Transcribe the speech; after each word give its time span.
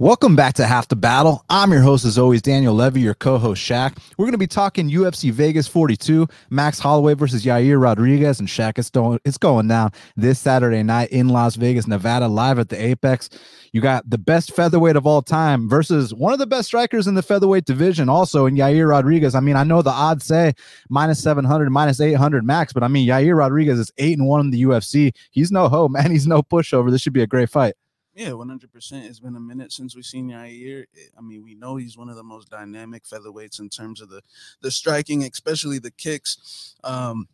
Welcome 0.00 0.36
back 0.36 0.54
to 0.54 0.64
Half 0.64 0.86
the 0.86 0.94
Battle. 0.94 1.44
I'm 1.50 1.72
your 1.72 1.80
host, 1.80 2.04
as 2.04 2.18
always, 2.18 2.40
Daniel 2.40 2.72
Levy, 2.72 3.00
your 3.00 3.14
co 3.14 3.36
host, 3.36 3.60
Shaq. 3.60 3.98
We're 4.16 4.26
going 4.26 4.30
to 4.30 4.38
be 4.38 4.46
talking 4.46 4.88
UFC 4.88 5.32
Vegas 5.32 5.66
42, 5.66 6.28
Max 6.50 6.78
Holloway 6.78 7.14
versus 7.14 7.44
Yair 7.44 7.82
Rodriguez. 7.82 8.38
And 8.38 8.48
Shaq, 8.48 8.78
it's, 8.78 8.90
going, 8.90 9.18
it's 9.24 9.38
going 9.38 9.66
down 9.66 9.90
this 10.14 10.38
Saturday 10.38 10.84
night 10.84 11.10
in 11.10 11.30
Las 11.30 11.56
Vegas, 11.56 11.88
Nevada, 11.88 12.28
live 12.28 12.60
at 12.60 12.68
the 12.68 12.80
Apex. 12.80 13.28
You 13.72 13.80
got 13.80 14.08
the 14.08 14.18
best 14.18 14.54
featherweight 14.54 14.94
of 14.94 15.04
all 15.04 15.20
time 15.20 15.68
versus 15.68 16.14
one 16.14 16.32
of 16.32 16.38
the 16.38 16.46
best 16.46 16.68
strikers 16.68 17.08
in 17.08 17.16
the 17.16 17.22
featherweight 17.22 17.64
division, 17.64 18.08
also 18.08 18.46
in 18.46 18.54
Yair 18.54 18.88
Rodriguez. 18.88 19.34
I 19.34 19.40
mean, 19.40 19.56
I 19.56 19.64
know 19.64 19.82
the 19.82 19.90
odds 19.90 20.24
say 20.24 20.52
minus 20.88 21.20
700, 21.24 21.70
minus 21.70 22.00
800 22.00 22.44
max, 22.44 22.72
but 22.72 22.84
I 22.84 22.88
mean, 22.88 23.08
Yair 23.08 23.36
Rodriguez 23.36 23.80
is 23.80 23.90
8 23.98 24.16
and 24.16 24.28
1 24.28 24.40
in 24.42 24.50
the 24.50 24.62
UFC. 24.62 25.12
He's 25.32 25.50
no 25.50 25.68
hope, 25.68 25.90
man. 25.90 26.12
He's 26.12 26.28
no 26.28 26.44
pushover. 26.44 26.88
This 26.88 27.00
should 27.00 27.12
be 27.12 27.22
a 27.24 27.26
great 27.26 27.50
fight. 27.50 27.74
Yeah, 28.18 28.32
one 28.32 28.48
hundred 28.48 28.72
percent. 28.72 29.06
It's 29.06 29.20
been 29.20 29.36
a 29.36 29.40
minute 29.40 29.70
since 29.70 29.94
we've 29.94 30.04
seen 30.04 30.28
Yair. 30.28 30.86
Eh, 30.96 31.00
I 31.16 31.20
mean, 31.20 31.44
we 31.44 31.54
know 31.54 31.76
he's 31.76 31.96
one 31.96 32.08
of 32.08 32.16
the 32.16 32.24
most 32.24 32.50
dynamic 32.50 33.04
featherweights 33.04 33.60
in 33.60 33.68
terms 33.68 34.00
of 34.00 34.08
the 34.10 34.22
the 34.60 34.72
striking, 34.72 35.22
especially 35.22 35.78
the 35.78 35.92
kicks. 35.92 36.74
Um, 36.82 37.28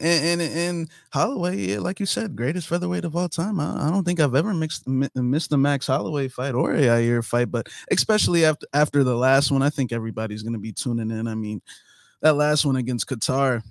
and 0.00 0.40
and, 0.40 0.52
and 0.52 0.90
Holloway, 1.12 1.58
yeah, 1.58 1.78
like 1.78 2.00
you 2.00 2.06
said, 2.06 2.34
greatest 2.34 2.66
featherweight 2.66 3.04
of 3.04 3.14
all 3.14 3.28
time. 3.28 3.60
I, 3.60 3.86
I 3.86 3.90
don't 3.90 4.02
think 4.02 4.18
I've 4.18 4.34
ever 4.34 4.52
mixed 4.52 4.88
missed 4.88 5.52
a 5.52 5.56
Max 5.56 5.86
Holloway 5.86 6.26
fight 6.26 6.56
or 6.56 6.74
a 6.74 6.80
Yair 6.80 7.24
fight, 7.24 7.52
but 7.52 7.68
especially 7.92 8.44
after 8.44 8.66
after 8.74 9.04
the 9.04 9.14
last 9.14 9.52
one, 9.52 9.62
I 9.62 9.70
think 9.70 9.92
everybody's 9.92 10.42
going 10.42 10.54
to 10.54 10.58
be 10.58 10.72
tuning 10.72 11.12
in. 11.12 11.28
I 11.28 11.36
mean, 11.36 11.62
that 12.20 12.34
last 12.34 12.64
one 12.64 12.74
against 12.74 13.08
Kattar, 13.08 13.62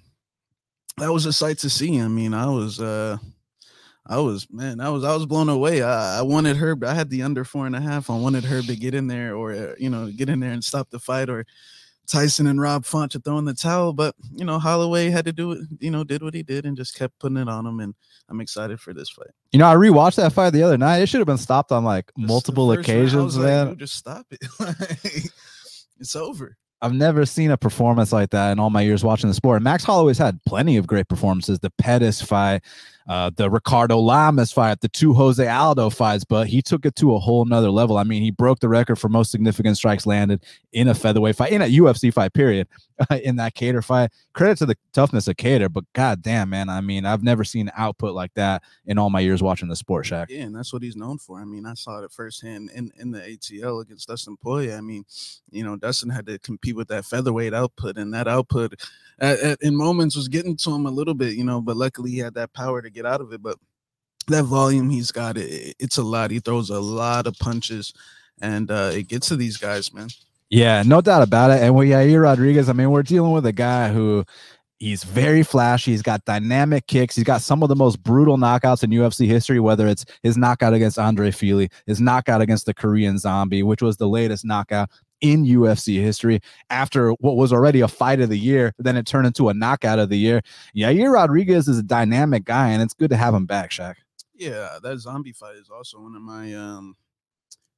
that 1.00 1.12
was 1.12 1.26
a 1.26 1.34
sight 1.34 1.58
to 1.59 1.70
see. 1.70 2.00
I 2.00 2.08
mean, 2.08 2.34
I 2.34 2.45
was. 2.45 2.80
uh 2.80 3.17
I 4.09 4.18
was 4.18 4.48
man, 4.49 4.81
I 4.81 4.90
was 4.90 5.04
I 5.04 5.13
was 5.13 5.27
blown 5.27 5.49
away. 5.49 5.84
I, 5.84 6.20
I 6.20 6.22
wanted 6.23 6.58
Herb. 6.58 6.84
I 6.84 6.95
had 6.95 7.12
the 7.12 7.22
under 7.22 7.45
four 7.45 7.67
and 7.67 7.76
a 7.76 7.80
half. 7.80 8.09
I 8.09 8.17
wanted 8.17 8.44
Herb 8.44 8.66
to 8.66 8.76
get 8.76 8.95
in 8.95 9.05
there 9.05 9.36
or 9.36 9.54
uh, 9.54 9.76
you 9.77 9.91
know 9.91 10.08
get 10.12 10.30
in 10.30 10.40
there 10.40 10.52
and 10.52 10.63
stop 10.63 10.90
the 10.90 10.98
fight, 10.98 11.30
or 11.30 11.45
Tyson 12.08 12.47
and 12.47 12.59
Rob 12.59 12.86
Font 12.86 13.11
to 13.11 13.19
throw 13.19 13.38
in 13.38 13.45
the 13.45 13.53
towel. 13.53 13.94
But 13.94 14.16
you 14.34 14.44
know 14.44 14.58
Holloway 14.58 15.11
had 15.11 15.25
to 15.25 15.31
do 15.31 15.52
it. 15.52 15.59
You 15.80 15.92
know 15.92 16.03
did 16.03 16.23
what 16.23 16.34
he 16.34 16.42
did 16.42 16.66
and 16.66 16.75
just 16.75 16.95
kept 16.95 17.19
putting 17.19 17.38
it 17.38 17.47
on 17.47 17.67
him. 17.67 17.80
And 17.81 17.94
I'm 18.30 18.42
excited 18.42 18.81
for 18.81 18.95
this 18.95 19.11
fight. 19.11 19.30
You 19.52 19.59
know 19.59 19.67
I 19.67 19.75
rewatched 19.75 20.16
that 20.16 20.34
fight 20.34 20.53
the 20.53 20.64
other 20.64 20.78
night. 20.78 21.03
It 21.03 21.06
should 21.08 21.19
have 21.19 21.28
been 21.28 21.38
stopped 21.38 21.72
on 21.72 21.84
like 21.84 22.12
multiple 22.17 22.72
occasions, 22.72 23.38
man. 23.38 23.69
Like, 23.69 23.78
just 23.78 23.94
stop 23.94 24.25
it. 24.31 24.41
it's 26.00 26.16
over. 26.16 26.58
I've 26.81 26.94
never 26.94 27.25
seen 27.25 27.52
a 27.52 27.58
performance 27.58 28.14
like 28.14 28.30
that 28.30 28.52
in 28.52 28.59
all 28.59 28.69
my 28.69 28.81
years 28.81 29.03
watching 29.03 29.28
the 29.28 29.34
sport. 29.34 29.62
Max 29.62 29.84
Holloway's 29.84 30.17
had 30.17 30.39
plenty 30.45 30.78
of 30.78 30.88
great 30.88 31.09
performances. 31.09 31.59
The 31.59 31.72
Pettis 31.72 32.22
fight, 32.22 32.64
uh, 33.10 33.32
the 33.36 33.50
Ricardo 33.50 33.98
Lamas 33.98 34.52
fight, 34.52 34.82
the 34.82 34.88
two 34.88 35.16
Jose 35.16 35.46
Aldo 35.46 35.90
fights, 35.90 36.24
but 36.24 36.46
he 36.46 36.62
took 36.62 36.86
it 36.86 36.96
to 36.98 37.16
a 37.16 37.20
whole 37.20 37.44
nother 37.44 37.72
level. 37.72 37.98
I 37.98 38.04
mean, 38.04 38.22
he 38.22 38.30
broke 38.30 38.60
the 38.60 38.70
record 38.70 38.98
for 38.98 39.10
most 39.10 39.32
significant 39.32 39.78
strikes 39.78 40.06
landed 40.06 40.46
in 40.74 40.88
a 40.88 40.94
featherweight 40.94 41.36
fight, 41.36 41.52
in 41.52 41.64
a 41.64 41.66
UFC 41.66 42.14
fight, 42.14 42.34
period, 42.34 42.68
in 43.24 43.38
that 43.38 43.56
Kattar 43.56 43.84
fight. 43.84 44.12
Credit 44.40 44.58
to 44.59 44.66
the 44.68 44.78
toughness 44.94 45.28
of 45.28 45.36
Kattar, 45.36 45.70
but 45.70 45.84
god 45.92 46.22
damn, 46.22 46.50
man. 46.50 46.70
I 46.70 46.80
mean, 46.80 47.06
I've 47.06 47.23
never 47.23 47.44
seen 47.44 47.70
output 47.76 48.14
like 48.14 48.34
that 48.36 48.64
in 48.86 48.98
all 48.98 49.09
my 49.09 49.20
years 49.20 49.44
watching 49.44 49.68
the 49.68 49.76
sport, 49.76 50.06
Shaq. 50.06 50.28
Yeah, 50.30 50.44
and 50.44 50.56
that's 50.56 50.72
what 50.72 50.81
he's 50.81 50.96
known 50.96 51.18
for. 51.18 51.42
I 51.42 51.44
mean, 51.44 51.66
I 51.66 51.73
saw 51.73 52.02
it 52.02 52.09
firsthand 52.09 52.72
in, 52.73 52.90
in 52.98 53.12
the 53.12 53.20
ATL 53.20 53.81
against 53.81 54.08
Dustin 54.08 54.38
Poirier. 54.38 54.78
I 54.78 54.80
mean, 54.80 55.04
you 55.52 55.66
know, 55.66 55.76
Dustin 55.76 56.09
had 56.09 56.26
to 56.28 56.40
compete 56.40 56.78
with 56.78 56.88
that 56.88 57.04
featherweight 57.04 57.54
output, 57.54 57.98
and 57.98 58.14
that 58.14 58.30
output 58.30 58.76
at, 59.20 59.40
at, 59.40 59.62
in 59.62 59.76
moments 59.76 60.16
was 60.16 60.30
getting 60.30 60.56
to 60.56 60.74
him 60.74 60.86
a 60.86 60.90
little 60.90 61.16
bit, 61.16 61.36
you 61.36 61.44
know, 61.44 61.59
but 61.59 61.76
luckily 61.76 62.12
he 62.12 62.20
had 62.20 62.36
that 62.36 62.53
power 62.53 62.81
to 62.81 62.90
get 62.90 63.06
out 63.06 63.20
of 63.20 63.34
it. 63.34 63.44
But 63.44 63.58
that 64.30 64.46
volume 64.46 64.90
he's 64.90 65.12
got, 65.12 65.38
it, 65.38 65.76
it's 65.80 65.98
a 65.98 66.03
lot. 66.03 66.31
He 66.31 66.40
throws 66.40 66.70
a 66.70 66.80
lot 66.80 67.28
of 67.28 67.38
punches, 67.40 67.94
and 68.42 68.72
uh, 68.72 68.92
it 68.94 69.09
gets 69.09 69.28
to 69.28 69.36
these 69.36 69.58
guys, 69.58 69.94
man. 69.94 70.08
Yeah, 70.50 70.83
no 70.86 71.02
doubt 71.02 71.22
about 71.22 71.52
it. 71.52 71.61
And 71.61 71.75
with 71.75 71.89
Yair 71.89 72.23
Rodriguez, 72.23 72.69
I 72.69 72.73
mean, 72.73 72.89
we're 72.89 73.03
dealing 73.03 73.31
with 73.33 73.45
a 73.45 73.52
guy 73.52 73.89
who 73.89 74.25
He's 74.80 75.03
very 75.03 75.44
flashy. 75.44 75.91
He's 75.91 76.01
got 76.01 76.24
dynamic 76.24 76.88
kicks. 76.88 77.13
He's 77.13 77.25
got 77.25 77.41
some 77.41 77.62
of 77.63 77.68
the 77.68 77.75
most 77.75 78.01
brutal 78.01 78.38
knockouts 78.38 78.81
in 78.81 78.91
UFC 78.91 79.28
history, 79.28 79.59
whether 79.59 79.85
it's 79.88 80.06
his 80.24 80.38
knockout 80.38 80.74
against 80.74 80.97
Andre 80.97 81.31
Fili, 81.31 81.69
his 81.85 82.00
knockout 82.00 82.40
against 82.40 82.66
the 82.66 82.74
Korean 82.74 83.18
Zombie, 83.18 83.62
which 83.62 83.81
was 83.81 83.97
the 83.97 84.07
latest 84.07 84.46
knockout 84.46 84.90
in 85.19 85.44
UFC 85.44 86.01
history 86.01 86.40
after 86.69 87.12
what 87.19 87.35
was 87.35 87.51
already 87.51 87.81
a 87.81 87.90
fight 87.90 88.22
of 88.22 88.29
the 88.29 88.40
year. 88.40 88.74
Then 88.79 88.95
it 88.95 89.06
turned 89.06 89.28
into 89.28 89.50
a 89.50 89.53
knockout 89.53 90.00
of 90.00 90.07
the 90.07 90.18
year. 90.18 90.41
Yair 90.74 91.12
Rodriguez 91.12 91.68
is 91.68 91.79
a 91.79 91.84
dynamic 91.84 92.45
guy, 92.45 92.69
and 92.69 92.81
it's 92.81 92.94
good 92.94 93.09
to 93.09 93.18
have 93.18 93.34
him 93.34 93.45
back, 93.45 93.72
Shaq. 93.72 93.95
Yeah, 94.34 94.78
that 94.81 95.00
zombie 95.00 95.34
fight 95.34 95.57
is 95.57 95.69
also 95.69 96.00
one 96.00 96.16
of 96.16 96.22
my 96.22 96.53
um, 96.53 96.95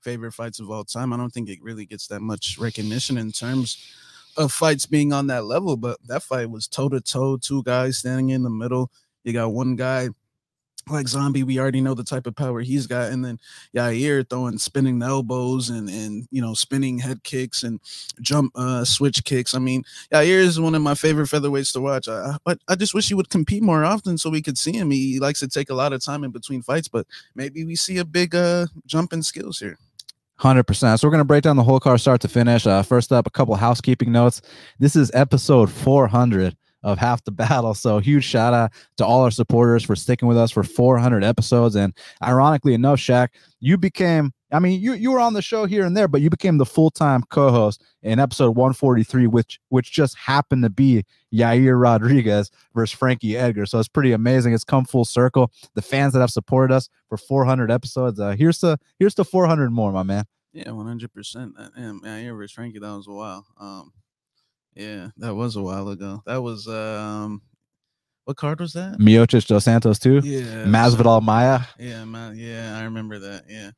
favorite 0.01 0.33
fights 0.33 0.59
of 0.59 0.69
all 0.69 0.83
time. 0.83 1.13
I 1.13 1.17
don't 1.17 1.31
think 1.31 1.49
it 1.49 1.61
really 1.61 1.85
gets 1.85 2.07
that 2.07 2.21
much 2.21 2.57
recognition 2.57 3.17
in 3.17 3.31
terms 3.31 3.77
of 4.37 4.51
fights 4.51 4.85
being 4.85 5.13
on 5.13 5.27
that 5.27 5.45
level, 5.45 5.77
but 5.77 5.97
that 6.07 6.23
fight 6.23 6.49
was 6.49 6.67
toe 6.67 6.89
to 6.89 7.01
toe, 7.01 7.37
two 7.37 7.63
guys 7.63 7.97
standing 7.97 8.29
in 8.29 8.43
the 8.43 8.49
middle. 8.49 8.91
You 9.23 9.33
got 9.33 9.53
one 9.53 9.75
guy 9.75 10.09
like 10.89 11.07
zombie 11.07 11.43
we 11.43 11.59
already 11.59 11.79
know 11.79 11.93
the 11.93 12.03
type 12.03 12.25
of 12.25 12.35
power 12.35 12.61
he's 12.61 12.87
got 12.87 13.11
and 13.11 13.23
then 13.23 13.39
Yair 13.75 14.27
throwing 14.27 14.57
spinning 14.57 15.01
elbows 15.01 15.69
and 15.69 15.89
and 15.89 16.27
you 16.31 16.41
know 16.41 16.53
spinning 16.53 16.97
head 16.97 17.23
kicks 17.23 17.63
and 17.63 17.79
jump 18.19 18.51
uh 18.55 18.83
switch 18.83 19.23
kicks 19.23 19.53
I 19.53 19.59
mean 19.59 19.83
Yair 20.11 20.39
is 20.39 20.59
one 20.59 20.73
of 20.73 20.81
my 20.81 20.95
favorite 20.95 21.27
featherweights 21.27 21.71
to 21.73 21.81
watch 21.81 22.07
I, 22.07 22.35
but 22.43 22.59
I 22.67 22.75
just 22.75 22.93
wish 22.93 23.07
he 23.07 23.13
would 23.13 23.29
compete 23.29 23.61
more 23.61 23.85
often 23.85 24.17
so 24.17 24.29
we 24.29 24.41
could 24.41 24.57
see 24.57 24.73
him 24.73 24.89
he, 24.89 25.13
he 25.13 25.19
likes 25.19 25.39
to 25.41 25.47
take 25.47 25.69
a 25.69 25.75
lot 25.75 25.93
of 25.93 26.03
time 26.03 26.23
in 26.23 26.31
between 26.31 26.61
fights 26.63 26.87
but 26.87 27.05
maybe 27.35 27.63
we 27.63 27.75
see 27.75 27.99
a 27.99 28.05
big 28.05 28.33
uh 28.33 28.65
jump 28.87 29.13
in 29.13 29.21
skills 29.21 29.59
here 29.59 29.77
Hundred 30.41 30.63
percent. 30.63 30.99
So 30.99 31.07
we're 31.07 31.11
gonna 31.11 31.23
break 31.23 31.43
down 31.43 31.55
the 31.55 31.63
whole 31.63 31.79
car 31.79 31.99
start 31.99 32.19
to 32.21 32.27
finish. 32.27 32.65
Uh, 32.65 32.81
first 32.81 33.11
up, 33.11 33.27
a 33.27 33.29
couple 33.29 33.53
housekeeping 33.53 34.11
notes. 34.11 34.41
This 34.79 34.95
is 34.95 35.11
episode 35.13 35.69
400 35.69 36.57
of 36.83 36.97
half 36.97 37.23
the 37.23 37.31
battle. 37.31 37.73
So 37.73 37.99
huge 37.99 38.23
shout 38.23 38.53
out 38.53 38.71
to 38.97 39.05
all 39.05 39.21
our 39.21 39.31
supporters 39.31 39.83
for 39.83 39.95
sticking 39.95 40.27
with 40.27 40.37
us 40.37 40.51
for 40.51 40.63
400 40.63 41.23
episodes. 41.23 41.75
And 41.75 41.93
ironically 42.23 42.73
enough, 42.73 42.99
Shaq, 42.99 43.29
you 43.59 43.77
became, 43.77 44.33
I 44.51 44.59
mean, 44.59 44.81
you, 44.81 44.93
you 44.93 45.11
were 45.11 45.19
on 45.19 45.33
the 45.33 45.41
show 45.41 45.65
here 45.65 45.85
and 45.85 45.95
there, 45.95 46.07
but 46.07 46.21
you 46.21 46.29
became 46.29 46.57
the 46.57 46.65
full-time 46.65 47.23
co-host 47.29 47.83
in 48.03 48.19
episode 48.19 48.55
143, 48.55 49.27
which, 49.27 49.59
which 49.69 49.91
just 49.91 50.17
happened 50.17 50.63
to 50.63 50.69
be 50.69 51.03
Yair 51.33 51.81
Rodriguez 51.81 52.51
versus 52.73 52.97
Frankie 52.97 53.37
Edgar. 53.37 53.65
So 53.65 53.79
it's 53.79 53.87
pretty 53.87 54.11
amazing. 54.11 54.53
It's 54.53 54.63
come 54.63 54.85
full 54.85 55.05
circle. 55.05 55.51
The 55.75 55.81
fans 55.81 56.13
that 56.13 56.19
have 56.19 56.31
supported 56.31 56.73
us 56.73 56.89
for 57.07 57.17
400 57.17 57.71
episodes, 57.71 58.19
uh, 58.19 58.35
here's 58.37 58.59
the, 58.59 58.77
here's 58.99 59.15
the 59.15 59.23
400 59.23 59.71
more, 59.71 59.91
my 59.91 60.03
man. 60.03 60.25
Yeah, 60.53 60.65
100%. 60.65 61.53
Yeah, 61.77 61.93
Yair 62.03 62.35
versus 62.35 62.51
Frankie, 62.51 62.79
that 62.79 62.91
was 62.91 63.07
a 63.07 63.11
while. 63.11 63.45
Um, 63.57 63.93
yeah, 64.75 65.09
that 65.17 65.35
was 65.35 65.55
a 65.55 65.61
while 65.61 65.89
ago. 65.89 66.21
That 66.25 66.41
was 66.41 66.67
um 66.67 67.41
what 68.25 68.37
card 68.37 68.59
was 68.59 68.73
that? 68.73 68.99
Miocic 68.99 69.47
dos 69.47 69.63
Santos 69.65 69.99
too. 69.99 70.21
Yeah. 70.23 70.65
Masvidal 70.65 71.21
Maia. 71.21 71.61
Yeah, 71.79 72.05
man. 72.05 72.37
Yeah, 72.37 72.77
I 72.77 72.83
remember 72.83 73.19
that. 73.19 73.45
Yeah. 73.49 73.71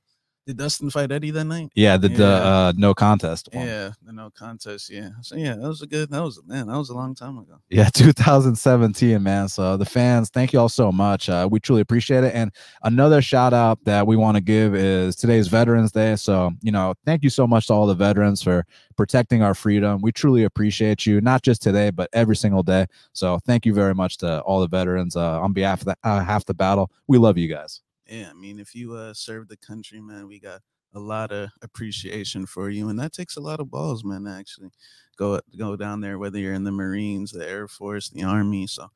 Did 0.45 0.57
Dustin 0.57 0.89
fight 0.89 1.09
Eddie 1.09 1.31
that 1.31 1.45
night? 1.45 1.69
Yeah, 1.73 1.95
the, 1.95 2.09
yeah. 2.09 2.17
the 2.17 2.25
uh, 2.25 2.73
no 2.75 2.93
contest. 2.93 3.47
One. 3.53 3.65
Yeah, 3.65 3.91
the 4.01 4.11
no 4.11 4.29
contest. 4.29 4.89
Yeah. 4.89 5.11
So 5.21 5.37
yeah, 5.37 5.55
that 5.55 5.67
was 5.67 5.81
a 5.81 5.87
good. 5.87 6.09
That 6.09 6.21
was 6.21 6.41
man. 6.45 6.67
That 6.67 6.77
was 6.77 6.89
a 6.89 6.93
long 6.93 7.15
time 7.15 7.37
ago. 7.37 7.59
Yeah, 7.69 7.89
2017, 7.93 9.23
man. 9.23 9.47
So 9.47 9.77
the 9.77 9.85
fans, 9.85 10.29
thank 10.29 10.51
you 10.51 10.59
all 10.59 10.67
so 10.67 10.91
much. 10.91 11.29
Uh, 11.29 11.47
we 11.49 11.61
truly 11.61 11.79
appreciate 11.79 12.25
it. 12.25 12.35
And 12.35 12.51
another 12.83 13.21
shout 13.21 13.53
out 13.53 13.81
that 13.85 14.05
we 14.05 14.17
want 14.17 14.35
to 14.35 14.41
give 14.41 14.75
is 14.75 15.15
today's 15.15 15.47
Veterans 15.47 15.93
Day. 15.93 16.17
So 16.17 16.51
you 16.61 16.73
know, 16.73 16.93
thank 17.05 17.23
you 17.23 17.29
so 17.29 17.47
much 17.47 17.67
to 17.67 17.73
all 17.73 17.87
the 17.87 17.95
veterans 17.95 18.43
for 18.43 18.65
protecting 18.97 19.43
our 19.43 19.53
freedom. 19.53 20.01
We 20.01 20.11
truly 20.11 20.43
appreciate 20.43 21.05
you, 21.05 21.21
not 21.21 21.43
just 21.43 21.61
today, 21.61 21.89
but 21.89 22.09
every 22.11 22.35
single 22.35 22.63
day. 22.63 22.87
So 23.13 23.39
thank 23.45 23.65
you 23.65 23.73
very 23.73 23.95
much 23.95 24.17
to 24.17 24.41
all 24.41 24.59
the 24.59 24.67
veterans 24.67 25.15
uh, 25.15 25.39
on 25.39 25.53
behalf 25.53 25.81
of 25.81 25.85
the, 25.85 25.97
uh, 26.03 26.21
half 26.21 26.43
the 26.43 26.53
battle. 26.53 26.91
We 27.07 27.17
love 27.17 27.37
you 27.37 27.47
guys 27.47 27.81
yeah, 28.07 28.29
I 28.29 28.33
mean, 28.33 28.59
if 28.59 28.75
you 28.75 28.93
uh 28.93 29.13
serve 29.13 29.47
the 29.47 29.57
country, 29.57 30.01
man, 30.01 30.27
we 30.27 30.39
got 30.39 30.61
a 30.95 30.99
lot 30.99 31.31
of 31.31 31.49
appreciation 31.61 32.45
for 32.45 32.69
you, 32.69 32.89
and 32.89 32.99
that 32.99 33.13
takes 33.13 33.37
a 33.37 33.41
lot 33.41 33.59
of 33.59 33.71
balls, 33.71 34.03
man. 34.03 34.27
Actually 34.27 34.69
go 35.17 35.39
go 35.57 35.75
down 35.75 36.01
there, 36.01 36.19
whether 36.19 36.39
you're 36.39 36.53
in 36.53 36.63
the 36.63 36.71
Marines, 36.71 37.31
the 37.31 37.47
Air 37.47 37.67
Force, 37.67 38.09
the 38.09 38.23
Army. 38.23 38.67
So, 38.67 38.87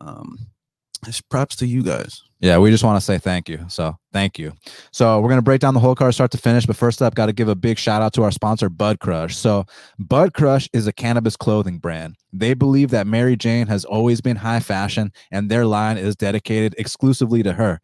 um, 0.00 0.38
it's 1.06 1.20
props 1.20 1.56
to 1.56 1.66
you 1.66 1.82
guys. 1.82 2.22
Yeah, 2.40 2.58
we 2.58 2.70
just 2.70 2.84
want 2.84 2.98
to 2.98 3.04
say 3.04 3.18
thank 3.18 3.48
you. 3.48 3.64
So 3.68 3.96
thank 4.12 4.38
you. 4.38 4.52
So 4.90 5.20
we're 5.20 5.28
gonna 5.28 5.42
break 5.42 5.60
down 5.60 5.74
the 5.74 5.80
whole 5.80 5.94
car 5.94 6.12
start 6.12 6.30
to 6.32 6.38
finish, 6.38 6.66
but 6.66 6.76
first 6.76 7.00
up, 7.00 7.14
got 7.14 7.26
to 7.26 7.32
give 7.32 7.48
a 7.48 7.54
big 7.54 7.78
shout 7.78 8.02
out 8.02 8.12
to 8.14 8.22
our 8.22 8.30
sponsor, 8.30 8.68
Bud 8.68 9.00
Crush. 9.00 9.36
So 9.36 9.64
Bud 9.98 10.34
Crush 10.34 10.68
is 10.72 10.86
a 10.86 10.92
cannabis 10.92 11.36
clothing 11.36 11.78
brand. 11.78 12.16
They 12.32 12.54
believe 12.54 12.90
that 12.90 13.06
Mary 13.06 13.36
Jane 13.36 13.66
has 13.68 13.84
always 13.84 14.20
been 14.20 14.36
high 14.36 14.60
fashion, 14.60 15.12
and 15.30 15.50
their 15.50 15.64
line 15.66 15.96
is 15.96 16.16
dedicated 16.16 16.74
exclusively 16.78 17.42
to 17.42 17.54
her. 17.54 17.80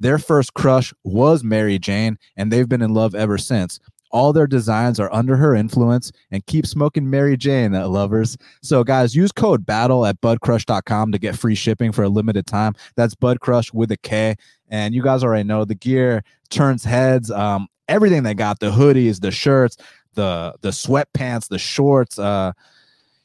Their 0.00 0.18
first 0.18 0.54
crush 0.54 0.92
was 1.04 1.42
Mary 1.42 1.78
Jane, 1.78 2.18
and 2.36 2.52
they've 2.52 2.68
been 2.68 2.82
in 2.82 2.94
love 2.94 3.14
ever 3.14 3.38
since. 3.38 3.80
All 4.12 4.32
their 4.32 4.46
designs 4.46 5.00
are 5.00 5.12
under 5.12 5.36
her 5.36 5.54
influence 5.54 6.12
and 6.30 6.46
keep 6.46 6.66
smoking 6.66 7.10
Mary 7.10 7.36
Jane, 7.36 7.74
uh, 7.74 7.88
lovers. 7.88 8.36
So, 8.62 8.84
guys, 8.84 9.16
use 9.16 9.32
code 9.32 9.66
BATTLE 9.66 10.06
at 10.06 10.20
budcrush.com 10.20 11.12
to 11.12 11.18
get 11.18 11.36
free 11.36 11.54
shipping 11.54 11.92
for 11.92 12.04
a 12.04 12.08
limited 12.08 12.46
time. 12.46 12.74
That's 12.94 13.14
budcrush 13.14 13.74
with 13.74 13.90
a 13.90 13.96
K. 13.96 14.36
And 14.68 14.94
you 14.94 15.02
guys 15.02 15.24
already 15.24 15.44
know 15.44 15.64
the 15.64 15.74
gear 15.74 16.22
turns 16.50 16.84
heads. 16.84 17.30
Um, 17.30 17.68
everything 17.88 18.22
they 18.22 18.34
got 18.34 18.60
the 18.60 18.70
hoodies, 18.70 19.20
the 19.20 19.30
shirts, 19.30 19.76
the 20.14 20.54
the 20.60 20.70
sweatpants, 20.70 21.48
the 21.48 21.58
shorts. 21.58 22.18
Uh, 22.18 22.52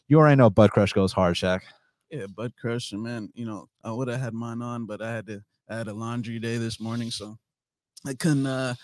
you 0.07 0.19
already 0.19 0.35
know 0.35 0.49
Bud 0.49 0.71
Crush 0.71 0.93
goes 0.93 1.13
hard, 1.13 1.35
Shaq. 1.35 1.61
Yeah, 2.09 2.25
Bud 2.27 2.53
Crush, 2.59 2.91
man. 2.93 3.29
You 3.33 3.45
know, 3.45 3.69
I 3.83 3.91
would 3.91 4.07
have 4.09 4.19
had 4.19 4.33
mine 4.33 4.61
on, 4.61 4.85
but 4.85 5.01
I 5.01 5.13
had 5.13 5.27
to. 5.27 5.41
Had 5.71 5.87
a 5.87 5.93
laundry 5.93 6.37
day 6.37 6.57
this 6.57 6.79
morning, 6.79 7.11
so 7.11 7.37
I 8.05 8.13
couldn't. 8.13 8.45
uh 8.45 8.75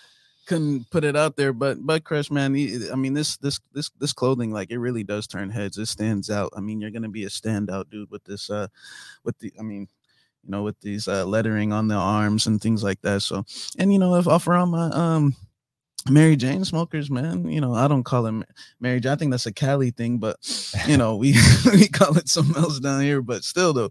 couldn't 0.47 0.89
put 0.89 1.03
it 1.03 1.17
out 1.17 1.35
there, 1.35 1.51
but 1.51 1.85
Bud 1.85 2.05
Crush, 2.05 2.31
man, 2.31 2.53
I 2.55 2.95
mean 2.95 3.13
this 3.13 3.35
this 3.37 3.59
this 3.73 3.91
this 3.99 4.13
clothing, 4.13 4.53
like 4.53 4.71
it 4.71 4.79
really 4.79 5.03
does 5.03 5.27
turn 5.27 5.49
heads. 5.49 5.77
It 5.77 5.87
stands 5.87 6.29
out. 6.29 6.53
I 6.55 6.61
mean, 6.61 6.79
you're 6.79 6.89
gonna 6.89 7.09
be 7.09 7.25
a 7.25 7.29
standout 7.29 7.89
dude 7.89 8.09
with 8.09 8.23
this, 8.23 8.49
uh, 8.49 8.67
with 9.25 9.37
the, 9.39 9.51
I 9.59 9.63
mean, 9.63 9.89
you 10.43 10.51
know, 10.51 10.63
with 10.63 10.79
these 10.79 11.09
uh, 11.09 11.25
lettering 11.25 11.73
on 11.73 11.89
the 11.89 11.95
arms 11.95 12.47
and 12.47 12.61
things 12.61 12.81
like 12.81 13.01
that. 13.01 13.23
So, 13.23 13.43
and 13.77 13.91
you 13.91 13.99
know, 13.99 14.15
if 14.15 14.25
offer 14.25 14.53
on 14.53 14.69
my 14.69 14.89
um 14.91 15.35
Mary 16.09 16.37
Jane 16.37 16.63
smokers, 16.63 17.11
man. 17.11 17.49
You 17.49 17.59
know, 17.59 17.73
I 17.73 17.89
don't 17.89 18.03
call 18.03 18.23
them 18.23 18.45
Mary 18.79 19.01
Jane. 19.01 19.11
I 19.11 19.15
think 19.17 19.31
that's 19.31 19.45
a 19.45 19.51
Cali 19.51 19.91
thing, 19.91 20.17
but 20.17 20.37
you 20.87 20.95
know, 20.95 21.17
we 21.17 21.35
we 21.65 21.87
call 21.89 22.17
it 22.17 22.29
something 22.29 22.55
else 22.55 22.79
down 22.79 23.01
here. 23.01 23.21
But 23.21 23.43
still, 23.43 23.73
though, 23.73 23.89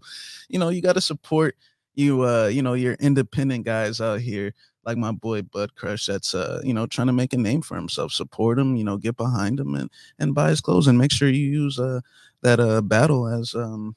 you 0.49 0.57
know, 0.57 0.69
you 0.69 0.81
got 0.81 0.93
to 0.93 1.01
support 1.01 1.55
you. 1.97 2.23
uh, 2.23 2.47
you 2.47 2.61
know, 2.61 2.73
your 2.73 2.93
independent 2.95 3.65
guys 3.65 3.99
out 3.99 4.21
here 4.21 4.53
like 4.87 4.97
my 4.97 5.11
boy 5.11 5.41
Bud 5.41 5.75
Crush 5.75 6.05
that's 6.05 6.33
uh 6.33 6.61
you 6.63 6.73
know 6.73 6.87
trying 6.87 7.07
to 7.07 7.13
make 7.13 7.33
a 7.33 7.37
name 7.37 7.61
for 7.61 7.75
himself. 7.75 8.13
Support 8.13 8.57
him, 8.57 8.75
you 8.75 8.85
know, 8.85 8.97
get 8.97 9.17
behind 9.17 9.59
him 9.59 9.75
and 9.75 9.91
and 10.17 10.33
buy 10.33 10.49
his 10.49 10.61
clothes 10.61 10.87
and 10.87 10.97
make 10.97 11.11
sure 11.11 11.29
you 11.29 11.45
use 11.45 11.77
uh 11.77 11.99
that 12.41 12.59
uh 12.59 12.81
battle 12.81 13.27
as 13.27 13.53
um 13.53 13.95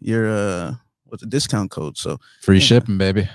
your 0.00 0.28
uh 0.28 0.74
what's 1.04 1.22
a 1.22 1.26
discount 1.26 1.70
code. 1.70 1.96
So 1.96 2.18
free 2.42 2.58
yeah. 2.58 2.64
shipping, 2.64 2.98
baby. 2.98 3.28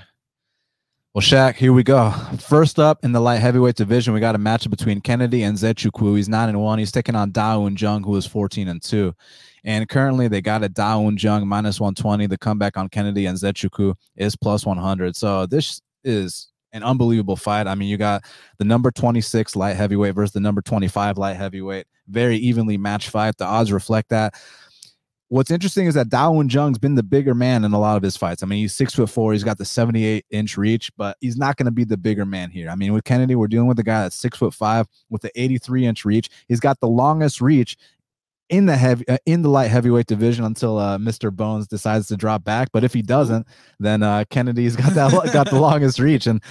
Well, 1.12 1.22
Shaq, 1.22 1.56
here 1.56 1.72
we 1.72 1.82
go. 1.82 2.12
First 2.38 2.78
up 2.78 3.04
in 3.04 3.10
the 3.10 3.18
light 3.18 3.38
heavyweight 3.38 3.74
division, 3.74 4.14
we 4.14 4.20
got 4.20 4.36
a 4.36 4.38
matchup 4.38 4.70
between 4.70 5.00
Kennedy 5.00 5.42
and 5.42 5.58
Nzechukwu. 5.58 6.16
He's 6.16 6.28
nine 6.28 6.48
and 6.48 6.60
one. 6.60 6.78
He's 6.78 6.92
taking 6.92 7.16
on 7.16 7.32
Da 7.32 7.58
Un 7.58 7.74
Jung, 7.76 8.04
who 8.04 8.14
is 8.14 8.26
fourteen 8.26 8.68
and 8.68 8.80
two. 8.80 9.12
And 9.64 9.88
currently, 9.88 10.28
they 10.28 10.40
got 10.40 10.62
a 10.62 10.68
Da 10.68 11.00
Un 11.00 11.16
Jung 11.18 11.48
minus 11.48 11.80
one 11.80 11.96
twenty. 11.96 12.28
The 12.28 12.38
comeback 12.38 12.76
on 12.76 12.88
Kennedy 12.88 13.26
and 13.26 13.36
Nzechukwu 13.36 13.96
is 14.14 14.36
plus 14.36 14.64
one 14.64 14.78
hundred. 14.78 15.16
So 15.16 15.46
this 15.46 15.80
is 16.04 16.52
an 16.72 16.84
unbelievable 16.84 17.34
fight. 17.34 17.66
I 17.66 17.74
mean, 17.74 17.88
you 17.88 17.96
got 17.96 18.24
the 18.58 18.64
number 18.64 18.92
26 18.92 19.56
light 19.56 19.74
heavyweight 19.74 20.14
versus 20.14 20.30
the 20.30 20.38
number 20.38 20.62
25 20.62 21.18
light 21.18 21.34
heavyweight. 21.34 21.86
Very 22.06 22.36
evenly 22.36 22.78
matched 22.78 23.08
fight. 23.08 23.36
The 23.36 23.46
odds 23.46 23.72
reflect 23.72 24.10
that. 24.10 24.34
What's 25.30 25.52
interesting 25.52 25.86
is 25.86 25.94
that 25.94 26.08
Da 26.08 26.28
Un 26.28 26.48
Jung's 26.48 26.78
been 26.78 26.96
the 26.96 27.04
bigger 27.04 27.36
man 27.36 27.64
in 27.64 27.72
a 27.72 27.78
lot 27.78 27.96
of 27.96 28.02
his 28.02 28.16
fights. 28.16 28.42
I 28.42 28.46
mean, 28.46 28.62
he's 28.62 28.74
six 28.74 28.96
foot 28.96 29.08
four. 29.08 29.32
He's 29.32 29.44
got 29.44 29.58
the 29.58 29.64
78 29.64 30.26
inch 30.30 30.56
reach, 30.56 30.90
but 30.96 31.16
he's 31.20 31.36
not 31.36 31.56
going 31.56 31.66
to 31.66 31.72
be 31.72 31.84
the 31.84 31.96
bigger 31.96 32.26
man 32.26 32.50
here. 32.50 32.68
I 32.68 32.74
mean, 32.74 32.92
with 32.92 33.04
Kennedy, 33.04 33.36
we're 33.36 33.46
dealing 33.46 33.68
with 33.68 33.78
a 33.78 33.84
guy 33.84 34.02
that's 34.02 34.16
six 34.16 34.38
foot 34.38 34.52
five 34.52 34.88
with 35.08 35.22
the 35.22 35.30
83 35.40 35.86
inch 35.86 36.04
reach. 36.04 36.28
He's 36.48 36.58
got 36.58 36.80
the 36.80 36.88
longest 36.88 37.40
reach 37.40 37.76
in 38.48 38.66
the 38.66 38.76
heavy 38.76 39.08
uh, 39.08 39.18
in 39.24 39.42
the 39.42 39.48
light 39.48 39.70
heavyweight 39.70 40.06
division 40.06 40.44
until 40.44 40.78
uh, 40.78 40.98
Mr. 40.98 41.30
Bones 41.32 41.68
decides 41.68 42.08
to 42.08 42.16
drop 42.16 42.42
back. 42.42 42.70
But 42.72 42.82
if 42.82 42.92
he 42.92 43.00
doesn't, 43.00 43.46
then 43.78 44.02
uh, 44.02 44.24
Kennedy's 44.30 44.74
got 44.74 44.94
that 44.94 45.12
got 45.32 45.48
the 45.48 45.60
longest 45.60 46.00
reach, 46.00 46.26
and 46.26 46.42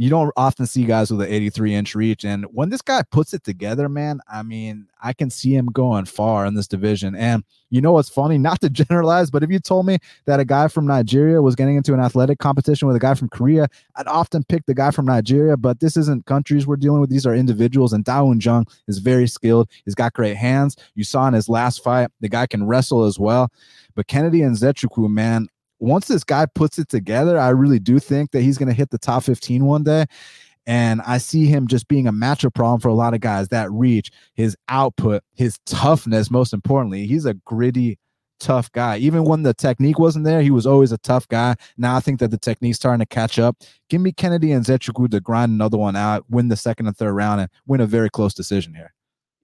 you 0.00 0.08
don't 0.08 0.32
often 0.34 0.64
see 0.64 0.86
guys 0.86 1.10
with 1.10 1.20
an 1.20 1.30
83 1.30 1.74
inch 1.74 1.94
reach. 1.94 2.24
And 2.24 2.46
when 2.52 2.70
this 2.70 2.80
guy 2.80 3.02
puts 3.02 3.34
it 3.34 3.44
together, 3.44 3.86
man, 3.86 4.20
I 4.32 4.42
mean, 4.42 4.88
I 5.02 5.12
can 5.12 5.28
see 5.28 5.54
him 5.54 5.66
going 5.66 6.06
far 6.06 6.46
in 6.46 6.54
this 6.54 6.66
division. 6.66 7.14
And 7.14 7.44
you 7.68 7.82
know 7.82 7.92
what's 7.92 8.08
funny? 8.08 8.38
Not 8.50 8.62
to 8.62 8.70
generalize, 8.70 9.30
but 9.30 9.42
if 9.42 9.50
you 9.50 9.58
told 9.58 9.84
me 9.84 9.98
that 10.24 10.40
a 10.40 10.46
guy 10.46 10.68
from 10.68 10.86
Nigeria 10.86 11.42
was 11.42 11.54
getting 11.54 11.76
into 11.76 11.92
an 11.92 12.00
athletic 12.00 12.38
competition 12.38 12.88
with 12.88 12.96
a 12.96 12.98
guy 12.98 13.12
from 13.12 13.28
Korea, 13.28 13.68
I'd 13.94 14.06
often 14.06 14.42
pick 14.42 14.64
the 14.64 14.72
guy 14.72 14.90
from 14.90 15.04
Nigeria. 15.04 15.58
But 15.58 15.80
this 15.80 15.98
isn't 15.98 16.24
countries 16.24 16.66
we're 16.66 16.76
dealing 16.76 17.02
with; 17.02 17.10
these 17.10 17.26
are 17.26 17.34
individuals. 17.34 17.92
And 17.92 18.02
Da 18.02 18.24
Un 18.24 18.40
Jung 18.40 18.66
is 18.88 19.00
very 19.00 19.26
skilled. 19.26 19.68
He's 19.84 19.94
got 19.94 20.14
great 20.14 20.38
hands. 20.38 20.76
You 20.94 21.04
saw 21.04 21.28
in 21.28 21.34
his 21.34 21.50
last 21.50 21.84
fight, 21.84 22.08
the 22.20 22.30
guy 22.30 22.46
can 22.46 22.66
wrestle 22.66 23.04
as 23.04 23.18
well. 23.18 23.52
But 23.94 24.06
Kennedy 24.06 24.40
and 24.40 24.56
Nzechukwu, 24.56 25.10
man, 25.10 25.48
once 25.80 26.06
this 26.06 26.24
guy 26.24 26.46
puts 26.46 26.78
it 26.78 26.88
together, 26.88 27.38
I 27.38 27.48
really 27.48 27.78
do 27.78 27.98
think 27.98 28.30
that 28.30 28.42
he's 28.42 28.58
going 28.58 28.68
to 28.68 28.74
hit 28.74 28.90
the 28.90 28.98
top 28.98 29.24
15 29.24 29.64
one 29.64 29.82
day. 29.82 30.04
And 30.66 31.00
I 31.06 31.18
see 31.18 31.46
him 31.46 31.66
just 31.66 31.88
being 31.88 32.06
a 32.06 32.12
matchup 32.12 32.54
problem 32.54 32.80
for 32.80 32.88
a 32.88 32.94
lot 32.94 33.14
of 33.14 33.20
guys. 33.20 33.48
That 33.48 33.72
reach, 33.72 34.12
his 34.34 34.56
output, 34.68 35.24
his 35.34 35.58
toughness, 35.66 36.30
most 36.30 36.52
importantly, 36.52 37.06
he's 37.06 37.24
a 37.24 37.34
gritty, 37.34 37.98
tough 38.40 38.70
guy. 38.72 38.98
Even 38.98 39.24
when 39.24 39.42
the 39.42 39.54
technique 39.54 39.98
wasn't 39.98 40.26
there, 40.26 40.42
he 40.42 40.50
was 40.50 40.66
always 40.66 40.92
a 40.92 40.98
tough 40.98 41.26
guy. 41.28 41.56
Now 41.78 41.96
I 41.96 42.00
think 42.00 42.20
that 42.20 42.30
the 42.30 42.38
technique's 42.38 42.76
starting 42.76 43.00
to 43.00 43.06
catch 43.06 43.38
up. 43.38 43.56
Give 43.88 44.00
me 44.00 44.12
Kennedy 44.12 44.52
and 44.52 44.64
Nzechukwu 44.64 45.10
to 45.10 45.20
grind 45.20 45.50
another 45.52 45.78
one 45.78 45.96
out, 45.96 46.24
win 46.28 46.48
the 46.48 46.56
second 46.56 46.86
and 46.86 46.96
third 46.96 47.14
round, 47.14 47.40
and 47.40 47.50
win 47.66 47.80
a 47.80 47.86
very 47.86 48.10
close 48.10 48.34
decision 48.34 48.74
here. 48.74 48.92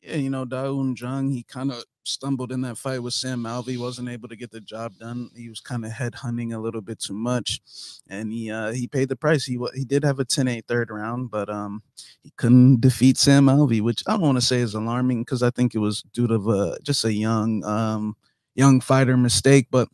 You 0.06 0.30
know, 0.30 0.44
Da 0.44 0.70
Un 0.70 0.94
Jung, 0.96 1.30
he 1.30 1.42
kind 1.42 1.72
of 1.72 1.82
stumbled 2.04 2.52
in 2.52 2.60
that 2.60 2.78
fight 2.78 3.02
with 3.02 3.14
Sam 3.14 3.42
Alvey, 3.42 3.76
wasn't 3.76 4.08
able 4.08 4.28
to 4.28 4.36
get 4.36 4.52
the 4.52 4.60
job 4.60 4.96
done. 4.98 5.30
He 5.34 5.48
was 5.48 5.60
kind 5.60 5.84
of 5.84 5.90
head 5.90 6.14
hunting 6.14 6.52
a 6.52 6.60
little 6.60 6.80
bit 6.80 7.00
too 7.00 7.14
much, 7.14 7.60
and 8.08 8.32
he 8.32 8.50
uh, 8.50 8.72
he 8.72 8.86
paid 8.86 9.08
the 9.08 9.16
price. 9.16 9.44
He 9.44 9.58
he 9.74 9.84
did 9.84 10.04
have 10.04 10.20
a 10.20 10.24
10-8 10.24 10.66
third 10.66 10.90
round, 10.90 11.30
but 11.30 11.50
um 11.50 11.82
he 12.22 12.30
couldn't 12.36 12.80
defeat 12.80 13.18
Sam 13.18 13.46
Alvey, 13.46 13.80
which 13.80 14.02
I 14.06 14.12
don't 14.12 14.20
want 14.22 14.38
to 14.38 14.46
say 14.46 14.58
is 14.60 14.74
alarming 14.74 15.22
because 15.22 15.42
I 15.42 15.50
think 15.50 15.74
it 15.74 15.78
was 15.78 16.02
due 16.12 16.28
to 16.28 16.50
uh, 16.50 16.76
just 16.82 17.04
a 17.04 17.12
young 17.12 17.64
um 17.64 18.16
young 18.54 18.80
fighter 18.80 19.16
mistake. 19.16 19.68
But 19.70 19.88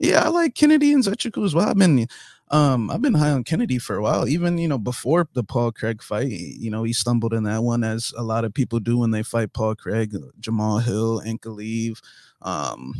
yeah, 0.00 0.24
I 0.24 0.28
like 0.28 0.54
Kennedy 0.54 0.92
and 0.92 1.04
Nzechukwu 1.04 1.44
as 1.44 1.54
well. 1.54 1.68
I've 1.68 1.76
been 1.76 2.06
um, 2.50 2.90
I've 2.90 3.02
been 3.02 3.14
high 3.14 3.30
on 3.30 3.44
Kennedy 3.44 3.78
for 3.78 3.96
a 3.96 4.02
while, 4.02 4.26
even 4.26 4.56
you 4.58 4.66
know 4.66 4.78
before 4.78 5.28
the 5.34 5.44
Paul 5.44 5.70
Craig 5.72 6.02
fight. 6.02 6.30
You 6.30 6.70
know, 6.70 6.82
he 6.82 6.92
stumbled 6.94 7.34
in 7.34 7.44
that 7.44 7.62
one 7.62 7.84
as 7.84 8.12
a 8.16 8.22
lot 8.22 8.44
of 8.46 8.54
people 8.54 8.80
do 8.80 8.98
when 8.98 9.10
they 9.10 9.22
fight 9.22 9.52
Paul 9.52 9.74
Craig, 9.74 10.16
Jamal 10.40 10.78
Hill, 10.78 11.20
Ankalaev, 11.24 12.00
um, 12.40 12.94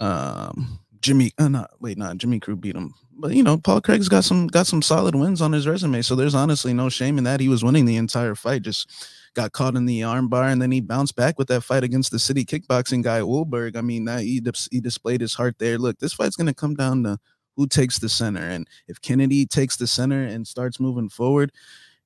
um, 0.00 0.80
Jimmy. 1.00 1.32
Uh, 1.38 1.48
not 1.48 1.70
wait, 1.80 1.96
not 1.96 2.18
Jimmy 2.18 2.40
Crute 2.40 2.60
beat 2.60 2.76
him, 2.76 2.94
but 3.16 3.32
you 3.32 3.42
know 3.42 3.56
Paul 3.56 3.80
Craig's 3.80 4.08
got 4.10 4.24
some 4.24 4.46
got 4.48 4.66
some 4.66 4.82
solid 4.82 5.14
wins 5.14 5.40
on 5.40 5.52
his 5.52 5.66
resume. 5.66 6.02
So 6.02 6.14
there's 6.14 6.34
honestly 6.34 6.74
no 6.74 6.90
shame 6.90 7.16
in 7.16 7.24
that. 7.24 7.40
He 7.40 7.48
was 7.48 7.64
winning 7.64 7.86
the 7.86 7.96
entire 7.96 8.34
fight, 8.34 8.62
just 8.62 8.92
got 9.34 9.52
caught 9.52 9.76
in 9.76 9.86
the 9.86 10.00
armbar, 10.00 10.50
and 10.50 10.62
then 10.62 10.70
he 10.70 10.80
bounced 10.80 11.16
back 11.16 11.38
with 11.38 11.48
that 11.48 11.62
fight 11.62 11.84
against 11.84 12.10
the 12.10 12.18
city 12.18 12.44
kickboxing 12.44 13.02
guy 13.02 13.20
Ulberg. 13.20 13.76
I 13.76 13.80
mean, 13.80 14.06
he, 14.18 14.40
he 14.70 14.80
displayed 14.80 15.20
his 15.20 15.34
heart 15.34 15.56
there. 15.58 15.78
Look, 15.78 15.98
this 15.98 16.14
fight's 16.14 16.36
gonna 16.36 16.54
come 16.54 16.74
down 16.74 17.02
to 17.04 17.18
who 17.56 17.66
takes 17.66 17.98
the 17.98 18.08
center. 18.08 18.42
And 18.42 18.68
if 18.88 19.00
Kennedy 19.00 19.46
takes 19.46 19.76
the 19.76 19.86
center 19.86 20.22
and 20.22 20.46
starts 20.46 20.80
moving 20.80 21.08
forward, 21.08 21.52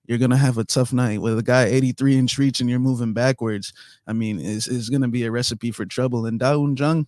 you're 0.06 0.18
gonna 0.18 0.36
have 0.36 0.58
a 0.58 0.64
tough 0.64 0.92
night 0.92 1.20
with 1.20 1.38
a 1.38 1.42
guy 1.42 1.66
83 1.66 2.18
inch 2.18 2.38
reach 2.38 2.60
and 2.60 2.70
you're 2.70 2.78
moving 2.78 3.12
backwards. 3.12 3.72
I 4.06 4.14
mean, 4.14 4.40
is 4.40 4.66
is 4.66 4.88
gonna 4.88 5.08
be 5.08 5.24
a 5.24 5.30
recipe 5.30 5.70
for 5.70 5.84
trouble. 5.84 6.26
And 6.26 6.38
Da 6.38 6.54
Un 6.54 6.76
Jung, 6.76 7.06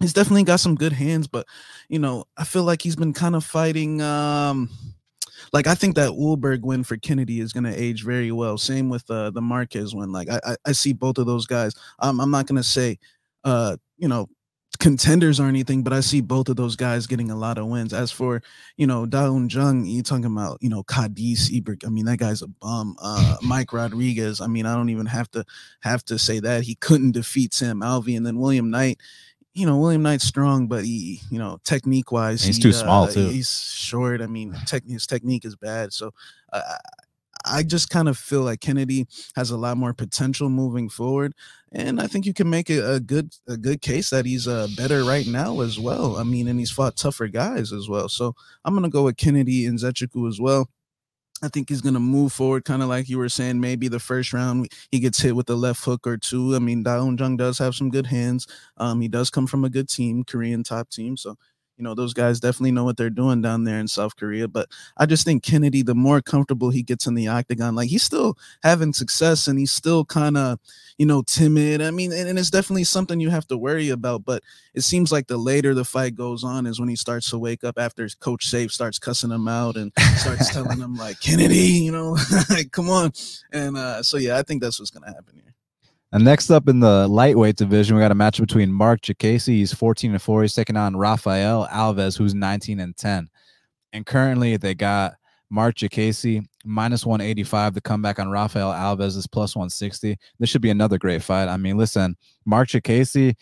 he's 0.00 0.12
definitely 0.12 0.44
got 0.44 0.60
some 0.60 0.76
good 0.76 0.92
hands, 0.92 1.26
but 1.26 1.46
you 1.88 1.98
know, 1.98 2.24
I 2.36 2.44
feel 2.44 2.62
like 2.62 2.82
he's 2.82 2.96
been 2.96 3.12
kind 3.12 3.34
of 3.34 3.44
fighting. 3.44 4.00
Um, 4.00 4.70
like 5.52 5.66
I 5.66 5.74
think 5.74 5.96
that 5.96 6.10
Ulberg 6.10 6.62
win 6.62 6.84
for 6.84 6.96
Kennedy 6.96 7.40
is 7.40 7.52
gonna 7.52 7.72
age 7.74 8.04
very 8.04 8.32
well. 8.32 8.58
Same 8.58 8.88
with 8.88 9.08
uh, 9.10 9.30
the 9.30 9.40
Marques 9.40 9.94
win. 9.94 10.12
Like 10.12 10.28
I, 10.30 10.40
I, 10.44 10.56
I 10.66 10.72
see 10.72 10.92
both 10.92 11.18
of 11.18 11.26
those 11.26 11.46
guys. 11.46 11.74
Um, 11.98 12.20
I'm 12.20 12.30
not 12.30 12.46
gonna 12.46 12.62
say, 12.62 12.98
uh, 13.44 13.76
you 13.96 14.08
know, 14.08 14.28
contenders 14.78 15.40
or 15.40 15.46
anything, 15.46 15.82
but 15.82 15.92
I 15.92 16.00
see 16.00 16.20
both 16.20 16.48
of 16.48 16.56
those 16.56 16.76
guys 16.76 17.06
getting 17.06 17.30
a 17.30 17.36
lot 17.36 17.58
of 17.58 17.66
wins. 17.66 17.92
As 17.92 18.10
for 18.10 18.42
you 18.76 18.86
know 18.86 19.06
Da 19.06 19.32
Un 19.32 19.48
Jung, 19.48 19.84
you 19.84 20.02
talking 20.02 20.24
about 20.26 20.58
you 20.60 20.68
know 20.68 20.82
Khadis 20.84 21.50
Ibrik. 21.50 21.84
I 21.86 21.90
mean 21.90 22.04
that 22.06 22.18
guy's 22.18 22.42
a 22.42 22.48
bum. 22.48 22.96
Uh, 23.00 23.36
Mike 23.42 23.72
Rodriguez. 23.72 24.40
I 24.40 24.46
mean 24.46 24.66
I 24.66 24.74
don't 24.74 24.90
even 24.90 25.06
have 25.06 25.30
to 25.32 25.44
have 25.80 26.04
to 26.06 26.18
say 26.18 26.40
that 26.40 26.62
he 26.62 26.74
couldn't 26.76 27.12
defeat 27.12 27.54
Sam 27.54 27.80
Alvey, 27.80 28.16
and 28.16 28.26
then 28.26 28.38
William 28.38 28.70
Knight. 28.70 28.98
You 29.58 29.66
know 29.66 29.76
William 29.76 30.02
Knight's 30.02 30.24
strong, 30.24 30.68
but 30.68 30.84
he 30.84 31.20
you 31.30 31.38
know 31.38 31.58
technique 31.64 32.12
wise 32.12 32.44
he's 32.44 32.56
he, 32.56 32.62
too 32.62 32.72
small 32.72 33.04
uh, 33.04 33.10
too. 33.10 33.28
He's 33.28 33.50
short. 33.50 34.20
I 34.20 34.26
mean 34.26 34.54
tech, 34.66 34.84
his 34.86 35.06
technique 35.06 35.44
is 35.44 35.56
bad. 35.56 35.92
So. 35.92 36.12
Uh, 36.52 36.62
I 37.44 37.62
just 37.62 37.88
kind 37.88 38.08
of 38.08 38.18
feel 38.18 38.42
like 38.42 38.60
Kennedy 38.60 39.06
has 39.36 39.50
a 39.50 39.56
lot 39.56 39.76
more 39.76 39.94
potential 39.94 40.50
moving 40.50 40.88
forward, 40.88 41.34
and 41.72 42.00
I 42.00 42.06
think 42.06 42.26
you 42.26 42.34
can 42.34 42.50
make 42.50 42.68
a, 42.68 42.94
a 42.94 43.00
good 43.00 43.32
a 43.46 43.56
good 43.56 43.80
case 43.80 44.10
that 44.10 44.26
he's 44.26 44.48
uh, 44.48 44.66
better 44.76 45.04
right 45.04 45.26
now 45.26 45.60
as 45.60 45.78
well. 45.78 46.16
I 46.16 46.24
mean, 46.24 46.48
and 46.48 46.58
he's 46.58 46.72
fought 46.72 46.96
tougher 46.96 47.28
guys 47.28 47.72
as 47.72 47.88
well. 47.88 48.08
So 48.08 48.34
I'm 48.64 48.74
gonna 48.74 48.88
go 48.88 49.04
with 49.04 49.16
Kennedy 49.16 49.66
and 49.66 49.78
Nzechukwu 49.78 50.28
as 50.28 50.40
well. 50.40 50.68
I 51.42 51.48
think 51.48 51.68
he's 51.68 51.80
gonna 51.80 52.00
move 52.00 52.32
forward, 52.32 52.64
kind 52.64 52.82
of 52.82 52.88
like 52.88 53.08
you 53.08 53.18
were 53.18 53.28
saying. 53.28 53.60
Maybe 53.60 53.88
the 53.88 54.00
first 54.00 54.32
round 54.32 54.68
he 54.90 54.98
gets 55.00 55.20
hit 55.20 55.36
with 55.36 55.48
a 55.50 55.54
left 55.54 55.84
hook 55.84 56.06
or 56.06 56.16
two. 56.16 56.54
I 56.56 56.58
mean, 56.58 56.82
Da 56.82 56.96
Jung 56.96 57.36
does 57.36 57.58
have 57.58 57.74
some 57.74 57.90
good 57.90 58.06
hands. 58.06 58.46
Um, 58.76 59.00
he 59.00 59.08
does 59.08 59.30
come 59.30 59.46
from 59.46 59.64
a 59.64 59.70
good 59.70 59.88
team, 59.88 60.24
Korean 60.24 60.64
top 60.64 60.90
team. 60.90 61.16
So 61.16 61.36
you 61.78 61.84
know 61.84 61.94
those 61.94 62.12
guys 62.12 62.40
definitely 62.40 62.72
know 62.72 62.84
what 62.84 62.96
they're 62.96 63.08
doing 63.08 63.40
down 63.40 63.64
there 63.64 63.78
in 63.78 63.86
South 63.86 64.16
Korea. 64.16 64.48
But 64.48 64.68
I 64.96 65.06
just 65.06 65.24
think 65.24 65.44
Kennedy, 65.44 65.82
the 65.82 65.94
more 65.94 66.20
comfortable 66.20 66.70
he 66.70 66.82
gets 66.82 67.06
in 67.06 67.14
the 67.14 67.28
octagon, 67.28 67.76
like 67.76 67.88
he's 67.88 68.02
still 68.02 68.36
having 68.62 68.92
success 68.92 69.46
and 69.46 69.58
he's 69.58 69.72
still 69.72 70.04
kind 70.04 70.36
of 70.36 70.58
you 70.98 71.06
know 71.06 71.22
timid. 71.22 71.80
I 71.80 71.92
mean, 71.92 72.12
and, 72.12 72.28
and, 72.28 72.38
it's 72.38 72.50
definitely 72.50 72.84
something 72.84 73.20
you 73.20 73.30
have 73.30 73.46
to 73.48 73.56
worry 73.56 73.90
about. 73.90 74.24
But 74.24 74.42
it 74.74 74.82
seems 74.82 75.12
like 75.12 75.28
the 75.28 75.38
later 75.38 75.72
the 75.72 75.84
fight 75.84 76.16
goes 76.16 76.42
on 76.42 76.66
is 76.66 76.80
when 76.80 76.88
he 76.88 76.96
starts 76.96 77.30
to 77.30 77.38
wake 77.38 77.62
up 77.62 77.78
after 77.78 78.08
Coach 78.20 78.50
Sayif 78.50 78.72
starts 78.72 78.98
cussing 78.98 79.30
him 79.30 79.46
out 79.46 79.76
and 79.76 79.92
starts 80.16 80.52
telling 80.52 80.80
him 80.80 80.96
like 80.96 81.20
Kennedy, 81.20 81.56
you 81.56 81.92
know, 81.92 82.16
like 82.50 82.72
come 82.72 82.90
on. 82.90 83.12
And 83.52 83.76
uh, 83.76 84.02
so 84.02 84.16
yeah, 84.16 84.36
I 84.36 84.42
think 84.42 84.62
that's 84.62 84.80
what's 84.80 84.90
gonna 84.90 85.06
happen 85.06 85.34
here. 85.36 85.47
And 86.10 86.24
next 86.24 86.50
up 86.50 86.68
in 86.68 86.80
the 86.80 87.06
lightweight 87.06 87.56
division, 87.56 87.96
we 87.96 88.02
got 88.02 88.10
a 88.10 88.14
match 88.14 88.40
between 88.40 88.72
Mark 88.72 89.02
Diakiese. 89.02 89.46
He's 89.46 89.74
14 89.74 90.12
and 90.12 90.22
4. 90.22 90.42
He's 90.42 90.54
taking 90.54 90.76
on 90.76 90.96
Rafael 90.96 91.68
Alves, 91.70 92.16
who's 92.16 92.34
19 92.34 92.80
and 92.80 92.96
10. 92.96 93.28
And 93.92 94.06
currently 94.06 94.56
they 94.56 94.74
got 94.74 95.16
Mark 95.50 95.76
Diakiese 95.76 96.44
minus 96.64 97.04
185. 97.04 97.74
The 97.74 97.80
comeback 97.82 98.18
on 98.18 98.30
Rafael 98.30 98.72
Alves 98.72 99.16
is 99.16 99.26
plus 99.26 99.54
160. 99.54 100.16
This 100.38 100.48
should 100.48 100.62
be 100.62 100.70
another 100.70 100.96
great 100.96 101.22
fight. 101.22 101.48
I 101.48 101.58
mean, 101.58 101.76
listen, 101.76 102.16
Mark 102.46 102.68
Diakiese 102.68 103.34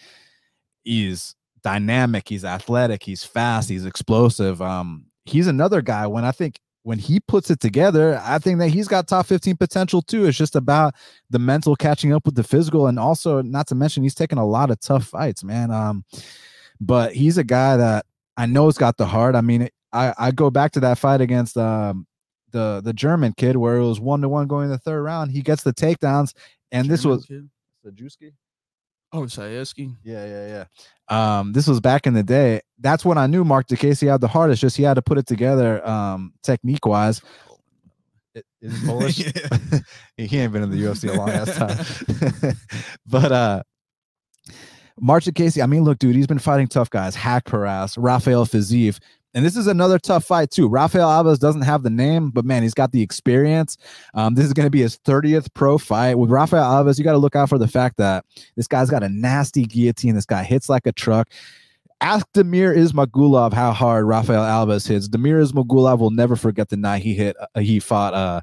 is 0.84 1.34
dynamic, 1.62 2.28
he's 2.28 2.44
athletic, 2.44 3.02
he's 3.02 3.24
fast, 3.24 3.68
he's 3.68 3.84
explosive. 3.84 4.62
Um, 4.62 5.06
he's 5.24 5.46
another 5.46 5.82
guy 5.82 6.06
when 6.06 6.24
I 6.24 6.32
think 6.32 6.60
when 6.86 7.00
he 7.00 7.18
puts 7.18 7.50
it 7.50 7.58
together, 7.58 8.22
I 8.22 8.38
think 8.38 8.60
that 8.60 8.68
he's 8.68 8.86
got 8.86 9.08
top 9.08 9.26
15 9.26 9.56
potential 9.56 10.02
too. 10.02 10.26
It's 10.26 10.38
just 10.38 10.54
about 10.54 10.94
the 11.28 11.40
mental 11.40 11.74
catching 11.74 12.12
up 12.12 12.24
with 12.24 12.36
the 12.36 12.44
physical. 12.44 12.86
And 12.86 12.96
also, 12.96 13.42
not 13.42 13.66
to 13.68 13.74
mention, 13.74 14.04
he's 14.04 14.14
taking 14.14 14.38
a 14.38 14.46
lot 14.46 14.70
of 14.70 14.78
tough 14.78 15.04
fights, 15.04 15.42
man. 15.42 15.72
Um, 15.72 16.04
but 16.80 17.12
he's 17.12 17.38
a 17.38 17.42
guy 17.42 17.76
that 17.76 18.06
I 18.36 18.46
know 18.46 18.66
has 18.66 18.78
got 18.78 18.98
the 18.98 19.06
heart. 19.06 19.34
I 19.34 19.40
mean, 19.40 19.68
I, 19.92 20.14
I 20.16 20.30
go 20.30 20.48
back 20.48 20.70
to 20.72 20.80
that 20.80 20.96
fight 20.96 21.20
against 21.20 21.56
um, 21.56 22.06
the 22.52 22.80
the 22.84 22.92
German 22.92 23.32
kid 23.36 23.56
where 23.56 23.78
it 23.78 23.84
was 23.84 23.98
one 23.98 24.20
to 24.20 24.28
one 24.28 24.46
going 24.46 24.70
the 24.70 24.78
third 24.78 25.02
round. 25.02 25.32
He 25.32 25.42
gets 25.42 25.64
the 25.64 25.72
takedowns, 25.72 26.34
and 26.70 26.84
German 26.84 26.88
this 26.88 27.04
was 27.04 27.26
Sajewski. 27.84 28.32
Oh, 29.12 29.22
Sayeski. 29.22 29.96
Yeah, 30.04 30.24
yeah, 30.24 30.46
yeah. 30.46 30.64
Um, 31.08 31.52
this 31.52 31.66
was 31.66 31.80
back 31.80 32.06
in 32.06 32.14
the 32.14 32.22
day. 32.22 32.60
That's 32.78 33.04
when 33.04 33.18
I 33.18 33.26
knew 33.26 33.44
Marc 33.44 33.68
Diakiese 33.68 34.10
had 34.10 34.20
the 34.20 34.28
hardest. 34.28 34.60
Just 34.60 34.76
he 34.76 34.82
had 34.82 34.94
to 34.94 35.02
put 35.02 35.18
it 35.18 35.26
together, 35.26 35.86
um, 35.86 36.32
technique 36.42 36.84
wise. 36.84 37.22
Is 38.60 38.80
he 38.80 38.86
Polish? 38.86 39.16
he 40.16 40.38
ain't 40.38 40.52
been 40.52 40.62
in 40.62 40.70
the 40.70 40.76
UFC 40.76 41.08
a 41.08 41.16
long 41.16 41.30
ass 41.30 41.56
time. 41.56 42.54
but 43.06 43.32
uh, 43.32 43.62
Marc 45.00 45.24
Diakiese, 45.24 45.62
I 45.62 45.66
mean, 45.66 45.84
look, 45.84 45.98
dude, 45.98 46.16
he's 46.16 46.26
been 46.26 46.38
fighting 46.38 46.68
tough 46.68 46.90
guys. 46.90 47.16
Haqparast, 47.16 47.96
Rafael 47.98 48.46
Fiziev. 48.46 48.98
And 49.36 49.44
this 49.44 49.54
is 49.54 49.66
another 49.66 49.98
tough 49.98 50.24
fight 50.24 50.50
too. 50.50 50.66
Rafael 50.66 51.10
Alves 51.10 51.38
doesn't 51.38 51.60
have 51.60 51.82
the 51.82 51.90
name, 51.90 52.30
but 52.30 52.46
man, 52.46 52.62
he's 52.62 52.72
got 52.72 52.92
the 52.92 53.02
experience. 53.02 53.76
Um, 54.14 54.34
this 54.34 54.46
is 54.46 54.54
going 54.54 54.64
to 54.64 54.70
be 54.70 54.80
his 54.80 54.96
30th 54.96 55.52
pro 55.52 55.76
fight. 55.76 56.14
With 56.14 56.30
Rafael 56.30 56.64
Alves, 56.64 56.96
you 56.96 57.04
got 57.04 57.12
to 57.12 57.18
look 57.18 57.36
out 57.36 57.50
for 57.50 57.58
the 57.58 57.68
fact 57.68 57.98
that 57.98 58.24
this 58.56 58.66
guy's 58.66 58.88
got 58.88 59.02
a 59.02 59.10
nasty 59.10 59.66
guillotine. 59.66 60.14
This 60.14 60.24
guy 60.24 60.42
hits 60.42 60.70
like 60.70 60.86
a 60.86 60.92
truck. 60.92 61.28
Ask 62.00 62.26
Damir 62.32 62.74
Ismagulov 62.74 63.52
how 63.52 63.72
hard 63.72 64.06
Rafael 64.06 64.42
Alves 64.42 64.88
hits. 64.88 65.06
Damir 65.06 65.46
Ismagulov 65.46 65.98
will 65.98 66.10
never 66.10 66.34
forget 66.34 66.70
the 66.70 66.78
night 66.78 67.02
he 67.02 67.12
hit. 67.12 67.36
Uh, 67.38 67.60
he 67.60 67.78
fought 67.78 68.14
uh, 68.14 68.40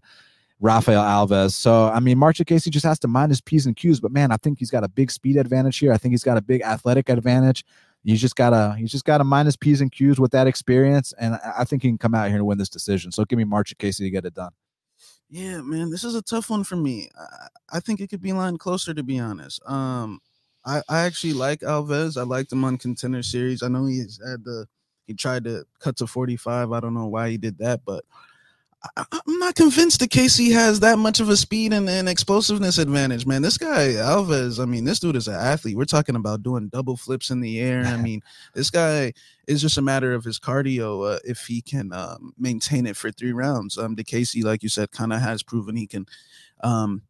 Rafael 0.59 1.01
Alves. 1.01 1.53
So 1.53 1.85
I 1.85 2.01
mean, 2.01 2.19
Marc 2.19 2.35
Diakiese 2.35 2.69
just 2.69 2.85
has 2.85 2.99
to 2.99 3.07
mind 3.07 3.31
his 3.31 3.41
p's 3.41 3.65
and 3.65 3.75
q's. 3.75 3.99
But 3.99 4.11
man, 4.11 4.31
I 4.31 4.37
think 4.37 4.59
he's 4.59 4.69
got 4.69 4.83
a 4.83 4.87
big 4.87 5.09
speed 5.09 5.37
advantage 5.37 5.79
here. 5.79 5.91
I 5.91 5.97
think 5.97 6.13
he's 6.13 6.23
got 6.23 6.37
a 6.37 6.41
big 6.41 6.61
athletic 6.61 7.09
advantage. 7.09 7.65
He's 8.03 8.21
just 8.21 8.35
gotta 8.35 8.75
he's 8.77 8.91
just 8.91 9.05
gotta 9.05 9.23
minus 9.23 9.55
p's 9.55 9.81
and 9.81 9.91
q's 9.91 10.19
with 10.19 10.31
that 10.31 10.47
experience, 10.47 11.13
and 11.17 11.39
I 11.57 11.63
think 11.63 11.83
he 11.83 11.89
can 11.89 11.97
come 11.97 12.13
out 12.13 12.27
here 12.27 12.37
and 12.37 12.45
win 12.45 12.57
this 12.57 12.69
decision. 12.69 13.11
So 13.11 13.23
give 13.25 13.37
me 13.37 13.45
Marc 13.45 13.67
Diakiese 13.67 13.97
to 13.97 14.09
get 14.09 14.25
it 14.25 14.33
done. 14.33 14.51
Yeah, 15.29 15.61
man, 15.61 15.89
this 15.89 16.03
is 16.03 16.13
a 16.15 16.21
tough 16.21 16.49
one 16.49 16.63
for 16.63 16.75
me. 16.75 17.09
I, 17.17 17.77
I 17.77 17.79
think 17.79 18.01
it 18.01 18.09
could 18.09 18.21
be 18.21 18.33
line 18.33 18.57
closer 18.57 18.93
to 18.93 19.03
be 19.03 19.19
honest. 19.19 19.61
Um, 19.65 20.19
I, 20.65 20.81
I 20.89 20.99
actually 21.01 21.33
like 21.33 21.61
Alves. 21.61 22.17
I 22.17 22.23
liked 22.23 22.51
him 22.51 22.63
on 22.63 22.77
contender 22.77 23.23
series. 23.23 23.63
I 23.63 23.67
know 23.67 23.85
he's 23.85 24.19
had 24.25 24.43
the 24.43 24.67
he 25.07 25.13
tried 25.13 25.43
to 25.45 25.65
cut 25.79 25.97
to 25.97 26.07
45. 26.07 26.71
I 26.71 26.79
don't 26.79 26.93
know 26.93 27.07
why 27.07 27.29
he 27.29 27.37
did 27.37 27.57
that, 27.57 27.81
but 27.85 28.05
I, 28.97 29.05
am 29.27 29.39
not 29.39 29.55
convinced 29.55 29.99
that 30.01 30.09
Casey 30.09 30.51
has 30.51 30.81
that 30.81 30.99
much 30.99 31.19
of 31.19 31.29
a 31.29 31.37
speed 31.37 31.73
and, 31.73 31.89
and, 31.89 32.09
explosiveness 32.09 32.77
advantage, 32.77 33.25
man. 33.25 33.41
This 33.41 33.57
guy 33.57 33.93
Alves, 33.93 34.61
I 34.61 34.65
mean, 34.65 34.83
this 34.83 34.99
dude 34.99 35.15
is 35.15 35.27
an 35.27 35.35
athlete. 35.35 35.77
We're 35.77 35.85
talking 35.85 36.15
about 36.15 36.43
doing 36.43 36.67
double 36.67 36.97
flips 36.97 37.29
in 37.29 37.39
the 37.39 37.59
air. 37.59 37.85
I 37.85 37.97
mean, 38.01 38.21
this 38.53 38.69
guy 38.69 39.13
is 39.47 39.61
just 39.61 39.77
a 39.77 39.81
matter 39.81 40.13
of 40.13 40.23
his 40.23 40.39
cardio 40.39 41.15
uh, 41.15 41.19
if 41.23 41.45
he 41.45 41.61
can 41.61 41.93
um, 41.93 42.33
maintain 42.37 42.85
it 42.85 42.97
for 42.97 43.11
three 43.11 43.33
rounds. 43.33 43.77
Um, 43.77 43.95
Diakiese, 43.95 44.43
like 44.43 44.63
you 44.63 44.69
said, 44.69 44.91
kind 44.91 45.13
of 45.13 45.21
has 45.21 45.43
proven 45.43 45.75
he 45.75 45.87
can 45.87 46.05
um, 46.63 47.03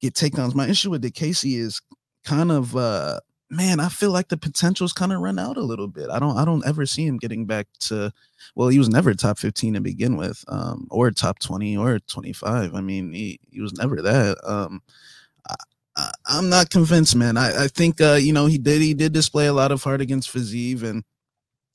get 0.00 0.14
takedowns. 0.14 0.54
My 0.54 0.68
issue 0.68 0.90
with 0.90 1.02
Diakiese 1.02 1.58
is 1.58 1.80
kind 2.24 2.50
of 2.50 2.76
uh, 2.76 3.20
man, 3.50 3.80
I 3.80 3.88
feel 3.88 4.10
like 4.10 4.28
the 4.28 4.36
potential's 4.36 4.92
kind 4.92 5.12
of 5.12 5.20
run 5.20 5.38
out 5.38 5.56
a 5.56 5.62
little 5.62 5.88
bit. 5.88 6.08
I 6.08 6.18
don't 6.18 6.36
I 6.36 6.44
don't 6.44 6.66
ever 6.66 6.86
see 6.86 7.04
him 7.04 7.18
getting 7.18 7.46
back 7.46 7.66
to 7.80 8.12
well, 8.54 8.68
he 8.68 8.78
was 8.78 8.88
never 8.88 9.12
top 9.14 9.38
15 9.38 9.74
to 9.74 9.80
begin 9.80 10.16
with, 10.16 10.44
um, 10.48 10.86
or 10.90 11.10
top 11.10 11.38
20 11.40 11.76
or 11.76 11.98
25. 11.98 12.74
I 12.74 12.80
mean, 12.80 13.12
he, 13.12 13.38
he 13.50 13.60
was 13.60 13.74
never 13.74 14.00
that. 14.02 14.38
Um, 14.44 14.82
I, 15.96 16.10
i'm 16.26 16.48
not 16.48 16.70
convinced, 16.70 17.16
man. 17.16 17.36
I, 17.36 17.64
I 17.64 17.68
think 17.68 18.00
uh, 18.00 18.14
you 18.14 18.32
know, 18.32 18.46
he 18.46 18.58
did 18.58 18.80
he 18.80 18.94
did 18.94 19.12
display 19.12 19.46
a 19.46 19.52
lot 19.52 19.72
of 19.72 19.82
heart 19.82 20.00
against 20.00 20.32
Fiziev 20.32 20.82
and 20.82 21.04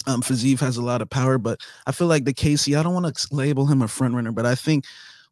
um 0.08 0.22
Fiziev 0.22 0.60
has 0.62 0.78
a 0.78 0.82
lot 0.84 1.02
of 1.02 1.10
power, 1.10 1.38
but 1.38 1.60
I 1.86 1.92
feel 1.92 2.08
like 2.08 2.24
Diakiese, 2.24 2.78
I 2.78 2.84
don't 2.84 2.94
want 2.94 3.14
to 3.14 3.36
label 3.36 3.66
him 3.66 3.82
a 3.82 3.88
front 3.88 4.16
runner, 4.16 4.32
but 4.32 4.46
I 4.46 4.56
think 4.56 4.86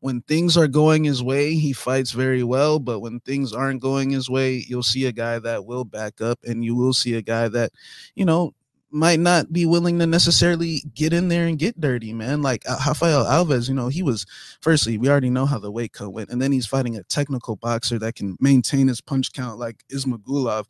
when 0.03 0.19
things 0.23 0.57
are 0.57 0.67
going 0.67 1.05
his 1.05 1.23
way, 1.23 1.53
he 1.53 1.71
fights 1.71 2.11
very 2.11 2.43
well. 2.43 2.77
But 2.77 2.99
when 2.99 3.21
things 3.21 3.53
aren't 3.53 3.81
going 3.81 4.09
his 4.09 4.29
way, 4.29 4.65
you'll 4.67 4.83
see 4.83 5.05
a 5.05 5.13
guy 5.13 5.39
that 5.39 5.65
will 5.65 5.85
back 5.85 6.19
up, 6.19 6.39
and 6.43 6.61
you 6.61 6.75
will 6.75 6.91
see 6.91 7.13
a 7.13 7.21
guy 7.21 7.47
that, 7.47 7.71
you 8.13 8.25
know, 8.25 8.53
might 8.91 9.21
not 9.21 9.53
be 9.53 9.65
willing 9.65 9.99
to 9.99 10.05
necessarily 10.05 10.83
get 10.93 11.13
in 11.13 11.29
there 11.29 11.47
and 11.47 11.57
get 11.57 11.79
dirty, 11.79 12.11
man. 12.11 12.41
Like 12.41 12.63
uh, 12.67 12.77
Rafael 12.85 13.23
Alves, 13.23 13.69
you 13.69 13.75
know, 13.75 13.87
he 13.87 14.03
was 14.03 14.25
firstly, 14.59 14.97
we 14.97 15.09
already 15.09 15.29
know 15.29 15.45
how 15.45 15.57
the 15.57 15.71
weight 15.71 15.93
cut 15.93 16.11
went, 16.11 16.29
and 16.29 16.41
then 16.41 16.51
he's 16.51 16.67
fighting 16.67 16.97
a 16.97 17.03
technical 17.03 17.55
boxer 17.55 17.97
that 17.99 18.15
can 18.15 18.35
maintain 18.41 18.89
his 18.89 18.99
punch 18.99 19.31
count 19.31 19.57
like 19.57 19.85
Ismagulov. 19.89 20.65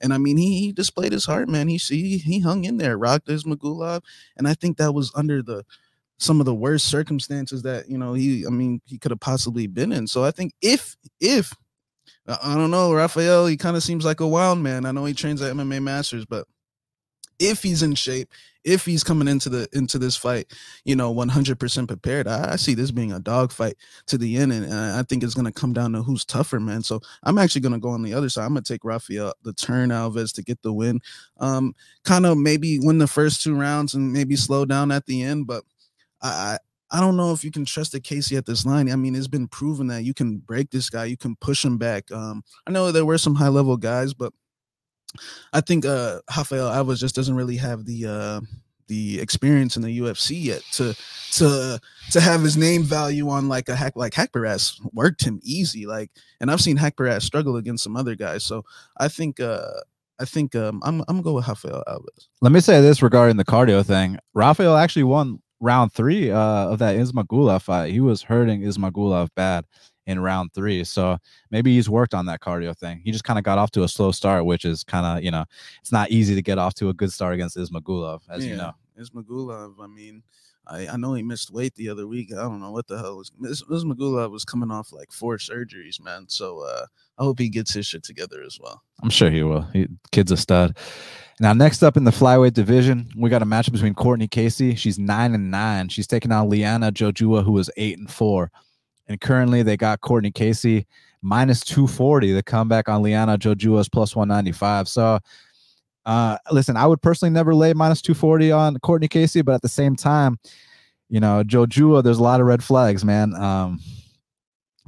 And 0.00 0.14
I 0.14 0.18
mean, 0.18 0.38
he, 0.38 0.60
he 0.60 0.72
displayed 0.72 1.12
his 1.12 1.26
heart, 1.26 1.50
man. 1.50 1.68
He 1.68 1.76
he 1.76 2.16
he 2.16 2.40
hung 2.40 2.64
in 2.64 2.78
there, 2.78 2.96
rocked 2.96 3.28
Ismagulov, 3.28 4.00
and 4.38 4.48
I 4.48 4.54
think 4.54 4.78
that 4.78 4.94
was 4.94 5.12
under 5.14 5.42
the 5.42 5.66
some 6.18 6.40
of 6.40 6.46
the 6.46 6.54
worst 6.54 6.86
circumstances 6.86 7.62
that 7.62 7.88
you 7.88 7.96
know 7.96 8.12
he 8.12 8.44
i 8.46 8.50
mean 8.50 8.80
he 8.84 8.98
could 8.98 9.10
have 9.10 9.20
possibly 9.20 9.66
been 9.66 9.92
in. 9.92 10.06
So 10.06 10.24
i 10.24 10.30
think 10.30 10.52
if 10.60 10.96
if 11.20 11.52
i 12.26 12.54
don't 12.54 12.70
know 12.70 12.92
rafael 12.92 13.46
he 13.46 13.56
kind 13.56 13.76
of 13.76 13.82
seems 13.82 14.04
like 14.04 14.20
a 14.20 14.26
wild 14.26 14.58
man. 14.58 14.84
I 14.84 14.92
know 14.92 15.04
he 15.04 15.14
trains 15.14 15.40
at 15.40 15.54
mma 15.54 15.82
masters 15.82 16.26
but 16.26 16.46
if 17.38 17.62
he's 17.62 17.82
in 17.84 17.94
shape 17.94 18.32
if 18.64 18.84
he's 18.84 19.04
coming 19.04 19.28
into 19.28 19.48
the 19.48 19.68
into 19.72 19.96
this 19.96 20.16
fight 20.16 20.52
you 20.84 20.96
know 20.96 21.14
100% 21.14 21.86
prepared 21.86 22.26
i, 22.26 22.54
I 22.54 22.56
see 22.56 22.74
this 22.74 22.90
being 22.90 23.12
a 23.12 23.20
dog 23.20 23.52
fight 23.52 23.76
to 24.06 24.18
the 24.18 24.36
end 24.36 24.52
and, 24.52 24.64
and 24.64 24.74
i 24.74 25.04
think 25.04 25.22
it's 25.22 25.34
going 25.34 25.44
to 25.44 25.52
come 25.52 25.72
down 25.72 25.92
to 25.92 26.02
who's 26.02 26.24
tougher 26.24 26.58
man. 26.58 26.82
So 26.82 27.00
i'm 27.22 27.38
actually 27.38 27.60
going 27.60 27.74
to 27.74 27.78
go 27.78 27.90
on 27.90 28.02
the 28.02 28.14
other 28.14 28.28
side. 28.28 28.44
I'm 28.44 28.54
going 28.54 28.64
to 28.64 28.72
take 28.72 28.84
rafael 28.84 29.34
the 29.44 29.52
turn 29.52 29.90
alves 29.90 30.34
to 30.34 30.42
get 30.42 30.60
the 30.62 30.72
win. 30.72 31.00
Um 31.38 31.74
kind 32.04 32.26
of 32.26 32.36
maybe 32.36 32.80
win 32.80 32.98
the 32.98 33.06
first 33.06 33.40
two 33.40 33.54
rounds 33.54 33.94
and 33.94 34.12
maybe 34.12 34.34
slow 34.34 34.64
down 34.64 34.90
at 34.90 35.06
the 35.06 35.22
end 35.22 35.46
but 35.46 35.62
I 36.22 36.58
I 36.90 37.00
don't 37.00 37.16
know 37.16 37.32
if 37.32 37.44
you 37.44 37.50
can 37.50 37.64
trust 37.64 37.92
Diakiese 37.92 38.36
at 38.36 38.46
this 38.46 38.64
line. 38.64 38.90
I 38.90 38.96
mean, 38.96 39.14
it's 39.14 39.28
been 39.28 39.48
proven 39.48 39.88
that 39.88 40.04
you 40.04 40.14
can 40.14 40.38
break 40.38 40.70
this 40.70 40.88
guy, 40.88 41.04
you 41.04 41.18
can 41.18 41.36
push 41.36 41.64
him 41.64 41.76
back. 41.76 42.10
Um, 42.10 42.42
I 42.66 42.70
know 42.70 42.90
there 42.90 43.04
were 43.04 43.18
some 43.18 43.34
high 43.34 43.48
level 43.48 43.76
guys, 43.76 44.14
but 44.14 44.32
I 45.52 45.60
think 45.60 45.84
uh 45.84 46.20
Rafael 46.36 46.70
Alves 46.70 46.98
just 46.98 47.14
doesn't 47.14 47.34
really 47.34 47.56
have 47.56 47.84
the 47.84 48.06
uh 48.06 48.40
the 48.88 49.20
experience 49.20 49.76
in 49.76 49.82
the 49.82 49.98
UFC 49.98 50.42
yet 50.42 50.62
to 50.72 50.94
to 51.32 51.80
to 52.10 52.20
have 52.20 52.42
his 52.42 52.56
name 52.56 52.82
value 52.82 53.28
on 53.28 53.48
like 53.48 53.68
a 53.68 53.76
hack 53.76 53.94
like 53.96 54.14
Haqparast 54.14 54.80
worked 54.92 55.24
him 55.24 55.40
easy 55.42 55.86
like 55.86 56.10
and 56.40 56.50
I've 56.50 56.60
seen 56.60 56.78
Haqparast 56.78 57.22
struggle 57.22 57.56
against 57.56 57.84
some 57.84 57.96
other 57.96 58.14
guys 58.14 58.44
so 58.44 58.64
I 58.96 59.08
think 59.08 59.40
uh 59.40 59.80
I 60.18 60.24
think 60.24 60.54
um 60.54 60.80
I'm 60.84 61.00
I'm 61.02 61.16
gonna 61.16 61.22
go 61.22 61.34
with 61.34 61.48
Rafael 61.48 61.84
Alves. 61.86 62.28
Let 62.40 62.52
me 62.52 62.60
say 62.60 62.80
this 62.80 63.02
regarding 63.02 63.36
the 63.36 63.44
cardio 63.44 63.84
thing. 63.84 64.18
Rafael 64.34 64.76
actually 64.76 65.04
won 65.04 65.40
round 65.60 65.92
three 65.92 66.30
uh, 66.30 66.68
of 66.68 66.78
that 66.78 66.96
Ismagulov 66.96 67.62
fight, 67.62 67.92
he 67.92 68.00
was 68.00 68.22
hurting 68.22 68.62
Ismagulov 68.62 69.28
bad 69.34 69.64
in 70.06 70.18
round 70.20 70.52
three. 70.54 70.84
So 70.84 71.18
maybe 71.50 71.74
he's 71.74 71.90
worked 71.90 72.14
on 72.14 72.26
that 72.26 72.40
cardio 72.40 72.76
thing. 72.76 73.02
He 73.04 73.12
just 73.12 73.24
kind 73.24 73.38
of 73.38 73.44
got 73.44 73.58
off 73.58 73.70
to 73.72 73.82
a 73.82 73.88
slow 73.88 74.10
start, 74.10 74.46
which 74.46 74.64
is 74.64 74.82
kind 74.82 75.04
of, 75.04 75.22
you 75.22 75.30
know, 75.30 75.44
it's 75.80 75.92
not 75.92 76.10
easy 76.10 76.34
to 76.34 76.42
get 76.42 76.58
off 76.58 76.74
to 76.74 76.88
a 76.88 76.94
good 76.94 77.12
start 77.12 77.34
against 77.34 77.56
Ismagulov, 77.56 78.20
as 78.30 78.44
yeah, 78.44 78.50
you 78.50 78.56
know. 78.56 78.72
Ismagulov, 78.98 79.74
I 79.80 79.86
mean, 79.86 80.22
I, 80.66 80.88
I 80.88 80.96
know 80.96 81.14
he 81.14 81.22
missed 81.22 81.50
weight 81.50 81.74
the 81.74 81.88
other 81.88 82.06
week. 82.06 82.32
I 82.32 82.42
don't 82.42 82.60
know 82.60 82.70
what 82.70 82.86
the 82.86 82.98
hell 82.98 83.18
was. 83.18 83.30
Miss 83.38 83.62
was 83.66 84.44
coming 84.44 84.70
off 84.70 84.92
like 84.92 85.12
four 85.12 85.36
surgeries, 85.36 86.02
man. 86.02 86.26
So 86.28 86.60
uh, 86.60 86.86
I 87.18 87.24
hope 87.24 87.38
he 87.38 87.48
gets 87.48 87.74
his 87.74 87.86
shit 87.86 88.04
together 88.04 88.42
as 88.46 88.58
well. 88.60 88.82
I'm 89.02 89.10
sure 89.10 89.30
he 89.30 89.42
will. 89.42 89.62
He, 89.72 89.88
kid's 90.12 90.32
a 90.32 90.36
stud. 90.36 90.76
Now, 91.40 91.52
next 91.52 91.82
up 91.82 91.96
in 91.96 92.04
the 92.04 92.10
flyweight 92.10 92.54
division, 92.54 93.08
we 93.16 93.30
got 93.30 93.42
a 93.42 93.46
matchup 93.46 93.72
between 93.72 93.94
Courtney 93.94 94.26
Casey. 94.26 94.74
She's 94.74 94.98
nine 94.98 95.34
and 95.34 95.50
nine. 95.50 95.88
She's 95.88 96.06
taking 96.06 96.32
on 96.32 96.48
Liana 96.48 96.90
Jojua, 96.90 97.44
who 97.44 97.56
is 97.58 97.70
eight 97.76 97.98
and 97.98 98.10
four. 98.10 98.50
And 99.06 99.20
currently, 99.20 99.62
they 99.62 99.76
got 99.76 100.00
Courtney 100.00 100.32
Casey 100.32 100.86
minus 101.22 101.60
240. 101.60 102.32
The 102.32 102.42
comeback 102.42 102.88
on 102.88 103.02
Liana 103.02 103.38
Jojua 103.38 103.80
is 103.80 103.88
plus 103.88 104.16
195. 104.16 104.88
So, 104.88 105.18
uh, 106.06 106.38
listen, 106.50 106.76
I 106.76 106.86
would 106.86 107.02
personally 107.02 107.32
never 107.32 107.54
lay 107.54 107.72
minus 107.72 108.02
240 108.02 108.52
on 108.52 108.78
Courtney 108.80 109.08
Casey, 109.08 109.42
but 109.42 109.54
at 109.54 109.62
the 109.62 109.68
same 109.68 109.94
time, 109.94 110.38
you 111.08 111.20
know, 111.20 111.42
Jojua, 111.44 112.02
there's 112.02 112.18
a 112.18 112.22
lot 112.22 112.40
of 112.40 112.46
red 112.46 112.62
flags, 112.62 113.04
man. 113.04 113.34
Um, 113.34 113.80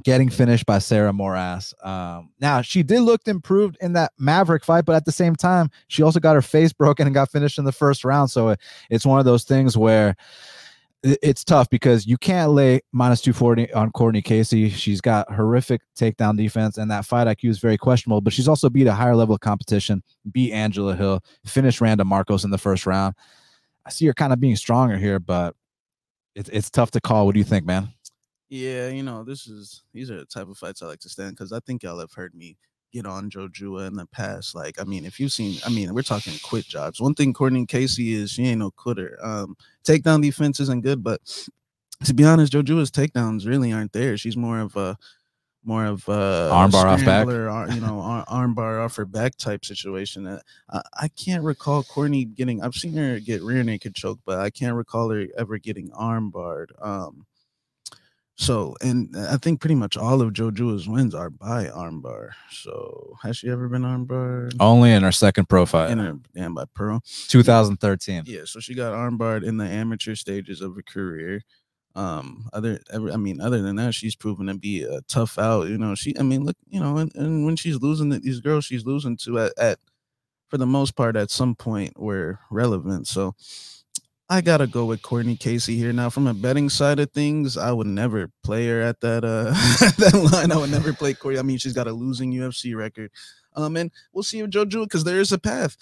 getting 0.03 0.29
finished 0.29 0.65
by 0.65 0.79
Sarah 0.79 1.13
Moras. 1.13 1.73
Um, 1.83 2.31
now 2.39 2.61
she 2.61 2.83
did 2.83 3.01
look 3.01 3.27
improved 3.27 3.77
in 3.81 3.93
that 3.93 4.13
Maverick 4.17 4.63
fight, 4.63 4.85
but 4.85 4.95
at 4.95 5.05
the 5.05 5.11
same 5.11 5.35
time, 5.35 5.69
she 5.87 6.03
also 6.03 6.19
got 6.19 6.35
her 6.35 6.41
face 6.41 6.73
broken 6.81 7.07
and 7.07 7.13
got 7.13 7.31
finished 7.31 7.57
in 7.57 7.65
the 7.65 7.71
first 7.71 8.03
round. 8.03 8.31
So 8.31 8.55
it's 8.89 9.05
one 9.05 9.19
of 9.19 9.25
those 9.25 9.43
things 9.43 9.77
where 9.77 10.15
it's 11.03 11.43
tough 11.43 11.67
because 11.69 12.05
you 12.05 12.17
can't 12.17 12.51
lay 12.51 12.81
minus 12.91 13.21
240 13.21 13.73
on 13.73 13.91
Courtney 13.91 14.21
Casey. 14.21 14.69
She's 14.69 15.01
got 15.01 15.31
horrific 15.31 15.81
takedown 15.97 16.37
defense, 16.37 16.77
and 16.77 16.91
that 16.91 17.05
fight 17.05 17.25
IQ 17.25 17.49
is 17.49 17.59
very 17.59 17.77
questionable, 17.77 18.21
but 18.21 18.33
she's 18.33 18.47
also 18.47 18.69
beat 18.69 18.85
a 18.85 18.93
higher 18.93 19.15
level 19.15 19.33
of 19.33 19.41
competition, 19.41 20.03
beat 20.31 20.53
Angela 20.53 20.95
Hill, 20.95 21.23
finished 21.45 21.81
Randa 21.81 22.05
Marcos 22.05 22.43
in 22.43 22.51
the 22.51 22.57
first 22.59 22.85
round. 22.85 23.15
I 23.85 23.89
see 23.89 24.05
her 24.05 24.13
kind 24.13 24.31
of 24.31 24.39
being 24.39 24.55
stronger 24.55 24.97
here, 24.97 25.19
but 25.19 25.55
it's 26.35 26.49
it's 26.49 26.69
tough 26.69 26.91
to 26.91 27.01
call. 27.01 27.25
What 27.25 27.33
do 27.33 27.39
you 27.39 27.45
think, 27.45 27.65
man? 27.65 27.89
Yeah, 28.51 28.89
you 28.89 29.01
know, 29.01 29.23
this 29.23 29.47
is 29.47 29.83
these 29.93 30.11
are 30.11 30.17
the 30.17 30.25
type 30.25 30.49
of 30.49 30.57
fights 30.57 30.81
I 30.81 30.85
like 30.87 30.99
to 30.99 31.09
stand 31.09 31.31
because 31.31 31.53
I 31.53 31.61
think 31.61 31.83
y'all 31.83 31.99
have 31.99 32.11
heard 32.11 32.35
me 32.35 32.57
get 32.91 33.05
on 33.05 33.29
Jojua 33.29 33.87
in 33.87 33.95
the 33.95 34.05
past. 34.07 34.53
Like, 34.53 34.79
I 34.79 34.83
mean, 34.83 35.05
if 35.05 35.21
you've 35.21 35.31
seen, 35.31 35.57
I 35.65 35.69
mean, 35.69 35.93
we're 35.93 36.01
talking 36.01 36.33
quit 36.43 36.65
jobs. 36.65 36.99
One 36.99 37.13
thing 37.13 37.31
Courtney 37.31 37.65
Casey 37.65 38.11
is 38.13 38.31
she 38.31 38.43
ain't 38.45 38.59
no 38.59 38.69
quitter. 38.69 39.17
Um, 39.23 39.55
takedown 39.85 40.21
defense 40.21 40.59
isn't 40.59 40.83
good, 40.83 41.01
but 41.01 41.21
to 42.03 42.13
be 42.13 42.25
honest, 42.25 42.51
Jojua's 42.51 42.91
takedowns 42.91 43.47
really 43.47 43.71
aren't 43.71 43.93
there. 43.93 44.17
She's 44.17 44.35
more 44.35 44.59
of 44.59 44.75
a 44.75 44.97
more 45.63 45.85
of 45.85 46.05
a 46.09 46.49
armbar 46.51 46.85
off 46.87 47.05
back, 47.05 47.25
or, 47.27 47.67
you 47.73 47.79
know, 47.79 48.01
arm 48.01 48.55
armbar 48.55 48.83
off 48.83 48.97
her 48.97 49.05
back 49.05 49.37
type 49.37 49.63
situation. 49.63 50.27
Uh, 50.27 50.41
I, 50.69 50.81
I 51.03 51.07
can't 51.07 51.45
recall 51.45 51.83
Courtney 51.83 52.25
getting. 52.25 52.61
I've 52.61 52.73
seen 52.75 52.95
her 52.97 53.19
get 53.21 53.43
rear 53.43 53.63
naked 53.63 53.95
choke, 53.95 54.19
but 54.25 54.39
I 54.39 54.49
can't 54.49 54.75
recall 54.75 55.09
her 55.11 55.27
ever 55.37 55.57
getting 55.57 55.89
armbarred. 55.91 56.71
Um, 56.85 57.25
so, 58.41 58.75
and 58.81 59.15
I 59.15 59.37
think 59.37 59.61
pretty 59.61 59.75
much 59.75 59.95
all 59.95 60.19
of 60.19 60.33
Jojua's 60.33 60.89
wins 60.89 61.13
are 61.13 61.29
by 61.29 61.65
armbar. 61.65 62.31
So, 62.49 63.15
has 63.21 63.37
she 63.37 63.51
ever 63.51 63.69
been 63.69 63.83
armbarred? 63.83 64.55
Only 64.59 64.91
in 64.91 65.03
her 65.03 65.11
second 65.11 65.47
profile. 65.47 65.87
In 65.87 65.99
her, 65.99 66.17
and 66.35 66.55
by 66.55 66.63
Pearl. 66.73 67.03
2013. 67.27 68.23
Yeah, 68.25 68.41
so 68.45 68.59
she 68.59 68.73
got 68.73 68.93
armbarred 68.93 69.43
in 69.43 69.57
the 69.57 69.65
amateur 69.65 70.15
stages 70.15 70.59
of 70.59 70.75
her 70.75 70.81
career. 70.81 71.43
Um, 71.93 72.49
other, 72.51 72.79
I 72.91 73.17
mean, 73.17 73.39
other 73.39 73.61
than 73.61 73.75
that, 73.75 73.93
she's 73.93 74.15
proven 74.15 74.47
to 74.47 74.55
be 74.55 74.81
a 74.81 75.01
tough 75.01 75.37
out. 75.37 75.67
You 75.67 75.77
know, 75.77 75.93
she, 75.93 76.17
I 76.17 76.23
mean, 76.23 76.43
look, 76.43 76.57
you 76.67 76.79
know, 76.79 76.97
and, 76.97 77.13
and 77.13 77.45
when 77.45 77.57
she's 77.57 77.79
losing 77.79 78.09
these 78.09 78.39
girls, 78.39 78.65
she's 78.65 78.87
losing 78.87 79.17
to 79.17 79.37
at, 79.37 79.53
at, 79.59 79.77
for 80.47 80.57
the 80.57 80.65
most 80.65 80.95
part, 80.95 81.15
at 81.15 81.29
some 81.29 81.53
point, 81.53 81.99
were 81.99 82.39
relevant. 82.49 83.05
So, 83.07 83.35
I 84.31 84.39
gotta 84.39 84.65
go 84.65 84.85
with 84.85 85.01
Courtney 85.01 85.35
Casey 85.35 85.75
here. 85.75 85.91
Now, 85.91 86.09
from 86.09 86.25
a 86.25 86.33
betting 86.33 86.69
side 86.69 87.01
of 87.01 87.11
things, 87.11 87.57
I 87.57 87.73
would 87.73 87.85
never 87.85 88.31
play 88.43 88.65
her 88.67 88.81
at 88.81 89.01
that 89.01 89.25
uh 89.25 89.51
that 89.97 90.31
line. 90.31 90.53
I 90.53 90.57
would 90.57 90.71
never 90.71 90.93
play 90.93 91.13
Courtney. 91.13 91.37
I 91.37 91.41
mean, 91.41 91.57
she's 91.57 91.73
got 91.73 91.87
a 91.87 91.91
losing 91.91 92.31
UFC 92.31 92.73
record. 92.73 93.11
Um, 93.57 93.75
and 93.75 93.91
we'll 94.13 94.23
see 94.23 94.39
if 94.39 94.49
Jojo 94.49 94.85
because 94.85 95.03
there 95.03 95.19
is 95.19 95.33
a 95.33 95.37
path. 95.37 95.75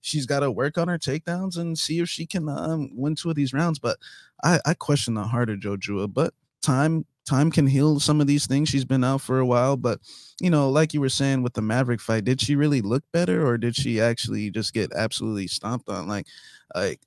She's 0.00 0.26
got 0.26 0.40
to 0.40 0.50
work 0.50 0.78
on 0.78 0.88
her 0.88 0.98
takedowns 0.98 1.56
and 1.56 1.78
see 1.78 2.00
if 2.00 2.08
she 2.08 2.26
can 2.26 2.48
um, 2.48 2.90
win 2.92 3.14
two 3.14 3.30
of 3.30 3.36
these 3.36 3.52
rounds. 3.52 3.78
But 3.78 3.98
I, 4.42 4.58
I 4.66 4.74
question 4.74 5.14
the 5.14 5.22
heart 5.22 5.48
of 5.48 5.60
JoJo. 5.60 6.12
But 6.12 6.34
time 6.60 7.06
time 7.24 7.52
can 7.52 7.68
heal 7.68 8.00
some 8.00 8.20
of 8.20 8.26
these 8.26 8.48
things. 8.48 8.68
She's 8.68 8.84
been 8.84 9.04
out 9.04 9.20
for 9.20 9.38
a 9.38 9.46
while, 9.46 9.76
but 9.76 10.00
you 10.40 10.50
know, 10.50 10.68
like 10.70 10.92
you 10.92 11.00
were 11.00 11.08
saying 11.08 11.44
with 11.44 11.54
the 11.54 11.62
Maverick 11.62 12.00
fight, 12.00 12.24
did 12.24 12.40
she 12.40 12.56
really 12.56 12.80
look 12.80 13.04
better, 13.12 13.46
or 13.46 13.56
did 13.58 13.76
she 13.76 14.00
actually 14.00 14.50
just 14.50 14.74
get 14.74 14.92
absolutely 14.92 15.46
stomped 15.46 15.88
on? 15.88 16.08
Like, 16.08 16.26
like 16.74 16.98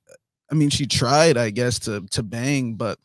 I 0.50 0.54
mean, 0.54 0.70
she 0.70 0.86
tried, 0.86 1.36
I 1.36 1.50
guess, 1.50 1.78
to 1.80 2.02
to 2.12 2.22
bang, 2.22 2.74
but 2.74 2.98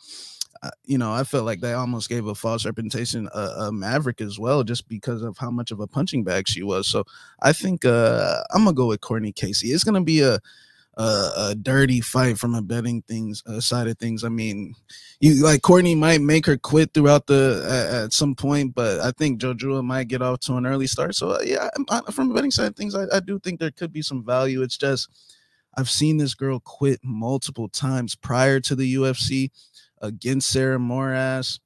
uh, 0.64 0.70
you 0.86 0.98
know, 0.98 1.12
I 1.12 1.24
felt 1.24 1.46
like 1.46 1.60
they 1.60 1.74
almost 1.74 2.08
gave 2.08 2.28
a 2.28 2.36
false 2.36 2.66
representation 2.66 3.28
a 3.34 3.38
uh, 3.38 3.56
uh, 3.58 3.72
Maverick 3.72 4.22
as 4.22 4.38
well, 4.38 4.64
just 4.64 4.88
because 4.88 5.24
of 5.24 5.38
how 5.38 5.50
much 5.50 5.72
of 5.72 5.80
a 5.80 5.88
punching 5.88 6.24
bag 6.24 6.48
she 6.48 6.62
was. 6.62 6.88
So 6.88 7.04
I 7.42 7.52
think 7.54 7.84
uh, 7.84 8.42
I'm 8.52 8.64
gonna 8.64 8.76
go 8.76 8.88
with 8.88 9.02
Courtney 9.02 9.32
Casey. 9.32 9.70
It's 9.70 9.84
gonna 9.84 10.04
be 10.04 10.22
a 10.22 10.40
a, 10.98 11.32
a 11.38 11.56
dirty 11.56 12.02
fight 12.02 12.38
from 12.38 12.54
a 12.54 12.62
betting 12.62 13.02
things 13.04 13.42
uh, 13.48 13.60
side 13.60 13.88
of 13.88 13.98
things. 13.98 14.24
I 14.24 14.30
mean, 14.30 14.76
you 15.20 15.44
like 15.44 15.64
Courtney 15.64 15.96
might 15.96 16.22
make 16.22 16.46
her 16.46 16.58
quit 16.58 16.94
throughout 16.94 17.26
the 17.28 18.04
at 18.04 18.14
some 18.14 18.36
point, 18.36 18.76
but 18.76 19.00
I 19.00 19.12
think 19.12 19.42
Jojua 19.42 19.84
might 19.84 20.10
get 20.10 20.22
off 20.22 20.42
to 20.42 20.58
an 20.58 20.68
early 20.68 20.88
start. 20.88 21.16
So 21.16 21.42
yeah, 21.42 21.70
I, 21.90 22.02
from 22.12 22.32
a 22.32 22.34
betting 22.36 22.52
side 22.52 22.68
of 22.68 22.76
things, 22.76 22.94
I, 22.94 23.06
I 23.12 23.20
do 23.20 23.40
think 23.40 23.60
there 23.60 23.72
could 23.72 23.92
be 23.92 24.04
some 24.04 24.24
value. 24.24 24.62
It's 24.62 24.78
just 24.78 25.10
I've 25.78 25.90
seen 25.90 26.18
this 26.18 26.34
girl 26.34 26.60
quit 26.60 27.00
multiple 27.04 27.70
times 27.70 28.16
prior 28.16 28.60
to 28.62 28.76
the 28.76 28.96
UFC 28.96 29.52
against 30.02 30.50
Sarah 30.50 30.80
Moras. 30.80 31.60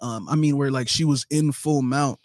Um, 0.00 0.28
I 0.28 0.36
mean, 0.36 0.56
where 0.56 0.70
like 0.70 0.88
she 0.88 1.04
was 1.04 1.26
in 1.30 1.52
full 1.52 1.82
mount 1.82 2.18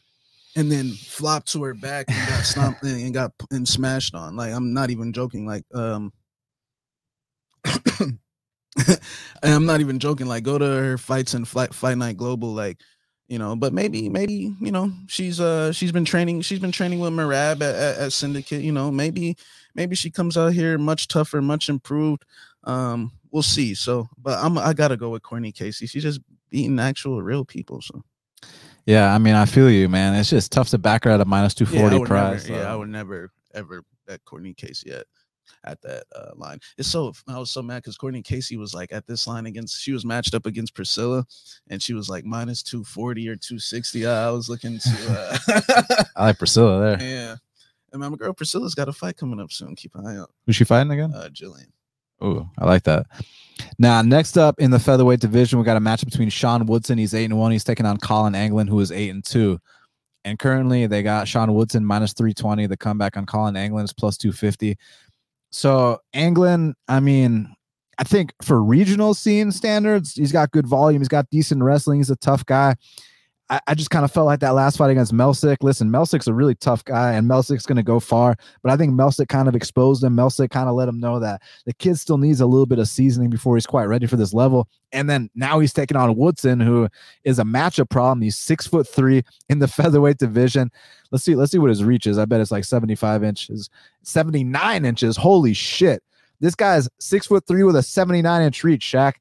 and 0.56 0.72
then 0.72 0.92
flopped 0.92 1.52
to 1.54 1.64
her 1.64 1.74
back 1.74 2.08
and 2.10 2.30
got 2.30 2.44
stomped 2.46 2.84
and 2.84 3.14
got 3.14 3.32
and 3.52 3.68
smashed 3.68 4.16
on. 4.16 4.36
Like 4.36 4.54
I'm 4.54 4.74
not 4.74 4.90
even 4.90 5.14
joking. 5.14 5.46
Like 5.46 5.64
um, 5.74 6.12
I'm 9.44 9.66
not 9.66 9.80
even 9.82 10.00
joking. 10.00 10.28
Like 10.28 10.44
go 10.44 10.58
to 10.58 10.66
her 10.66 10.98
fights 10.98 11.34
and 11.34 11.48
Fight 11.48 11.74
Fight 11.74 11.98
Night 11.98 12.18
Global. 12.18 12.54
Like 12.54 12.80
you 13.30 13.38
know 13.38 13.56
but 13.56 13.72
maybe 13.72 14.10
maybe 14.10 14.54
you 14.60 14.72
know 14.72 14.92
she's 15.08 15.40
uh 15.40 15.72
she's 15.72 15.92
been 15.92 16.04
training 16.04 16.42
she's 16.42 16.60
been 16.60 16.72
training 16.72 17.00
with 17.00 17.14
Merab 17.14 17.62
at, 17.62 17.76
at, 17.76 17.98
at, 18.00 18.12
syndicate 18.12 18.62
you 18.62 18.72
know 18.72 18.92
maybe 18.92 19.38
maybe 19.76 19.96
she 19.96 20.10
comes 20.10 20.38
out 20.38 20.54
here 20.54 20.78
much 20.78 21.08
tougher 21.08 21.42
much 21.42 21.70
improved 21.70 22.26
um 22.64 23.12
we'll 23.32 23.44
see 23.44 23.74
so 23.74 24.08
but 24.18 24.38
i'm 24.44 24.58
i 24.58 24.74
gotta 24.74 24.98
go 24.98 25.10
with 25.10 25.24
Courtney 25.24 25.52
Casey 25.52 25.88
she's 25.88 26.04
just 26.04 26.22
beating 26.50 26.80
actual 26.80 27.22
real 27.22 27.46
people 27.46 27.82
so 27.82 28.04
yeah 28.86 29.14
i 29.14 29.18
mean 29.18 29.36
i 29.36 29.46
feel 29.46 29.70
you 29.70 29.88
man 29.88 30.16
it's 30.16 30.30
just 30.30 30.52
tough 30.52 30.70
to 30.70 30.78
back 30.78 31.04
her 31.04 31.12
at 31.12 31.22
a 31.22 31.26
minus 31.26 31.54
240 31.54 31.98
yeah, 31.98 32.06
price 32.06 32.50
never, 32.50 32.62
yeah 32.62 32.74
i 32.74 32.76
would 32.76 32.90
never 32.90 33.32
ever 33.54 33.84
bet 34.08 34.24
Courtney 34.26 34.54
Casey 34.54 34.90
yet 34.90 35.06
at 35.64 35.82
that 35.82 36.04
uh, 36.16 36.32
line. 36.36 36.60
It's 36.78 36.90
so 36.90 37.14
I 37.28 37.38
was 37.38 37.52
so 37.52 37.62
mad 37.62 37.84
because 37.84 37.98
Courtney 37.98 38.22
Casey 38.22 38.58
was 38.58 38.74
like 38.74 38.92
at 38.92 39.08
this 39.08 39.28
line 39.28 39.46
against 39.46 39.82
she 39.82 39.92
was 39.92 40.06
matched 40.06 40.34
up 40.36 40.46
against 40.46 40.76
Priscilla, 40.76 41.26
and 41.70 41.82
she 41.82 41.94
was 41.94 42.10
like 42.10 42.26
minus 42.26 42.64
two 42.64 42.84
forty 42.84 43.28
or 43.30 43.36
two 43.36 43.60
sixty. 43.60 44.06
I 44.06 44.30
was 44.32 44.50
looking 44.50 44.80
to. 44.80 44.90
Uh, 45.10 46.04
I 46.16 46.26
like 46.26 46.38
Priscilla 46.38 46.80
there. 46.80 47.00
Yeah, 47.10 47.36
and 47.92 48.02
my 48.02 48.10
girl 48.16 48.34
Priscilla's 48.34 48.76
got 48.76 48.90
a 48.90 48.94
fight 48.94 49.18
coming 49.18 49.40
up 49.40 49.52
soon. 49.52 49.76
Keep 49.76 49.96
an 49.96 50.08
eye 50.08 50.18
out. 50.18 50.32
Who's 50.46 50.56
she 50.56 50.64
fighting 50.64 50.92
again? 50.92 51.14
Uh, 51.14 51.30
Gillian. 51.30 51.72
Oh, 52.22 52.50
I 52.58 52.66
like 52.66 52.84
that. 52.84 53.06
Now, 53.78 54.02
next 54.02 54.38
up 54.38 54.60
in 54.60 54.72
the 54.72 54.80
featherweight 54.80 55.20
division, 55.20 55.60
we 55.60 55.66
got 55.66 55.78
a 55.78 55.82
match 55.82 56.04
between 56.04 56.30
Sean 56.30 56.66
Woodson. 56.66 56.98
He's 56.98 57.14
eight 57.14 57.26
and 57.26 57.38
one. 57.38 57.52
He's 57.52 57.64
taking 57.64 57.86
on 57.86 57.98
Colin 57.98 58.36
Anglin, 58.36 58.68
who 58.68 58.80
is 58.80 58.92
eight 58.92 59.10
and 59.10 59.24
two. 59.24 59.60
And 60.26 60.38
currently, 60.38 60.86
they 60.86 61.02
got 61.02 61.28
Sean 61.28 61.54
Woodson 61.54 61.86
minus 61.86 62.14
320. 62.14 62.68
The 62.68 62.78
comeback 62.78 63.16
on 63.16 63.26
Colin 63.26 63.56
Anglin 63.56 63.86
is 63.86 63.94
plus 63.94 64.18
250. 64.18 64.78
So 65.52 66.00
Anglin, 66.14 66.76
I 66.88 67.00
mean, 67.00 67.56
I 67.98 68.04
think 68.04 68.34
for 68.42 68.62
regional 68.64 69.14
scene 69.14 69.52
standards, 69.52 70.14
he's 70.14 70.32
got 70.32 70.52
good 70.52 70.68
volume. 70.68 71.02
He's 71.02 71.08
got 71.08 71.30
decent 71.30 71.64
wrestling. 71.64 72.00
He's 72.00 72.10
a 72.10 72.16
tough 72.18 72.46
guy. 72.46 72.76
I, 73.50 73.60
I 73.68 73.74
just 73.74 73.90
kind 73.90 74.06
of 74.06 74.12
felt 74.12 74.28
like 74.28 74.40
that 74.42 74.54
last 74.54 74.78
fight 74.78 74.92
against 74.92 75.14
Melsik. 75.14 75.58
Listen, 75.62 75.90
Melsik's 75.90 76.28
a 76.28 76.34
really 76.34 76.56
tough 76.56 76.84
guy, 76.86 77.14
and 77.14 77.30
Melsik's 77.30 77.66
going 77.66 77.78
to 77.78 77.84
go 77.84 78.00
far. 78.00 78.36
But 78.62 78.72
I 78.72 78.78
think 78.78 78.94
Melsik 78.94 79.28
kind 79.28 79.48
of 79.48 79.56
exposed 79.56 80.04
him. 80.04 80.16
Melsik 80.16 80.52
kind 80.52 80.70
of 80.70 80.76
let 80.76 80.88
him 80.88 81.00
know 81.00 81.20
that 81.20 81.42
the 81.66 81.74
kid 81.74 81.98
still 81.98 82.18
needs 82.18 82.42
a 82.42 82.46
little 82.46 82.66
bit 82.66 82.80
of 82.80 82.88
seasoning 82.88 83.30
before 83.30 83.56
he's 83.56 83.66
quite 83.66 83.86
ready 83.86 84.06
for 84.06 84.18
this 84.18 84.34
level. 84.34 84.68
And 84.92 85.10
then 85.10 85.30
now 85.36 85.60
he's 85.60 85.74
taking 85.74 85.98
on 85.98 86.16
Woodson, 86.16 86.60
who 86.60 86.88
is 87.24 87.40
a 87.40 87.44
matchup 87.44 87.90
problem. 87.90 88.22
He's 88.22 88.38
six 88.38 88.68
foot 88.68 88.88
three 88.88 89.24
in 89.50 89.60
the 89.60 89.68
featherweight 89.68 90.18
division. 90.18 90.72
Let's 91.12 91.24
see. 91.24 91.36
Let's 91.36 91.52
see 91.52 91.60
what 91.60 91.70
his 91.70 91.84
reach 91.84 92.06
is. 92.06 92.18
I 92.18 92.26
bet 92.26 92.42
it's 92.42 92.52
like 92.52 92.66
75 92.66 93.24
inches, 93.24 93.70
79 94.04 94.86
inches. 94.86 95.18
Holy 95.18 95.54
shit! 95.54 96.04
This 96.40 96.56
guy's 96.56 96.88
six 97.00 97.28
foot 97.28 97.46
three 97.48 97.64
with 97.64 97.76
a 97.76 97.84
79 97.84 98.42
inch 98.44 98.64
reach. 98.64 98.84
Shaq. 98.84 99.14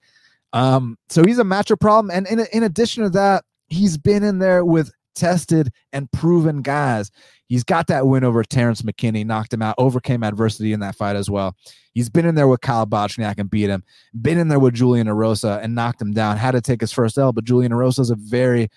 Um, 0.53 0.97
so 1.09 1.25
he's 1.25 1.39
a 1.39 1.45
matchup 1.45 1.81
problem. 1.81 2.11
And 2.11 2.27
in, 2.27 2.47
in 2.53 2.63
addition 2.63 3.05
to 3.05 3.11
that, 3.11 3.45
he's 3.69 3.97
been 3.97 4.23
in 4.23 4.39
there 4.39 4.65
with 4.65 4.91
tested 5.15 5.71
and 5.93 6.11
proven 6.13 6.63
guys. 6.63 7.11
He's 7.49 7.65
got 7.65 7.89
that 7.89 8.07
win 8.07 8.25
over 8.25 8.45
Terrence 8.45 8.83
McKinney, 8.83 9.27
knocked 9.27 9.53
him 9.53 9.63
out, 9.63 9.75
overcame 9.79 10.23
adversity 10.23 10.73
in 10.73 10.81
that 10.81 10.95
fight 10.95 11.17
as 11.17 11.29
well. 11.29 11.57
He's 11.93 12.09
been 12.09 12.27
in 12.27 12.35
there 12.37 12.47
with 12.47 12.61
Kyle 12.61 12.87
Bochniak 12.87 13.39
and 13.39 13.51
beat 13.51 13.69
him, 13.69 13.83
been 14.21 14.39
in 14.39 14.49
there 14.49 14.61
with 14.61 14.75
Julian 14.75 15.09
Erosa 15.09 15.63
and 15.63 15.75
knocked 15.75 16.01
him 16.01 16.13
down, 16.13 16.37
had 16.37 16.53
to 16.53 16.61
take 16.61 16.81
his 16.81 16.93
first 16.93 17.19
L, 17.19 17.33
but 17.33 17.45
Julian 17.45 17.73
Erosa 17.73 18.01
is 18.01 18.11
a 18.11 18.17
very 18.17 18.69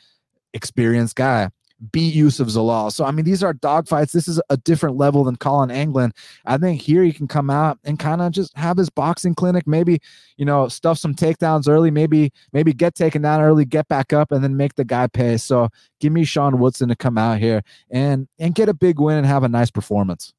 experienced 0.54 1.16
guy 1.16 1.50
beat 1.92 2.14
Youssef 2.14 2.48
Zalal. 2.48 2.92
So 2.92 3.06
I 3.06 3.12
mean, 3.12 3.26
these 3.26 3.44
are 3.44 3.54
dogfights. 3.54 4.12
This 4.12 4.28
is 4.28 4.42
a 4.50 4.58
different 4.58 4.98
level 4.98 5.24
than 5.24 5.36
Colin 5.36 5.72
Anglin. 5.72 6.12
I 6.46 6.58
think 6.58 6.82
here 6.82 7.04
he 7.04 7.12
can 7.12 7.28
come 7.28 7.50
out 7.50 7.80
and 7.84 7.98
kind 7.98 8.22
of 8.22 8.32
just 8.32 8.56
have 8.56 8.78
his 8.78 8.90
boxing 8.90 9.34
clinic. 9.34 9.66
Maybe 9.66 10.00
you 10.38 10.46
know 10.46 10.68
stuff 10.68 10.98
some 10.98 11.16
takedowns 11.16 11.68
early. 11.68 11.92
Maybe 11.92 12.32
maybe 12.54 12.74
get 12.74 12.96
taken 12.96 13.22
down 13.22 13.42
early, 13.42 13.66
get 13.66 13.88
back 13.88 14.14
up, 14.14 14.32
and 14.32 14.44
then 14.44 14.58
make 14.58 14.76
the 14.76 14.86
guy 14.86 15.08
pay. 15.08 15.38
So 15.38 15.70
give 16.00 16.14
me 16.14 16.24
Sean 16.24 16.60
Woodson 16.60 16.90
to 16.90 16.96
come 16.96 17.18
out 17.18 17.40
here 17.40 17.64
and 17.90 18.28
and 18.40 18.54
get 18.54 18.70
a 18.70 18.74
big 18.74 19.00
win 19.00 19.18
and 19.18 19.26
have 19.26 19.44
a 19.44 19.50
nice 19.50 19.72
performance. 19.72 20.34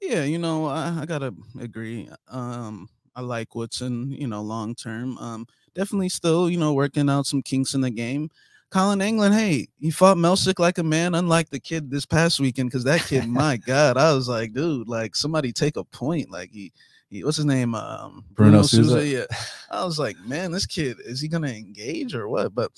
Yeah, 0.00 0.24
you 0.24 0.38
know, 0.38 0.66
I, 0.66 1.02
I 1.02 1.06
gotta 1.06 1.32
agree. 1.60 2.08
Um, 2.28 2.88
I 3.14 3.20
like 3.20 3.54
Woodson. 3.54 4.10
You 4.10 4.26
know, 4.26 4.42
long 4.42 4.74
term. 4.74 5.16
Um, 5.18 5.46
definitely 5.74 6.08
still, 6.08 6.50
you 6.50 6.58
know, 6.58 6.72
working 6.72 7.08
out 7.08 7.26
some 7.26 7.42
kinks 7.42 7.74
in 7.74 7.80
the 7.80 7.90
game. 7.90 8.30
Colin 8.72 9.02
Anglin, 9.02 9.32
hey, 9.32 9.68
he 9.80 9.90
fought 9.90 10.16
Melsik 10.16 10.58
like 10.58 10.78
a 10.78 10.82
man, 10.82 11.14
unlike 11.14 11.50
the 11.50 11.60
kid 11.60 11.90
this 11.90 12.06
past 12.06 12.40
weekend. 12.40 12.70
Because 12.70 12.84
that 12.84 13.02
kid, 13.02 13.26
my 13.28 13.58
God, 13.58 13.98
I 13.98 14.14
was 14.14 14.28
like, 14.28 14.54
dude, 14.54 14.88
like 14.88 15.14
somebody 15.14 15.52
take 15.52 15.76
a 15.76 15.84
point. 15.84 16.30
Like 16.30 16.50
he, 16.50 16.72
he 17.10 17.22
what's 17.22 17.36
his 17.36 17.44
name? 17.44 17.74
Um, 17.74 18.24
Bruno, 18.30 18.50
Bruno 18.50 18.62
Souza. 18.62 19.06
Yeah, 19.06 19.26
I 19.70 19.84
was 19.84 19.98
like, 19.98 20.18
man, 20.24 20.52
this 20.52 20.64
kid 20.64 20.96
is 21.04 21.20
he 21.20 21.28
gonna 21.28 21.48
engage 21.48 22.14
or 22.14 22.28
what? 22.30 22.54
But 22.54 22.70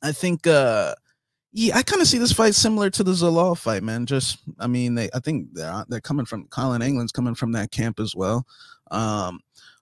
I 0.00 0.12
think, 0.12 0.46
uh, 0.46 0.94
yeah, 1.52 1.76
I 1.76 1.82
kind 1.82 2.00
of 2.00 2.06
see 2.06 2.18
this 2.18 2.32
fight 2.32 2.54
similar 2.54 2.88
to 2.90 3.02
the 3.02 3.10
Zalal 3.10 3.58
fight, 3.58 3.82
man. 3.82 4.06
Just, 4.06 4.38
I 4.60 4.68
mean, 4.68 4.94
they, 4.94 5.10
I 5.12 5.18
think 5.18 5.48
they're 5.54 5.84
they're 5.88 6.00
coming 6.00 6.26
from 6.26 6.46
Colin 6.48 6.82
Anglin's 6.82 7.12
coming 7.12 7.34
from 7.34 7.50
that 7.52 7.72
camp 7.72 7.98
as 7.98 8.14
well. 8.14 8.46
Um, 8.92 9.40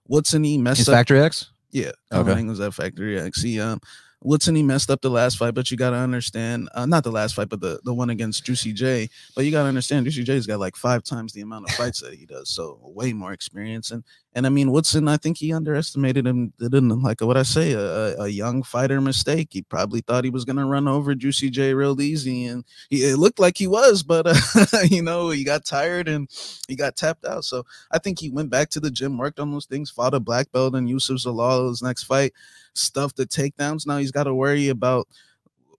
he 0.09 0.57
messed 0.57 0.79
He's 0.79 0.89
up. 0.89 0.95
Factory 0.95 1.19
X. 1.19 1.51
Yeah, 1.69 1.91
Colin 2.11 2.29
okay. 2.29 2.39
Anglin's 2.39 2.59
at 2.61 2.73
Factory 2.73 3.19
X. 3.19 3.43
He 3.43 3.59
um 3.59 3.79
Woodson 4.21 4.55
he 4.55 4.63
messed 4.63 4.89
up 4.89 5.01
the 5.01 5.09
last 5.09 5.37
fight, 5.37 5.53
but 5.53 5.69
you 5.69 5.77
got 5.77 5.91
to 5.91 5.97
understand, 5.97 6.69
uh, 6.73 6.85
not 6.85 7.03
the 7.03 7.11
last 7.11 7.35
fight, 7.35 7.49
but 7.49 7.61
the, 7.61 7.79
the 7.83 7.93
one 7.93 8.09
against 8.09 8.43
Juicy 8.43 8.73
J. 8.73 9.09
But 9.35 9.45
you 9.45 9.51
got 9.51 9.63
to 9.63 9.69
understand, 9.69 10.05
Juicy 10.05 10.23
J's 10.23 10.47
got 10.47 10.59
like 10.59 10.75
five 10.75 11.03
times 11.03 11.33
the 11.33 11.41
amount 11.41 11.69
of 11.69 11.75
fights 11.75 12.01
that 12.01 12.13
he 12.15 12.25
does, 12.25 12.49
so 12.49 12.79
way 12.81 13.13
more 13.13 13.33
experience. 13.33 13.91
And 13.91 14.03
and 14.35 14.45
I 14.45 14.49
mean 14.49 14.71
Woodson, 14.71 15.07
I 15.07 15.15
think 15.15 15.37
he 15.37 15.53
underestimated 15.53 16.27
him. 16.27 16.51
Didn't 16.59 17.01
like 17.01 17.21
what 17.21 17.37
I 17.37 17.43
say, 17.43 17.71
a, 17.71 18.15
a 18.17 18.27
young 18.27 18.63
fighter 18.63 18.99
mistake. 18.99 19.47
He 19.51 19.61
probably 19.61 20.01
thought 20.01 20.25
he 20.25 20.29
was 20.29 20.43
gonna 20.43 20.67
run 20.67 20.87
over 20.89 21.15
Juicy 21.15 21.49
J 21.49 21.73
real 21.73 21.99
easy, 22.01 22.45
and 22.45 22.65
he, 22.89 23.05
it 23.05 23.17
looked 23.17 23.39
like 23.39 23.57
he 23.57 23.65
was, 23.65 24.03
but 24.03 24.27
uh, 24.27 24.79
you 24.91 25.01
know 25.01 25.29
he 25.29 25.45
got 25.45 25.65
tired 25.65 26.09
and 26.09 26.29
he 26.67 26.75
got 26.75 26.97
tapped 26.97 27.25
out. 27.25 27.45
So 27.45 27.63
I 27.91 27.97
think 27.99 28.19
he 28.19 28.29
went 28.29 28.49
back 28.49 28.69
to 28.71 28.81
the 28.81 28.91
gym, 28.91 29.17
worked 29.17 29.39
on 29.39 29.51
those 29.51 29.65
things, 29.65 29.89
fought 29.89 30.13
a 30.13 30.19
black 30.19 30.51
belt 30.51 30.75
and 30.75 30.89
Youssef 30.89 31.17
Zalal 31.17 31.69
his 31.69 31.81
next 31.81 32.03
fight 32.03 32.33
stuff 32.73 33.15
the 33.15 33.25
takedowns. 33.25 33.87
Now 33.87 33.97
he's 33.97 34.11
got 34.11 34.25
to 34.25 34.33
worry 34.33 34.67
about 34.67 35.07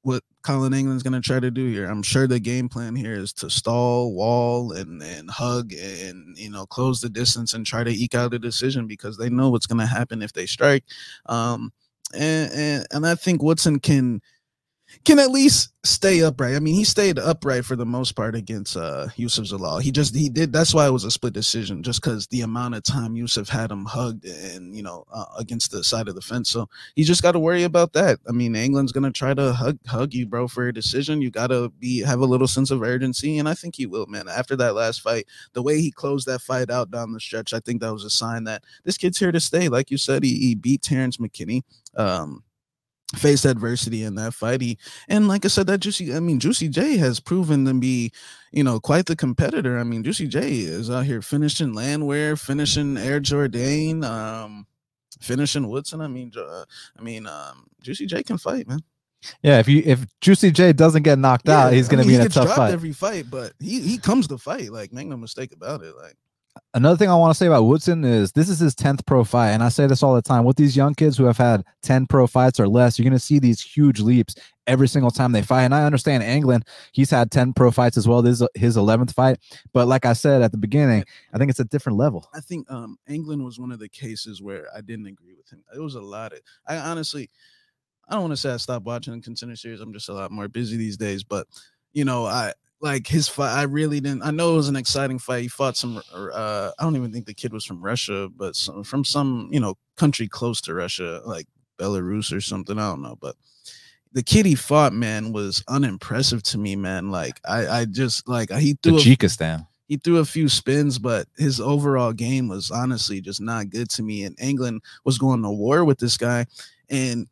what 0.03 0.23
Colin 0.47 0.73
Anglin's 0.75 1.03
going 1.03 1.21
to 1.21 1.21
try 1.21 1.41
to 1.41 1.51
do 1.51 1.69
here. 1.69 1.87
I'm 1.87 2.05
sure 2.05 2.29
the 2.29 2.39
game 2.39 2.69
plan 2.69 2.95
here 2.95 3.15
is 3.15 3.33
to 3.35 3.51
stall, 3.51 4.15
wall, 4.15 4.71
and 4.71 5.03
and 5.03 5.29
hug, 5.29 5.73
and 5.73 6.39
you 6.39 6.49
know 6.51 6.67
close 6.67 7.01
the 7.01 7.09
distance 7.09 7.53
and 7.53 7.67
try 7.67 7.83
to 7.83 7.91
eke 7.91 8.15
out 8.15 8.33
a 8.33 8.39
decision 8.39 8.87
because 8.87 9.17
they 9.17 9.29
know 9.29 9.51
what's 9.51 9.67
going 9.67 9.81
to 9.81 9.87
happen 9.87 10.23
if 10.23 10.33
they 10.35 10.47
strike. 10.47 10.85
Um, 11.27 11.73
and, 12.15 12.53
and 12.53 12.87
and 12.93 13.07
I 13.07 13.17
think 13.17 13.43
Woodson 13.43 13.81
can 13.81 14.23
can 15.05 15.19
at 15.19 15.31
least 15.31 15.73
stay 15.85 16.23
upright. 16.23 16.55
I 16.55 16.61
mean, 16.61 16.75
he 16.75 16.85
stayed 16.85 17.19
upright 17.19 17.65
for 17.65 17.77
the 17.77 17.87
most 17.87 18.13
part 18.13 18.35
against 18.35 18.77
uh 18.77 19.09
Youssef 19.17 19.47
Zalal. 19.47 19.81
He 19.81 19.91
just 19.91 20.15
he 20.15 20.29
did. 20.29 20.53
That's 20.53 20.75
why 20.75 20.87
it 20.87 20.93
was 20.93 21.05
a 21.05 21.11
split 21.11 21.33
decision, 21.33 21.83
just 21.83 22.03
because 22.03 22.27
the 22.29 22.43
amount 22.43 22.75
of 22.75 22.83
time 22.83 23.17
Youssef 23.17 23.49
had 23.49 23.71
him 23.71 23.85
hugged 23.85 24.25
and 24.25 24.75
you 24.75 24.83
know 24.83 25.05
uh, 25.13 25.27
against 25.39 25.71
the 25.71 25.85
side 25.85 26.09
of 26.09 26.15
the 26.15 26.21
fence. 26.21 26.51
So 26.51 26.69
he 26.95 27.05
just 27.05 27.23
got 27.23 27.33
to 27.33 27.39
worry 27.39 27.65
about 27.65 27.93
that. 27.95 28.19
I 28.29 28.33
mean, 28.33 28.57
Anglin's 28.57 28.93
gonna 28.93 29.13
try 29.13 29.35
to 29.35 29.53
hug 29.53 29.79
hug 29.87 30.13
you, 30.15 30.27
bro, 30.27 30.49
for 30.49 30.69
a 30.69 30.75
decision. 30.75 31.23
You 31.23 31.31
gotta 31.31 31.69
be 31.79 32.01
have 32.01 32.21
a 32.21 32.27
little 32.27 32.49
sense 32.49 32.71
of 32.71 32.83
urgency, 32.83 33.39
and 33.39 33.49
I 33.49 33.55
think 33.55 33.77
he 33.77 33.87
will, 33.87 34.07
man. 34.07 34.29
After 34.29 34.57
that 34.57 34.75
last 34.75 35.01
fight, 35.01 35.27
the 35.53 35.63
way 35.63 35.81
he 35.81 35.91
closed 35.91 36.27
that 36.27 36.43
fight 36.43 36.71
out 36.71 36.91
down 36.91 37.13
the 37.13 37.21
stretch, 37.21 37.53
I 37.53 37.61
think 37.61 37.81
that 37.81 37.93
was 37.93 38.05
a 38.05 38.11
sign 38.11 38.45
that 38.45 38.65
this 38.85 38.99
kid's 38.99 39.19
here 39.19 39.33
to 39.33 39.41
stay. 39.41 39.69
Like 39.69 39.91
you 39.91 39.99
said, 39.99 40.23
he, 40.25 40.39
he 40.39 40.55
beat 40.55 40.83
Terrence 40.83 41.19
McKinney. 41.19 41.63
Um, 41.97 42.43
faced 43.15 43.45
adversity 43.45 44.03
in 44.03 44.17
that 44.17 44.35
fight. 44.35 44.61
He, 44.61 44.79
and 45.09 45.29
like 45.29 45.45
I 45.45 45.49
said, 45.49 45.67
that 45.69 45.79
Juicy, 45.79 46.15
I 46.15 46.21
mean, 46.21 46.41
Juicy 46.41 46.69
J 46.69 46.97
has 46.97 47.21
proven 47.21 47.65
to 47.67 47.75
be, 47.75 48.13
you 48.53 48.65
know, 48.65 48.81
quite 48.81 49.07
the 49.07 49.17
competitor. 49.17 49.79
I 49.79 49.85
mean, 49.85 50.03
Juicy 50.03 50.27
J 50.27 50.51
is 50.51 50.91
out 50.91 51.05
here 51.05 51.23
finishing 51.23 51.75
Landwehr, 51.75 52.37
finishing 52.37 52.97
Air 52.97 53.21
Jordan, 53.21 54.03
um, 54.05 54.67
finishing 55.21 55.69
Woodson. 55.69 56.01
I 56.01 56.09
mean, 56.09 56.33
uh, 56.37 56.65
I 56.99 57.03
mean, 57.03 57.27
um, 57.27 57.67
Juicy 57.81 58.07
J 58.07 58.23
can 58.23 58.39
fight, 58.39 58.67
man. 58.67 58.81
Yeah, 59.43 59.59
if 59.59 59.69
you 59.69 59.83
if 59.85 60.05
Juicy 60.21 60.51
J 60.51 60.73
doesn't 60.73 61.03
get 61.03 61.19
knocked 61.19 61.49
yeah, 61.49 61.67
out, 61.67 61.73
he's 61.73 61.89
going 61.89 61.99
mean, 62.01 62.09
to 62.09 62.13
be 62.13 62.21
in 62.21 62.27
a 62.27 62.29
tough 62.29 62.55
fight. 62.55 62.73
Every 62.73 62.93
fight, 62.93 63.27
but 63.31 63.53
he 63.59 63.81
he 63.81 63.99
comes 63.99 64.29
to 64.29 64.39
fight. 64.39 64.71
Like, 64.71 64.93
make 64.93 65.07
no 65.07 65.17
mistake 65.17 65.53
about 65.53 65.83
it. 65.83 65.95
Like, 65.97 66.17
another 66.75 66.97
thing 66.97 67.09
I 67.09 67.15
want 67.15 67.31
to 67.31 67.37
say 67.37 67.47
about 67.47 67.65
Woodson 67.65 68.05
is 68.05 68.33
this 68.33 68.49
is 68.49 68.59
his 68.59 68.75
10th 68.75 69.05
pro 69.07 69.25
fight. 69.25 69.51
And 69.51 69.63
I 69.63 69.69
say 69.69 69.87
this 69.87 70.03
all 70.03 70.15
the 70.15 70.23
time 70.23 70.45
with 70.45 70.57
these 70.57 70.77
young 70.77 70.95
kids 70.95 71.17
who 71.17 71.25
have 71.25 71.39
had 71.39 71.65
10 71.83 72.07
pro 72.07 72.27
fights 72.27 72.61
or 72.61 72.69
less, 72.69 72.99
you're 72.99 73.05
going 73.05 73.13
to 73.13 73.19
see 73.19 73.39
these 73.39 73.61
huge 73.61 74.01
leaps 74.01 74.35
every 74.67 74.89
single 74.89 75.11
time 75.11 75.33
they 75.33 75.43
fight. 75.43 75.63
And 75.63 75.75
I 75.75 75.85
understand 75.85 76.23
Anglin, 76.23 76.63
he's 76.93 77.11
had 77.11 77.31
10 77.31 77.53
pro 77.53 77.71
fights 77.71 77.97
as 77.97 78.09
well. 78.09 78.23
This 78.23 78.41
is 78.41 78.49
his 78.55 78.77
11th 78.77 79.15
fight. 79.15 79.39
But 79.73 79.89
like 79.89 80.05
I 80.05 80.13
said 80.13 80.43
at 80.43 80.53
the 80.53 80.59
beginning, 80.59 81.05
I 81.33 81.39
think 81.39 81.51
it's 81.51 81.61
a 81.61 81.65
different 81.65 81.99
level. 81.99 82.29
I 82.35 82.41
think 82.41 82.71
um, 82.71 82.99
Anglin 83.09 83.45
was 83.45 83.59
one 83.59 83.73
of 83.73 83.79
the 83.79 83.89
cases 83.89 84.43
where 84.43 84.67
I 84.77 84.81
didn't 84.81 85.07
agree 85.07 85.35
with 85.35 85.51
him. 85.51 85.63
It 85.75 85.81
was 85.81 85.95
a 85.95 86.01
lot 86.01 86.33
of, 86.33 86.41
I 86.67 86.77
honestly, 86.77 87.31
I 88.09 88.15
don't 88.15 88.23
want 88.23 88.33
to 88.33 88.37
say 88.37 88.51
I 88.51 88.57
stopped 88.57 88.87
watching 88.87 89.15
the 89.15 89.21
contender 89.21 89.57
series. 89.57 89.81
I'm 89.81 89.93
just 89.93 90.09
a 90.09 90.15
lot 90.15 90.31
more 90.31 90.49
busy 90.49 90.77
these 90.77 90.97
days. 90.97 91.25
But, 91.25 91.47
you 91.93 92.05
know, 92.05 92.27
I, 92.27 92.53
like 92.81 93.07
his 93.07 93.29
fight. 93.29 93.57
I 93.57 93.63
really 93.63 94.01
didn't. 94.01 94.23
I 94.23 94.31
know 94.31 94.55
it 94.55 94.57
was 94.57 94.69
an 94.69 94.77
exciting 94.77 95.19
fight. 95.19 95.43
He 95.43 95.49
fought 95.49 95.77
some. 95.77 96.03
Uh, 96.13 96.71
I 96.79 96.83
don't 96.83 96.97
even 96.97 97.13
think 97.13 97.27
the 97.27 97.35
kid 97.35 97.53
was 97.53 97.65
from 97.65 97.83
Russia, 97.83 98.29
but 98.35 98.57
some, 98.57 98.85
from 98.85 99.05
some 99.05 99.49
you 99.51 99.61
know 99.61 99.77
country 99.97 100.29
close 100.29 100.61
to 100.63 100.75
Russia, 100.75 101.23
like 101.25 101.47
Belarus 101.79 102.35
or 102.37 102.41
something. 102.41 102.79
I 102.79 102.91
don't 102.91 103.03
know, 103.03 103.17
but 103.21 103.37
the 104.13 104.23
kid 104.23 104.47
he 104.47 104.55
fought, 104.55 104.93
man, 104.93 105.33
was 105.33 105.63
unimpressive 105.69 106.43
to 106.45 106.59
me, 106.59 106.77
man. 106.77 107.11
Like 107.11 107.41
I, 107.47 107.67
I 107.81 107.85
just 107.85 108.29
like 108.29 108.51
he 108.51 108.77
threw 108.83 108.95
Tajikistan. 108.95 109.67
he 109.89 109.97
threw 109.97 110.19
a 110.19 110.25
few 110.25 110.49
spins, 110.49 110.99
but 110.99 111.29
his 111.37 111.61
overall 111.61 112.13
game 112.13 112.49
was 112.49 112.71
honestly 112.71 113.21
just 113.21 113.41
not 113.41 113.71
good 113.71 113.91
to 113.91 114.03
me. 114.03 114.25
And 114.25 114.37
Anglin 114.41 114.81
was 115.05 115.19
going 115.19 115.43
to 115.43 115.51
war 115.51 115.85
with 115.85 115.99
this 115.99 116.17
guy, 116.17 116.47
and 116.89 117.27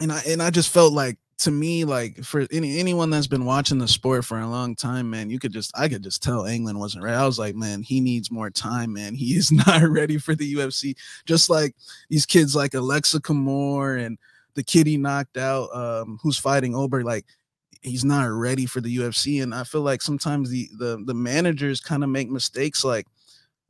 and 0.00 0.12
I 0.12 0.20
and 0.26 0.42
I 0.42 0.50
just 0.50 0.70
felt 0.70 0.92
like 0.92 1.18
to 1.40 1.50
me, 1.50 1.84
like 1.84 2.22
for 2.22 2.46
any 2.50 2.78
anyone 2.78 3.08
that's 3.08 3.26
been 3.26 3.46
watching 3.46 3.78
the 3.78 3.88
sport 3.88 4.26
for 4.26 4.38
a 4.38 4.48
long 4.48 4.76
time, 4.76 5.08
man, 5.08 5.30
you 5.30 5.38
could 5.38 5.52
just 5.52 5.72
I 5.74 5.88
could 5.88 6.02
just 6.02 6.22
tell 6.22 6.44
Anglin 6.44 6.78
wasn't 6.78 7.02
ready. 7.02 7.16
I 7.16 7.24
was 7.24 7.38
like, 7.38 7.54
man, 7.54 7.82
he 7.82 8.00
needs 8.00 8.30
more 8.30 8.50
time, 8.50 8.92
man. 8.92 9.14
He 9.14 9.34
is 9.36 9.50
not 9.66 9.82
ready 9.82 10.18
for 10.18 10.34
the 10.34 10.54
UFC. 10.54 10.96
Just 11.24 11.48
like 11.48 11.74
these 12.10 12.26
kids 12.26 12.54
like 12.54 12.72
Aleksa 12.72 13.20
Camur 13.20 14.04
and 14.04 14.18
the 14.54 14.62
kid 14.62 14.86
he 14.86 14.98
knocked 14.98 15.38
out, 15.38 15.74
um, 15.74 16.18
who's 16.22 16.36
fighting 16.36 16.74
Ober, 16.74 17.02
like 17.04 17.24
he's 17.80 18.04
not 18.04 18.28
ready 18.28 18.66
for 18.66 18.82
the 18.82 18.98
UFC. 18.98 19.42
And 19.42 19.54
I 19.54 19.64
feel 19.64 19.82
like 19.82 20.02
sometimes 20.02 20.50
the 20.50 20.68
the 20.78 21.02
the 21.06 21.14
managers 21.14 21.80
kind 21.80 22.04
of 22.04 22.10
make 22.10 22.28
mistakes 22.28 22.84
like 22.84 23.06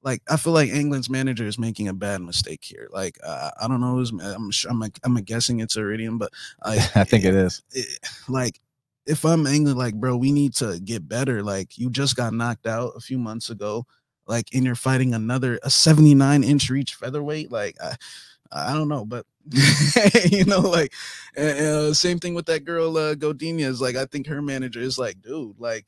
like 0.03 0.23
I 0.29 0.37
feel 0.37 0.53
like 0.53 0.71
Anglin's 0.71 1.11
manager 1.11 1.47
is 1.47 1.59
making 1.59 1.89
a 1.89 1.95
bad 1.95 2.23
mistake 2.23 2.61
here. 2.63 2.89
Like 2.91 3.19
uh, 3.23 3.51
I 3.61 3.69
don't 3.69 3.81
know, 3.81 3.97
who's, 3.97 4.11
I'm 4.11 4.51
sure 4.51 4.71
I'm 4.71 4.83
I'm 5.05 5.15
guessing 5.17 5.61
it's 5.61 5.77
Iridium, 5.77 6.19
but 6.19 6.33
I 6.63 6.77
I 6.95 7.05
think 7.05 7.25
it 7.25 7.35
is. 7.35 7.63
It, 7.73 7.99
like 8.29 8.61
if 9.07 9.25
I'm 9.25 9.47
England, 9.47 9.79
like 9.79 9.95
bro, 9.95 10.17
we 10.17 10.33
need 10.33 10.55
to 10.57 10.79
get 10.81 11.09
better. 11.09 11.43
Like 11.43 11.79
you 11.79 11.91
just 11.91 12.17
got 12.17 12.33
knocked 12.33 12.67
out 12.67 12.93
a 12.97 13.01
few 13.01 13.19
months 13.19 13.51
ago, 13.51 13.87
like 14.27 14.49
and 14.55 14.65
you're 14.65 14.75
fighting 14.75 15.15
another 15.15 15.59
a 15.63 15.71
79 15.71 16.45
inch 16.45 16.71
reach 16.71 16.95
featherweight. 16.95 17.51
Like 17.51 17.77
I 17.83 17.97
I 18.53 18.75
don't 18.75 18.89
know, 18.89 19.05
but 19.05 19.27
you 20.31 20.45
know, 20.45 20.61
like 20.61 20.93
uh, 21.37 21.93
same 21.93 22.19
thing 22.19 22.35
with 22.35 22.47
that 22.47 22.65
girl 22.65 22.97
uh, 22.97 23.15
Godinez. 23.15 23.61
Is 23.61 23.81
like 23.81 23.97
I 23.97 24.07
think 24.07 24.27
her 24.27 24.43
manager 24.43 24.81
is 24.81 24.99
like, 24.99 25.21
dude, 25.23 25.59
like 25.59 25.87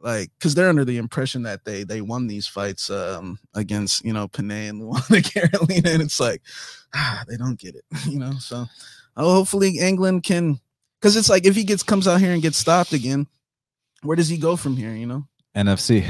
like 0.00 0.30
because 0.38 0.54
they're 0.54 0.68
under 0.68 0.84
the 0.84 0.98
impression 0.98 1.42
that 1.44 1.64
they 1.64 1.84
they 1.84 2.00
won 2.00 2.26
these 2.26 2.46
fights 2.46 2.90
um 2.90 3.38
against 3.54 4.04
you 4.04 4.12
know 4.12 4.28
Panay 4.28 4.68
and 4.68 4.82
Luana 4.82 5.32
Carolina, 5.32 5.90
and 5.90 6.02
it's 6.02 6.20
like 6.20 6.42
ah, 6.94 7.24
they 7.28 7.36
don't 7.36 7.58
get 7.58 7.74
it, 7.74 7.84
you 8.06 8.18
know. 8.18 8.32
So 8.32 8.66
oh, 9.16 9.34
hopefully 9.34 9.78
Anglin 9.80 10.22
can, 10.22 10.60
because 11.00 11.16
it's 11.16 11.28
like 11.28 11.46
if 11.46 11.54
he 11.54 11.64
gets 11.64 11.82
comes 11.82 12.08
out 12.08 12.20
here 12.20 12.32
and 12.32 12.42
gets 12.42 12.58
stopped 12.58 12.92
again, 12.92 13.26
where 14.02 14.16
does 14.16 14.28
he 14.28 14.38
go 14.38 14.56
from 14.56 14.76
here? 14.76 14.92
You 14.92 15.06
know, 15.06 15.26
NFC. 15.56 16.04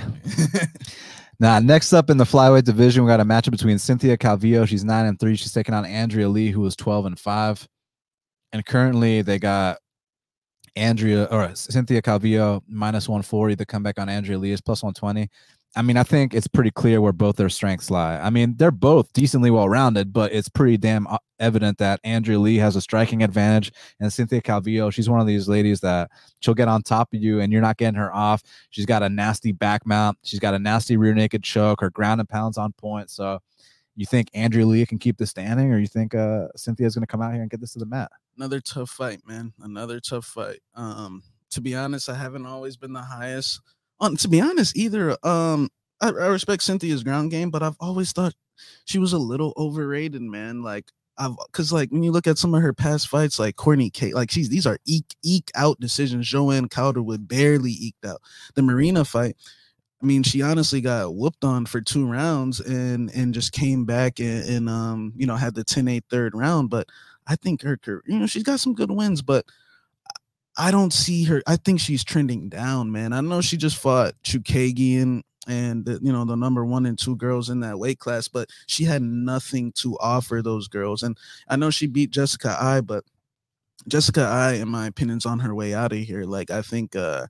now, 1.41 1.59
next 1.59 1.93
up 1.93 2.11
in 2.11 2.17
the 2.17 2.25
flyweight 2.25 2.65
division, 2.65 3.05
we 3.05 3.09
got 3.09 3.21
a 3.21 3.25
matchup 3.25 3.53
between 3.53 3.79
Cynthia 3.79 4.17
Calvillo. 4.17 4.67
She's 4.69 4.85
nine 4.85 5.07
and 5.07 5.19
three. 5.19 5.37
She's 5.37 5.53
taking 5.53 5.75
on 5.75 5.85
Andrea 5.85 6.29
Lee, 6.29 6.51
who 6.51 6.61
was 6.61 6.77
twelve 6.77 7.07
and 7.07 7.19
five. 7.19 7.67
And 8.53 8.65
currently, 8.65 9.23
they 9.23 9.39
got 9.39 9.79
Andrea 10.77 11.25
or 11.31 11.55
Cynthia 11.55 12.03
Calvillo 12.03 12.63
minus 12.69 13.09
140. 13.09 13.55
The 13.55 13.67
comeback 13.67 13.99
on 13.99 14.09
Andrea 14.09 14.39
Lee 14.39 14.53
is 14.53 14.61
plus 14.61 14.83
120. 14.83 15.29
I 15.77 15.83
mean, 15.83 15.97
I 15.97 16.05
think 16.05 16.35
it's 16.35 16.47
pretty 16.47 16.71
clear 16.71 17.01
where 17.01 17.13
both 17.13 17.37
their 17.37 17.49
strengths 17.49 17.91
lie. 17.91 18.17
I 18.19 18.31
mean, 18.31 18.55
they're 18.57 18.71
both 18.71 19.13
decently 19.13 19.51
well 19.51 19.69
rounded, 19.69 20.13
but 20.13 20.33
it's 20.33 20.49
pretty 20.49 20.77
damn 20.77 21.09
uh, 21.09 21.19
evident 21.41 21.79
that 21.79 21.99
Andrea 22.05 22.39
Lee 22.39 22.57
has 22.57 22.77
a 22.77 22.81
striking 22.81 23.25
advantage 23.25 23.73
and 23.99 24.13
Cynthia 24.13 24.41
Calvillo, 24.41 24.93
she's 24.93 25.11
one 25.11 25.21
of 25.21 25.27
these 25.27 25.49
ladies 25.49 25.81
that 25.81 26.11
she'll 26.41 26.55
get 26.55 26.69
on 26.69 26.83
top 26.83 27.13
of 27.13 27.21
you 27.21 27.41
and 27.41 27.53
you're 27.53 27.61
not 27.61 27.77
getting 27.77 27.99
her 27.99 28.15
off. 28.15 28.43
She's 28.71 28.87
got 28.87 29.03
a 29.03 29.09
nasty 29.09 29.51
back 29.51 29.85
mount, 29.85 30.17
she's 30.23 30.39
got 30.39 30.55
a 30.55 30.61
nasty 30.61 30.97
rear 30.97 31.15
naked 31.15 31.43
choke, 31.43 31.81
her 31.81 31.91
ground 31.91 32.21
and 32.21 32.29
pounds 32.29 32.57
on 32.57 32.73
point. 32.75 33.11
So, 33.11 33.41
you 33.97 34.07
think 34.07 34.29
Andrea 34.35 34.67
Lee 34.67 34.87
can 34.87 34.99
keep 34.99 35.19
this 35.19 35.31
standing, 35.31 35.73
or 35.73 35.79
you 35.79 35.87
think 35.87 36.15
uh, 36.15 36.49
Cynthia's 36.57 36.95
going 36.95 37.03
to 37.03 37.07
come 37.07 37.23
out 37.23 37.33
here 37.33 37.43
and 37.43 37.51
get 37.51 37.61
this 37.61 37.73
to 37.75 37.79
the 37.79 37.87
mat? 37.87 38.11
Another 38.37 38.61
tough 38.61 38.91
fight, 38.91 39.21
man. 39.27 39.53
Another 39.61 40.01
tough 40.01 40.25
fight. 40.25 40.61
Um, 40.75 41.23
to 41.51 41.61
be 41.61 41.75
honest, 41.75 42.09
I 42.09 42.15
haven't 42.15 42.47
always 42.47 42.77
been 42.77 42.93
the 42.93 43.03
highest. 43.03 43.61
On 44.01 44.17
to 44.17 44.29
be 44.29 44.41
honest, 44.41 44.77
either 44.77 45.17
um, 45.25 45.69
I, 46.01 46.09
I 46.09 46.27
respect 46.27 46.63
Cynthia's 46.63 47.05
ground 47.05 47.31
game, 47.31 47.51
but 47.51 47.63
I've 47.63 47.77
always 47.79 48.13
thought 48.13 48.35
she 48.85 48.99
was 48.99 49.13
a 49.13 49.19
little 49.19 49.53
overrated, 49.57 50.23
man. 50.23 50.63
Like 50.63 50.91
I've 51.17 51.37
because 51.47 51.73
like 51.73 51.91
when 51.91 52.03
you 52.03 52.11
look 52.11 52.27
at 52.27 52.39
some 52.39 52.55
of 52.55 52.63
her 52.63 52.73
past 52.73 53.09
fights, 53.09 53.39
like 53.39 53.57
Courtney 53.57 53.91
Kate, 53.91 54.15
like 54.15 54.31
she's 54.31 54.49
these 54.49 54.67
are 54.67 54.79
eke 54.85 55.15
eke 55.23 55.51
out 55.55 55.79
decisions. 55.81 56.29
Joanne 56.29 56.69
Calderwood 56.69 57.29
barely 57.29 57.71
eked 57.71 58.05
out 58.05 58.21
the 58.55 58.63
Marina 58.63 59.05
fight. 59.05 59.37
I 60.05 60.07
mean, 60.07 60.23
she 60.23 60.43
honestly 60.43 60.83
got 60.83 61.15
whooped 61.15 61.45
on 61.45 61.65
for 61.65 61.81
two 61.81 62.07
rounds 62.07 62.61
and 62.61 63.11
and 63.15 63.33
just 63.33 63.53
came 63.53 63.87
back 63.87 64.21
and, 64.21 64.47
and 64.47 64.69
um 64.69 65.15
you 65.17 65.27
know 65.27 65.35
had 65.35 65.55
the 65.55 65.65
10-8 65.65 66.03
third 66.11 66.35
round. 66.35 66.69
But 66.69 66.89
I 67.27 67.37
think 67.37 67.63
her 67.63 67.79
you 68.07 68.19
know 68.19 68.27
she's 68.27 68.43
got 68.43 68.61
some 68.61 68.75
good 68.75 68.91
wins, 68.91 69.23
but 69.23 69.47
I 70.59 70.71
don't 70.71 70.93
see 70.93 71.25
her. 71.25 71.43
I 71.47 71.57
think 71.57 71.81
she's 71.81 72.05
trending 72.05 72.51
down, 72.51 72.93
man. 72.93 73.15
I 73.15 73.23
know 73.23 73.41
she 73.41 73.57
just 73.57 73.79
fought 73.79 74.13
Chookagian 74.23 75.23
and 75.49 75.87
the, 75.87 75.99
you 76.03 76.13
know 76.13 76.27
the 76.27 76.37
number 76.37 76.67
one 76.67 76.85
and 76.85 76.99
two 76.99 77.17
girls 77.17 77.49
in 77.49 77.61
that 77.61 77.79
weight 77.79 77.99
class, 77.99 78.29
but 78.29 78.51
she 78.67 78.85
had 78.85 79.01
nothing 79.01 79.73
to 79.77 79.97
offer 80.01 80.43
those 80.43 80.69
girls. 80.69 81.03
And 81.03 81.17
I 81.49 81.57
know 81.57 81.71
she 81.71 81.87
beat 81.87 82.11
Jessica 82.11 82.59
Eye, 82.61 82.83
but 82.83 83.05
Jessica 83.89 84.21
Eye, 84.23 84.55
in 84.57 84.69
my 84.69 84.87
opinion, 84.87 85.17
is 85.17 85.27
on 85.27 85.39
her 85.39 85.55
way 85.55 85.73
out 85.73 85.93
of 85.93 85.99
here. 85.99 86.25
Like 86.25 86.51
I 86.51 86.61
think 86.61 86.95
uh 86.95 87.27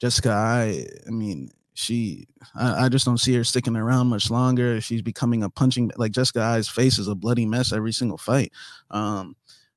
Jessica 0.00 0.30
Eye, 0.30 0.86
I 1.06 1.10
mean, 1.10 1.50
she 1.78 2.26
I, 2.56 2.86
I, 2.86 2.88
just 2.88 3.04
don't 3.04 3.18
see 3.18 3.34
her 3.34 3.44
sticking 3.44 3.76
around 3.76 4.08
much 4.08 4.32
longer. 4.32 4.80
She's 4.80 5.00
becoming 5.00 5.44
a 5.44 5.50
punching 5.50 5.92
like 5.96 6.10
Jessica 6.10 6.40
Eye's 6.40 6.68
face 6.68 6.98
is 6.98 7.06
a 7.06 7.14
bloody 7.14 7.46
mess 7.46 7.72
every 7.72 7.92
single 7.92 8.18
fight. 8.18 8.52
Um, 8.90 9.36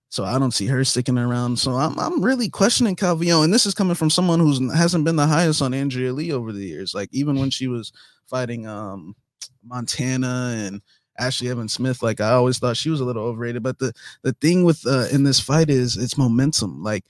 so 0.09 0.23
I 0.23 0.39
don't 0.39 0.51
see 0.51 0.65
her 0.65 0.83
sticking 0.83 1.19
around. 1.19 1.59
So 1.59 1.73
I'm 1.73 1.99
I'm 1.99 2.23
really 2.23 2.49
questioning 2.49 2.95
Calvillo, 2.95 3.43
and 3.43 3.53
this 3.53 3.67
is 3.67 3.75
coming 3.75 3.93
from 3.93 4.09
someone 4.09 4.39
who 4.39 4.71
hasn't 4.71 5.05
been 5.05 5.15
the 5.15 5.27
highest 5.27 5.61
on 5.61 5.75
Andrea 5.75 6.11
Lee 6.11 6.31
over 6.31 6.51
the 6.51 6.65
years. 6.65 6.95
Like 6.95 7.09
even 7.11 7.37
when 7.39 7.51
she 7.51 7.67
was 7.67 7.93
fighting 8.25 8.65
um 8.65 9.15
Montana 9.63 10.55
and 10.57 10.81
Ashley 11.19 11.49
Evan 11.49 11.69
Smith, 11.69 12.01
like 12.01 12.19
I 12.19 12.31
always 12.31 12.57
thought 12.57 12.77
she 12.77 12.89
was 12.89 13.01
a 13.01 13.05
little 13.05 13.23
overrated. 13.23 13.61
But 13.61 13.77
the 13.77 13.93
the 14.23 14.33
thing 14.33 14.63
with 14.63 14.87
uh, 14.87 15.05
in 15.11 15.23
this 15.23 15.39
fight 15.39 15.69
is 15.69 15.97
it's 15.97 16.17
momentum. 16.17 16.81
Like 16.81 17.05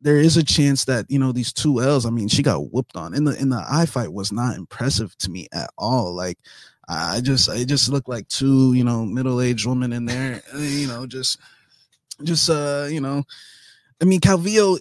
there 0.00 0.18
is 0.18 0.36
a 0.36 0.44
chance 0.44 0.84
that 0.84 1.06
you 1.08 1.18
know 1.18 1.32
these 1.32 1.52
two 1.52 1.80
L's. 1.80 2.06
I 2.06 2.10
mean, 2.10 2.28
she 2.28 2.42
got 2.42 2.72
whooped 2.72 2.96
on 2.96 3.14
in 3.14 3.24
the 3.24 3.38
in 3.40 3.48
the 3.48 3.64
eye 3.68 3.86
fight 3.86 4.12
was 4.12 4.32
not 4.32 4.56
impressive 4.56 5.16
to 5.18 5.30
me 5.30 5.48
at 5.52 5.70
all. 5.78 6.14
Like 6.14 6.38
I 6.88 7.20
just 7.20 7.48
it 7.48 7.66
just 7.66 7.88
looked 7.88 8.08
like 8.08 8.28
two 8.28 8.74
you 8.74 8.84
know 8.84 9.04
middle 9.04 9.40
aged 9.40 9.66
women 9.66 9.92
in 9.92 10.04
there. 10.06 10.42
Eh, 10.54 10.58
you 10.58 10.86
know, 10.86 11.06
just 11.06 11.38
just 12.22 12.48
uh 12.50 12.86
you 12.90 13.00
know, 13.00 13.24
I 14.00 14.04
mean 14.04 14.20
Calvillo 14.20 14.78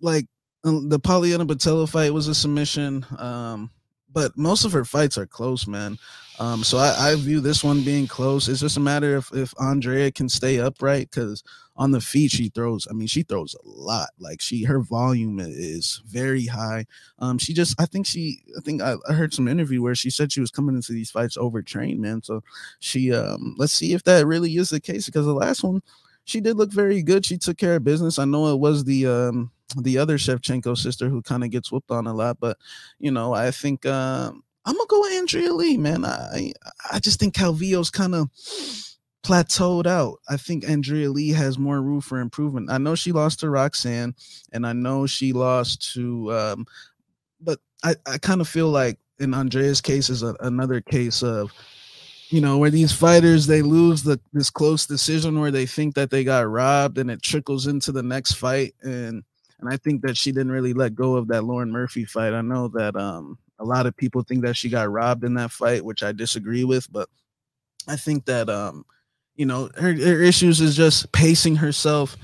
like 0.00 0.26
um, 0.64 0.88
the 0.88 0.98
Poliana 0.98 1.46
Botelho 1.46 1.88
fight 1.88 2.12
was 2.12 2.28
a 2.28 2.34
submission. 2.34 3.04
Um, 3.18 3.70
but 4.12 4.36
most 4.36 4.64
of 4.64 4.72
her 4.72 4.84
fights 4.84 5.18
are 5.18 5.26
close, 5.26 5.66
man. 5.66 5.98
Um, 6.40 6.64
so 6.64 6.78
I, 6.78 7.10
I, 7.10 7.14
view 7.14 7.40
this 7.40 7.62
one 7.62 7.82
being 7.84 8.08
close. 8.08 8.48
It's 8.48 8.60
just 8.60 8.76
a 8.76 8.80
matter 8.80 9.14
of 9.14 9.30
if 9.32 9.54
Andrea 9.60 10.10
can 10.10 10.28
stay 10.28 10.58
upright 10.58 11.10
because 11.10 11.44
on 11.76 11.92
the 11.92 12.00
feet 12.00 12.32
she 12.32 12.48
throws. 12.48 12.88
I 12.90 12.92
mean, 12.92 13.06
she 13.06 13.22
throws 13.22 13.54
a 13.54 13.68
lot. 13.68 14.08
Like 14.18 14.40
she, 14.40 14.64
her 14.64 14.80
volume 14.80 15.38
is 15.40 16.02
very 16.06 16.46
high. 16.46 16.86
Um, 17.20 17.38
she 17.38 17.54
just, 17.54 17.80
I 17.80 17.86
think 17.86 18.06
she, 18.06 18.42
I 18.58 18.60
think 18.62 18.82
I, 18.82 18.96
I 19.08 19.12
heard 19.12 19.32
some 19.32 19.46
interview 19.46 19.80
where 19.80 19.94
she 19.94 20.10
said 20.10 20.32
she 20.32 20.40
was 20.40 20.50
coming 20.50 20.74
into 20.74 20.92
these 20.92 21.10
fights 21.10 21.36
overtrained, 21.36 22.00
man. 22.00 22.22
So 22.22 22.42
she, 22.80 23.12
um, 23.12 23.54
let's 23.56 23.72
see 23.72 23.92
if 23.92 24.02
that 24.04 24.26
really 24.26 24.56
is 24.56 24.70
the 24.70 24.80
case 24.80 25.06
because 25.06 25.26
the 25.26 25.34
last 25.34 25.62
one 25.62 25.82
she 26.24 26.40
did 26.40 26.56
look 26.56 26.72
very 26.72 27.02
good. 27.02 27.24
She 27.24 27.36
took 27.36 27.58
care 27.58 27.76
of 27.76 27.84
business. 27.84 28.18
I 28.18 28.24
know 28.24 28.48
it 28.48 28.58
was 28.58 28.84
the 28.84 29.06
um 29.06 29.50
the 29.76 29.98
other 29.98 30.18
Shevchenko 30.18 30.76
sister 30.76 31.08
who 31.08 31.22
kind 31.22 31.44
of 31.44 31.50
gets 31.50 31.70
whooped 31.70 31.90
on 31.90 32.06
a 32.06 32.14
lot, 32.14 32.38
but 32.40 32.58
you 32.98 33.10
know, 33.10 33.32
I 33.32 33.50
think 33.50 33.86
um 33.86 34.42
I'm 34.64 34.74
gonna 34.74 34.86
go 34.88 35.00
with 35.00 35.12
Andrea 35.12 35.52
Lee, 35.52 35.76
man. 35.76 36.04
I 36.04 36.52
I 36.90 36.98
just 36.98 37.20
think 37.20 37.34
Calvillo's 37.34 37.90
kind 37.90 38.14
of 38.14 38.30
plateaued 39.24 39.86
out. 39.86 40.20
I 40.28 40.36
think 40.36 40.68
Andrea 40.68 41.10
Lee 41.10 41.30
has 41.30 41.58
more 41.58 41.80
room 41.82 42.00
for 42.00 42.20
improvement. 42.20 42.70
I 42.70 42.78
know 42.78 42.94
she 42.94 43.12
lost 43.12 43.40
to 43.40 43.50
Roxanne, 43.50 44.14
and 44.52 44.66
I 44.66 44.72
know 44.72 45.06
she 45.06 45.32
lost 45.32 45.94
to, 45.94 46.32
um, 46.32 46.66
but 47.40 47.60
I 47.82 47.94
I 48.06 48.18
kind 48.18 48.40
of 48.40 48.48
feel 48.48 48.68
like 48.70 48.98
in 49.18 49.34
Andrea's 49.34 49.80
case 49.80 50.10
is 50.10 50.22
a, 50.22 50.34
another 50.40 50.80
case 50.80 51.22
of 51.22 51.52
you 52.30 52.40
know 52.40 52.58
where 52.58 52.70
these 52.70 52.92
fighters 52.92 53.46
they 53.46 53.62
lose 53.62 54.02
the 54.02 54.18
this 54.32 54.50
close 54.50 54.86
decision 54.86 55.40
where 55.40 55.50
they 55.50 55.66
think 55.66 55.94
that 55.94 56.10
they 56.10 56.24
got 56.24 56.48
robbed 56.48 56.98
and 56.98 57.10
it 57.10 57.22
trickles 57.22 57.66
into 57.66 57.92
the 57.92 58.02
next 58.02 58.32
fight 58.32 58.74
and 58.82 59.22
and 59.60 59.72
I 59.72 59.76
think 59.76 60.02
that 60.02 60.16
she 60.16 60.32
didn't 60.32 60.52
really 60.52 60.72
let 60.72 60.94
go 60.94 61.16
of 61.16 61.28
that 61.28 61.44
Lauren 61.44 61.70
Murphy 61.70 62.04
fight. 62.04 62.34
I 62.34 62.42
know 62.42 62.68
that 62.68 62.96
um 62.96 63.38
a 63.58 63.64
lot 63.64 63.86
of 63.86 63.96
people 63.96 64.22
think 64.22 64.44
that 64.44 64.56
she 64.56 64.68
got 64.68 64.90
robbed 64.90 65.24
in 65.24 65.34
that 65.34 65.50
fight, 65.50 65.84
which 65.84 66.02
I 66.02 66.12
disagree 66.12 66.64
with, 66.64 66.90
but 66.92 67.08
I 67.88 67.96
think 67.96 68.24
that 68.26 68.48
um, 68.48 68.84
you 69.36 69.46
know, 69.46 69.68
her, 69.76 69.92
her 69.94 70.22
issues 70.22 70.60
is 70.60 70.76
just 70.76 71.10
pacing 71.12 71.56
herself 71.56 72.16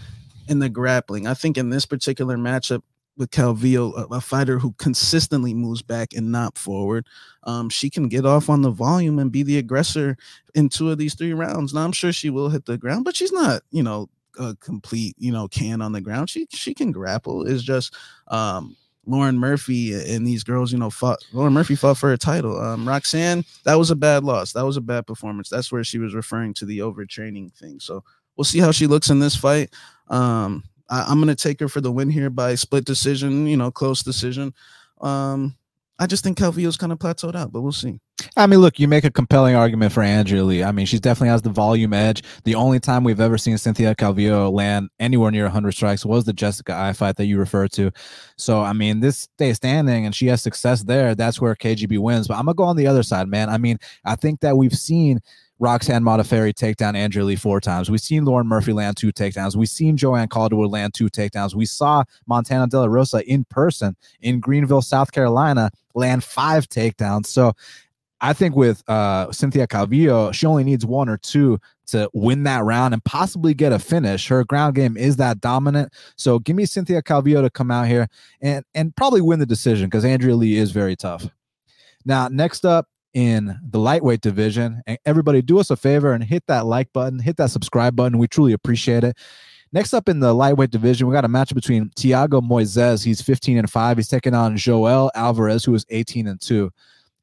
in 0.48 0.58
the 0.58 0.68
grappling. 0.68 1.26
I 1.26 1.34
think 1.34 1.56
in 1.56 1.70
this 1.70 1.86
particular 1.86 2.36
matchup 2.36 2.82
with 3.16 3.30
Calvillo, 3.30 3.96
a, 3.96 4.14
a 4.14 4.20
fighter 4.20 4.58
who 4.58 4.72
consistently 4.78 5.52
moves 5.52 5.82
back 5.82 6.12
and 6.14 6.32
not 6.32 6.56
forward, 6.56 7.06
um, 7.44 7.68
she 7.68 7.90
can 7.90 8.08
get 8.08 8.24
off 8.24 8.48
on 8.48 8.62
the 8.62 8.70
volume 8.70 9.18
and 9.18 9.32
be 9.32 9.42
the 9.42 9.58
aggressor 9.58 10.16
in 10.54 10.68
two 10.68 10.90
of 10.90 10.98
these 10.98 11.14
three 11.14 11.34
rounds. 11.34 11.74
Now 11.74 11.84
I'm 11.84 11.92
sure 11.92 12.12
she 12.12 12.30
will 12.30 12.48
hit 12.48 12.66
the 12.66 12.78
ground, 12.78 13.04
but 13.04 13.16
she's 13.16 13.32
not, 13.32 13.62
you 13.70 13.82
know, 13.82 14.08
a 14.38 14.54
complete, 14.56 15.16
you 15.18 15.32
know, 15.32 15.48
can 15.48 15.82
on 15.82 15.92
the 15.92 16.00
ground. 16.00 16.30
She 16.30 16.46
she 16.50 16.72
can 16.72 16.92
grapple. 16.92 17.44
Is 17.44 17.62
just 17.62 17.94
um 18.28 18.76
Lauren 19.10 19.38
Murphy 19.38 19.92
and 19.92 20.26
these 20.26 20.44
girls, 20.44 20.72
you 20.72 20.78
know, 20.78 20.90
fought. 20.90 21.18
Lauren 21.32 21.52
Murphy 21.52 21.74
fought 21.74 21.98
for 21.98 22.12
a 22.12 22.18
title. 22.18 22.60
Um, 22.60 22.88
Roxanne, 22.88 23.44
that 23.64 23.74
was 23.74 23.90
a 23.90 23.96
bad 23.96 24.22
loss. 24.24 24.52
That 24.52 24.64
was 24.64 24.76
a 24.76 24.80
bad 24.80 25.06
performance. 25.06 25.48
That's 25.48 25.72
where 25.72 25.82
she 25.82 25.98
was 25.98 26.14
referring 26.14 26.54
to 26.54 26.64
the 26.64 26.78
overtraining 26.78 27.52
thing. 27.52 27.80
So 27.80 28.04
we'll 28.36 28.44
see 28.44 28.60
how 28.60 28.70
she 28.70 28.86
looks 28.86 29.10
in 29.10 29.18
this 29.18 29.34
fight. 29.34 29.74
Um, 30.08 30.64
I, 30.88 31.10
am 31.10 31.20
gonna 31.20 31.34
take 31.34 31.60
her 31.60 31.68
for 31.68 31.80
the 31.80 31.92
win 31.92 32.08
here 32.10 32.30
by 32.30 32.54
split 32.54 32.84
decision. 32.84 33.46
You 33.46 33.56
know, 33.56 33.70
close 33.70 34.02
decision. 34.02 34.54
Um, 35.00 35.56
I 36.00 36.06
just 36.06 36.24
think 36.24 36.38
Calvillo's 36.38 36.78
kind 36.78 36.92
of 36.92 36.98
plateaued 36.98 37.36
out, 37.36 37.52
but 37.52 37.60
we'll 37.60 37.72
see. 37.72 38.00
I 38.34 38.46
mean, 38.46 38.60
look, 38.60 38.78
you 38.78 38.88
make 38.88 39.04
a 39.04 39.10
compelling 39.10 39.54
argument 39.54 39.92
for 39.92 40.02
Andrea 40.02 40.42
Lee. 40.42 40.64
I 40.64 40.72
mean, 40.72 40.86
she 40.86 40.98
definitely 40.98 41.28
has 41.28 41.42
the 41.42 41.50
volume 41.50 41.92
edge. 41.92 42.22
The 42.44 42.54
only 42.54 42.80
time 42.80 43.04
we've 43.04 43.20
ever 43.20 43.36
seen 43.36 43.58
Cynthia 43.58 43.94
Calvillo 43.94 44.50
land 44.50 44.88
anywhere 44.98 45.30
near 45.30 45.44
100 45.44 45.72
strikes 45.72 46.06
was 46.06 46.24
the 46.24 46.32
Jessica 46.32 46.74
Eye 46.74 46.94
fight 46.94 47.16
that 47.16 47.26
you 47.26 47.38
referred 47.38 47.72
to. 47.72 47.90
So, 48.36 48.62
I 48.62 48.72
mean, 48.72 49.00
this 49.00 49.20
stays 49.20 49.56
standing 49.56 50.06
and 50.06 50.14
she 50.14 50.26
has 50.28 50.42
success 50.42 50.82
there. 50.82 51.14
That's 51.14 51.40
where 51.40 51.54
KGB 51.54 51.98
wins. 51.98 52.28
But 52.28 52.38
I'm 52.38 52.46
going 52.46 52.54
to 52.54 52.58
go 52.58 52.64
on 52.64 52.76
the 52.76 52.86
other 52.86 53.02
side, 53.02 53.28
man. 53.28 53.50
I 53.50 53.58
mean, 53.58 53.78
I 54.04 54.16
think 54.16 54.40
that 54.40 54.56
we've 54.56 54.76
seen 54.76 55.20
Roxanne 55.60 56.02
Modafferi 56.02 56.54
take 56.54 56.76
down 56.76 56.96
Andrea 56.96 57.24
Lee 57.24 57.36
four 57.36 57.60
times. 57.60 57.90
We've 57.90 58.00
seen 58.00 58.24
Lauren 58.24 58.46
Murphy 58.46 58.72
land 58.72 58.96
two 58.96 59.12
takedowns. 59.12 59.54
We've 59.54 59.68
seen 59.68 59.96
Joanne 59.96 60.28
Calderwood 60.28 60.70
land 60.70 60.94
two 60.94 61.08
takedowns. 61.08 61.54
We 61.54 61.66
saw 61.66 62.02
Montana 62.26 62.66
De 62.66 62.80
La 62.80 62.86
Rosa 62.86 63.22
in 63.30 63.44
person 63.44 63.94
in 64.22 64.40
Greenville, 64.40 64.80
South 64.80 65.12
Carolina, 65.12 65.70
land 65.94 66.24
five 66.24 66.66
takedowns. 66.66 67.26
So 67.26 67.52
I 68.22 68.32
think 68.32 68.56
with 68.56 68.82
uh, 68.88 69.30
Cynthia 69.32 69.66
Calvillo, 69.66 70.32
she 70.32 70.46
only 70.46 70.64
needs 70.64 70.84
one 70.86 71.10
or 71.10 71.18
two 71.18 71.58
to 71.88 72.08
win 72.14 72.44
that 72.44 72.64
round 72.64 72.94
and 72.94 73.04
possibly 73.04 73.52
get 73.52 73.72
a 73.72 73.78
finish. 73.78 74.28
Her 74.28 74.44
ground 74.44 74.74
game 74.76 74.96
is 74.96 75.16
that 75.16 75.40
dominant. 75.40 75.92
So 76.16 76.38
give 76.38 76.56
me 76.56 76.64
Cynthia 76.64 77.02
Calvillo 77.02 77.42
to 77.42 77.50
come 77.50 77.70
out 77.70 77.86
here 77.86 78.08
and 78.40 78.64
and 78.74 78.96
probably 78.96 79.20
win 79.20 79.40
the 79.40 79.46
decision 79.46 79.88
because 79.88 80.06
Andrea 80.06 80.36
Lee 80.36 80.56
is 80.56 80.70
very 80.70 80.96
tough. 80.96 81.26
Now, 82.06 82.28
next 82.28 82.64
up, 82.64 82.88
in 83.14 83.58
the 83.62 83.78
lightweight 83.78 84.20
division. 84.20 84.82
And 84.86 84.98
everybody, 85.04 85.42
do 85.42 85.58
us 85.58 85.70
a 85.70 85.76
favor 85.76 86.12
and 86.12 86.22
hit 86.22 86.44
that 86.46 86.66
like 86.66 86.92
button, 86.92 87.18
hit 87.18 87.36
that 87.36 87.50
subscribe 87.50 87.96
button. 87.96 88.18
We 88.18 88.28
truly 88.28 88.52
appreciate 88.52 89.04
it. 89.04 89.16
Next 89.72 89.94
up 89.94 90.08
in 90.08 90.18
the 90.18 90.32
lightweight 90.32 90.70
division, 90.70 91.06
we 91.06 91.14
got 91.14 91.24
a 91.24 91.28
match 91.28 91.54
between 91.54 91.90
Thiago 91.90 92.40
Moises. 92.40 93.04
He's 93.04 93.22
15 93.22 93.58
and 93.58 93.70
5. 93.70 93.96
He's 93.96 94.08
taking 94.08 94.34
on 94.34 94.56
Joel 94.56 95.12
Alvarez, 95.14 95.64
who 95.64 95.74
is 95.74 95.86
18 95.90 96.26
and 96.26 96.40
2. 96.40 96.70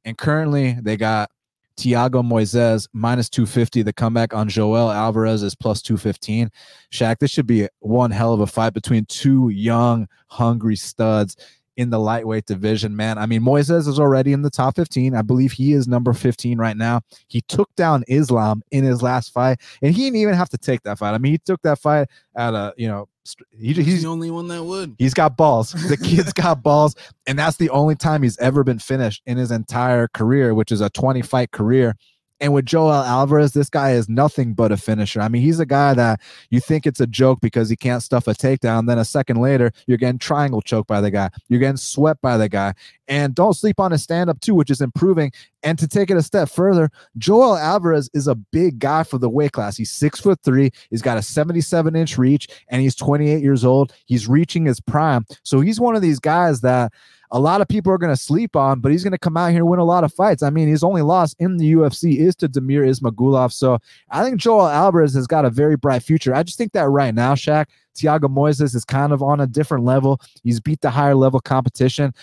And 0.05 0.17
currently, 0.17 0.77
they 0.81 0.95
got 0.95 1.29
Thiago 1.77 2.23
Moises 2.23 2.87
minus 2.93 3.29
250. 3.29 3.83
The 3.83 3.91
comeback 3.91 4.33
on 4.33 4.47
Joel 4.47 4.89
Alvarez 4.89 5.43
is 5.43 5.55
plus 5.55 5.81
215. 5.81 6.49
Shaq, 6.91 7.19
this 7.19 7.31
should 7.31 7.47
be 7.47 7.67
one 7.79 8.11
hell 8.11 8.33
of 8.33 8.39
a 8.39 8.47
fight 8.47 8.73
between 8.73 9.05
two 9.05 9.49
young, 9.49 10.07
hungry 10.27 10.77
studs 10.77 11.35
in 11.77 11.91
the 11.91 11.99
lightweight 11.99 12.47
division, 12.47 12.95
man. 12.95 13.17
I 13.17 13.27
mean, 13.27 13.41
Moises 13.41 13.87
is 13.87 13.99
already 13.99 14.33
in 14.33 14.41
the 14.41 14.49
top 14.49 14.75
15. 14.75 15.15
I 15.15 15.21
believe 15.21 15.51
he 15.53 15.73
is 15.73 15.87
number 15.87 16.11
15 16.11 16.57
right 16.57 16.75
now. 16.75 17.01
He 17.27 17.41
took 17.41 17.73
down 17.75 18.03
Islam 18.07 18.63
in 18.71 18.83
his 18.83 19.01
last 19.01 19.31
fight, 19.31 19.61
and 19.81 19.95
he 19.95 20.03
didn't 20.03 20.17
even 20.17 20.33
have 20.33 20.49
to 20.49 20.57
take 20.57 20.81
that 20.83 20.97
fight. 20.97 21.13
I 21.13 21.19
mean, 21.19 21.31
he 21.31 21.37
took 21.37 21.61
that 21.61 21.79
fight 21.79 22.09
at 22.35 22.53
a, 22.55 22.73
you 22.77 22.87
know, 22.87 23.07
he, 23.51 23.73
he's, 23.73 23.85
he's 23.85 24.01
the 24.03 24.09
only 24.09 24.31
one 24.31 24.47
that 24.47 24.63
would. 24.63 24.95
He's 24.97 25.13
got 25.13 25.37
balls. 25.37 25.71
The 25.71 25.97
kid's 26.03 26.33
got 26.33 26.63
balls, 26.63 26.95
and 27.27 27.37
that's 27.37 27.57
the 27.57 27.69
only 27.69 27.95
time 27.95 28.23
he's 28.23 28.37
ever 28.39 28.63
been 28.63 28.79
finished 28.79 29.21
in 29.25 29.37
his 29.37 29.51
entire 29.51 30.07
career, 30.07 30.53
which 30.53 30.71
is 30.71 30.81
a 30.81 30.89
20 30.89 31.21
fight 31.21 31.51
career. 31.51 31.95
And 32.39 32.53
with 32.53 32.65
Joel 32.65 32.93
Alvarez, 32.93 33.53
this 33.53 33.69
guy 33.69 33.91
is 33.91 34.07
nothing 34.07 34.53
but 34.53 34.71
a 34.71 34.77
finisher. 34.77 35.21
I 35.21 35.27
mean, 35.27 35.41
he's 35.41 35.59
a 35.59 35.65
guy 35.65 35.93
that 35.95 36.21
you 36.51 36.59
think 36.59 36.85
it's 36.85 36.99
a 36.99 37.07
joke 37.07 37.39
because 37.41 37.69
he 37.69 37.75
can't 37.75 38.03
stuff 38.03 38.27
a 38.27 38.33
takedown. 38.33 38.85
Then 38.85 38.99
a 38.99 39.05
second 39.05 39.37
later, 39.37 39.71
you're 39.87 39.97
getting 39.97 40.19
triangle 40.19 40.61
choked 40.61 40.87
by 40.87 41.01
the 41.01 41.09
guy. 41.09 41.31
You're 41.49 41.59
getting 41.59 41.77
swept 41.77 42.21
by 42.21 42.37
the 42.37 42.47
guy. 42.47 42.73
And 43.07 43.33
don't 43.33 43.53
sleep 43.53 43.79
on 43.79 43.91
his 43.91 44.03
stand 44.03 44.29
up, 44.29 44.39
too, 44.39 44.53
which 44.53 44.69
is 44.69 44.81
improving. 44.81 45.31
And 45.63 45.79
to 45.79 45.87
take 45.87 46.11
it 46.11 46.17
a 46.17 46.21
step 46.21 46.49
further, 46.49 46.91
Joel 47.17 47.57
Alvarez 47.57 48.09
is 48.13 48.27
a 48.27 48.35
big 48.35 48.79
guy 48.79 49.03
for 49.03 49.17
the 49.17 49.29
weight 49.29 49.53
class. 49.53 49.75
He's 49.75 49.91
six 49.91 50.19
foot 50.19 50.39
three. 50.43 50.71
He's 50.91 51.01
got 51.01 51.17
a 51.17 51.21
77 51.23 51.95
inch 51.95 52.17
reach, 52.17 52.47
and 52.69 52.81
he's 52.81 52.95
28 52.95 53.41
years 53.41 53.65
old. 53.65 53.93
He's 54.05 54.27
reaching 54.27 54.65
his 54.65 54.79
prime. 54.79 55.25
So 55.43 55.61
he's 55.61 55.79
one 55.79 55.95
of 55.95 56.01
these 56.01 56.19
guys 56.19 56.61
that 56.61 56.93
a 57.31 57.39
lot 57.39 57.61
of 57.61 57.67
people 57.67 57.91
are 57.91 57.97
going 57.97 58.13
to 58.13 58.21
sleep 58.21 58.55
on, 58.55 58.79
but 58.79 58.91
he's 58.91 59.03
going 59.03 59.11
to 59.11 59.17
come 59.17 59.35
out 59.35 59.51
here 59.51 59.59
and 59.59 59.67
win 59.67 59.79
a 59.79 59.85
lot 59.85 60.03
of 60.03 60.13
fights. 60.13 60.43
I 60.43 60.49
mean, 60.49 60.67
his 60.67 60.83
only 60.83 61.01
loss 61.01 61.35
in 61.39 61.57
the 61.57 61.73
UFC 61.73 62.17
is 62.17 62.35
to 62.37 62.47
Damir 62.47 62.87
Ismagulov. 62.87 63.51
So 63.51 63.79
I 64.11 64.23
think 64.23 64.37
Joel 64.37 64.67
Alvarez 64.67 65.13
has 65.13 65.27
got 65.27 65.43
a 65.43 65.49
very 65.49 65.75
bright 65.75 66.03
future. 66.03 66.33
I 66.33 66.43
just 66.43 66.57
think 66.57 66.71
that 66.71 66.87
right 66.87 67.13
now, 67.13 67.35
Shaq, 67.35 67.65
Thiago 67.95 68.33
Moises 68.33 68.75
is 68.75 68.85
kind 68.85 69.11
of 69.11 69.21
on 69.21 69.41
a 69.41 69.47
different 69.47 69.83
level. 69.83 70.21
He's 70.43 70.59
beat 70.59 70.81
the 70.81 70.89
higher 70.89 71.15
level 71.15 71.41
competition. 71.41 72.13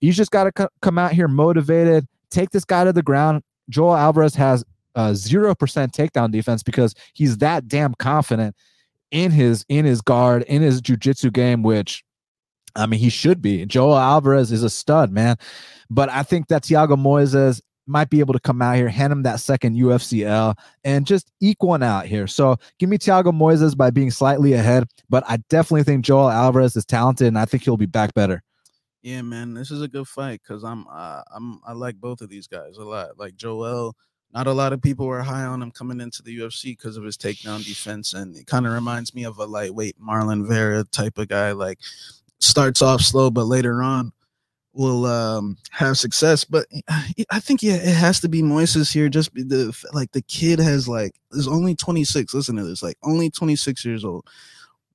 He's 0.00 0.16
just 0.16 0.30
got 0.30 0.44
to 0.44 0.52
co- 0.52 0.68
come 0.80 0.98
out 0.98 1.12
here 1.12 1.28
motivated, 1.28 2.06
take 2.30 2.50
this 2.50 2.64
guy 2.64 2.84
to 2.84 2.92
the 2.92 3.02
ground. 3.02 3.42
Joel 3.68 3.96
Alvarez 3.96 4.34
has 4.34 4.64
zero 5.14 5.54
percent 5.54 5.92
takedown 5.92 6.30
defense 6.30 6.62
because 6.62 6.94
he's 7.14 7.38
that 7.38 7.66
damn 7.66 7.94
confident 7.94 8.54
in 9.10 9.30
his 9.30 9.64
in 9.68 9.84
his 9.84 10.00
guard 10.00 10.42
in 10.42 10.62
his 10.62 10.80
jujitsu 10.82 11.32
game, 11.32 11.62
which 11.62 12.04
I 12.76 12.86
mean, 12.86 13.00
he 13.00 13.10
should 13.10 13.42
be. 13.42 13.66
Joel 13.66 13.98
Alvarez 13.98 14.52
is 14.52 14.62
a 14.62 14.70
stud, 14.70 15.10
man. 15.10 15.36
But 15.90 16.08
I 16.08 16.22
think 16.22 16.48
that 16.48 16.62
Thiago 16.62 16.96
Moises 16.96 17.60
might 17.86 18.10
be 18.10 18.20
able 18.20 18.32
to 18.32 18.40
come 18.40 18.62
out 18.62 18.76
here, 18.76 18.88
hand 18.88 19.12
him 19.12 19.22
that 19.24 19.40
second 19.40 19.76
UFCL, 19.76 20.56
and 20.84 21.06
just 21.06 21.30
eke 21.40 21.62
one 21.62 21.82
out 21.82 22.06
here. 22.06 22.26
So 22.26 22.56
give 22.78 22.88
me 22.88 22.98
Thiago 22.98 23.32
Moises 23.32 23.76
by 23.76 23.90
being 23.90 24.10
slightly 24.10 24.52
ahead, 24.52 24.84
but 25.10 25.24
I 25.28 25.38
definitely 25.48 25.82
think 25.82 26.04
Joel 26.04 26.30
Alvarez 26.30 26.76
is 26.76 26.84
talented, 26.84 27.26
and 27.26 27.38
I 27.38 27.44
think 27.44 27.64
he'll 27.64 27.76
be 27.76 27.86
back 27.86 28.14
better. 28.14 28.42
Yeah, 29.02 29.22
man, 29.22 29.52
this 29.52 29.72
is 29.72 29.82
a 29.82 29.88
good 29.88 30.06
fight 30.06 30.40
because 30.42 30.62
I'm 30.62 30.86
uh, 30.88 31.22
I'm 31.34 31.60
I 31.66 31.72
like 31.72 31.96
both 31.96 32.20
of 32.20 32.28
these 32.28 32.46
guys 32.46 32.76
a 32.76 32.84
lot. 32.84 33.18
Like 33.18 33.34
Joel, 33.34 33.96
not 34.32 34.46
a 34.46 34.52
lot 34.52 34.72
of 34.72 34.80
people 34.80 35.06
were 35.06 35.22
high 35.22 35.44
on 35.44 35.60
him 35.60 35.72
coming 35.72 36.00
into 36.00 36.22
the 36.22 36.38
UFC 36.38 36.76
because 36.76 36.96
of 36.96 37.02
his 37.02 37.16
takedown 37.16 37.66
defense, 37.66 38.14
and 38.14 38.36
it 38.36 38.46
kind 38.46 38.64
of 38.64 38.72
reminds 38.72 39.12
me 39.12 39.24
of 39.24 39.38
a 39.38 39.44
lightweight 39.44 40.00
Marlon 40.00 40.46
Vera 40.46 40.84
type 40.84 41.18
of 41.18 41.26
guy. 41.26 41.50
Like 41.50 41.80
starts 42.42 42.82
off 42.82 43.00
slow, 43.00 43.30
but 43.30 43.44
later 43.44 43.82
on 43.82 44.12
will 44.74 45.06
um, 45.06 45.56
have 45.70 45.98
success. 45.98 46.44
But 46.44 46.66
I 47.30 47.40
think 47.40 47.62
yeah, 47.62 47.74
it 47.74 47.94
has 47.94 48.20
to 48.20 48.28
be 48.28 48.42
Moises 48.42 48.92
here. 48.92 49.08
Just 49.08 49.34
the 49.34 49.76
like 49.92 50.12
the 50.12 50.22
kid 50.22 50.58
has 50.58 50.88
like 50.88 51.14
is 51.32 51.48
only 51.48 51.74
26. 51.74 52.34
Listen 52.34 52.56
to 52.56 52.64
this, 52.64 52.82
like 52.82 52.96
only 53.02 53.30
26 53.30 53.84
years 53.84 54.04
old. 54.04 54.26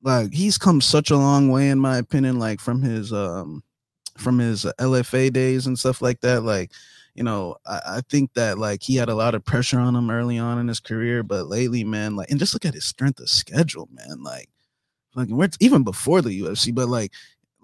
Like 0.01 0.33
he's 0.33 0.57
come 0.57 0.81
such 0.81 1.11
a 1.11 1.17
long 1.17 1.49
way 1.49 1.69
in 1.69 1.79
my 1.79 1.97
opinion. 1.97 2.39
Like 2.39 2.59
from 2.59 2.81
his 2.81 3.13
um 3.13 3.63
from 4.17 4.39
his 4.39 4.65
LFA 4.79 5.31
days 5.31 5.67
and 5.67 5.77
stuff 5.77 6.01
like 6.01 6.21
that. 6.21 6.43
Like 6.43 6.71
you 7.13 7.23
know, 7.23 7.55
I, 7.65 7.81
I, 7.85 8.01
think 8.09 8.31
that 8.35 8.59
like 8.59 8.83
he 8.83 8.95
had 8.95 9.09
a 9.09 9.15
lot 9.15 9.33
of 9.33 9.43
pressure 9.43 9.79
on 9.79 9.95
him 9.95 10.11
early 10.11 10.37
on 10.37 10.59
in 10.59 10.67
his 10.67 10.79
career, 10.79 11.23
but 11.23 11.47
lately, 11.47 11.83
man, 11.83 12.15
like, 12.15 12.29
and 12.29 12.37
just 12.37 12.53
look 12.53 12.63
at 12.63 12.75
his 12.75 12.85
strength 12.85 13.19
of 13.19 13.27
schedule, 13.27 13.89
man. 13.91 14.21
Like, 14.21 14.49
like 15.15 15.29
even 15.59 15.81
before 15.81 16.21
the 16.21 16.41
UFC, 16.41 16.73
but 16.73 16.87
like 16.89 17.11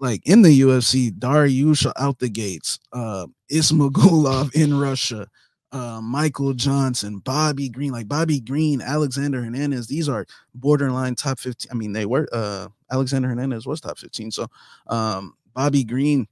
like 0.04 0.20
in 0.26 0.42
the 0.42 0.60
UFC, 0.60 1.10
Dariush 1.10 1.90
out 1.96 2.18
the 2.18 2.28
gates, 2.28 2.78
uh, 2.92 3.26
Ismagulov 3.50 4.54
in 4.54 4.78
Russia, 4.78 5.26
uh, 5.72 6.00
Michael 6.02 6.52
Johnson, 6.52 7.20
Bobby 7.20 7.70
Green, 7.70 7.90
like 7.90 8.06
Bobby 8.06 8.38
Green, 8.38 8.82
Alexander 8.82 9.42
Hernandez. 9.42 9.86
These 9.86 10.10
are 10.10 10.26
borderline 10.54 11.14
top 11.14 11.38
15. 11.38 11.70
I 11.72 11.74
mean, 11.74 11.94
they 11.94 12.04
were 12.04 12.28
uh, 12.32 12.68
Alexander 12.92 13.28
Hernandez 13.28 13.66
was 13.66 13.80
top 13.80 13.98
15. 13.98 14.30
So 14.30 14.46
um, 14.88 15.34
Bobby 15.54 15.84
Green, 15.84 16.28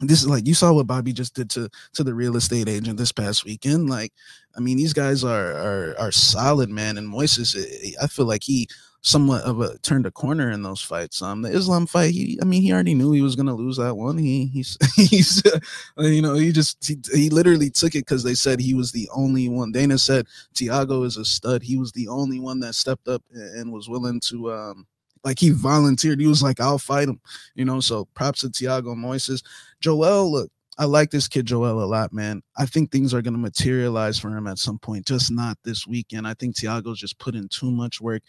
this 0.00 0.20
is 0.20 0.28
like 0.28 0.46
you 0.46 0.54
saw 0.54 0.72
what 0.74 0.86
Bobby 0.86 1.14
just 1.14 1.34
did 1.34 1.48
to 1.50 1.70
to 1.94 2.04
the 2.04 2.12
real 2.14 2.36
estate 2.36 2.68
agent 2.68 2.98
this 2.98 3.12
past 3.12 3.46
weekend. 3.46 3.88
Like, 3.88 4.12
I 4.54 4.60
mean, 4.60 4.76
these 4.76 4.92
guys 4.92 5.24
are 5.24 5.52
are 5.52 5.94
are 5.98 6.12
solid, 6.12 6.68
man. 6.68 6.98
And 6.98 7.08
Moises, 7.08 7.56
eh, 7.56 7.92
I 8.02 8.08
feel 8.08 8.26
like 8.26 8.42
he 8.42 8.68
somewhat 9.02 9.42
of 9.42 9.60
a 9.60 9.78
turned 9.78 10.06
a 10.06 10.10
corner 10.10 10.50
in 10.50 10.62
those 10.62 10.82
fights. 10.82 11.22
Um, 11.22 11.42
the 11.42 11.50
Islam 11.50 11.86
fight, 11.86 12.12
he, 12.12 12.38
I 12.42 12.44
mean, 12.44 12.62
he 12.62 12.72
already 12.72 12.94
knew 12.94 13.12
he 13.12 13.22
was 13.22 13.36
gonna 13.36 13.54
lose 13.54 13.76
that 13.78 13.96
one. 13.96 14.18
He, 14.18 14.46
he's, 14.46 14.76
he's, 14.96 15.42
uh, 15.46 15.58
you 15.98 16.22
know, 16.22 16.34
he 16.34 16.52
just, 16.52 16.86
he, 16.86 16.96
he 17.14 17.30
literally 17.30 17.70
took 17.70 17.94
it 17.94 18.06
because 18.06 18.22
they 18.22 18.34
said 18.34 18.60
he 18.60 18.74
was 18.74 18.92
the 18.92 19.08
only 19.14 19.48
one. 19.48 19.72
Dana 19.72 19.98
said 19.98 20.26
Thiago 20.54 21.04
is 21.04 21.16
a 21.16 21.24
stud. 21.24 21.62
He 21.62 21.76
was 21.76 21.92
the 21.92 22.08
only 22.08 22.40
one 22.40 22.60
that 22.60 22.74
stepped 22.74 23.08
up 23.08 23.22
and 23.32 23.72
was 23.72 23.88
willing 23.88 24.20
to, 24.28 24.52
um, 24.52 24.86
like 25.24 25.38
he 25.38 25.50
volunteered. 25.50 26.20
He 26.20 26.26
was 26.26 26.42
like, 26.42 26.60
I'll 26.60 26.78
fight 26.78 27.08
him, 27.08 27.20
you 27.54 27.64
know. 27.64 27.80
So 27.80 28.06
props 28.14 28.40
to 28.40 28.48
Thiago 28.48 28.96
Moises. 28.96 29.42
Joel, 29.80 30.32
look, 30.32 30.50
I 30.78 30.86
like 30.86 31.10
this 31.10 31.28
kid 31.28 31.44
Joel 31.44 31.82
a 31.82 31.84
lot, 31.84 32.12
man. 32.12 32.42
I 32.56 32.64
think 32.64 32.90
things 32.90 33.12
are 33.12 33.20
going 33.20 33.34
to 33.34 33.38
materialize 33.38 34.18
for 34.18 34.34
him 34.34 34.46
at 34.46 34.56
some 34.56 34.78
point, 34.78 35.06
just 35.06 35.30
not 35.30 35.58
this 35.62 35.86
weekend. 35.86 36.26
I 36.26 36.32
think 36.32 36.56
Thiago's 36.56 36.98
just 36.98 37.18
put 37.18 37.34
in 37.34 37.48
too 37.48 37.70
much 37.70 38.00
work 38.00 38.22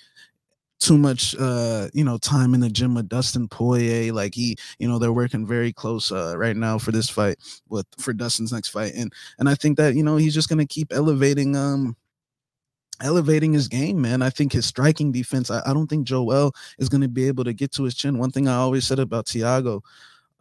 too 0.81 0.97
much 0.97 1.35
uh 1.39 1.87
you 1.93 2.03
know 2.03 2.17
time 2.17 2.55
in 2.55 2.59
the 2.59 2.69
gym 2.69 2.95
with 2.95 3.07
Dustin 3.07 3.47
Poirier 3.47 4.11
like 4.11 4.33
he 4.33 4.57
you 4.79 4.87
know 4.87 4.97
they're 4.97 5.13
working 5.13 5.45
very 5.45 5.71
close 5.71 6.11
uh 6.11 6.33
right 6.35 6.57
now 6.57 6.79
for 6.79 6.91
this 6.91 7.07
fight 7.07 7.37
with 7.69 7.85
for 7.99 8.13
Dustin's 8.13 8.51
next 8.51 8.69
fight 8.69 8.93
and 8.95 9.13
and 9.37 9.47
I 9.47 9.53
think 9.53 9.77
that 9.77 9.93
you 9.93 10.03
know 10.03 10.17
he's 10.17 10.33
just 10.33 10.49
going 10.49 10.59
to 10.59 10.65
keep 10.65 10.91
elevating 10.91 11.55
um 11.55 11.95
elevating 12.99 13.53
his 13.53 13.67
game 13.67 14.01
man. 14.01 14.23
I 14.23 14.31
think 14.31 14.53
his 14.53 14.65
striking 14.65 15.11
defense 15.11 15.51
I, 15.51 15.61
I 15.67 15.73
don't 15.73 15.87
think 15.87 16.07
Joel 16.07 16.51
is 16.79 16.89
going 16.89 17.01
to 17.01 17.07
be 17.07 17.27
able 17.27 17.43
to 17.43 17.53
get 17.53 17.71
to 17.73 17.83
his 17.83 17.93
chin. 17.93 18.17
One 18.17 18.31
thing 18.31 18.47
I 18.47 18.55
always 18.55 18.85
said 18.85 18.99
about 18.99 19.27
Thiago 19.27 19.81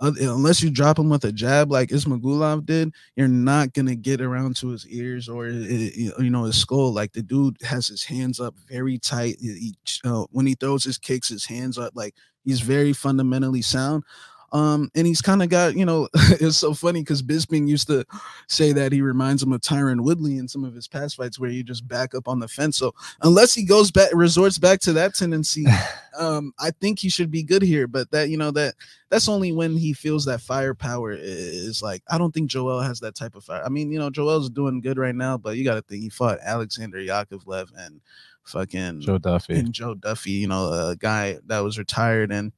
unless 0.00 0.62
you 0.62 0.70
drop 0.70 0.98
him 0.98 1.08
with 1.10 1.24
a 1.24 1.32
jab 1.32 1.70
like 1.70 1.90
Ismagulov 1.90 2.64
did, 2.64 2.92
you're 3.16 3.28
not 3.28 3.72
gonna 3.74 3.94
get 3.94 4.20
around 4.20 4.56
to 4.56 4.68
his 4.68 4.86
ears 4.88 5.28
or 5.28 5.48
you 5.48 6.30
know 6.30 6.44
his 6.44 6.56
skull. 6.56 6.92
Like 6.92 7.12
the 7.12 7.22
dude 7.22 7.56
has 7.62 7.86
his 7.86 8.04
hands 8.04 8.40
up 8.40 8.54
very 8.68 8.98
tight. 8.98 9.36
He, 9.40 9.74
uh, 10.04 10.24
when 10.30 10.46
he 10.46 10.54
throws 10.54 10.84
his 10.84 10.98
kicks, 10.98 11.28
his 11.28 11.44
hands 11.44 11.76
up 11.78 11.92
like 11.94 12.14
he's 12.44 12.60
very 12.60 12.92
fundamentally 12.92 13.62
sound. 13.62 14.04
Um, 14.52 14.90
and 14.94 15.06
he's 15.06 15.22
kind 15.22 15.42
of 15.42 15.48
got, 15.48 15.76
you 15.76 15.84
know, 15.84 16.08
it's 16.14 16.56
so 16.56 16.74
funny 16.74 17.00
because 17.00 17.22
Bisping 17.22 17.68
used 17.68 17.86
to 17.86 18.04
say 18.48 18.72
that 18.72 18.92
he 18.92 19.00
reminds 19.00 19.42
him 19.42 19.52
of 19.52 19.60
Tyron 19.60 20.00
Woodley 20.02 20.38
in 20.38 20.48
some 20.48 20.64
of 20.64 20.74
his 20.74 20.88
past 20.88 21.16
fights 21.16 21.38
where 21.38 21.50
you 21.50 21.62
just 21.62 21.86
back 21.86 22.14
up 22.14 22.26
on 22.26 22.40
the 22.40 22.48
fence. 22.48 22.76
So 22.76 22.94
unless 23.22 23.54
he 23.54 23.64
goes 23.64 23.90
back, 23.90 24.10
resorts 24.12 24.58
back 24.58 24.80
to 24.80 24.92
that 24.94 25.14
tendency, 25.14 25.66
um, 26.18 26.52
I 26.58 26.70
think 26.72 26.98
he 26.98 27.08
should 27.08 27.30
be 27.30 27.42
good 27.42 27.62
here. 27.62 27.86
But 27.86 28.10
that, 28.10 28.28
you 28.28 28.36
know, 28.36 28.50
that 28.52 28.74
that's 29.08 29.28
only 29.28 29.52
when 29.52 29.76
he 29.76 29.92
feels 29.92 30.24
that 30.24 30.40
firepower 30.40 31.12
is 31.12 31.82
like, 31.82 32.02
I 32.10 32.18
don't 32.18 32.32
think 32.32 32.50
Joel 32.50 32.80
has 32.80 33.00
that 33.00 33.14
type 33.14 33.36
of 33.36 33.44
fire. 33.44 33.62
I 33.64 33.68
mean, 33.68 33.92
you 33.92 33.98
know, 33.98 34.10
Joel's 34.10 34.50
doing 34.50 34.80
good 34.80 34.98
right 34.98 35.14
now, 35.14 35.36
but 35.38 35.56
you 35.56 35.64
got 35.64 35.74
to 35.74 35.82
think 35.82 36.02
he 36.02 36.08
fought 36.08 36.38
Alexander 36.42 36.98
Yakovlev 36.98 37.68
and 37.76 38.00
fucking 38.44 39.00
Joe 39.00 39.18
Duffy 39.18 39.54
and 39.54 39.72
Joe 39.72 39.94
Duffy, 39.94 40.32
you 40.32 40.48
know, 40.48 40.72
a 40.72 40.96
guy 40.96 41.38
that 41.46 41.60
was 41.60 41.78
retired 41.78 42.32
and 42.32 42.52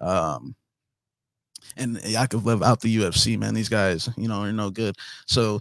um 0.00 0.54
and 1.76 1.96
Yakovlev 1.98 2.64
out 2.64 2.80
the 2.80 2.96
UFC, 2.96 3.38
man. 3.38 3.54
These 3.54 3.68
guys, 3.68 4.08
you 4.16 4.28
know, 4.28 4.42
are 4.42 4.52
no 4.52 4.70
good. 4.70 4.96
So 5.26 5.60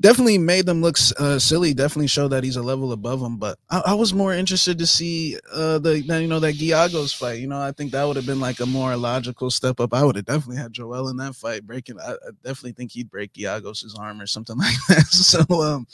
definitely 0.00 0.38
made 0.38 0.66
them 0.66 0.82
look 0.82 0.96
uh, 1.18 1.38
silly. 1.38 1.74
Definitely 1.74 2.08
showed 2.08 2.28
that 2.28 2.44
he's 2.44 2.56
a 2.56 2.62
level 2.62 2.92
above 2.92 3.20
them. 3.20 3.36
But 3.36 3.58
I, 3.70 3.82
I 3.86 3.94
was 3.94 4.14
more 4.14 4.32
interested 4.32 4.78
to 4.78 4.86
see 4.86 5.38
uh, 5.54 5.78
the 5.78 6.00
you 6.00 6.26
know 6.26 6.40
that 6.40 6.56
Giagos 6.56 7.16
fight. 7.16 7.40
You 7.40 7.46
know, 7.46 7.60
I 7.60 7.72
think 7.72 7.92
that 7.92 8.04
would 8.04 8.16
have 8.16 8.26
been 8.26 8.40
like 8.40 8.60
a 8.60 8.66
more 8.66 8.96
logical 8.96 9.50
step 9.50 9.80
up. 9.80 9.94
I 9.94 10.04
would 10.04 10.16
have 10.16 10.26
definitely 10.26 10.56
had 10.56 10.72
Joel 10.72 11.08
in 11.08 11.16
that 11.18 11.34
fight 11.34 11.66
breaking. 11.66 11.98
I, 12.00 12.12
I 12.12 12.30
definitely 12.42 12.72
think 12.72 12.92
he'd 12.92 13.10
break 13.10 13.32
Giagos's 13.32 13.96
arm 13.98 14.20
or 14.20 14.26
something 14.26 14.56
like 14.58 14.76
that. 14.88 15.06
So 15.12 15.40
um, 15.62 15.86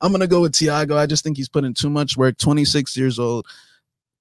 I'm 0.00 0.12
gonna 0.12 0.26
go 0.26 0.40
with 0.42 0.52
Thiago. 0.52 0.96
I 0.96 1.06
just 1.06 1.24
think 1.24 1.36
he's 1.36 1.48
putting 1.48 1.74
too 1.74 1.90
much 1.90 2.16
work. 2.16 2.36
26 2.38 2.96
years 2.96 3.18
old, 3.18 3.46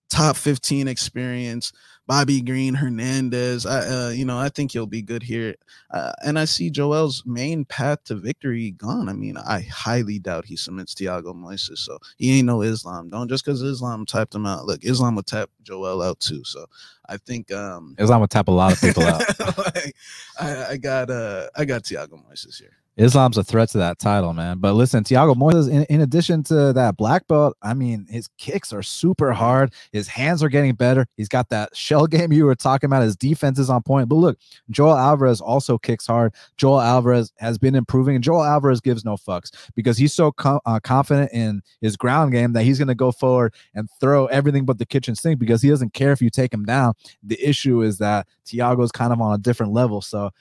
top 0.09 0.35
15 0.35 0.87
experience 0.87 1.71
Bobby 2.11 2.41
Green, 2.41 2.73
Hernandez. 2.73 3.65
I, 3.65 3.87
uh, 3.87 4.09
you 4.09 4.25
know, 4.25 4.37
I 4.37 4.49
think 4.49 4.73
he'll 4.73 4.85
be 4.85 5.01
good 5.01 5.23
here. 5.23 5.55
Uh, 5.91 6.11
and 6.25 6.37
I 6.37 6.43
see 6.43 6.69
Joel's 6.69 7.23
main 7.25 7.63
path 7.63 8.03
to 8.03 8.15
victory 8.15 8.71
gone. 8.71 9.07
I 9.07 9.13
mean, 9.13 9.37
I 9.37 9.61
highly 9.61 10.19
doubt 10.19 10.43
he 10.43 10.57
submits 10.57 10.93
Thiago 10.93 11.33
Moises. 11.33 11.77
So 11.77 11.99
he 12.17 12.37
ain't 12.37 12.47
no 12.47 12.63
Islam. 12.63 13.09
Don't 13.09 13.29
just 13.29 13.45
because 13.45 13.61
Islam 13.61 14.05
typed 14.05 14.35
him 14.35 14.45
out. 14.45 14.65
Look, 14.65 14.83
Islam 14.83 15.15
would 15.15 15.25
tap 15.25 15.51
Joel 15.63 16.01
out 16.01 16.19
too. 16.19 16.43
So 16.43 16.65
I 17.07 17.15
think 17.15 17.49
um 17.53 17.95
Islam 17.97 18.19
would 18.19 18.29
tap 18.29 18.49
a 18.49 18.51
lot 18.51 18.73
of 18.73 18.81
people 18.81 19.03
out. 19.03 19.23
like, 19.57 19.95
I, 20.37 20.65
I 20.71 20.77
got 20.77 21.09
uh 21.09 21.47
I 21.55 21.63
got 21.63 21.83
Thiago 21.83 22.21
Moises 22.29 22.59
here. 22.59 22.75
Islam's 22.97 23.37
a 23.37 23.43
threat 23.43 23.69
to 23.69 23.77
that 23.77 23.99
title, 23.99 24.33
man. 24.33 24.57
But 24.59 24.73
listen, 24.73 25.03
Thiago 25.03 25.33
Moises, 25.33 25.69
in, 25.69 25.83
in 25.85 26.01
addition 26.01 26.43
to 26.43 26.73
that 26.73 26.97
black 26.97 27.25
belt, 27.27 27.55
I 27.61 27.73
mean, 27.73 28.05
his 28.09 28.27
kicks 28.37 28.73
are 28.73 28.83
super 28.83 29.31
hard. 29.31 29.73
His 29.91 30.07
hands 30.07 30.43
are 30.43 30.49
getting 30.49 30.75
better. 30.75 31.07
He's 31.15 31.29
got 31.29 31.49
that 31.49 31.75
shell 31.75 32.05
game 32.05 32.33
you 32.33 32.45
were 32.45 32.55
talking 32.55 32.87
about. 32.87 33.03
His 33.03 33.15
defense 33.15 33.59
is 33.59 33.69
on 33.69 33.81
point. 33.81 34.09
But 34.09 34.15
look, 34.15 34.37
Joel 34.69 34.97
Alvarez 34.97 35.39
also 35.39 35.77
kicks 35.77 36.05
hard. 36.05 36.33
Joel 36.57 36.81
Alvarez 36.81 37.31
has 37.37 37.57
been 37.57 37.75
improving, 37.75 38.15
and 38.15 38.23
Joel 38.23 38.43
Alvarez 38.43 38.81
gives 38.81 39.05
no 39.05 39.15
fucks 39.15 39.51
because 39.73 39.97
he's 39.97 40.13
so 40.13 40.33
co- 40.33 40.61
uh, 40.65 40.79
confident 40.81 41.31
in 41.31 41.61
his 41.79 41.95
ground 41.95 42.33
game 42.33 42.53
that 42.53 42.63
he's 42.63 42.77
going 42.77 42.87
to 42.89 42.95
go 42.95 43.11
forward 43.11 43.53
and 43.73 43.89
throw 43.99 44.25
everything 44.27 44.65
but 44.65 44.77
the 44.77 44.85
kitchen 44.85 45.15
sink 45.15 45.39
because 45.39 45.61
he 45.61 45.69
doesn't 45.69 45.93
care 45.93 46.11
if 46.11 46.21
you 46.21 46.29
take 46.29 46.53
him 46.53 46.65
down. 46.65 46.93
The 47.23 47.41
issue 47.41 47.81
is 47.81 47.99
that 47.99 48.27
Thiago's 48.45 48.91
kind 48.91 49.13
of 49.13 49.21
on 49.21 49.33
a 49.33 49.37
different 49.37 49.71
level. 49.71 50.01
So, 50.01 50.31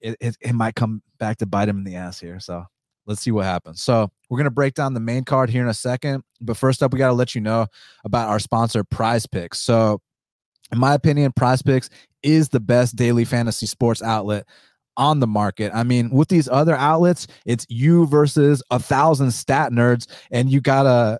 it, 0.00 0.36
it, 0.40 0.52
might 0.52 0.74
come 0.74 1.02
back 1.18 1.38
to 1.38 1.46
bite 1.46 1.68
him 1.68 1.78
in 1.78 1.84
the 1.84 1.96
ass 1.96 2.20
here. 2.20 2.40
So 2.40 2.64
let's 3.06 3.20
see 3.20 3.30
what 3.30 3.44
happens. 3.44 3.82
So 3.82 4.10
we're 4.28 4.38
to 4.44 4.50
break 4.50 4.74
down 4.74 4.94
the 4.94 5.00
main 5.00 5.24
card 5.24 5.50
here 5.50 5.62
in 5.62 5.68
a 5.68 5.74
second. 5.74 6.22
But 6.40 6.56
first 6.56 6.82
up, 6.82 6.92
we 6.92 6.98
got 6.98 7.08
to 7.08 7.12
let 7.12 7.34
you 7.34 7.40
know 7.40 7.66
about 8.04 8.28
our 8.28 8.38
sponsor, 8.38 8.84
Prize 8.84 9.26
Picks. 9.26 9.58
So, 9.60 10.00
in 10.72 10.78
my 10.78 10.94
opinion, 10.94 11.32
Prize 11.32 11.62
Picks 11.62 11.90
is 12.22 12.48
the 12.48 12.60
best 12.60 12.96
daily 12.96 13.24
fantasy 13.24 13.66
sports 13.66 14.02
outlet 14.02 14.46
on 14.96 15.20
the 15.20 15.26
market. 15.26 15.72
I 15.74 15.82
mean, 15.82 16.10
with 16.10 16.28
these 16.28 16.48
other 16.48 16.76
outlets, 16.76 17.26
it's 17.46 17.66
you 17.68 18.06
versus 18.06 18.62
a 18.70 18.78
thousand 18.78 19.32
stat 19.32 19.72
nerds, 19.72 20.06
and 20.30 20.50
you 20.50 20.60
got 20.60 20.84
to 20.84 21.18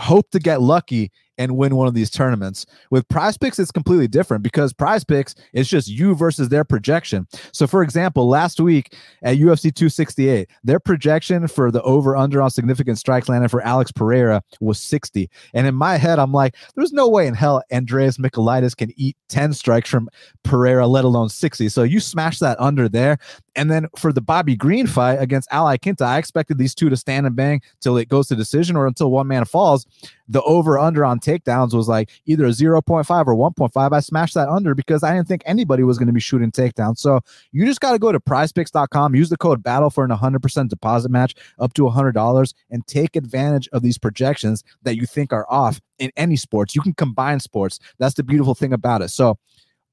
hope 0.00 0.30
to 0.30 0.38
get 0.38 0.60
lucky 0.60 1.10
and 1.38 1.56
win 1.56 1.76
one 1.76 1.88
of 1.88 1.94
these 1.94 2.10
tournaments. 2.10 2.66
With 2.90 3.08
prize 3.08 3.36
picks, 3.36 3.58
it's 3.58 3.70
completely 3.70 4.08
different 4.08 4.42
because 4.42 4.72
prize 4.72 5.04
picks 5.04 5.34
is 5.52 5.68
just 5.68 5.88
you 5.88 6.14
versus 6.14 6.48
their 6.48 6.64
projection. 6.64 7.26
So, 7.52 7.66
for 7.66 7.82
example, 7.82 8.28
last 8.28 8.60
week 8.60 8.94
at 9.22 9.36
UFC 9.36 9.74
268, 9.74 10.48
their 10.64 10.80
projection 10.80 11.48
for 11.48 11.70
the 11.70 11.82
over 11.82 12.16
under 12.16 12.42
on 12.42 12.50
significant 12.50 12.98
strikes 12.98 13.28
landed 13.28 13.50
for 13.50 13.62
Alex 13.62 13.92
Pereira 13.92 14.42
was 14.60 14.78
60. 14.78 15.30
And 15.54 15.66
in 15.66 15.74
my 15.74 15.96
head, 15.96 16.18
I'm 16.18 16.32
like, 16.32 16.56
there's 16.74 16.92
no 16.92 17.08
way 17.08 17.26
in 17.26 17.34
hell 17.34 17.62
Andreas 17.72 18.18
Michailidis 18.18 18.76
can 18.76 18.92
eat 18.96 19.16
10 19.28 19.52
strikes 19.54 19.88
from 19.88 20.08
Pereira, 20.42 20.86
let 20.86 21.04
alone 21.04 21.28
60. 21.28 21.68
So, 21.68 21.82
you 21.82 22.00
smash 22.00 22.38
that 22.40 22.60
under 22.60 22.88
there. 22.88 23.18
And 23.54 23.70
then 23.70 23.88
for 23.96 24.12
the 24.12 24.20
Bobby 24.20 24.56
Green 24.56 24.86
fight 24.86 25.16
against 25.16 25.48
Al 25.52 25.66
Iaquinta, 25.66 26.02
I 26.02 26.18
expected 26.18 26.58
these 26.58 26.74
two 26.74 26.88
to 26.88 26.96
stand 26.96 27.26
and 27.26 27.36
bang 27.36 27.60
till 27.80 27.96
it 27.96 28.08
goes 28.08 28.28
to 28.28 28.36
decision 28.36 28.76
or 28.76 28.86
until 28.86 29.10
one 29.10 29.26
man 29.26 29.44
falls. 29.44 29.86
The 30.28 30.42
over 30.42 30.78
under 30.78 31.04
on 31.04 31.20
takedowns 31.20 31.74
was 31.74 31.88
like 31.88 32.10
either 32.24 32.46
a 32.46 32.50
0.5 32.50 33.26
or 33.26 33.34
1.5. 33.34 33.92
I 33.92 34.00
smashed 34.00 34.34
that 34.34 34.48
under 34.48 34.74
because 34.74 35.02
I 35.02 35.14
didn't 35.14 35.28
think 35.28 35.42
anybody 35.44 35.82
was 35.82 35.98
going 35.98 36.06
to 36.06 36.12
be 36.12 36.20
shooting 36.20 36.50
takedowns. 36.50 36.98
So 36.98 37.20
you 37.50 37.66
just 37.66 37.80
got 37.80 37.92
to 37.92 37.98
go 37.98 38.12
to 38.12 38.20
prizepicks.com, 38.20 39.14
use 39.14 39.28
the 39.28 39.36
code 39.36 39.62
battle 39.62 39.90
for 39.90 40.04
an 40.04 40.10
100% 40.10 40.68
deposit 40.68 41.10
match 41.10 41.34
up 41.58 41.74
to 41.74 41.82
$100 41.82 42.54
and 42.70 42.86
take 42.86 43.16
advantage 43.16 43.68
of 43.72 43.82
these 43.82 43.98
projections 43.98 44.64
that 44.82 44.96
you 44.96 45.04
think 45.04 45.32
are 45.32 45.46
off 45.50 45.80
in 45.98 46.10
any 46.16 46.36
sports. 46.36 46.74
You 46.74 46.80
can 46.80 46.94
combine 46.94 47.40
sports. 47.40 47.78
That's 47.98 48.14
the 48.14 48.22
beautiful 48.22 48.54
thing 48.54 48.72
about 48.72 49.02
it. 49.02 49.08
So 49.08 49.38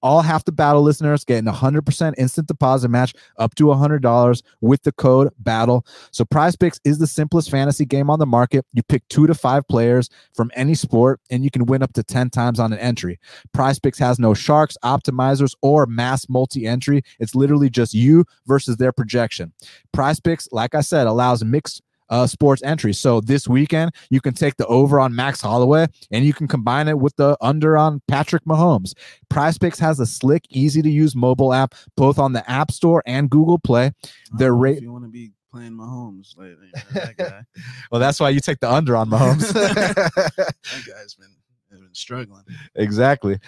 all 0.01 0.21
half 0.21 0.45
the 0.45 0.51
battle 0.51 0.81
listeners 0.81 1.23
getting 1.25 1.47
a 1.47 1.53
100% 1.53 2.13
instant 2.17 2.47
deposit 2.47 2.89
match 2.89 3.13
up 3.37 3.55
to 3.55 3.65
$100 3.65 4.41
with 4.61 4.83
the 4.83 4.91
code 4.91 5.29
battle. 5.39 5.85
So 6.11 6.25
prize 6.25 6.55
picks 6.55 6.79
is 6.83 6.99
the 6.99 7.07
simplest 7.07 7.51
fantasy 7.51 7.85
game 7.85 8.09
on 8.09 8.19
the 8.19 8.25
market. 8.25 8.65
You 8.73 8.83
pick 8.83 9.07
two 9.09 9.27
to 9.27 9.33
five 9.33 9.67
players 9.67 10.09
from 10.33 10.51
any 10.55 10.75
sport 10.75 11.19
and 11.29 11.43
you 11.43 11.51
can 11.51 11.65
win 11.65 11.83
up 11.83 11.93
to 11.93 12.03
10 12.03 12.29
times 12.29 12.59
on 12.59 12.73
an 12.73 12.79
entry. 12.79 13.19
Prize 13.53 13.79
picks 13.79 13.99
has 13.99 14.19
no 14.19 14.33
sharks 14.33 14.77
optimizers 14.83 15.53
or 15.61 15.85
mass 15.85 16.27
multi-entry. 16.29 17.01
It's 17.19 17.35
literally 17.35 17.69
just 17.69 17.93
you 17.93 18.25
versus 18.45 18.77
their 18.77 18.91
projection. 18.91 19.53
Prize 19.91 20.19
picks 20.19 20.47
like 20.51 20.75
i 20.75 20.81
said 20.81 21.07
allows 21.07 21.43
mixed 21.43 21.81
uh, 22.09 22.27
sports 22.27 22.61
entry. 22.63 22.93
So 22.93 23.21
this 23.21 23.47
weekend, 23.47 23.91
you 24.09 24.21
can 24.21 24.33
take 24.33 24.57
the 24.57 24.67
over 24.67 24.99
on 24.99 25.15
Max 25.15 25.41
Holloway 25.41 25.87
and 26.11 26.25
you 26.25 26.33
can 26.33 26.47
combine 26.47 26.87
it 26.87 26.99
with 26.99 27.15
the 27.15 27.37
under 27.41 27.77
on 27.77 28.01
Patrick 28.07 28.43
Mahomes. 28.45 28.93
Prize 29.29 29.57
Picks 29.57 29.79
has 29.79 29.99
a 29.99 30.05
slick, 30.05 30.45
easy 30.49 30.81
to 30.81 30.89
use 30.89 31.15
mobile 31.15 31.53
app, 31.53 31.75
both 31.95 32.19
on 32.19 32.33
the 32.33 32.49
App 32.49 32.71
Store 32.71 33.03
and 33.05 33.29
Google 33.29 33.59
Play. 33.59 33.91
They're 34.37 34.55
ra- 34.55 34.71
ra- 34.71 34.77
you 34.81 34.91
want 34.91 35.05
to 35.05 35.09
be 35.09 35.31
playing 35.51 35.73
Mahomes 35.73 36.37
lately, 36.37 36.69
that 36.93 37.45
well, 37.91 37.99
that's 37.99 38.19
why 38.19 38.29
you 38.29 38.39
take 38.39 38.59
the 38.59 38.71
under 38.71 38.95
on 38.95 39.09
Mahomes. 39.09 39.51
that 39.53 40.53
guy's 40.65 41.15
been, 41.15 41.29
been 41.71 41.93
struggling. 41.93 42.43
exactly. 42.75 43.39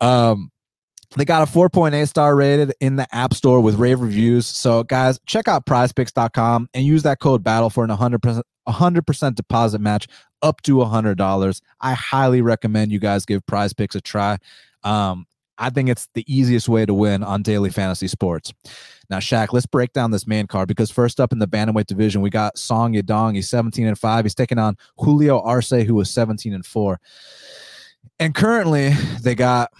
Um, 0.00 0.50
they 1.16 1.24
got 1.24 1.46
a 1.46 1.50
4.8 1.50 2.08
star 2.08 2.34
rated 2.34 2.72
in 2.80 2.96
the 2.96 3.06
App 3.14 3.34
Store 3.34 3.60
with 3.60 3.76
rave 3.76 4.00
reviews. 4.00 4.46
So, 4.46 4.82
guys, 4.82 5.18
check 5.26 5.48
out 5.48 5.66
prizepicks.com 5.66 6.68
and 6.74 6.84
use 6.84 7.02
that 7.04 7.20
code 7.20 7.44
battle 7.44 7.70
for 7.70 7.84
an 7.84 7.90
100%, 7.90 8.42
100% 8.68 9.34
deposit 9.34 9.80
match 9.80 10.08
up 10.42 10.62
to 10.62 10.76
$100. 10.76 11.60
I 11.80 11.94
highly 11.94 12.42
recommend 12.42 12.92
you 12.92 12.98
guys 12.98 13.24
give 13.24 13.46
prize 13.46 13.72
picks 13.72 13.94
a 13.94 14.00
try. 14.00 14.38
Um, 14.84 15.26
I 15.58 15.70
think 15.70 15.88
it's 15.88 16.08
the 16.14 16.24
easiest 16.32 16.68
way 16.68 16.84
to 16.84 16.92
win 16.92 17.22
on 17.22 17.42
daily 17.42 17.70
fantasy 17.70 18.08
sports. 18.08 18.52
Now, 19.08 19.18
Shaq, 19.18 19.52
let's 19.52 19.66
break 19.66 19.92
down 19.92 20.10
this 20.10 20.26
main 20.26 20.46
card 20.46 20.68
because 20.68 20.90
first 20.90 21.20
up 21.20 21.32
in 21.32 21.38
the 21.38 21.48
bantamweight 21.48 21.86
division, 21.86 22.20
we 22.20 22.30
got 22.30 22.58
Song 22.58 22.92
Yadong. 22.92 23.36
He's 23.36 23.48
17 23.48 23.86
and 23.86 23.98
5. 23.98 24.24
He's 24.24 24.34
taking 24.34 24.58
on 24.58 24.76
Julio 24.98 25.40
Arce, 25.40 25.70
who 25.70 25.94
was 25.94 26.10
17 26.10 26.52
and 26.52 26.66
4. 26.66 27.00
And 28.18 28.34
currently, 28.34 28.90
they 29.22 29.34
got 29.34 29.72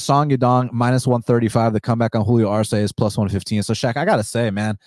Song 0.00 0.30
Yadong 0.30 0.72
minus 0.72 1.06
135. 1.06 1.72
The 1.72 1.80
comeback 1.80 2.14
on 2.14 2.24
Julio 2.24 2.48
Arce 2.48 2.72
is 2.72 2.92
plus 2.92 3.16
115. 3.16 3.62
So, 3.62 3.72
Shaq, 3.72 3.96
I 3.96 4.04
got 4.04 4.16
to 4.16 4.24
say, 4.24 4.50
man, 4.50 4.78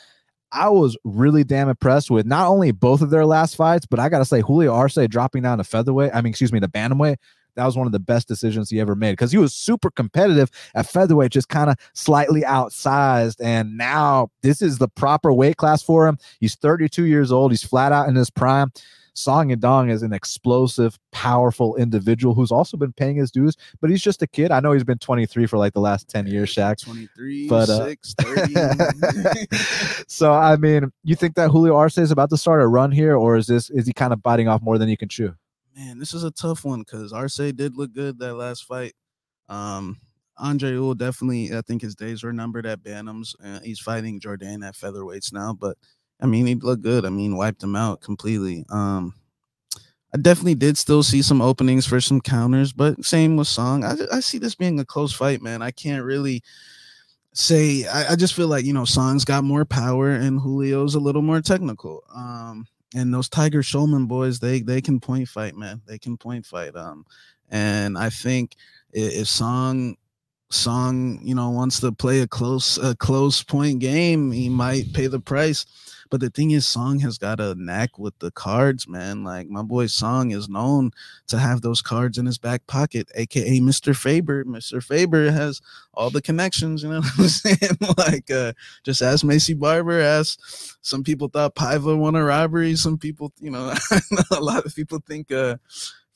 I 0.52 0.70
was 0.70 0.98
really 1.04 1.44
damn 1.44 1.70
impressed 1.70 2.12
with 2.12 2.26
not 2.26 2.48
only 2.48 2.72
both 2.72 3.02
of 3.02 3.10
their 3.10 3.26
last 3.26 3.56
fights, 3.56 3.86
but 3.86 4.00
I 4.00 4.10
got 4.10 4.20
to 4.20 4.26
say, 4.26 4.42
Julio 4.42 4.74
Arce 4.74 4.98
dropping 5.10 5.44
down 5.44 5.58
to 5.58 5.64
featherweight. 5.64 6.12
I 6.14 6.22
mean, 6.22 6.32
excuse 6.32 6.54
me, 6.54 6.60
the 6.60 6.68
bantamweight. 6.68 7.18
That 7.56 7.66
was 7.66 7.78
one 7.78 7.86
of 7.86 7.94
the 7.94 8.00
best 8.00 8.28
decisions 8.28 8.70
he 8.70 8.80
ever 8.80 8.96
made 8.96 9.12
because 9.14 9.32
he 9.32 9.38
was 9.38 9.54
super 9.54 9.92
competitive 9.92 10.50
at 10.74 10.88
featherweight, 10.88 11.32
just 11.32 11.50
kind 11.50 11.70
of 11.70 11.78
slightly 11.94 12.42
outsized. 12.42 13.36
And 13.44 13.78
now 13.78 14.30
this 14.42 14.62
is 14.62 14.80
the 14.80 14.88
proper 14.88 15.32
weight 15.32 15.58
class 15.58 15.84
for 15.84 16.08
him. 16.08 16.18
He's 16.40 16.56
32 16.56 17.06
years 17.06 17.32
old. 17.32 17.52
He's 17.52 17.64
flat 17.64 17.92
out 17.92 18.10
in 18.10 18.16
his 18.16 18.32
prime. 18.32 18.72
Song 19.14 19.50
Yadong 19.50 19.92
is 19.92 20.02
an 20.02 20.12
explosive, 20.14 20.98
powerful 21.12 21.76
individual 21.76 22.34
who's 22.34 22.52
also 22.52 22.78
been 22.78 22.94
paying 22.94 23.16
his 23.16 23.32
dues, 23.32 23.56
but 23.80 23.90
he's 23.90 24.02
just 24.02 24.22
a 24.22 24.28
kid. 24.28 24.52
I 24.52 24.60
know 24.60 24.72
he's 24.72 24.84
been 24.84 24.98
23 24.98 25.46
for 25.46 25.58
like 25.58 25.74
the 25.74 25.80
last 25.80 26.10
10 26.10 26.28
years, 26.28 26.54
Shaq. 26.54 26.84
23, 26.84 27.48
But, 27.48 27.70
uh, 27.70 27.86
6, 27.86 28.14
30. 28.20 29.48
so 30.08 30.34
I 30.34 30.56
mean, 30.58 30.92
you 31.04 31.16
think 31.16 31.36
that 31.36 31.52
Julio 31.52 31.76
Arce 31.76 31.98
is 31.98 32.12
about 32.12 32.30
to 32.32 32.38
start 32.38 32.62
a 32.62 32.68
run 32.68 32.92
here, 32.92 33.16
or 33.16 33.36
is 33.36 33.48
this 33.48 33.70
is 33.70 33.86
he 33.86 33.94
kind 33.94 34.14
of 34.14 34.24
biting 34.24 34.48
off 34.48 34.62
more 34.62 34.78
than 34.78 34.90
he 34.90 34.98
can 34.98 35.10
chew? 35.10 35.34
Man, 35.76 36.00
this 36.00 36.14
is 36.14 36.24
a 36.24 36.32
tough 36.32 36.66
one 36.66 36.80
because 36.80 37.14
Arce 37.14 37.38
did 37.38 37.76
look 37.76 37.94
good 37.94 38.20
that 38.20 38.36
last 38.36 38.66
fight. 38.66 38.94
Um, 39.50 40.00
Andre 40.38 40.72
Ewell 40.72 40.96
definitely, 40.96 41.56
I 41.56 41.62
think 41.62 41.82
his 41.82 41.96
days 41.96 42.24
were 42.24 42.34
numbered 42.34 42.66
at 42.66 42.84
Bantams. 42.84 43.36
Uh, 43.44 43.60
he's 43.64 43.80
fighting 43.80 44.20
Jordan 44.20 44.64
at 44.64 44.76
featherweights 44.76 45.32
now, 45.32 45.54
but 45.54 45.78
I 46.20 46.26
mean, 46.26 46.46
he 46.46 46.56
looked 46.56 46.84
good. 46.84 47.06
I 47.06 47.10
mean, 47.10 47.38
wiped 47.38 47.64
him 47.64 47.76
out 47.76 48.02
completely. 48.02 48.66
Um, 48.70 49.14
I 50.14 50.18
definitely 50.18 50.56
did 50.56 50.78
still 50.78 51.02
see 51.02 51.22
some 51.22 51.42
openings 51.42 51.88
for 51.88 52.00
some 52.00 52.22
counters, 52.22 52.72
but 52.72 53.04
same 53.04 53.36
with 53.36 53.48
Song. 53.48 53.84
I, 53.84 53.96
I 54.12 54.20
see 54.20 54.38
this 54.38 54.56
being 54.56 54.80
a 54.80 54.86
close 54.86 55.12
fight, 55.12 55.42
man. 55.42 55.62
I 55.62 55.72
can't 55.72 56.06
really 56.06 56.44
say. 57.34 57.86
I, 57.88 58.12
I 58.12 58.16
just 58.16 58.36
feel 58.36 58.48
like 58.48 58.64
you 58.64 58.74
know, 58.74 58.86
Song's 58.86 59.26
got 59.26 59.44
more 59.44 59.66
power 59.66 60.12
and 60.12 60.40
Julio's 60.40 60.94
a 60.96 61.00
little 61.00 61.24
more 61.24 61.42
technical. 61.42 62.04
Um, 62.14 62.68
and 62.96 63.12
those 63.12 63.28
Tiger 63.28 63.64
Schulmann 63.64 64.08
boys, 64.08 64.40
they 64.40 64.62
they 64.62 64.82
can 64.82 65.00
point 65.00 65.28
fight, 65.28 65.56
man. 65.56 65.82
They 65.88 65.98
can 65.98 66.16
point 66.16 66.46
fight. 66.46 66.76
Um, 66.76 67.06
and 67.50 67.98
I 67.98 68.10
think 68.10 68.56
if 68.92 69.28
Song 69.28 69.98
Song, 70.52 71.20
you 71.24 71.34
know, 71.34 71.50
wants 71.50 71.80
to 71.80 71.92
play 71.92 72.22
a 72.22 72.28
close 72.28 72.78
a 72.78 72.96
close 72.96 73.42
point 73.42 73.80
game, 73.80 74.32
he 74.32 74.48
might 74.48 74.94
pay 74.94 75.08
the 75.08 75.20
price. 75.20 75.66
But 76.14 76.20
the 76.20 76.30
thing 76.30 76.52
is, 76.52 76.68
Song 76.68 77.00
has 77.00 77.18
got 77.18 77.40
a 77.40 77.56
knack 77.56 77.98
with 77.98 78.20
the 78.20 78.30
cards, 78.30 78.88
man. 78.88 79.24
Like 79.24 79.50
my 79.50 79.64
boy 79.64 79.88
Song 79.88 80.30
is 80.30 80.48
known 80.48 80.92
to 81.26 81.40
have 81.40 81.62
those 81.62 81.82
cards 81.82 82.20
in 82.20 82.28
his 82.28 82.38
back 82.38 82.68
pocket, 82.68 83.10
aka 83.16 83.60
Mr. 83.60 83.98
Faber. 83.98 84.46
Mr. 84.46 84.84
Faber 84.84 85.32
has 85.32 85.60
all 85.96 86.12
the 86.12 86.22
connections, 86.22 86.84
you 86.84 86.90
know 86.90 87.02
what 87.02 87.18
I'm 87.18 87.28
saying? 87.30 87.78
like 87.98 88.30
uh 88.30 88.54
just 88.84 89.02
ask 89.02 89.26
Macy 89.26 89.56
Barber, 89.56 90.00
ask 90.02 90.40
some 90.84 91.04
people 91.04 91.30
thought 91.30 91.56
Paiva 91.56 91.98
won 91.98 92.14
a 92.14 92.24
robbery. 92.24 92.76
Some 92.76 93.00
people, 93.00 93.34
you 93.40 93.50
know, 93.50 93.74
a 94.32 94.40
lot 94.40 94.68
of 94.68 94.76
people 94.76 95.02
think 95.08 95.32
uh 95.32 95.58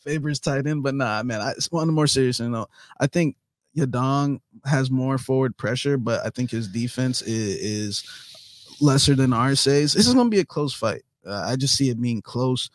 Faber's 0.03 0.39
tight 0.39 0.67
end, 0.67 0.83
but 0.83 0.93
nah, 0.93 1.23
man. 1.23 1.41
I 1.41 1.53
on 1.71 1.89
a 1.89 1.91
more 1.91 2.05
serious 2.05 2.39
you 2.39 2.49
know, 2.49 2.67
I 2.99 3.07
think 3.07 3.35
Yadong 3.75 4.41
has 4.63 4.91
more 4.91 5.17
forward 5.17 5.57
pressure, 5.57 5.97
but 5.97 6.23
I 6.23 6.29
think 6.29 6.51
his 6.51 6.67
defense 6.67 7.23
is, 7.23 8.03
is 8.03 8.36
lesser 8.82 9.15
than 9.15 9.34
Arce's. 9.34 9.93
This 9.93 10.07
is 10.07 10.13
gonna 10.13 10.30
be 10.30 10.39
a 10.39 10.45
close 10.45 10.73
fight. 10.73 11.03
Uh, 11.25 11.43
I 11.45 11.55
just 11.55 11.75
see 11.75 11.89
it 11.89 12.01
being 12.01 12.21
close. 12.21 12.69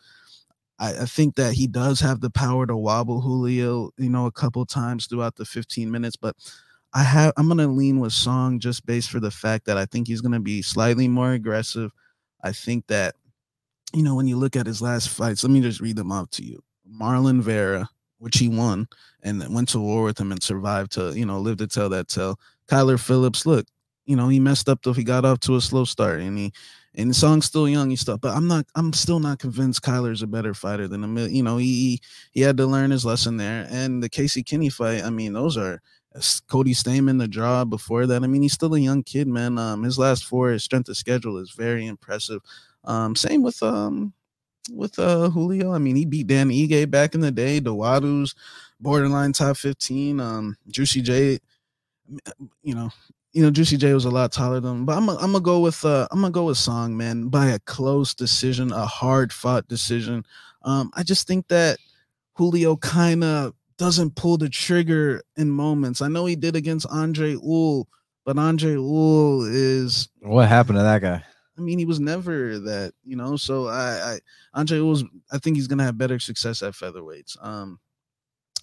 I, 0.79 1.01
I, 1.01 1.05
think 1.05 1.35
that 1.35 1.53
he 1.53 1.67
does 1.67 1.99
have 1.99 2.19
the 2.21 2.29
power 2.29 2.67
to 2.67 2.75
wobble 2.75 3.21
Julio, 3.21 3.91
you 3.97 4.09
know, 4.09 4.25
a 4.25 4.31
couple 4.31 4.65
times 4.65 5.07
throughout 5.07 5.35
the 5.35 5.45
15 5.45 5.89
minutes, 5.89 6.15
but 6.15 6.35
I 6.93 7.03
have 7.03 7.33
I'm 7.37 7.47
gonna 7.47 7.67
lean 7.67 7.99
with 7.99 8.13
Song 8.13 8.59
just 8.59 8.85
based 8.85 9.09
for 9.09 9.19
the 9.19 9.31
fact 9.31 9.65
that 9.65 9.77
I 9.77 9.85
think 9.85 10.07
he's 10.07 10.21
gonna 10.21 10.39
be 10.39 10.61
slightly 10.61 11.07
more 11.07 11.31
aggressive. 11.31 11.91
I 12.43 12.51
think 12.51 12.87
that 12.87 13.15
you 13.93 14.03
know 14.03 14.15
when 14.15 14.27
you 14.27 14.37
look 14.37 14.55
at 14.55 14.67
his 14.67 14.81
last 14.81 15.09
fights, 15.09 15.43
let 15.43 15.51
me 15.51 15.61
just 15.61 15.81
read 15.81 15.95
them 15.95 16.11
out 16.11 16.31
to 16.33 16.43
you. 16.43 16.63
Marlon 16.87 17.41
Vera, 17.41 17.89
which 18.19 18.37
he 18.37 18.47
won 18.47 18.87
and 19.23 19.43
went 19.53 19.69
to 19.69 19.79
war 19.79 20.03
with 20.03 20.19
him 20.19 20.31
and 20.31 20.43
survived 20.43 20.91
to 20.93 21.17
you 21.17 21.25
know 21.25 21.39
live 21.39 21.57
to 21.57 21.67
tell 21.67 21.89
that 21.89 22.09
tale. 22.09 22.39
Kyler 22.67 22.99
Phillips, 22.99 23.45
look, 23.45 23.65
you 24.05 24.15
know 24.15 24.27
he 24.27 24.39
messed 24.39 24.69
up 24.69 24.81
though 24.83 24.93
he 24.93 25.03
got 25.03 25.25
off 25.25 25.39
to 25.41 25.55
a 25.55 25.61
slow 25.61 25.85
start 25.85 26.19
and 26.19 26.37
he 26.37 26.53
and 26.95 27.09
the 27.09 27.13
song's 27.15 27.45
still 27.45 27.67
young 27.67 27.89
and 27.89 27.97
stuff, 27.97 28.21
but 28.21 28.35
I'm 28.35 28.47
not 28.47 28.65
I'm 28.75 28.93
still 28.93 29.19
not 29.19 29.39
convinced 29.39 29.81
Kyler's 29.81 30.21
a 30.21 30.27
better 30.27 30.53
fighter 30.53 30.87
than 30.87 31.03
a 31.03 31.27
you 31.27 31.41
know 31.41 31.57
he 31.57 32.01
he 32.31 32.41
had 32.41 32.57
to 32.57 32.67
learn 32.67 32.91
his 32.91 33.05
lesson 33.05 33.37
there 33.37 33.67
and 33.69 34.03
the 34.03 34.09
Casey 34.09 34.43
Kenney 34.43 34.69
fight 34.69 35.03
I 35.03 35.09
mean 35.09 35.33
those 35.33 35.57
are 35.57 35.81
Cody 36.47 36.73
Stamann 36.73 37.19
the 37.19 37.27
draw 37.27 37.65
before 37.65 38.05
that. 38.07 38.23
I 38.23 38.27
mean, 38.27 38.43
he's 38.43 38.53
still 38.53 38.75
a 38.75 38.79
young 38.79 39.03
kid, 39.03 39.27
man. 39.27 39.57
Um, 39.57 39.83
his 39.83 39.97
last 39.97 40.25
four, 40.25 40.51
his 40.51 40.63
strength 40.63 40.89
of 40.89 40.97
schedule 40.97 41.37
is 41.37 41.51
very 41.51 41.87
impressive. 41.87 42.41
Um, 42.83 43.15
same 43.15 43.41
with 43.41 43.61
um 43.63 44.13
with 44.71 44.97
uh 44.99 45.29
Julio. 45.29 45.73
I 45.73 45.79
mean, 45.79 45.95
he 45.95 46.05
beat 46.05 46.27
Dan 46.27 46.49
Ige 46.49 46.89
back 46.89 47.15
in 47.15 47.21
the 47.21 47.31
day. 47.31 47.59
Dawodu's 47.59 48.35
borderline 48.79 49.33
top 49.33 49.57
15. 49.57 50.19
Um, 50.19 50.55
Juicy 50.67 51.01
J, 51.01 51.39
you 52.61 52.75
know, 52.75 52.91
you 53.33 53.41
know, 53.41 53.49
Juicy 53.49 53.77
J 53.77 53.93
was 53.93 54.05
a 54.05 54.11
lot 54.11 54.31
taller 54.31 54.59
than 54.59 54.71
him, 54.71 54.85
but 54.85 54.95
I'm, 54.95 55.09
I'm 55.09 55.31
gonna 55.31 55.41
go 55.41 55.59
with 55.59 55.83
uh 55.83 56.07
I'm 56.11 56.21
gonna 56.21 56.31
go 56.31 56.45
with 56.45 56.57
Song, 56.57 56.95
man, 56.95 57.29
by 57.29 57.47
a 57.47 57.59
close 57.59 58.13
decision, 58.13 58.71
a 58.71 58.85
hard 58.85 59.33
fought 59.33 59.67
decision. 59.67 60.23
Um, 60.61 60.91
I 60.93 61.03
just 61.03 61.27
think 61.27 61.47
that 61.47 61.79
Julio 62.35 62.77
kind 62.77 63.23
of 63.23 63.53
doesn't 63.77 64.15
pull 64.15 64.37
the 64.37 64.49
trigger 64.49 65.23
in 65.35 65.49
moments. 65.49 66.01
I 66.01 66.07
know 66.07 66.25
he 66.25 66.35
did 66.35 66.55
against 66.55 66.85
Andre 66.89 67.31
Ewell, 67.31 67.87
but 68.23 68.37
Andre 68.37 68.73
Ewell 68.73 69.43
is 69.45 70.09
what 70.21 70.47
happened 70.47 70.77
to 70.77 70.83
that 70.83 71.01
guy? 71.01 71.23
I 71.57 71.61
mean, 71.61 71.77
he 71.79 71.85
was 71.85 71.99
never 71.99 72.59
that, 72.59 72.93
you 73.03 73.15
know. 73.15 73.35
So 73.35 73.67
I, 73.67 74.13
I 74.13 74.19
Andre 74.53 74.77
Ewell's 74.77 75.03
I 75.31 75.39
think 75.39 75.55
he's 75.55 75.67
gonna 75.67 75.83
have 75.83 75.97
better 75.97 76.19
success 76.19 76.61
at 76.61 76.73
featherweights. 76.73 77.43
Um, 77.43 77.79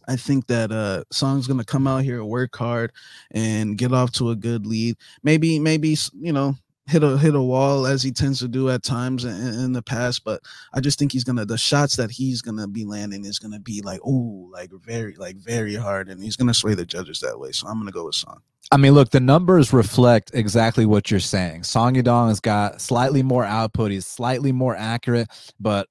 I 0.08 0.16
think 0.16 0.46
that 0.46 0.72
uh 0.72 1.04
Song's 1.10 1.46
gonna 1.46 1.64
come 1.64 1.86
out 1.86 2.04
here, 2.04 2.24
work 2.24 2.56
hard, 2.56 2.92
and 3.30 3.76
get 3.76 3.92
off 3.92 4.12
to 4.12 4.30
a 4.30 4.36
good 4.36 4.66
lead. 4.66 4.96
Maybe, 5.22 5.58
maybe 5.58 5.96
you 6.18 6.32
know, 6.32 6.54
hit 6.90 7.04
a 7.04 7.16
hit 7.16 7.34
a 7.34 7.40
wall 7.40 7.86
as 7.86 8.02
he 8.02 8.10
tends 8.10 8.40
to 8.40 8.48
do 8.48 8.68
at 8.68 8.82
times 8.82 9.24
in, 9.24 9.34
in, 9.34 9.72
the 9.72 9.82
past. 9.82 10.24
But 10.24 10.42
I 10.74 10.80
just 10.80 10.98
think 10.98 11.12
he's 11.12 11.24
gonna 11.24 11.44
the 11.44 11.58
shots 11.58 11.96
that 11.96 12.10
he's 12.10 12.42
gonna 12.42 12.66
be 12.66 12.84
landing 12.84 13.24
is 13.24 13.38
gonna 13.38 13.60
be 13.60 13.80
like 13.82 14.00
oh 14.04 14.48
like 14.52 14.70
very 14.72 15.14
like 15.14 15.36
very 15.36 15.74
hard, 15.74 16.08
and 16.08 16.22
he's 16.22 16.36
gonna 16.36 16.54
sway 16.54 16.74
the 16.74 16.86
judges 16.86 17.20
that 17.20 17.38
way. 17.38 17.52
So 17.52 17.66
I'm 17.68 17.78
gonna 17.78 17.92
go 17.92 18.06
with 18.06 18.16
Song. 18.16 18.40
I 18.72 18.76
mean, 18.76 18.92
look, 18.92 19.10
the 19.10 19.20
numbers 19.20 19.72
reflect 19.72 20.30
exactly 20.32 20.86
what 20.86 21.10
you're 21.10 21.18
saying. 21.18 21.64
Song 21.64 21.94
Yadong 21.94 22.28
has 22.28 22.38
got 22.38 22.80
slightly 22.80 23.22
more 23.22 23.44
output. 23.44 23.90
He's 23.90 24.06
slightly 24.06 24.52
more 24.52 24.76
accurate, 24.76 25.28
but 25.58 25.88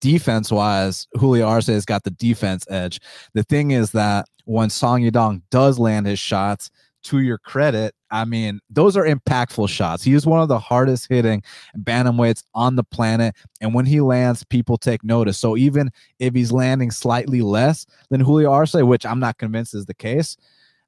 defense 0.00 0.50
wise, 0.50 1.06
Julio 1.14 1.46
Arce 1.46 1.66
has 1.68 1.84
got 1.84 2.04
the 2.04 2.10
defense 2.10 2.64
edge. 2.68 3.00
The 3.34 3.42
thing 3.42 3.72
is 3.72 3.92
that 3.92 4.26
when 4.44 4.70
Song 4.70 5.02
Yadong 5.02 5.42
does 5.50 5.78
land 5.78 6.06
his 6.06 6.18
shots, 6.18 6.70
to 7.06 7.20
your 7.20 7.38
credit, 7.38 7.94
I 8.10 8.24
mean, 8.24 8.60
those 8.68 8.96
are 8.96 9.04
impactful 9.06 9.68
shots. 9.68 10.02
He 10.02 10.12
is 10.12 10.26
one 10.26 10.40
of 10.40 10.48
the 10.48 10.58
hardest 10.58 11.06
hitting 11.08 11.42
bantamweights 11.78 12.42
on 12.54 12.74
the 12.74 12.82
planet. 12.82 13.34
And 13.60 13.74
when 13.74 13.86
he 13.86 14.00
lands, 14.00 14.44
people 14.44 14.76
take 14.76 15.04
notice. 15.04 15.38
So 15.38 15.56
even 15.56 15.90
if 16.18 16.34
he's 16.34 16.50
landing 16.50 16.90
slightly 16.90 17.42
less 17.42 17.86
than 18.10 18.20
Julio 18.20 18.50
Arce, 18.50 18.74
which 18.74 19.06
I'm 19.06 19.20
not 19.20 19.38
convinced 19.38 19.74
is 19.74 19.86
the 19.86 19.94
case, 19.94 20.36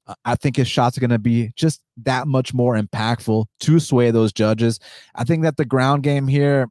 uh, 0.09 0.14
I 0.24 0.35
think 0.35 0.57
his 0.57 0.68
shots 0.68 0.97
are 0.97 1.01
going 1.01 1.11
to 1.11 1.18
be 1.20 1.53
just 1.55 1.83
that 1.99 2.26
much 2.26 2.53
more 2.53 2.76
impactful 2.76 3.47
to 3.61 3.79
sway 3.79 4.11
those 4.11 4.33
judges. 4.33 4.81
I 5.14 5.22
think 5.22 5.45
that 5.45 5.57
the 5.57 5.64
ground 5.64 6.03
game 6.03 6.26
here 6.26 6.66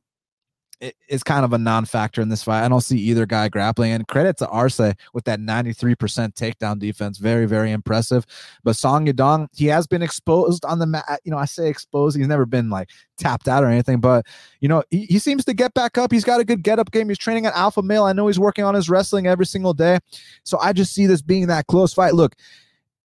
is 1.08 1.24
kind 1.24 1.44
of 1.44 1.54
a 1.54 1.58
non-factor 1.58 2.22
in 2.22 2.30
this 2.30 2.44
fight. 2.44 2.64
I 2.64 2.68
don't 2.68 2.82
see 2.82 2.98
either 2.98 3.26
guy 3.26 3.50
grappling. 3.50 3.92
And 3.92 4.08
credit 4.08 4.38
to 4.38 4.48
Arce 4.48 4.80
with 5.14 5.26
that 5.26 5.40
93% 5.40 5.96
takedown 6.34 6.80
defense, 6.80 7.18
very 7.18 7.46
very 7.46 7.72
impressive. 7.72 8.26
But 8.64 8.76
Song 8.76 9.08
Yadong, 9.08 9.48
he 9.56 9.66
has 9.68 9.88
been 9.88 10.02
exposed 10.02 10.66
on 10.66 10.80
the 10.80 10.86
mat. 10.86 11.06
Uh, 11.08 11.18
you 11.24 11.32
know, 11.32 11.38
I 11.38 11.46
say 11.46 11.68
exposed. 11.68 12.18
He's 12.18 12.28
never 12.28 12.46
been 12.46 12.70
like 12.70 12.90
tapped 13.18 13.48
out 13.48 13.64
or 13.64 13.68
anything, 13.68 14.00
but 14.00 14.26
you 14.60 14.68
know, 14.68 14.84
he, 14.90 15.06
he 15.06 15.20
seems 15.20 15.46
to 15.46 15.54
get 15.54 15.74
back 15.74 15.98
up. 15.98 16.12
He's 16.12 16.26
got 16.26 16.40
a 16.40 16.46
good 16.46 16.64
get 16.64 16.80
up 16.80 16.92
game. 16.92 17.10
He's 17.10 17.18
training 17.18 17.46
at 17.46 17.56
Alpha 17.56 17.82
Male. 17.82 18.04
I 18.04 18.14
know 18.14 18.28
he's 18.28 18.40
working 18.40 18.64
on 18.64 18.76
his 18.76 18.90
wrestling 18.90 19.28
every 19.28 19.46
single 19.46 19.74
day. 19.74 20.00
So 20.44 20.60
I 20.60 20.74
just 20.74 20.94
see 20.94 21.08
this 21.08 21.22
being 21.22 21.48
that 21.48 21.68
close 21.68 21.94
fight. 21.94 22.14
Look 22.14 22.36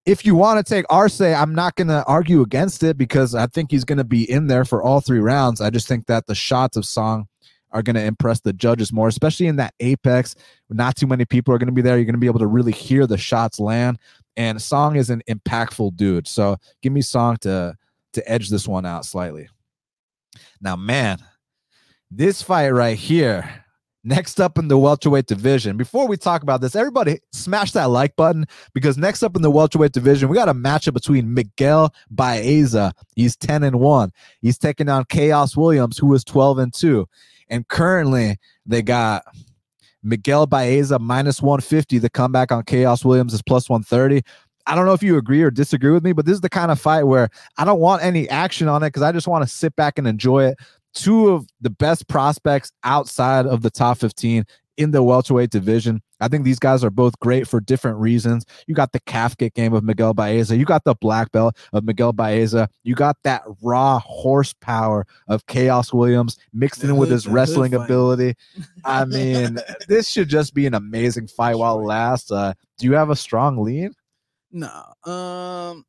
if 0.06 0.24
you 0.24 0.34
want 0.34 0.64
to 0.64 0.68
take 0.68 0.86
Arce, 0.88 1.20
I'm 1.20 1.54
not 1.54 1.76
going 1.76 1.88
to 1.88 2.02
argue 2.06 2.40
against 2.40 2.82
it 2.82 2.96
because 2.96 3.34
I 3.34 3.46
think 3.46 3.70
he's 3.70 3.84
going 3.84 3.98
to 3.98 4.04
be 4.04 4.28
in 4.28 4.46
there 4.46 4.64
for 4.64 4.82
all 4.82 5.00
three 5.00 5.20
rounds. 5.20 5.60
I 5.60 5.70
just 5.70 5.86
think 5.86 6.06
that 6.06 6.26
the 6.26 6.34
shots 6.34 6.76
of 6.76 6.84
Song 6.84 7.28
are 7.72 7.82
going 7.82 7.96
to 7.96 8.04
impress 8.04 8.40
the 8.40 8.52
judges 8.52 8.92
more, 8.92 9.08
especially 9.08 9.46
in 9.46 9.56
that 9.56 9.74
apex. 9.80 10.34
Not 10.68 10.96
too 10.96 11.06
many 11.06 11.24
people 11.24 11.54
are 11.54 11.58
going 11.58 11.66
to 11.68 11.72
be 11.72 11.82
there. 11.82 11.96
You're 11.96 12.04
going 12.04 12.14
to 12.14 12.18
be 12.18 12.26
able 12.26 12.40
to 12.40 12.46
really 12.46 12.72
hear 12.72 13.06
the 13.06 13.18
shots 13.18 13.60
land. 13.60 13.98
And 14.36 14.60
Song 14.60 14.96
is 14.96 15.10
an 15.10 15.22
impactful 15.28 15.96
dude. 15.96 16.26
So 16.26 16.56
give 16.82 16.92
me 16.92 17.02
Song 17.02 17.36
to 17.38 17.76
to 18.12 18.30
edge 18.30 18.48
this 18.48 18.66
one 18.66 18.84
out 18.84 19.04
slightly. 19.04 19.48
Now, 20.60 20.76
man, 20.76 21.18
this 22.10 22.42
fight 22.42 22.70
right 22.70 22.96
here. 22.96 23.64
Next 24.02 24.40
up 24.40 24.56
in 24.56 24.68
the 24.68 24.78
welterweight 24.78 25.26
division. 25.26 25.76
Before 25.76 26.08
we 26.08 26.16
talk 26.16 26.42
about 26.42 26.62
this, 26.62 26.74
everybody 26.74 27.18
smash 27.32 27.72
that 27.72 27.90
like 27.90 28.16
button 28.16 28.46
because 28.72 28.96
next 28.96 29.22
up 29.22 29.36
in 29.36 29.42
the 29.42 29.50
welterweight 29.50 29.92
division, 29.92 30.30
we 30.30 30.36
got 30.36 30.48
a 30.48 30.54
matchup 30.54 30.94
between 30.94 31.34
Miguel 31.34 31.92
Baeza. 32.10 32.94
He's 33.14 33.36
10 33.36 33.62
and 33.62 33.78
1. 33.78 34.12
He's 34.40 34.56
taking 34.56 34.88
on 34.88 35.04
Khaos 35.04 35.54
Williams, 35.54 35.98
who 35.98 36.14
is 36.14 36.24
12 36.24 36.58
and 36.58 36.72
2. 36.72 37.06
And 37.50 37.66
currently, 37.68 38.38
they 38.64 38.80
got 38.82 39.24
Miguel 40.02 40.46
Baeza 40.46 40.98
minus 40.98 41.42
150. 41.42 41.98
The 41.98 42.10
comeback 42.10 42.52
on 42.52 42.62
Khaos 42.62 43.04
Williams 43.04 43.34
is 43.34 43.42
plus 43.42 43.68
130. 43.68 44.22
I 44.66 44.74
don't 44.74 44.86
know 44.86 44.92
if 44.92 45.02
you 45.02 45.18
agree 45.18 45.42
or 45.42 45.50
disagree 45.50 45.90
with 45.90 46.04
me, 46.04 46.12
but 46.12 46.26
this 46.26 46.34
is 46.34 46.40
the 46.40 46.48
kind 46.48 46.70
of 46.70 46.80
fight 46.80 47.04
where 47.04 47.28
I 47.58 47.64
don't 47.64 47.80
want 47.80 48.02
any 48.02 48.28
action 48.28 48.68
on 48.68 48.82
it 48.82 48.88
because 48.88 49.02
I 49.02 49.12
just 49.12 49.26
want 49.26 49.42
to 49.42 49.48
sit 49.48 49.74
back 49.74 49.98
and 49.98 50.06
enjoy 50.06 50.44
it. 50.44 50.58
Two 50.94 51.30
of 51.30 51.46
the 51.60 51.70
best 51.70 52.08
prospects 52.08 52.72
outside 52.84 53.46
of 53.46 53.62
the 53.62 53.70
top 53.70 53.98
15 53.98 54.44
in 54.76 54.90
the 54.92 55.02
welterweight 55.02 55.50
division. 55.50 56.02
I 56.20 56.28
think 56.28 56.44
these 56.44 56.58
guys 56.58 56.84
are 56.84 56.90
both 56.90 57.18
great 57.20 57.46
for 57.46 57.60
different 57.60 57.98
reasons. 57.98 58.44
You 58.66 58.74
got 58.74 58.92
the 58.92 59.00
calf 59.00 59.36
kick 59.36 59.54
game 59.54 59.72
of 59.72 59.84
Miguel 59.84 60.14
Baeza. 60.14 60.56
You 60.56 60.64
got 60.64 60.84
the 60.84 60.94
black 60.94 61.32
belt 61.32 61.56
of 61.72 61.84
Miguel 61.84 62.12
Baeza. 62.12 62.68
You 62.82 62.94
got 62.94 63.16
that 63.24 63.42
raw 63.62 63.98
horsepower 63.98 65.06
of 65.28 65.44
Khaos 65.46 65.92
Williams 65.92 66.38
mixed 66.52 66.84
in 66.84 66.96
with 66.96 67.10
his 67.10 67.26
wrestling 67.26 67.74
ability. 67.74 68.34
I 68.84 69.04
mean, 69.04 69.58
this 69.88 70.08
should 70.08 70.28
just 70.28 70.54
be 70.54 70.66
an 70.66 70.74
amazing 70.74 71.28
fight 71.28 71.56
while 71.56 71.80
it 71.80 71.84
lasts. 71.84 72.30
Uh, 72.30 72.54
do 72.78 72.86
you 72.86 72.94
have 72.94 73.10
a 73.10 73.16
strong 73.16 73.58
lead? 73.58 73.92
No. 74.52 74.82
Um, 75.04 75.84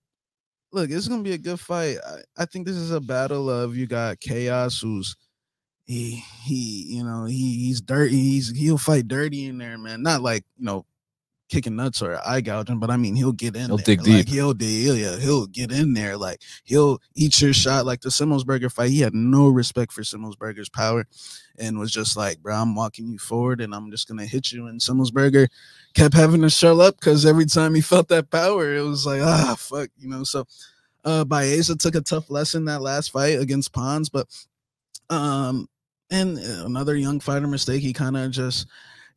look, 0.71 0.89
it's 0.89 1.07
gonna 1.07 1.23
be 1.23 1.33
a 1.33 1.37
good 1.37 1.59
fight. 1.59 1.97
I, 2.05 2.43
I 2.43 2.45
think 2.45 2.67
this 2.67 2.77
is 2.77 2.91
a 2.91 3.01
battle 3.01 3.49
of 3.49 3.75
you 3.75 3.87
got 3.87 4.19
Khaos 4.19 4.81
who's– 4.81 5.15
he 5.91 6.23
he 6.43 6.95
you 6.95 7.03
know 7.03 7.25
he 7.25 7.65
he's 7.65 7.81
dirty 7.81 8.15
he's 8.15 8.55
he'll 8.57 8.77
fight 8.77 9.07
dirty 9.07 9.45
in 9.45 9.57
there 9.57 9.77
man. 9.77 10.01
Not 10.01 10.21
like 10.21 10.45
you 10.57 10.65
know 10.65 10.85
kicking 11.49 11.75
nuts 11.75 12.01
or 12.01 12.17
eye 12.25 12.39
gouging 12.39 12.79
but 12.79 12.89
i 12.89 12.95
mean 12.95 13.13
he'll 13.13 13.33
get 13.33 13.57
in 13.57 13.65
he'll 13.65 13.75
there. 13.75 13.83
dig 13.83 13.99
like, 13.99 14.25
deep. 14.25 14.29
he'll 14.29 14.53
deal 14.53 14.95
yeah 14.95 15.17
he'll 15.17 15.47
get 15.47 15.69
in 15.69 15.93
there. 15.93 16.15
Like 16.15 16.41
he'll 16.63 17.01
eat 17.13 17.41
your 17.41 17.51
shot. 17.51 17.85
Like 17.85 17.99
the 17.99 18.07
Semelsberger 18.07 18.71
fight 18.71 18.89
he 18.89 19.01
had 19.01 19.13
no 19.13 19.49
respect 19.49 19.91
for 19.91 20.01
Semelsberger's 20.01 20.69
power 20.69 21.05
and 21.59 21.77
was 21.77 21.91
just 21.91 22.15
like 22.15 22.39
bro 22.39 22.55
i'm 22.55 22.73
walking 22.73 23.11
you 23.11 23.19
forward 23.19 23.59
and 23.59 23.75
i'm 23.75 23.91
just 23.91 24.07
gonna 24.07 24.25
hit 24.25 24.53
you. 24.53 24.67
And 24.67 24.79
Semelsberger 24.79 25.49
kept 25.93 26.13
having 26.13 26.41
to 26.43 26.49
shell 26.49 26.79
up 26.79 26.97
because 27.01 27.25
every 27.25 27.45
time 27.45 27.75
he 27.75 27.81
felt 27.81 28.07
that 28.07 28.29
power 28.29 28.73
it 28.73 28.81
was 28.81 29.05
like 29.05 29.21
ah 29.21 29.55
fuck 29.59 29.89
you 29.97 30.07
know? 30.07 30.23
So 30.23 30.45
uh 31.03 31.25
Baeza 31.25 31.75
took 31.75 31.95
a 31.95 32.01
tough 32.01 32.29
lesson 32.29 32.63
that 32.65 32.81
last 32.81 33.11
fight 33.11 33.39
against 33.39 33.73
Pons 33.73 34.07
but 34.07 34.27
um 35.09 35.67
and 36.11 36.37
uh, 36.37 36.65
another 36.65 36.95
young 36.95 37.19
fighter 37.19 37.47
mistake 37.47 37.81
he 37.81 37.93
kind 37.93 38.15
of 38.15 38.29
just 38.31 38.67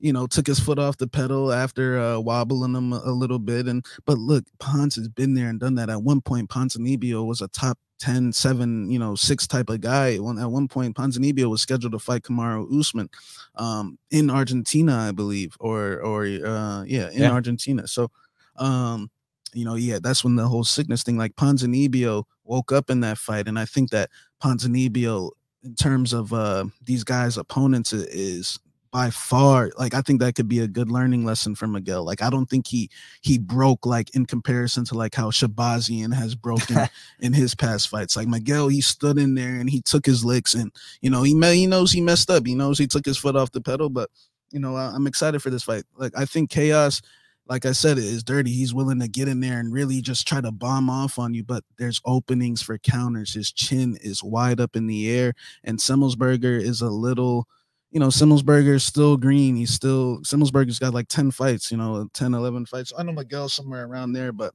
you 0.00 0.12
know, 0.12 0.26
took 0.26 0.46
his 0.46 0.60
foot 0.60 0.78
off 0.78 0.98
the 0.98 1.06
pedal 1.06 1.50
after 1.52 1.98
uh, 1.98 2.18
wobbling 2.18 2.74
him 2.74 2.92
a, 2.92 3.10
little 3.12 3.38
bit. 3.38 3.66
And 3.66 3.86
but 4.04 4.18
look, 4.18 4.44
Ponce 4.58 4.96
has 4.96 5.08
been 5.08 5.32
there 5.32 5.48
and 5.48 5.58
done 5.58 5.76
that. 5.76 5.88
At 5.88 6.02
one 6.02 6.20
point, 6.20 6.50
Ponzinibbio 6.50 7.24
was 7.24 7.40
a 7.40 7.48
top 7.48 7.78
10, 8.00 8.32
7, 8.32 8.90
you 8.90 8.98
know, 8.98 9.14
six 9.14 9.46
type 9.46 9.70
of 9.70 9.80
guy. 9.80 10.16
When 10.16 10.36
at 10.38 10.50
one 10.50 10.68
point, 10.68 10.96
Ponzinibbio 10.96 11.48
was 11.48 11.62
scheduled 11.62 11.92
to 11.92 11.98
fight 11.98 12.22
Kamaru 12.22 12.78
Usman 12.78 13.08
um, 13.54 13.98
in 14.10 14.28
Argentina, 14.30 14.94
I 14.94 15.12
believe, 15.12 15.56
or 15.58 16.00
or 16.00 16.24
uh, 16.24 16.82
yeah, 16.84 17.10
in 17.10 17.22
Yeah. 17.22 17.30
Argentina. 17.32 17.86
So, 17.86 18.10
um, 18.56 19.10
you 19.54 19.64
know, 19.64 19.76
yeah, 19.76 20.00
that's 20.02 20.22
when 20.24 20.36
the 20.36 20.48
whole 20.48 20.64
sickness 20.64 21.02
thing, 21.02 21.16
like 21.16 21.36
Ponzinibbio 21.36 22.24
woke 22.44 22.72
up 22.72 22.90
in 22.90 23.00
that 23.00 23.16
fight, 23.16 23.48
and 23.48 23.58
I 23.58 23.64
think 23.64 23.90
that 23.90 24.10
Ponzinibbio, 24.42 25.30
in 25.64 25.74
terms 25.74 26.12
of 26.12 26.32
uh, 26.32 26.66
these 26.84 27.04
guys' 27.04 27.36
opponents, 27.36 27.92
is 27.92 28.58
by 28.94 29.10
far 29.10 29.72
like 29.76 29.92
I 29.92 30.02
think 30.02 30.20
that 30.20 30.36
could 30.36 30.46
be 30.46 30.60
a 30.60 30.68
good 30.68 30.88
learning 30.88 31.24
lesson 31.24 31.56
for 31.56 31.66
Miguel. 31.66 32.04
Like 32.04 32.22
I 32.22 32.30
don't 32.30 32.48
think 32.48 32.68
he 32.68 32.88
he 33.22 33.38
broke 33.38 33.84
like 33.84 34.14
in 34.14 34.24
comparison 34.24 34.84
to 34.84 34.94
like 34.94 35.16
how 35.16 35.32
Shahbazyan 35.32 36.14
has 36.14 36.36
broken 36.36 36.88
in 37.20 37.32
his 37.32 37.56
past 37.56 37.88
fights. 37.88 38.16
Like 38.16 38.28
Miguel, 38.28 38.68
he 38.68 38.80
stood 38.80 39.18
in 39.18 39.34
there 39.34 39.56
and 39.56 39.68
he 39.68 39.80
took 39.80 40.06
his 40.06 40.24
licks, 40.24 40.54
and 40.54 40.70
you 41.00 41.10
know 41.10 41.24
he 41.24 41.34
me- 41.34 41.56
he 41.56 41.66
knows 41.66 41.90
he 41.90 42.00
messed 42.00 42.30
up. 42.30 42.46
He 42.46 42.54
knows 42.54 42.78
he 42.78 42.86
took 42.86 43.04
his 43.04 43.18
foot 43.18 43.34
off 43.34 43.50
the 43.50 43.60
pedal, 43.60 43.90
but 43.90 44.10
you 44.52 44.60
know 44.60 44.76
I, 44.76 44.92
I'm 44.94 45.08
excited 45.08 45.42
for 45.42 45.50
this 45.50 45.64
fight. 45.64 45.82
Like 45.96 46.12
I 46.16 46.24
think 46.24 46.50
Khaos, 46.52 47.02
like 47.48 47.66
I 47.66 47.72
said, 47.72 47.98
is 47.98 48.24
dirty. 48.24 48.52
He's 48.52 48.74
willing 48.74 49.00
to 49.00 49.08
get 49.08 49.28
in 49.28 49.40
there 49.40 49.58
and 49.58 49.72
really 49.72 50.00
just 50.00 50.26
try 50.26 50.40
to 50.40 50.50
bomb 50.50 50.88
off 50.88 51.18
on 51.18 51.34
you, 51.34 51.44
but 51.44 51.62
there's 51.78 52.00
openings 52.04 52.62
for 52.62 52.78
counters. 52.78 53.34
His 53.34 53.52
chin 53.52 53.98
is 54.00 54.24
wide 54.24 54.60
up 54.60 54.76
in 54.76 54.86
the 54.86 55.10
air, 55.10 55.34
and 55.62 55.78
Simmelsberger 55.78 56.60
is 56.60 56.80
a 56.80 56.88
little 56.88 57.46
you 57.94 58.00
know, 58.00 58.08
Simmelsberger 58.08 58.74
is 58.74 58.82
still 58.82 59.16
green. 59.16 59.54
He's 59.54 59.72
still 59.72 60.18
Simmelsberger's 60.22 60.80
got 60.80 60.92
like 60.92 61.06
10 61.06 61.30
fights, 61.30 61.70
you 61.70 61.76
know, 61.76 62.08
10, 62.12 62.34
11 62.34 62.66
fights. 62.66 62.92
I 62.98 63.04
know 63.04 63.12
Miguel 63.12 63.48
somewhere 63.48 63.86
around 63.86 64.14
there, 64.14 64.32
but 64.32 64.52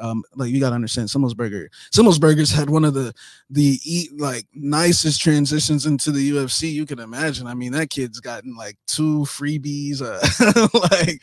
um, 0.00 0.24
like 0.36 0.50
you 0.50 0.58
gotta 0.58 0.74
understand 0.74 1.08
Simmelsberger. 1.08 1.68
Simmelsberger's 1.92 2.50
had 2.50 2.70
one 2.70 2.86
of 2.86 2.94
the 2.94 3.12
the 3.50 3.78
eat 3.84 4.18
like 4.18 4.46
nicest 4.54 5.20
transitions 5.20 5.84
into 5.84 6.10
the 6.10 6.30
UFC 6.30 6.72
you 6.72 6.86
can 6.86 6.98
imagine. 6.98 7.46
I 7.46 7.52
mean, 7.52 7.72
that 7.72 7.90
kid's 7.90 8.20
gotten 8.20 8.56
like 8.56 8.76
two 8.86 9.20
freebies, 9.26 10.00
uh 10.00 10.68
like 10.96 11.20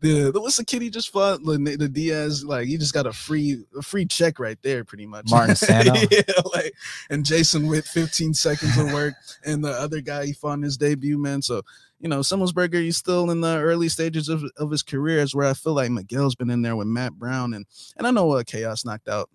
the, 0.00 0.30
the 0.30 0.40
what's 0.40 0.56
the 0.56 0.64
kid 0.64 0.82
he 0.82 0.90
just 0.90 1.10
fought? 1.10 1.42
The, 1.42 1.90
Diaz, 1.90 2.44
like 2.44 2.66
he 2.66 2.76
just 2.76 2.94
got 2.94 3.06
a 3.06 3.12
free 3.12 3.64
a 3.76 3.82
free 3.82 4.04
check 4.06 4.38
right 4.38 4.58
there, 4.62 4.84
pretty 4.84 5.06
much. 5.06 5.30
Martin 5.30 5.56
Sano. 5.56 5.94
yeah, 6.10 6.22
like 6.54 6.74
and 7.10 7.24
Jason 7.24 7.66
with 7.66 7.86
15 7.86 8.34
seconds 8.34 8.76
of 8.76 8.92
work, 8.92 9.14
and 9.44 9.64
the 9.64 9.70
other 9.70 10.00
guy 10.00 10.26
he 10.26 10.32
fought 10.32 10.54
in 10.54 10.62
his 10.62 10.76
debut, 10.76 11.18
man. 11.18 11.42
So 11.42 11.62
you 11.98 12.08
know, 12.08 12.20
Simmelsberger, 12.20 12.74
he's 12.80 12.98
still 12.98 13.30
in 13.30 13.40
the 13.40 13.58
early 13.58 13.88
stages 13.88 14.28
of, 14.28 14.44
of 14.58 14.70
his 14.70 14.82
career, 14.82 15.20
is 15.20 15.34
where 15.34 15.48
I 15.48 15.54
feel 15.54 15.72
like 15.72 15.90
Miguel's 15.90 16.34
been 16.34 16.50
in 16.50 16.62
there 16.62 16.76
with 16.76 16.86
Matt 16.86 17.14
Brown, 17.14 17.54
and 17.54 17.64
and 17.96 18.06
I 18.06 18.10
know 18.10 18.32
uh, 18.32 18.42
Khaos 18.42 18.84
knocked 18.84 19.08
out 19.08 19.30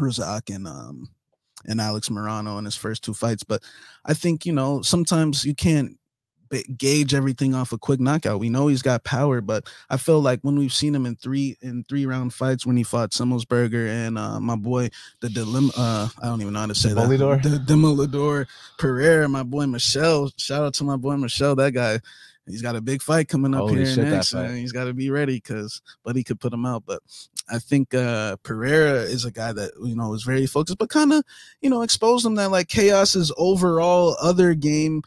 Razak 0.00 0.54
and 0.54 0.66
um 0.66 1.10
and 1.66 1.80
Alex 1.80 2.08
Morono 2.08 2.58
in 2.58 2.64
his 2.64 2.76
first 2.76 3.04
two 3.04 3.14
fights, 3.14 3.44
but 3.44 3.62
I 4.04 4.14
think 4.14 4.46
you 4.46 4.52
know 4.52 4.82
sometimes 4.82 5.44
you 5.44 5.54
can't 5.54 5.98
gauge 6.76 7.14
everything 7.14 7.54
off 7.54 7.72
a 7.72 7.78
quick 7.78 8.00
knockout. 8.00 8.40
We 8.40 8.50
know 8.50 8.68
he's 8.68 8.82
got 8.82 9.04
power, 9.04 9.40
but 9.40 9.68
I 9.88 9.96
feel 9.96 10.20
like 10.20 10.40
when 10.42 10.56
we've 10.56 10.72
seen 10.72 10.94
him 10.94 11.06
in 11.06 11.16
three 11.16 11.56
in 11.62 11.84
three 11.88 12.06
round 12.06 12.34
fights 12.34 12.66
when 12.66 12.76
he 12.76 12.82
fought 12.82 13.10
Simmelsberger 13.10 13.88
and 13.88 14.18
uh, 14.18 14.38
my 14.40 14.56
boy 14.56 14.90
the 15.20 15.30
dilemma, 15.30 15.72
uh, 15.76 16.08
I 16.20 16.26
don't 16.26 16.40
even 16.40 16.52
know 16.52 16.60
how 16.60 16.66
to 16.66 16.74
say 16.74 16.90
Demolidor? 16.90 17.42
that. 17.42 17.48
The 17.48 17.72
Demolidor 17.74 18.46
Pereira, 18.78 19.28
my 19.28 19.42
boy 19.42 19.66
Michel. 19.66 20.30
Shout 20.36 20.62
out 20.62 20.74
to 20.74 20.84
my 20.84 20.96
boy 20.96 21.16
Michel. 21.16 21.56
That 21.56 21.72
guy, 21.72 22.00
he's 22.46 22.62
got 22.62 22.76
a 22.76 22.80
big 22.80 23.02
fight 23.02 23.28
coming 23.28 23.54
up 23.54 23.60
Holy 23.60 23.76
here 23.76 23.86
shit, 23.86 24.08
next. 24.08 24.34
And 24.34 24.56
he's 24.56 24.72
got 24.72 24.84
to 24.84 24.94
be 24.94 25.10
ready 25.10 25.36
because, 25.36 25.80
Buddy 26.04 26.22
could 26.22 26.40
put 26.40 26.52
him 26.52 26.66
out. 26.66 26.84
But 26.86 27.00
I 27.50 27.58
think 27.58 27.94
uh 27.94 28.36
Pereira 28.42 29.00
is 29.00 29.24
a 29.24 29.30
guy 29.30 29.52
that 29.52 29.72
you 29.82 29.96
know 29.96 30.12
is 30.14 30.24
very 30.24 30.46
focused, 30.46 30.78
but 30.78 30.90
kind 30.90 31.12
of 31.12 31.24
you 31.60 31.70
know 31.70 31.82
exposed 31.82 32.26
him 32.26 32.34
that 32.34 32.50
like 32.50 32.68
Khaos 32.68 33.16
is 33.16 33.32
overall 33.38 34.16
other 34.20 34.54
game 34.54 35.02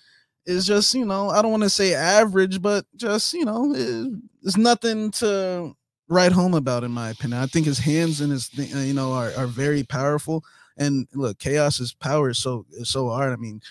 is 0.45 0.65
just 0.65 0.93
you 0.93 1.05
know 1.05 1.29
I 1.29 1.41
don't 1.41 1.51
want 1.51 1.63
to 1.63 1.69
say 1.69 1.93
average, 1.93 2.61
but 2.61 2.85
just 2.95 3.33
you 3.33 3.45
know 3.45 3.73
is, 3.73 4.07
is 4.43 4.57
nothing 4.57 5.11
to 5.11 5.75
write 6.07 6.31
home 6.31 6.53
about 6.53 6.83
in 6.83 6.91
my 6.91 7.09
opinion. 7.09 7.41
I 7.41 7.47
think 7.47 7.65
his 7.65 7.79
hands 7.79 8.21
and 8.21 8.31
his 8.31 8.49
uh, 8.57 8.79
you 8.79 8.93
know 8.93 9.13
are, 9.13 9.31
are 9.37 9.47
very 9.47 9.83
powerful. 9.83 10.43
And 10.77 11.07
look, 11.13 11.39
Khaos's 11.39 11.93
power 11.93 12.29
is 12.29 12.39
so 12.39 12.65
so 12.83 13.09
hard. 13.09 13.33
I 13.33 13.37
mean, 13.37 13.61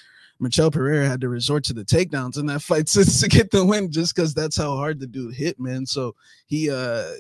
Michel 0.41 0.71
Pereira 0.71 1.07
had 1.07 1.21
to 1.21 1.29
resort 1.29 1.65
to 1.65 1.73
the 1.73 1.85
takedowns 1.85 2.39
in 2.39 2.47
that 2.47 2.63
fight 2.63 2.87
to, 2.89 3.05
to 3.05 3.29
get 3.29 3.51
the 3.51 3.65
win, 3.65 3.91
just 3.91 4.15
because 4.15 4.35
that's 4.35 4.57
how 4.57 4.77
hard 4.77 5.01
the 5.01 5.07
dude 5.07 5.35
hit, 5.35 5.61
man. 5.61 5.87
So 5.87 6.15
he 6.47 6.71
uh 6.71 7.11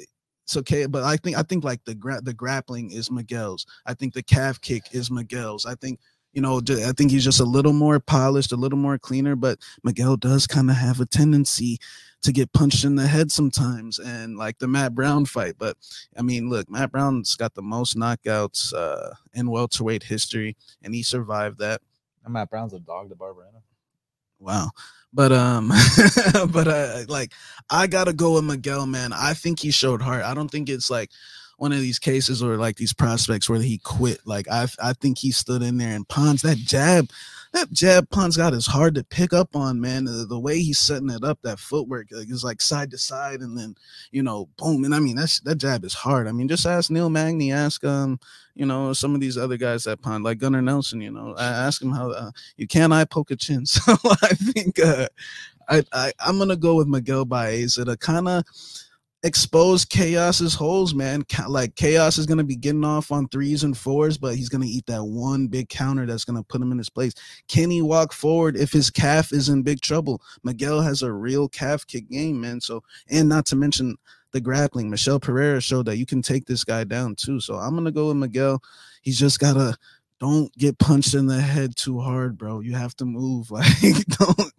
it's 0.44 0.58
okay, 0.58 0.84
but 0.84 1.04
I 1.04 1.16
think 1.16 1.38
I 1.38 1.42
think 1.42 1.64
like 1.64 1.82
the 1.84 1.94
gra- 1.94 2.20
the 2.20 2.34
grappling 2.34 2.90
is 2.90 3.10
Miguel's. 3.10 3.66
I 3.86 3.94
think 3.94 4.12
the 4.12 4.22
calf 4.22 4.60
kick 4.60 4.82
is 4.92 5.10
Miguel's. 5.10 5.64
I 5.64 5.74
think 5.74 6.00
you 6.34 6.42
know 6.42 6.60
I 6.86 6.92
think 6.92 7.10
he's 7.10 7.24
just 7.24 7.40
a 7.40 7.44
little 7.44 7.72
more 7.72 8.00
polished, 8.00 8.52
a 8.52 8.56
little 8.56 8.78
more 8.78 8.98
cleaner. 8.98 9.36
But 9.36 9.58
Miguel 9.82 10.16
does 10.16 10.46
kind 10.46 10.70
of 10.70 10.76
have 10.76 11.00
a 11.00 11.06
tendency 11.06 11.78
to 12.22 12.32
get 12.32 12.52
punched 12.52 12.84
in 12.84 12.96
the 12.96 13.06
head 13.06 13.30
sometimes, 13.30 13.98
and 13.98 14.36
like 14.36 14.58
the 14.58 14.68
Matt 14.68 14.94
Brown 14.94 15.26
fight. 15.26 15.54
But 15.58 15.76
I 16.16 16.22
mean, 16.22 16.50
look, 16.50 16.70
Matt 16.70 16.90
Brown's 16.90 17.36
got 17.36 17.54
the 17.54 17.62
most 17.62 17.96
knockouts 17.96 18.74
uh, 18.74 19.14
in 19.32 19.50
welterweight 19.50 20.02
history, 20.02 20.56
and 20.82 20.94
he 20.94 21.02
survived 21.02 21.58
that. 21.58 21.80
And 22.24 22.32
Matt 22.32 22.50
Brown's 22.50 22.72
a 22.72 22.80
dog 22.80 23.10
to 23.10 23.14
Barberena. 23.14 23.62
Wow. 24.38 24.70
But 25.12 25.30
um 25.30 25.68
but 26.52 26.66
uh 26.66 27.04
like 27.08 27.32
I 27.70 27.86
gotta 27.86 28.12
go 28.12 28.34
with 28.34 28.44
Miguel, 28.44 28.86
man. 28.86 29.12
I 29.12 29.32
think 29.32 29.60
he 29.60 29.70
showed 29.70 30.02
heart. 30.02 30.24
I 30.24 30.34
don't 30.34 30.50
think 30.50 30.68
it's 30.68 30.90
like 30.90 31.10
one 31.58 31.72
of 31.72 31.80
these 31.80 31.98
cases 31.98 32.42
or 32.42 32.56
like 32.56 32.76
these 32.76 32.92
prospects 32.92 33.48
where 33.48 33.60
he 33.60 33.78
quit. 33.78 34.20
Like 34.24 34.48
I 34.50 34.66
I 34.82 34.92
think 34.94 35.18
he 35.18 35.30
stood 35.30 35.62
in 35.62 35.78
there 35.78 35.94
and 35.94 36.08
Pons 36.08 36.42
that 36.42 36.58
jab, 36.58 37.08
that 37.52 37.70
jab 37.72 38.08
Pons 38.10 38.36
got 38.36 38.54
is 38.54 38.66
hard 38.66 38.94
to 38.96 39.04
pick 39.04 39.32
up 39.32 39.54
on, 39.54 39.80
man. 39.80 40.04
The, 40.04 40.26
the 40.28 40.38
way 40.38 40.60
he's 40.60 40.78
setting 40.78 41.10
it 41.10 41.24
up, 41.24 41.38
that 41.42 41.58
footwork 41.58 42.08
like, 42.10 42.30
is 42.30 42.44
like 42.44 42.60
side 42.60 42.90
to 42.90 42.98
side 42.98 43.40
and 43.40 43.56
then 43.56 43.74
you 44.10 44.22
know, 44.22 44.48
boom. 44.56 44.84
And 44.84 44.94
I 44.94 44.98
mean 44.98 45.16
that's 45.16 45.40
that 45.40 45.56
jab 45.56 45.84
is 45.84 45.94
hard. 45.94 46.26
I 46.26 46.32
mean, 46.32 46.48
just 46.48 46.66
ask 46.66 46.90
Neil 46.90 47.10
Magny, 47.10 47.52
ask 47.52 47.84
um, 47.84 48.18
you 48.54 48.66
know, 48.66 48.92
some 48.92 49.14
of 49.14 49.20
these 49.20 49.36
other 49.36 49.56
guys 49.56 49.84
that 49.84 50.02
Pond, 50.02 50.24
like 50.24 50.38
Gunnar 50.38 50.62
Nelson, 50.62 51.00
you 51.00 51.10
know, 51.10 51.34
I 51.36 51.44
ask 51.44 51.82
him 51.82 51.90
how 51.90 52.10
uh, 52.10 52.30
you 52.56 52.66
can 52.66 52.92
eye 52.92 53.04
poke 53.04 53.30
a 53.30 53.36
chin. 53.36 53.64
So 53.74 53.96
I 54.22 54.34
think 54.34 54.78
uh, 54.78 55.08
I, 55.68 55.82
I 55.92 56.12
I'm 56.20 56.38
gonna 56.38 56.56
go 56.56 56.76
with 56.76 56.88
Miguel 56.88 57.24
Baeza 57.24 57.84
to 57.84 57.96
kind 57.96 58.28
of 58.28 58.44
expose 59.24 59.86
Khaos's 59.86 60.54
holes, 60.54 60.94
man. 60.94 61.24
Like 61.48 61.74
Khaos 61.74 62.18
is 62.18 62.26
gonna 62.26 62.44
be 62.44 62.56
getting 62.56 62.84
off 62.84 63.10
on 63.10 63.26
threes 63.28 63.64
and 63.64 63.76
fours, 63.76 64.18
but 64.18 64.36
he's 64.36 64.50
gonna 64.50 64.66
eat 64.66 64.84
that 64.86 65.02
one 65.02 65.48
big 65.48 65.70
counter 65.70 66.06
that's 66.06 66.26
gonna 66.26 66.42
put 66.42 66.60
him 66.60 66.70
in 66.70 66.78
his 66.78 66.90
place. 66.90 67.14
Can 67.48 67.70
he 67.70 67.80
walk 67.82 68.12
forward 68.12 68.54
if 68.56 68.70
his 68.70 68.90
calf 68.90 69.32
is 69.32 69.48
in 69.48 69.62
big 69.62 69.80
trouble? 69.80 70.22
Miguel 70.44 70.82
has 70.82 71.02
a 71.02 71.10
real 71.10 71.48
calf 71.48 71.86
kick 71.86 72.08
game, 72.10 72.40
man. 72.40 72.60
So 72.60 72.82
and 73.08 73.28
not 73.28 73.46
to 73.46 73.56
mention 73.56 73.96
the 74.32 74.42
grappling. 74.42 74.90
Michel 74.90 75.18
Pereira 75.18 75.60
showed 75.60 75.86
that 75.86 75.96
you 75.96 76.06
can 76.06 76.20
take 76.20 76.44
this 76.44 76.62
guy 76.62 76.84
down 76.84 77.14
too. 77.14 77.40
So 77.40 77.54
I'm 77.54 77.74
gonna 77.74 77.92
go 77.92 78.08
with 78.08 78.18
Miguel. 78.18 78.62
He's 79.00 79.18
just 79.18 79.40
gotta 79.40 79.74
don't 80.20 80.54
get 80.58 80.78
punched 80.78 81.14
in 81.14 81.26
the 81.26 81.40
head 81.40 81.76
too 81.76 81.98
hard, 81.98 82.36
bro. 82.36 82.60
You 82.60 82.74
have 82.74 82.94
to 82.96 83.06
move. 83.06 83.50
Like 83.54 84.04
don't 84.18 84.52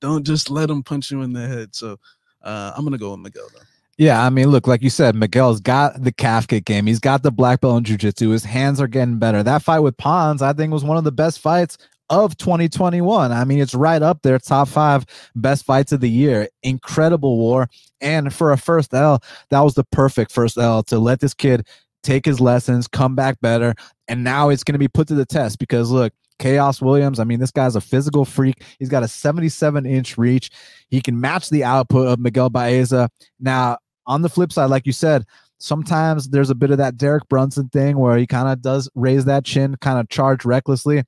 don't 0.00 0.26
just 0.26 0.50
let 0.50 0.70
him 0.70 0.82
punch 0.82 1.12
you 1.12 1.22
in 1.22 1.32
the 1.32 1.46
head. 1.46 1.76
So 1.76 1.98
uh, 2.42 2.72
I'm 2.76 2.82
gonna 2.82 2.98
go 2.98 3.12
with 3.12 3.20
Miguel 3.20 3.48
though. 3.54 3.60
Yeah, 3.98 4.24
I 4.24 4.30
mean, 4.30 4.50
look, 4.50 4.68
like 4.68 4.82
you 4.82 4.90
said, 4.90 5.16
Miguel's 5.16 5.60
got 5.60 6.00
the 6.04 6.12
calf 6.12 6.46
kick 6.46 6.64
game. 6.64 6.86
He's 6.86 7.00
got 7.00 7.24
the 7.24 7.32
black 7.32 7.60
belt 7.60 7.78
in 7.78 7.84
jiu-jitsu. 7.84 8.30
His 8.30 8.44
hands 8.44 8.80
are 8.80 8.86
getting 8.86 9.18
better. 9.18 9.42
That 9.42 9.60
fight 9.62 9.80
with 9.80 9.96
Pons, 9.96 10.40
I 10.40 10.52
think, 10.52 10.72
was 10.72 10.84
one 10.84 10.96
of 10.96 11.02
the 11.02 11.10
best 11.10 11.40
fights 11.40 11.76
of 12.08 12.36
2021. 12.36 13.32
I 13.32 13.44
mean, 13.44 13.58
it's 13.58 13.74
right 13.74 14.00
up 14.00 14.22
there, 14.22 14.38
top 14.38 14.68
five 14.68 15.04
best 15.34 15.64
fights 15.64 15.90
of 15.90 16.00
the 16.00 16.08
year. 16.08 16.48
Incredible 16.62 17.38
war. 17.38 17.68
And 18.00 18.32
for 18.32 18.52
a 18.52 18.56
first 18.56 18.94
L, 18.94 19.20
that 19.50 19.60
was 19.60 19.74
the 19.74 19.84
perfect 19.84 20.30
first 20.30 20.58
L 20.58 20.84
to 20.84 21.00
let 21.00 21.18
this 21.18 21.34
kid 21.34 21.66
take 22.04 22.24
his 22.24 22.40
lessons, 22.40 22.86
come 22.86 23.16
back 23.16 23.40
better. 23.40 23.74
And 24.06 24.22
now 24.22 24.48
it's 24.48 24.62
going 24.62 24.74
to 24.74 24.78
be 24.78 24.86
put 24.86 25.08
to 25.08 25.14
the 25.14 25.26
test 25.26 25.58
because 25.58 25.90
look, 25.90 26.12
Khaos 26.38 26.80
Williams, 26.80 27.18
I 27.18 27.24
mean, 27.24 27.40
this 27.40 27.50
guy's 27.50 27.74
a 27.74 27.80
physical 27.80 28.24
freak. 28.24 28.62
He's 28.78 28.88
got 28.88 29.02
a 29.02 29.08
77 29.08 29.84
inch 29.86 30.16
reach. 30.16 30.50
He 30.88 31.00
can 31.00 31.20
match 31.20 31.50
the 31.50 31.64
output 31.64 32.06
of 32.06 32.20
Miguel 32.20 32.48
Baeza. 32.48 33.10
Now, 33.40 33.78
on 34.08 34.22
the 34.22 34.28
flip 34.28 34.52
side, 34.52 34.70
like 34.70 34.86
you 34.86 34.92
said, 34.92 35.24
sometimes 35.58 36.30
there's 36.30 36.50
a 36.50 36.54
bit 36.54 36.70
of 36.70 36.78
that 36.78 36.96
Derek 36.96 37.28
Brunson 37.28 37.68
thing 37.68 37.98
where 37.98 38.16
he 38.16 38.26
kind 38.26 38.48
of 38.48 38.62
does 38.62 38.90
raise 38.94 39.24
that 39.26 39.44
chin, 39.44 39.76
kind 39.76 39.98
of 39.98 40.08
charge 40.08 40.44
recklessly. 40.44 41.04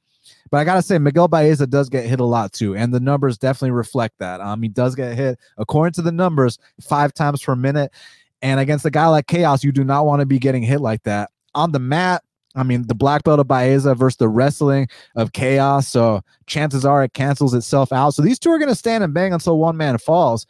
But 0.51 0.59
I 0.59 0.65
gotta 0.65 0.83
say, 0.83 0.99
Miguel 0.99 1.29
Baeza 1.29 1.67
does 1.67 1.89
get 1.89 2.05
hit 2.05 2.21
a 2.21 2.25
lot 2.25 2.53
too, 2.53 2.77
and 2.77 2.93
the 2.93 3.01
numbers 3.01 3.39
definitely 3.39 3.71
reflect 3.71 4.17
that. 4.19 4.41
Um, 4.41 4.63
he 4.63 4.69
does 4.69 4.95
get 4.95 5.17
hit, 5.17 5.39
according 5.59 5.95
to 5.95 6.03
the 6.03 6.13
numbers, 6.13 6.59
five 6.81 7.15
times 7.15 7.43
per 7.43 7.57
minute. 7.57 7.93
And 8.43 8.59
against 8.59 8.87
a 8.87 8.91
guy 8.91 9.07
like 9.09 9.27
Khaos, 9.27 9.63
you 9.63 9.73
do 9.73 9.85
not 9.85 10.07
want 10.07 10.21
to 10.21 10.27
be 10.27 10.39
getting 10.39 10.63
hit 10.63 10.81
like 10.81 11.03
that 11.05 11.31
on 11.55 11.73
the 11.73 11.79
mat. 11.79 12.23
I 12.57 12.63
mean, 12.63 12.87
the 12.87 12.95
black 12.95 13.23
belt 13.23 13.39
of 13.39 13.47
Baeza 13.47 13.95
versus 13.95 14.17
the 14.17 14.29
wrestling 14.29 14.89
of 15.15 15.33
Khaos. 15.33 15.85
So 15.85 16.23
chances 16.47 16.85
are 16.85 17.05
it 17.05 17.13
cancels 17.13 17.55
itself 17.55 17.93
out. 17.93 18.15
So 18.15 18.23
these 18.23 18.39
two 18.39 18.51
are 18.51 18.59
to 18.59 18.75
stand 18.75 19.05
and 19.05 19.15
bang 19.15 19.33
until 19.33 19.59
one 19.59 19.77
man 19.77 19.99
falls. 19.99 20.47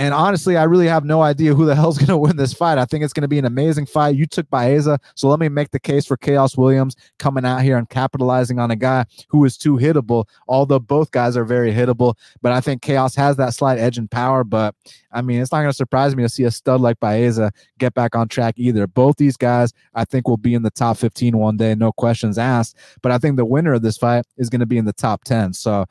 And 0.00 0.14
honestly, 0.14 0.56
I 0.56 0.64
really 0.64 0.86
have 0.86 1.04
no 1.04 1.20
idea 1.20 1.54
who 1.54 1.66
the 1.66 1.74
hell's 1.76 1.98
going 1.98 2.08
to 2.08 2.16
win 2.16 2.36
this 2.36 2.54
fight. 2.54 2.78
I 2.78 2.86
think 2.86 3.04
it's 3.04 3.12
going 3.12 3.20
to 3.20 3.28
be 3.28 3.38
an 3.38 3.44
amazing 3.44 3.84
fight. 3.84 4.16
You 4.16 4.24
took 4.24 4.48
Baeza, 4.48 4.98
so 5.14 5.28
let 5.28 5.38
me 5.38 5.50
make 5.50 5.72
the 5.72 5.78
case 5.78 6.06
for 6.06 6.16
Khaos 6.16 6.56
Williams 6.56 6.96
coming 7.18 7.44
out 7.44 7.60
here 7.60 7.76
and 7.76 7.86
capitalizing 7.86 8.58
on 8.58 8.70
a 8.70 8.76
guy 8.76 9.04
who 9.28 9.44
is 9.44 9.58
too 9.58 9.76
hittable, 9.76 10.24
although 10.48 10.78
both 10.78 11.10
guys 11.10 11.36
are 11.36 11.44
very 11.44 11.70
hittable. 11.70 12.14
But 12.40 12.52
I 12.52 12.62
think 12.62 12.80
Khaos 12.80 13.14
has 13.16 13.36
that 13.36 13.52
slight 13.52 13.78
edge 13.78 13.98
in 13.98 14.08
power. 14.08 14.42
But 14.42 14.74
I 15.12 15.20
mean, 15.20 15.42
it's 15.42 15.52
not 15.52 15.58
going 15.58 15.68
to 15.70 15.76
surprise 15.76 16.16
me 16.16 16.22
to 16.22 16.30
see 16.30 16.44
a 16.44 16.50
stud 16.50 16.80
like 16.80 16.98
Baeza 16.98 17.52
get 17.78 17.92
back 17.92 18.16
on 18.16 18.26
track 18.26 18.54
either. 18.56 18.86
Both 18.86 19.18
these 19.18 19.36
guys, 19.36 19.74
I 19.94 20.06
think, 20.06 20.26
will 20.26 20.38
be 20.38 20.54
in 20.54 20.62
the 20.62 20.70
top 20.70 20.96
15 20.96 21.36
one 21.36 21.58
day, 21.58 21.74
no 21.74 21.92
questions 21.92 22.38
asked. 22.38 22.74
But 23.02 23.12
I 23.12 23.18
think 23.18 23.36
the 23.36 23.44
winner 23.44 23.74
of 23.74 23.82
this 23.82 23.98
fight 23.98 24.24
is 24.38 24.48
going 24.48 24.60
to 24.60 24.66
be 24.66 24.78
in 24.78 24.86
the 24.86 24.94
top 24.94 25.24
10. 25.24 25.52
So, 25.52 25.84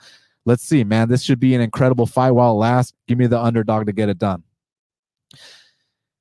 let's 0.50 0.64
see, 0.64 0.84
man. 0.84 1.08
This 1.08 1.22
should 1.22 1.40
be 1.40 1.54
an 1.54 1.62
incredible 1.62 2.08
fight 2.08 2.32
while 2.32 2.54
it 2.54 2.56
lasts. 2.56 2.92
Give 3.08 3.20
me 3.20 3.28
the 3.28 3.40
underdog 3.40 3.86
to 3.86 3.94
get 3.94 4.10
it 4.10 4.18
done. 4.18 4.44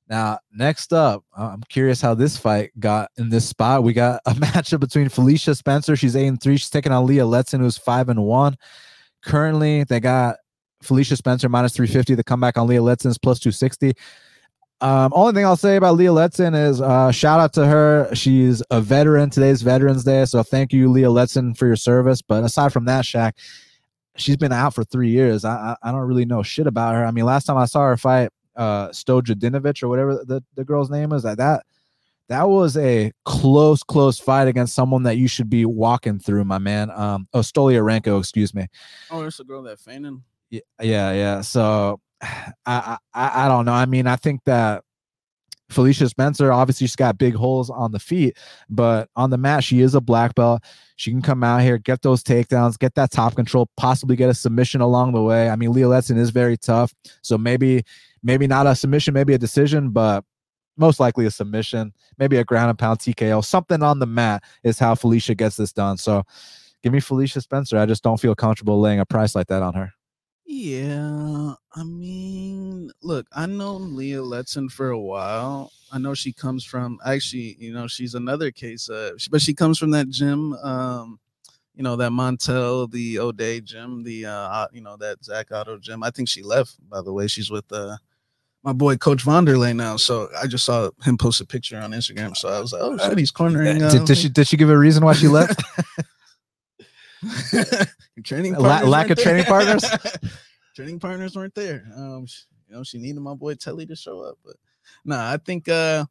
Now, 0.07 0.39
next 0.53 0.93
up, 0.93 1.25
I'm 1.35 1.63
curious 1.71 2.03
how 2.03 2.15
this 2.15 2.37
fight 2.37 2.71
got 2.79 3.11
in 3.17 3.31
this 3.31 3.49
spot. 3.49 3.83
We 3.83 3.95
got 3.95 4.21
a 4.27 4.31
matchup 4.35 4.81
between 4.81 5.09
Felicia 5.09 5.55
Spencer. 5.55 5.97
She's 5.97 6.15
eight 6.15 6.27
and 6.27 6.41
three. 6.41 6.59
She's 6.59 6.71
taking 6.71 6.93
on 6.93 7.07
Leah 7.07 7.25
Letson, 7.25 7.61
who's 7.61 7.79
five 7.79 8.11
and 8.11 8.23
one. 8.23 8.57
Currently, 9.25 9.85
they 9.85 9.99
got 9.99 10.37
Felicia 10.83 11.17
Spencer 11.17 11.49
minus 11.49 11.75
350. 11.75 12.15
The 12.15 12.25
comeback 12.25 12.59
on 12.59 12.67
Leah 12.67 12.81
Letson 12.81 13.07
is 13.07 13.19
plus 13.19 13.39
260. 13.39 13.95
Um, 14.81 15.13
only 15.15 15.33
thing 15.33 15.45
I'll 15.45 15.57
say 15.57 15.77
about 15.77 15.97
Leah 15.97 16.11
Letson 16.11 16.55
is 16.55 16.81
uh, 16.83 17.11
shout 17.11 17.41
out 17.41 17.55
to 17.55 17.67
her. 17.67 18.15
She's 18.15 18.63
a 18.71 18.81
veteran. 18.81 19.31
Today's 19.31 19.63
Veterans 19.63 20.05
Day, 20.05 20.25
so 20.27 20.43
thank 20.43 20.73
you, 20.73 20.91
Leah 20.91 21.09
Letson, 21.09 21.57
for 21.57 21.67
your 21.67 21.77
service. 21.77 22.23
But 22.23 22.45
aside 22.45 22.73
from 22.73 22.85
that, 22.85 23.05
Shaq, 23.05 23.33
she's 24.19 24.37
been 24.37 24.53
out 24.53 24.75
for 24.75 24.85
three 24.85 25.11
years. 25.11 25.45
I, 25.45 25.55
I, 25.83 25.89
I 25.89 25.93
don't 25.93 26.07
really 26.07 26.25
know 26.25 26.43
shit 26.43 26.67
about 26.67 26.95
her. 26.95 27.05
I 27.05 27.11
mean, 27.11 27.25
last 27.25 27.45
time 27.45 27.57
I 27.57 27.65
saw 27.65 27.83
her 27.83 27.97
fight 27.97 28.31
uh 28.57 28.89
Stojadinovich 28.89 29.85
or 29.85 29.89
whatever 29.89 30.25
the, 30.25 30.43
the 30.57 30.65
girl's 30.65 30.91
name 30.91 31.13
is, 31.13 31.23
that 31.23 31.39
that 31.39 31.65
that 32.29 32.49
was 32.49 32.77
a 32.77 33.11
close, 33.25 33.83
close 33.83 34.19
fight 34.19 34.49
against 34.49 34.75
someone 34.75 35.03
that 35.05 35.17
you 35.17 35.29
should 35.29 35.49
be 35.49 35.65
walking 35.65 36.19
through, 36.19 36.45
my 36.45 36.59
man. 36.59 36.91
Um, 36.91 37.27
oh, 37.33 37.41
Stoliarenko, 37.41 38.19
excuse 38.19 38.55
me. 38.55 38.67
Oh, 39.11 39.21
there's 39.21 39.41
a 39.41 39.45
girl 39.45 39.63
that 39.63 39.81
fainted. 39.81 40.21
Yeah, 40.51 40.61
yeah, 40.81 41.13
yeah. 41.13 41.41
So 41.41 42.01
I, 42.23 42.99
I, 43.15 43.45
I 43.45 43.49
don't 43.49 43.65
know. 43.65 43.73
I 43.73 43.87
mean, 43.87 44.07
I 44.07 44.17
think 44.17 44.43
that 44.45 44.85
Felicia 45.71 46.09
Spencer, 46.09 46.53
obviously, 46.53 46.87
she's 46.87 46.97
got 46.97 47.19
big 47.19 47.35
holes 47.35 47.71
on 47.71 47.93
the 47.93 47.99
feet, 47.99 48.37
but 48.69 49.09
on 49.17 49.31
the 49.31 49.39
mat, 49.39 49.65
she 49.65 49.81
is 49.81 49.95
a 49.95 50.01
black 50.01 50.35
belt. 50.35 50.63
She 50.99 51.13
can 51.13 51.23
come 51.23 51.45
out 51.45 51.63
here, 51.63 51.79
get 51.79 52.03
those 52.03 52.25
takedowns, 52.25 52.77
get 52.77 52.97
that 52.97 53.13
top 53.13 53.37
control, 53.37 53.71
possibly 53.77 54.17
get 54.17 54.29
a 54.29 54.35
submission 54.35 54.81
along 54.81 55.13
the 55.13 55.23
way. 55.23 55.49
I 55.49 55.55
mean, 55.55 55.71
Leah 55.71 55.87
Letson 55.87 56.19
is 56.19 56.31
very 56.31 56.57
tough, 56.57 56.93
so 57.23 57.39
maybe, 57.39 57.85
maybe 58.25 58.49
not 58.49 58.67
a 58.67 58.75
submission, 58.75 59.15
maybe 59.15 59.33
a 59.33 59.39
decision, 59.39 59.91
but 59.91 60.25
most 60.77 60.99
likely 60.99 61.25
a 61.25 61.31
submission, 61.31 61.93
maybe 62.19 62.37
a 62.37 62.45
ground 62.45 62.71
and 62.71 62.79
pound 62.81 62.99
TKO. 62.99 63.45
Something 63.45 63.81
on 63.81 64.01
the 64.01 64.07
mat 64.07 64.43
is 64.65 64.81
how 64.81 64.97
Felicia 64.97 65.37
gets 65.37 65.57
this 65.57 65.73
done. 65.73 65.99
So, 65.99 66.25
give 66.83 66.93
me 66.93 66.99
Felicia 66.99 67.41
Spencer. 67.43 67.79
I 67.79 67.87
just 67.87 68.03
don't 68.03 68.21
feel 68.21 68.35
comfortable 68.35 68.81
laying 68.81 68.99
a 68.99 69.07
price 69.07 69.37
like 69.37 69.47
that 69.47 69.63
on 69.63 69.75
her. 69.75 69.93
Yeah, 70.61 71.55
I 71.73 71.85
mean, 71.85 72.91
look, 73.01 73.29
I 73.33 73.47
know 73.47 73.77
Leah 73.77 74.23
Letson 74.23 74.69
for 74.69 74.91
a 74.91 74.99
while. 74.99 75.71
I 75.93 75.99
know 75.99 76.15
she 76.15 76.33
comes 76.33 76.65
from 76.65 76.99
actually, 77.07 77.57
you 77.61 77.73
know, 77.73 77.87
she's 77.87 78.17
another 78.17 78.51
case, 78.51 78.91
uh, 78.91 79.13
but 79.31 79.41
she 79.41 79.55
comes 79.55 79.79
from 79.79 79.93
that 79.93 80.09
gym, 80.09 80.55
um, 80.55 81.21
you 81.77 81.85
know, 81.85 81.95
that 81.95 82.11
Montel, 82.11 82.91
the 82.91 83.21
O'Day 83.21 83.61
gym, 83.61 84.03
the 84.03 84.27
uh, 84.27 84.67
you 84.73 84.81
know, 84.81 84.97
that 84.97 85.25
Zach 85.25 85.53
Otto 85.53 85.79
gym. 85.79 86.03
I 86.03 86.11
think 86.11 86.29
she 86.29 86.43
left, 86.43 86.75
by 86.91 87.03
the 87.03 87.13
way. 87.13 87.29
She's 87.29 87.53
with 87.53 87.71
uh 87.71 87.97
my 88.65 88.73
boy 88.73 88.97
Coach 88.97 89.25
Vonderlay 89.25 89.77
now. 89.77 89.97
So 89.97 90.29
I 90.43 90.49
just 90.49 90.65
saw 90.65 90.91
him 91.05 91.17
post 91.17 91.41
a 91.41 91.47
picture 91.47 91.79
on 91.79 91.93
Instagram. 91.93 92.37
So 92.37 92.49
I 92.49 92.59
was 92.59 92.73
like, 92.73 92.83
oh 92.83 92.99
shit, 93.09 93.17
he's 93.17 93.31
cornering. 93.31 93.81
Uh, 93.81 93.93
did, 93.93 94.07
did 94.07 94.19
she 94.19 94.29
did 94.29 94.49
she 94.49 94.57
give 94.57 94.71
a 94.71 94.77
reason 94.77 95.05
why 95.05 95.13
she 95.13 95.29
left? 95.29 95.63
training 98.25 98.55
La- 98.55 98.81
lack 98.81 99.11
of 99.11 99.19
training 99.19 99.45
partners. 99.45 99.85
training 100.79 101.01
partners 101.01 101.35
weren't 101.35 101.57
there. 101.57 101.85
Um, 101.97 102.25
she, 102.27 102.43
you 102.69 102.77
know, 102.77 102.85
she 102.85 102.99
needed 102.99 103.19
my 103.21 103.35
boy 103.35 103.55
Telly 103.55 103.85
to 103.87 103.97
show 103.97 104.21
up, 104.21 104.39
but 104.45 104.55
no, 105.05 105.17
nah, 105.17 105.33
I 105.33 105.37
think 105.37 105.69
uh 105.69 106.05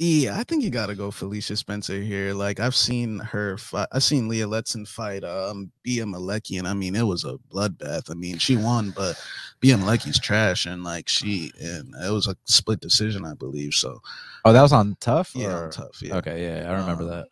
yeah, 0.00 0.36
I 0.36 0.42
think 0.42 0.64
you 0.64 0.70
gotta 0.70 0.96
go 0.96 1.12
Felicia 1.12 1.54
Spencer 1.56 2.00
here. 2.00 2.34
Like 2.34 2.58
I've 2.58 2.74
seen 2.74 3.20
her 3.20 3.56
fight, 3.56 3.86
I've 3.92 4.02
seen 4.02 4.26
Leah 4.26 4.48
Letson 4.48 4.88
fight 4.88 5.22
um 5.22 5.70
Bea 5.84 6.00
Malecki, 6.00 6.58
and 6.58 6.66
I 6.66 6.74
mean 6.74 6.96
it 6.96 7.04
was 7.04 7.22
a 7.24 7.36
bloodbath. 7.52 8.10
I 8.10 8.14
mean, 8.14 8.38
she 8.38 8.56
won, 8.56 8.90
but 8.90 9.14
Bea 9.60 9.74
Malecki's 9.74 10.18
trash, 10.18 10.66
and 10.66 10.82
like 10.82 11.08
she 11.08 11.52
and 11.60 11.94
it 12.04 12.10
was 12.10 12.26
a 12.26 12.34
split 12.46 12.80
decision, 12.80 13.24
I 13.24 13.34
believe. 13.34 13.72
So 13.74 14.00
Oh, 14.44 14.52
that 14.52 14.62
was 14.62 14.72
on 14.72 14.96
tough? 14.98 15.30
yeah, 15.36 15.46
or- 15.54 15.64
on 15.66 15.70
tough. 15.70 16.02
Yeah. 16.02 16.16
Okay, 16.16 16.42
yeah, 16.44 16.68
I 16.68 16.72
remember 16.80 17.04
Um, 17.04 17.10
that. 17.10 17.28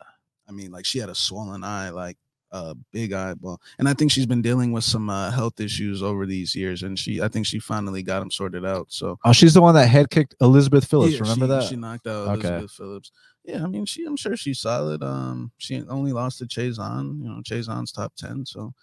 I 0.47 0.53
mean, 0.53 0.71
like 0.71 0.85
she 0.85 0.99
had 0.99 1.09
a 1.09 1.15
swollen 1.15 1.65
eye, 1.65 1.89
like 1.89 2.17
a 2.53 2.75
big 2.91 3.11
eyeball, 3.11 3.59
and 3.79 3.89
I 3.89 3.93
think 3.93 4.11
she's 4.11 4.25
been 4.27 4.41
dealing 4.41 4.71
with 4.71 4.83
some 4.83 5.09
uh, 5.09 5.31
health 5.31 5.59
issues 5.59 6.01
over 6.03 6.25
these 6.25 6.55
years, 6.55 6.83
and 6.83 6.97
she, 6.97 7.21
I 7.21 7.27
think 7.27 7.45
she 7.45 7.59
finally 7.59 8.03
got 8.03 8.19
them 8.19 8.31
sorted 8.31 8.63
out. 8.65 8.87
So 8.89 9.17
Oh, 9.25 9.33
she's 9.33 9.53
the 9.55 9.61
one 9.61 9.75
that 9.75 9.87
head 9.87 10.09
kicked 10.09 10.35
Elizabeth 10.39 10.85
Phillips. 10.85 11.13
yeah, 11.15 11.19
remember 11.21 11.45
she, 11.45 11.49
that? 11.49 11.63
She 11.63 11.75
knocked 11.75 12.07
out 12.07 12.37
Okay. 12.37 12.47
Elizabeth 12.47 12.71
Phillips. 12.71 13.11
Yeah, 13.43 13.63
I 13.63 13.67
mean, 13.67 13.85
she, 13.85 14.05
I'm 14.05 14.15
sure 14.15 14.37
she's 14.37 14.59
solid. 14.59 15.03
Um, 15.03 15.51
she 15.57 15.83
only 15.89 16.13
lost 16.13 16.37
to 16.39 16.45
Chazon. 16.45 17.19
You 17.21 17.27
know, 17.29 17.41
Chazon's 17.43 17.91
top 17.91 18.13
ten, 18.15 18.45
so. 18.45 18.73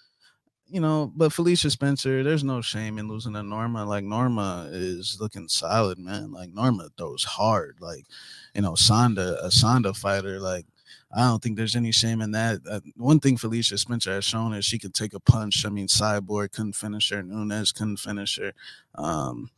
You 0.73 0.81
know, 0.81 1.13
but 1.17 1.33
Felicia 1.33 1.69
Spencer, 1.69 2.23
there's 2.23 2.45
no 2.45 2.61
shame 2.61 2.99
in 2.99 3.09
losing 3.09 3.33
to 3.33 3.43
Norma. 3.43 3.85
Like 3.85 4.05
Norma 4.05 4.69
is 4.71 5.17
looking 5.21 5.49
solid, 5.49 5.99
man. 5.99 6.31
Like 6.31 6.51
Norma 6.55 6.91
throws 6.97 7.25
hard. 7.25 7.79
Like, 7.81 8.07
you 8.55 8.63
know, 8.63 8.75
Sonda, 8.75 9.37
a 9.45 9.49
Sonda 9.49 9.97
fighter, 9.97 10.39
like 10.39 10.67
I 11.13 11.23
don't 11.23 11.43
think 11.43 11.57
there's 11.57 11.77
any 11.77 11.91
shame 11.91 12.21
in 12.21 12.31
that. 12.33 12.61
Uh, 12.71 12.81
one 12.97 13.19
thing 13.19 13.37
Felicia 13.37 13.77
Spencer 13.79 14.13
has 14.13 14.25
shown 14.25 14.55
is 14.55 14.65
she 14.65 14.79
can 14.79 14.93
take 14.93 15.13
a 15.13 15.21
punch. 15.21 15.67
I 15.67 15.69
mean, 15.69 15.89
Cyborg 15.89 16.53
couldn't 16.53 16.77
finish 16.77 17.11
her. 17.11 17.23
Nunez 17.23 17.73
couldn't 17.73 17.97
finish 17.97 18.39
her. 18.39 18.53
Um, 18.95 19.51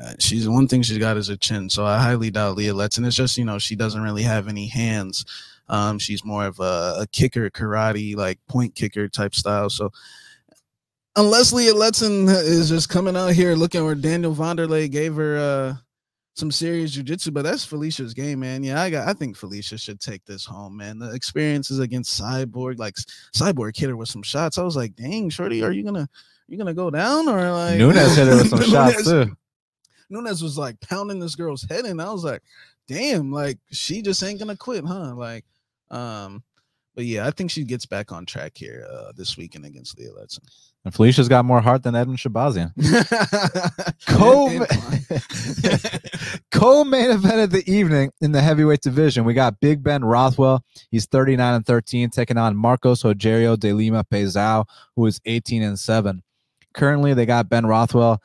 uh, 0.00 0.12
she's 0.20 0.48
one 0.48 0.68
thing 0.68 0.82
she's 0.82 0.98
got 0.98 1.16
is 1.16 1.28
a 1.28 1.36
chin. 1.36 1.68
So 1.68 1.84
I 1.84 1.98
highly 1.98 2.30
doubt 2.30 2.56
Leah 2.56 2.72
Letson. 2.72 3.06
It's 3.06 3.16
just 3.16 3.36
you 3.36 3.44
know 3.44 3.58
she 3.58 3.76
doesn't 3.76 4.00
really 4.00 4.22
have 4.22 4.48
any 4.48 4.66
hands. 4.66 5.24
Um, 5.68 5.98
she's 5.98 6.24
more 6.24 6.46
of 6.46 6.60
a, 6.60 6.96
a 7.00 7.06
kicker, 7.12 7.50
karate, 7.50 8.16
like 8.16 8.38
point 8.48 8.74
kicker 8.74 9.08
type 9.08 9.34
style. 9.34 9.70
So 9.70 9.90
unless 11.16 11.52
Leah 11.52 11.74
Letson 11.74 12.28
is 12.28 12.68
just 12.68 12.88
coming 12.88 13.16
out 13.16 13.32
here 13.32 13.54
looking 13.54 13.84
where 13.84 13.94
Daniel 13.94 14.34
Vonderlei 14.34 14.90
gave 14.90 15.14
her 15.16 15.36
uh 15.36 15.74
some 16.34 16.50
serious 16.50 16.96
jujitsu, 16.96 17.32
but 17.32 17.42
that's 17.42 17.64
Felicia's 17.64 18.14
game, 18.14 18.40
man. 18.40 18.64
Yeah, 18.64 18.80
I 18.80 18.90
got. 18.90 19.06
I 19.06 19.12
think 19.12 19.36
Felicia 19.36 19.76
should 19.76 20.00
take 20.00 20.24
this 20.24 20.44
home, 20.44 20.76
man. 20.76 20.98
The 20.98 21.12
experiences 21.12 21.78
against 21.78 22.18
Cyborg, 22.20 22.78
like 22.78 22.94
Cyborg 23.34 23.76
hit 23.76 23.90
her 23.90 23.96
with 23.96 24.08
some 24.08 24.22
shots. 24.22 24.58
I 24.58 24.62
was 24.62 24.76
like, 24.76 24.94
dang, 24.96 25.28
shorty, 25.28 25.62
are 25.62 25.72
you 25.72 25.84
gonna 25.84 26.08
you 26.48 26.58
gonna 26.58 26.74
go 26.74 26.90
down 26.90 27.28
or 27.28 27.50
like 27.52 27.78
Nunez 27.78 28.16
hit 28.16 28.28
her 28.28 28.36
with 28.36 28.48
some 28.48 28.62
shots 28.70 29.06
Nunez- 29.06 29.28
too. 29.28 29.36
Nunez 30.10 30.42
was 30.42 30.58
like 30.58 30.80
pounding 30.80 31.20
this 31.20 31.34
girl's 31.34 31.62
head, 31.64 31.84
and 31.84 32.00
I 32.00 32.10
was 32.10 32.24
like, 32.24 32.42
damn, 32.88 33.30
like 33.30 33.58
she 33.70 34.02
just 34.02 34.22
ain't 34.22 34.38
gonna 34.38 34.56
quit, 34.56 34.84
huh? 34.84 35.14
Like, 35.14 35.44
um, 35.90 36.42
but 36.94 37.04
yeah, 37.04 37.26
I 37.26 37.30
think 37.30 37.50
she 37.50 37.64
gets 37.64 37.86
back 37.86 38.10
on 38.12 38.26
track 38.26 38.52
here 38.54 38.86
uh 38.90 39.12
this 39.16 39.36
weekend 39.36 39.66
against 39.66 39.98
Leah 39.98 40.10
Letson. 40.12 40.40
And 40.84 40.92
Felicia's 40.92 41.28
got 41.28 41.44
more 41.44 41.60
heart 41.60 41.84
than 41.84 41.94
Edmund 41.94 42.18
Shahbazyan. 42.18 42.72
Co- 44.08 44.66
Co-main 46.50 47.10
event 47.10 47.40
of 47.40 47.50
the 47.50 47.62
evening 47.72 48.10
in 48.20 48.32
the 48.32 48.40
heavyweight 48.40 48.80
division, 48.80 49.24
we 49.24 49.32
got 49.32 49.60
Big 49.60 49.82
Ben 49.82 50.04
Rothwell. 50.04 50.64
He's 50.90 51.06
39 51.06 51.54
and 51.54 51.66
13, 51.66 52.10
taking 52.10 52.36
on 52.36 52.56
Marcos 52.56 53.04
Rogerio 53.04 53.58
de 53.58 53.72
Lima 53.72 54.04
Pezao, 54.10 54.64
who 54.96 55.06
is 55.06 55.20
18 55.24 55.62
and 55.62 55.78
7. 55.78 56.20
Currently, 56.74 57.14
they 57.14 57.26
got 57.26 57.48
Ben 57.48 57.64
Rothwell 57.66 58.20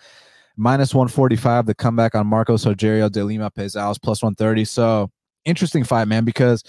minus 0.56 0.96
145. 0.96 1.68
The 1.68 1.76
comeback 1.76 2.16
on 2.16 2.26
Marcos 2.26 2.66
Rogerio 2.66 3.12
de 3.12 3.24
Lima 3.24 3.52
Pezao 3.52 3.92
is 3.92 4.00
plus 4.00 4.24
130. 4.24 4.66
So 4.66 5.12
interesting 5.46 5.84
fight, 5.84 6.08
man, 6.08 6.26
because 6.26 6.64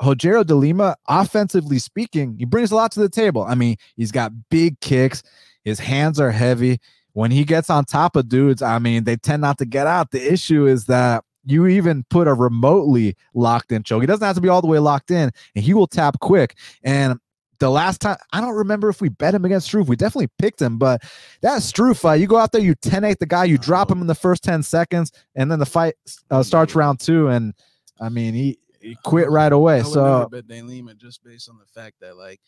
Rogerio 0.00 0.44
de 0.44 0.54
Lima, 0.54 0.96
offensively 1.08 1.78
speaking, 1.78 2.36
he 2.38 2.44
brings 2.44 2.72
a 2.72 2.76
lot 2.76 2.92
to 2.92 3.00
the 3.00 3.08
table. 3.08 3.42
I 3.42 3.54
mean, 3.54 3.76
he's 3.96 4.12
got 4.12 4.32
big 4.50 4.80
kicks. 4.80 5.22
His 5.64 5.78
hands 5.78 6.20
are 6.20 6.30
heavy. 6.30 6.80
When 7.12 7.30
he 7.30 7.44
gets 7.44 7.70
on 7.70 7.84
top 7.84 8.16
of 8.16 8.28
dudes, 8.28 8.60
I 8.60 8.78
mean, 8.80 9.04
they 9.04 9.16
tend 9.16 9.42
not 9.42 9.58
to 9.58 9.64
get 9.64 9.86
out. 9.86 10.10
The 10.10 10.32
issue 10.32 10.66
is 10.66 10.86
that 10.86 11.24
you 11.46 11.66
even 11.66 12.04
put 12.10 12.26
a 12.26 12.34
remotely 12.34 13.16
locked 13.34 13.70
in 13.70 13.82
choke. 13.82 14.02
He 14.02 14.06
doesn't 14.06 14.26
have 14.26 14.34
to 14.36 14.42
be 14.42 14.48
all 14.48 14.60
the 14.60 14.66
way 14.66 14.78
locked 14.78 15.10
in, 15.10 15.30
and 15.54 15.64
he 15.64 15.74
will 15.74 15.86
tap 15.86 16.18
quick. 16.20 16.56
And 16.82 17.20
the 17.60 17.70
last 17.70 18.00
time, 18.00 18.16
I 18.32 18.40
don't 18.40 18.54
remember 18.54 18.88
if 18.88 19.00
we 19.00 19.10
bet 19.10 19.34
him 19.34 19.44
against 19.44 19.66
Struve. 19.66 19.88
We 19.88 19.96
definitely 19.96 20.30
picked 20.38 20.60
him, 20.60 20.76
but 20.78 21.02
that 21.42 21.62
Struve 21.62 21.98
fight, 21.98 22.20
you 22.20 22.26
go 22.26 22.36
out 22.36 22.52
there, 22.52 22.60
you 22.60 22.74
10 22.74 23.04
8 23.04 23.18
the 23.20 23.26
guy, 23.26 23.44
you 23.44 23.58
drop 23.58 23.90
him 23.90 24.00
in 24.00 24.06
the 24.06 24.14
first 24.14 24.42
10 24.42 24.62
seconds, 24.62 25.12
and 25.34 25.50
then 25.50 25.58
the 25.58 25.66
fight 25.66 25.94
uh, 26.30 26.42
starts 26.42 26.74
round 26.74 26.98
two. 27.00 27.28
And 27.28 27.54
I 28.00 28.08
mean, 28.08 28.34
he, 28.34 28.58
he 28.84 28.96
quit 29.02 29.30
right 29.30 29.52
away. 29.52 29.80
I 29.80 29.82
would 29.82 29.92
So 29.92 30.04
never 30.04 30.28
bet 30.28 30.46
Dan 30.46 30.68
Lima 30.68 30.94
just 30.94 31.24
based 31.24 31.48
on 31.48 31.58
the 31.58 31.66
fact 31.66 31.96
that 32.00 32.16
like 32.16 32.40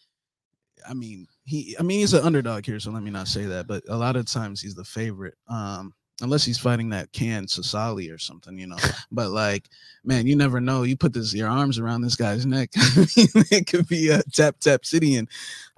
I 0.88 0.94
mean 0.94 1.26
he 1.44 1.76
I 1.80 1.82
mean 1.82 2.00
he's 2.00 2.14
an 2.14 2.24
underdog 2.24 2.66
here, 2.66 2.78
so 2.78 2.90
let 2.90 3.02
me 3.02 3.10
not 3.10 3.28
say 3.28 3.46
that, 3.46 3.66
but 3.66 3.82
a 3.88 3.96
lot 3.96 4.16
of 4.16 4.26
times 4.26 4.60
he's 4.60 4.74
the 4.74 4.84
favorite. 4.84 5.34
Um 5.48 5.94
unless 6.22 6.44
he's 6.44 6.58
fighting 6.58 6.88
that 6.90 7.12
can 7.12 7.44
Sasali 7.44 8.12
or 8.12 8.18
something, 8.18 8.58
you 8.58 8.66
know. 8.66 8.76
but 9.12 9.30
like, 9.30 9.68
man, 10.04 10.26
you 10.26 10.36
never 10.36 10.60
know. 10.60 10.82
You 10.82 10.96
put 10.96 11.12
this 11.12 11.34
your 11.34 11.48
arms 11.48 11.78
around 11.78 12.02
this 12.02 12.16
guy's 12.16 12.46
neck, 12.46 12.70
it 12.74 13.66
could 13.66 13.88
be 13.88 14.08
a 14.10 14.22
tap 14.24 14.58
tap 14.60 14.84
city. 14.84 15.16
And 15.16 15.28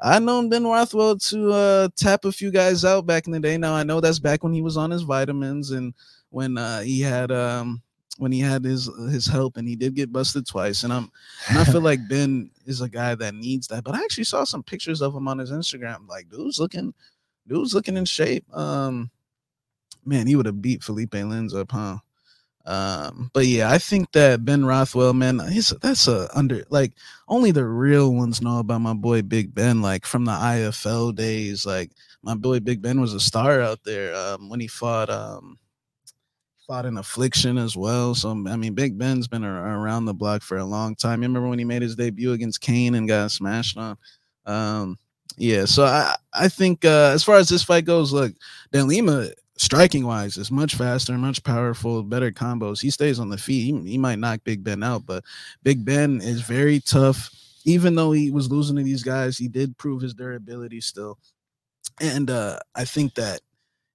I 0.00 0.18
known 0.18 0.48
Ben 0.48 0.64
Rothwell 0.64 1.16
to 1.16 1.52
uh, 1.52 1.88
tap 1.96 2.24
a 2.24 2.32
few 2.32 2.50
guys 2.50 2.84
out 2.84 3.06
back 3.06 3.26
in 3.26 3.32
the 3.32 3.40
day. 3.40 3.56
Now 3.56 3.74
I 3.74 3.84
know 3.84 4.00
that's 4.00 4.18
back 4.18 4.42
when 4.42 4.52
he 4.52 4.62
was 4.62 4.76
on 4.76 4.90
his 4.90 5.02
vitamins 5.02 5.70
and 5.70 5.94
when 6.30 6.58
uh, 6.58 6.80
he 6.80 7.00
had 7.00 7.30
um 7.30 7.82
when 8.18 8.30
he 8.30 8.40
had 8.40 8.64
his 8.64 8.90
his 9.10 9.26
help 9.26 9.56
and 9.56 9.66
he 9.66 9.74
did 9.74 9.94
get 9.94 10.12
busted 10.12 10.46
twice 10.46 10.84
and 10.84 10.92
i'm 10.92 11.10
and 11.48 11.58
i 11.58 11.64
feel 11.64 11.80
like 11.90 12.06
ben 12.08 12.50
is 12.66 12.80
a 12.80 12.88
guy 12.88 13.14
that 13.14 13.34
needs 13.34 13.66
that 13.66 13.82
but 13.84 13.94
i 13.94 14.02
actually 14.02 14.24
saw 14.24 14.44
some 14.44 14.62
pictures 14.62 15.00
of 15.00 15.14
him 15.14 15.26
on 15.26 15.38
his 15.38 15.50
instagram 15.50 16.06
like 16.08 16.28
dude's 16.28 16.58
looking 16.58 16.92
dude's 17.46 17.74
looking 17.74 17.96
in 17.96 18.04
shape 18.04 18.44
um 18.54 19.10
man, 20.08 20.26
he 20.26 20.34
would 20.34 20.46
have 20.46 20.62
beat 20.62 20.82
Felipe 20.82 21.12
Lins 21.12 21.54
up, 21.54 21.70
huh? 21.70 21.98
Um, 22.64 23.30
but 23.32 23.46
yeah, 23.46 23.70
I 23.70 23.78
think 23.78 24.12
that 24.12 24.44
Ben 24.44 24.64
Rothwell, 24.64 25.14
man, 25.14 25.40
he's 25.50 25.70
that's 25.80 26.06
a 26.06 26.28
under 26.36 26.64
like 26.68 26.92
only 27.26 27.50
the 27.50 27.64
real 27.64 28.12
ones 28.12 28.42
know 28.42 28.58
about 28.58 28.82
my 28.82 28.92
boy 28.92 29.22
Big 29.22 29.54
Ben, 29.54 29.80
like 29.80 30.04
from 30.04 30.26
the 30.26 30.32
IFL 30.32 31.14
days. 31.14 31.64
Like 31.64 31.92
my 32.22 32.34
boy 32.34 32.60
Big 32.60 32.82
Ben 32.82 33.00
was 33.00 33.14
a 33.14 33.20
star 33.20 33.62
out 33.62 33.84
there 33.84 34.14
um, 34.14 34.50
when 34.50 34.60
he 34.60 34.66
fought 34.66 35.08
um 35.08 35.58
fought 36.68 36.84
in 36.84 36.98
affliction 36.98 37.56
as 37.56 37.76
well. 37.76 38.14
So 38.14 38.30
I 38.30 38.56
mean, 38.56 38.74
Big 38.74 38.98
Ben's 38.98 39.26
been 39.26 39.44
around 39.44 40.04
the 40.04 40.14
block 40.14 40.42
for 40.42 40.58
a 40.58 40.64
long 40.64 40.94
time. 40.94 41.22
You 41.22 41.28
remember 41.28 41.48
when 41.48 41.58
he 41.58 41.64
made 41.64 41.82
his 41.82 41.96
debut 41.96 42.32
against 42.32 42.60
Cain 42.60 42.94
and 42.94 43.08
got 43.08 43.30
smashed 43.30 43.78
on? 43.78 43.96
Um, 44.44 44.98
yeah, 45.38 45.64
so 45.64 45.84
I 45.84 46.14
I 46.32 46.48
think 46.48 46.84
uh, 46.84 47.10
as 47.14 47.24
far 47.24 47.36
as 47.36 47.48
this 47.48 47.64
fight 47.64 47.86
goes, 47.86 48.12
look, 48.12 48.34
Dan 48.70 48.86
Lima 48.86 49.30
striking 49.56 50.06
wise 50.06 50.36
is 50.36 50.50
much 50.50 50.74
faster, 50.74 51.16
much 51.16 51.42
powerful, 51.42 52.02
better 52.02 52.30
combos. 52.30 52.82
He 52.82 52.90
stays 52.90 53.18
on 53.18 53.30
the 53.30 53.38
feet. 53.38 53.62
He, 53.62 53.90
he, 53.90 53.98
might 53.98 54.18
knock 54.18 54.40
Big 54.44 54.62
Ben 54.62 54.82
out, 54.82 55.04
but 55.04 55.24
Big 55.62 55.84
Ben 55.84 56.20
is 56.20 56.42
very 56.42 56.80
tough. 56.80 57.30
Even 57.64 57.94
though 57.94 58.12
he 58.12 58.30
was 58.30 58.50
losing 58.50 58.76
to 58.76 58.82
these 58.82 59.02
guys, 59.02 59.36
he 59.36 59.48
did 59.48 59.76
prove 59.76 60.00
his 60.00 60.14
durability 60.14 60.80
still. 60.80 61.18
And 62.00 62.30
uh, 62.30 62.60
I 62.74 62.84
think 62.84 63.14
that 63.14 63.40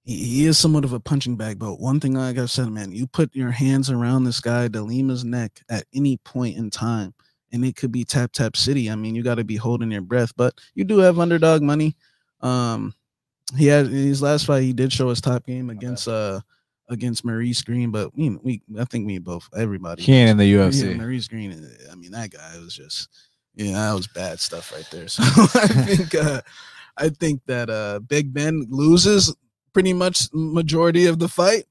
he, 0.04 0.24
he, 0.24 0.46
is 0.46 0.58
somewhat 0.58 0.84
of 0.84 0.94
a 0.94 1.00
punching 1.00 1.36
bag. 1.36 1.60
But 1.60 1.80
one 1.80 2.00
thing, 2.00 2.14
like 2.14 2.38
I 2.38 2.46
said, 2.46 2.70
man, 2.70 2.92
you 2.92 3.08
put 3.08 3.34
your 3.36 3.52
hands 3.52 3.90
around 3.90 4.24
this 4.24 4.40
guy, 4.40 4.68
Delima's 4.68 5.24
neck, 5.24 5.62
at 5.70 5.86
any 5.94 6.18
point 6.18 6.58
in 6.58 6.70
time, 6.70 7.14
and 7.52 7.64
it 7.64 7.76
could 7.76 7.92
be 7.92 8.04
tap 8.04 8.32
tap 8.32 8.58
city. 8.58 8.90
I 8.90 8.96
mean, 8.96 9.16
you 9.16 9.24
got 9.24 9.36
to 9.36 9.44
be 9.44 9.56
holding 9.56 9.92
your 9.92 10.02
breath, 10.02 10.34
but 10.36 10.60
you 10.76 10.84
do 10.84 11.00
have 11.00 11.20
underdog 11.20 11.62
money. 11.62 11.96
Um, 12.42 12.94
he 13.58 13.68
had 13.68 13.88
in 13.88 13.92
his 13.92 14.22
last 14.22 14.46
fight 14.46 14.64
he 14.64 14.74
did 14.74 14.92
show 14.92 15.10
his 15.10 15.22
top 15.22 15.46
game 15.46 15.70
against 15.70 16.08
okay. 16.08 16.38
uh 16.38 16.42
against 16.90 17.24
Maurice 17.24 17.62
Greene, 17.62 17.92
but 17.92 18.16
we, 18.16 18.30
we 18.44 18.62
I 18.78 18.86
think 18.86 19.08
we 19.08 19.18
both 19.18 19.48
everybody 19.56 20.04
he 20.04 20.14
ain't 20.14 20.32
in 20.32 20.38
the 20.38 20.54
UFC. 20.54 20.90
Yeah, 20.90 20.96
Maurice 20.96 21.28
Greene, 21.28 21.52
uh, 21.52 21.92
I 21.92 21.96
mean 21.96 22.12
that 22.12 22.32
guy 22.32 22.58
was 22.60 22.76
just 22.76 23.10
yeah, 23.56 23.74
that 23.74 23.94
was 23.94 24.08
bad 24.08 24.40
stuff 24.40 24.72
right 24.72 24.88
there. 24.92 25.08
So 25.08 25.24
I 25.26 25.68
think 25.68 26.16
uh 26.16 26.42
I 26.98 27.10
think 27.10 27.42
that 27.46 27.70
uh 27.70 28.00
Big 28.00 28.34
Ben 28.34 28.66
loses 28.70 29.34
pretty 29.74 29.94
much 29.94 30.30
majority 30.34 31.06
of 31.06 31.20
the 31.20 31.28
fight. 31.28 31.66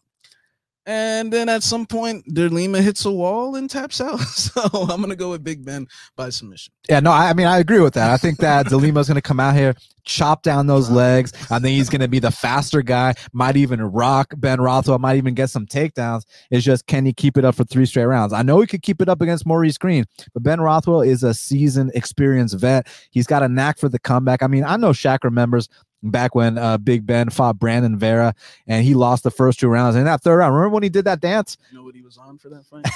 And 0.84 1.32
then 1.32 1.48
at 1.48 1.62
some 1.62 1.86
point, 1.86 2.26
Derlima 2.26 2.80
hits 2.80 3.04
a 3.04 3.12
wall 3.12 3.54
and 3.54 3.70
taps 3.70 4.00
out. 4.00 4.20
So 4.42 4.60
I'm 4.62 5.00
gonna 5.00 5.14
go 5.14 5.30
with 5.30 5.44
Big 5.44 5.64
Ben 5.64 5.86
by 6.16 6.30
submission. 6.30 6.72
Yeah, 6.88 7.00
no, 7.00 7.12
I, 7.12 7.30
I 7.30 7.32
mean 7.32 7.46
I 7.46 7.58
agree 7.58 7.78
with 7.80 7.94
that. 7.94 8.10
I 8.10 8.16
think 8.16 8.38
that 8.38 8.66
Delima's 8.66 9.06
gonna 9.06 9.22
come 9.22 9.38
out 9.38 9.54
here, 9.54 9.74
chop 10.04 10.42
down 10.42 10.66
those 10.66 10.90
legs. 10.90 11.32
I 11.50 11.58
think 11.58 11.76
he's 11.76 11.88
gonna 11.88 12.08
be 12.08 12.18
the 12.18 12.30
faster 12.30 12.82
guy. 12.82 13.14
Might 13.32 13.56
even 13.56 13.80
rock 13.80 14.34
Ben 14.36 14.60
Rothwell. 14.60 14.98
Might 14.98 15.16
even 15.16 15.34
get 15.34 15.50
some 15.50 15.66
takedowns. 15.66 16.24
It's 16.50 16.64
just 16.64 16.86
can 16.86 17.06
he 17.06 17.12
keep 17.12 17.38
it 17.38 17.44
up 17.44 17.54
for 17.54 17.64
three 17.64 17.86
straight 17.86 18.06
rounds? 18.06 18.32
I 18.32 18.42
know 18.42 18.60
he 18.60 18.66
could 18.66 18.82
keep 18.82 19.00
it 19.00 19.08
up 19.08 19.20
against 19.20 19.46
Maurice 19.46 19.78
Greene, 19.78 20.04
but 20.34 20.42
Ben 20.42 20.60
Rothwell 20.60 21.02
is 21.02 21.22
a 21.22 21.32
seasoned, 21.32 21.92
experienced 21.94 22.58
vet. 22.58 22.88
He's 23.10 23.26
got 23.26 23.42
a 23.42 23.48
knack 23.48 23.78
for 23.78 23.88
the 23.88 24.00
comeback. 24.00 24.42
I 24.42 24.48
mean, 24.48 24.64
I 24.64 24.76
know 24.76 24.90
Shaq 24.90 25.22
remembers 25.22 25.68
back 26.02 26.34
when 26.34 26.58
uh, 26.58 26.78
Big 26.78 27.06
Ben 27.06 27.30
fought 27.30 27.58
Brandon 27.58 27.98
Vera 27.98 28.34
and 28.66 28.84
he 28.84 28.94
lost 28.94 29.22
the 29.22 29.30
first 29.30 29.60
two 29.60 29.68
rounds. 29.68 29.96
In 29.96 30.04
that 30.04 30.22
third 30.22 30.36
round, 30.36 30.54
remember 30.54 30.74
when 30.74 30.82
he 30.82 30.88
did 30.88 31.04
that 31.04 31.20
dance? 31.20 31.56
You 31.70 31.78
know 31.78 31.84
what 31.84 31.94
he 31.94 32.02
was 32.02 32.18
on 32.18 32.38
for 32.38 32.48
that 32.48 32.64
fight? 32.64 32.86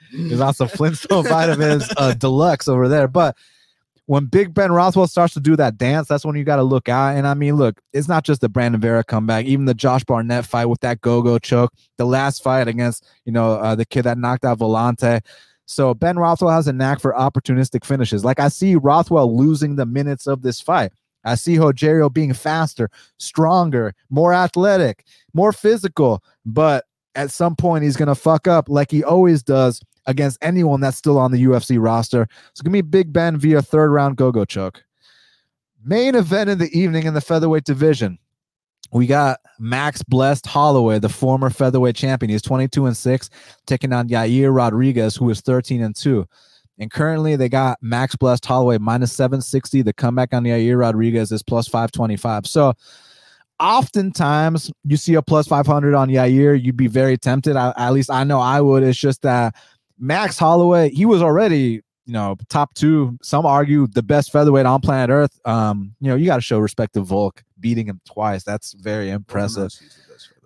he 0.10 0.30
was 0.30 0.40
on 0.40 0.54
some 0.54 0.68
Flintstone 0.68 1.24
vitamins 1.24 1.88
uh, 1.96 2.14
deluxe 2.14 2.68
over 2.68 2.88
there. 2.88 3.08
But 3.08 3.36
when 4.06 4.26
Big 4.26 4.52
Ben 4.52 4.70
Rothwell 4.70 5.06
starts 5.06 5.34
to 5.34 5.40
do 5.40 5.56
that 5.56 5.78
dance, 5.78 6.08
that's 6.08 6.24
when 6.24 6.36
you 6.36 6.44
got 6.44 6.56
to 6.56 6.62
look 6.62 6.88
out. 6.88 7.16
And 7.16 7.26
I 7.26 7.34
mean, 7.34 7.56
look, 7.56 7.80
it's 7.92 8.08
not 8.08 8.24
just 8.24 8.40
the 8.40 8.48
Brandon 8.48 8.80
Vera 8.80 9.02
comeback, 9.02 9.46
even 9.46 9.64
the 9.64 9.74
Josh 9.74 10.04
Barnett 10.04 10.44
fight 10.44 10.66
with 10.66 10.80
that 10.80 11.00
go 11.00 11.22
go 11.22 11.38
choke, 11.38 11.72
the 11.96 12.04
last 12.04 12.42
fight 12.42 12.68
against, 12.68 13.06
you 13.24 13.32
know, 13.32 13.52
uh, 13.52 13.74
the 13.74 13.86
kid 13.86 14.02
that 14.02 14.18
knocked 14.18 14.44
out 14.44 14.58
Volante. 14.58 15.22
So 15.66 15.94
Ben 15.94 16.18
Rothwell 16.18 16.50
has 16.50 16.68
a 16.68 16.72
knack 16.72 17.00
for 17.00 17.14
opportunistic 17.14 17.84
finishes. 17.84 18.24
Like 18.24 18.38
I 18.38 18.48
see 18.48 18.76
Rothwell 18.76 19.34
losing 19.34 19.76
the 19.76 19.86
minutes 19.86 20.26
of 20.26 20.42
this 20.42 20.60
fight. 20.60 20.92
I 21.24 21.34
see 21.34 21.56
Rogerio 21.56 22.12
being 22.12 22.32
faster, 22.32 22.90
stronger, 23.18 23.94
more 24.10 24.32
athletic, 24.32 25.04
more 25.32 25.52
physical, 25.52 26.22
but 26.44 26.84
at 27.14 27.30
some 27.30 27.56
point 27.56 27.84
he's 27.84 27.96
going 27.96 28.08
to 28.08 28.14
fuck 28.14 28.46
up 28.48 28.68
like 28.68 28.90
he 28.90 29.04
always 29.04 29.42
does 29.42 29.80
against 30.06 30.38
anyone 30.42 30.80
that's 30.80 30.96
still 30.96 31.18
on 31.18 31.32
the 31.32 31.44
UFC 31.44 31.82
roster. 31.82 32.28
So 32.54 32.62
give 32.62 32.72
me 32.72 32.82
Big 32.82 33.12
Ben 33.12 33.38
via 33.38 33.62
third 33.62 33.90
round 33.90 34.16
go 34.16 34.30
go 34.30 34.44
choke. 34.44 34.82
Main 35.84 36.14
event 36.14 36.50
in 36.50 36.58
the 36.58 36.78
evening 36.78 37.06
in 37.06 37.14
the 37.14 37.20
featherweight 37.20 37.64
division. 37.64 38.18
We 38.92 39.06
got 39.06 39.40
Max 39.58 40.02
Blessed 40.02 40.46
Holloway, 40.46 40.98
the 40.98 41.08
former 41.08 41.50
featherweight 41.50 41.96
champion. 41.96 42.30
He's 42.30 42.42
22 42.42 42.86
and 42.86 42.96
6, 42.96 43.30
taking 43.66 43.92
on 43.92 44.08
Yair 44.08 44.54
Rodriguez, 44.54 45.16
who 45.16 45.28
is 45.30 45.40
13 45.40 45.82
and 45.82 45.96
2. 45.96 46.26
And 46.78 46.90
currently 46.90 47.36
they 47.36 47.48
got 47.48 47.78
Max 47.80 48.16
Blessed 48.16 48.44
Holloway 48.44 48.78
minus 48.78 49.12
760. 49.12 49.82
The 49.82 49.92
comeback 49.92 50.34
on 50.34 50.42
the 50.42 50.50
Yair 50.50 50.78
Rodriguez 50.78 51.30
is 51.30 51.42
plus 51.42 51.68
525. 51.68 52.46
So 52.46 52.74
oftentimes 53.60 54.72
you 54.84 54.96
see 54.96 55.14
a 55.14 55.22
plus 55.22 55.46
500 55.46 55.94
on 55.94 56.08
Yair, 56.08 56.60
you'd 56.60 56.76
be 56.76 56.88
very 56.88 57.16
tempted. 57.16 57.56
I, 57.56 57.72
at 57.76 57.92
least 57.92 58.10
I 58.10 58.24
know 58.24 58.40
I 58.40 58.60
would. 58.60 58.82
It's 58.82 58.98
just 58.98 59.22
that 59.22 59.54
Max 59.98 60.38
Holloway, 60.38 60.90
he 60.90 61.06
was 61.06 61.22
already, 61.22 61.80
you 62.06 62.12
know, 62.12 62.36
top 62.48 62.74
two. 62.74 63.16
Some 63.22 63.46
argue 63.46 63.86
the 63.86 64.02
best 64.02 64.32
featherweight 64.32 64.66
on 64.66 64.80
planet 64.80 65.10
Earth. 65.10 65.40
Um, 65.44 65.94
you 66.00 66.08
know, 66.08 66.16
you 66.16 66.26
got 66.26 66.36
to 66.36 66.42
show 66.42 66.58
respect 66.58 66.94
to 66.94 67.02
Volk 67.02 67.44
beating 67.60 67.86
him 67.86 68.00
twice. 68.04 68.42
That's 68.42 68.72
very 68.72 69.10
impressive. 69.10 69.70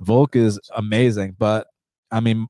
Volk 0.00 0.36
is 0.36 0.60
amazing, 0.76 1.36
but 1.38 1.66
I 2.10 2.20
mean, 2.20 2.46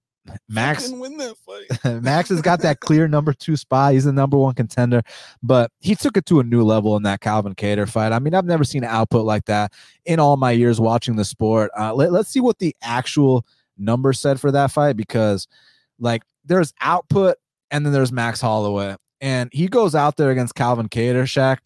Max 0.49 0.91
win 0.91 1.17
that 1.19 1.37
fight. 1.37 2.03
Max 2.03 2.29
has 2.29 2.41
got 2.41 2.61
that 2.63 2.81
clear 2.81 3.09
number 3.09 3.33
two 3.33 3.57
spot. 3.57 3.93
He's 3.93 4.05
the 4.05 4.13
number 4.13 4.37
one 4.37 4.55
contender, 4.55 5.03
but 5.43 5.71
he 5.81 5.95
took 5.95 6.17
it 6.17 6.27
to 6.27 6.41
a 6.41 6.45
new 6.45 6.63
level 6.63 6.97
in 6.97 7.03
that 7.05 7.21
Calvin 7.21 7.55
Kattar 7.55 7.89
fight. 7.89 8.13
I 8.13 8.19
mean, 8.19 8.35
I've 8.35 8.45
never 8.45 8.65
seen 8.65 8.85
an 8.85 8.91
output 8.91 9.25
like 9.25 9.45
that 9.47 9.73
in 10.05 10.21
all 10.21 10.37
my 10.37 10.53
years 10.53 10.81
watching 10.81 11.17
the 11.17 11.25
sport. 11.25 11.71
Uh, 11.79 11.95
let, 11.95 12.13
let's 12.13 12.31
see 12.31 12.41
what 12.41 12.59
the 12.59 12.75
actual 12.83 13.47
number 13.77 14.13
said 14.13 14.41
for 14.41 14.51
that 14.53 14.71
fight 14.71 14.97
because, 14.97 15.47
like, 15.99 16.23
there's 16.45 16.73
output 16.81 17.37
and 17.71 17.85
then 17.85 17.93
there's 17.93 18.13
Max 18.13 18.41
Holloway, 18.41 18.97
and 19.21 19.51
he 19.53 19.69
goes 19.69 19.95
out 19.95 20.17
there 20.17 20.31
against 20.31 20.55
Calvin 20.55 20.89
Kattar. 20.89 21.25
Shaq, 21.25 21.59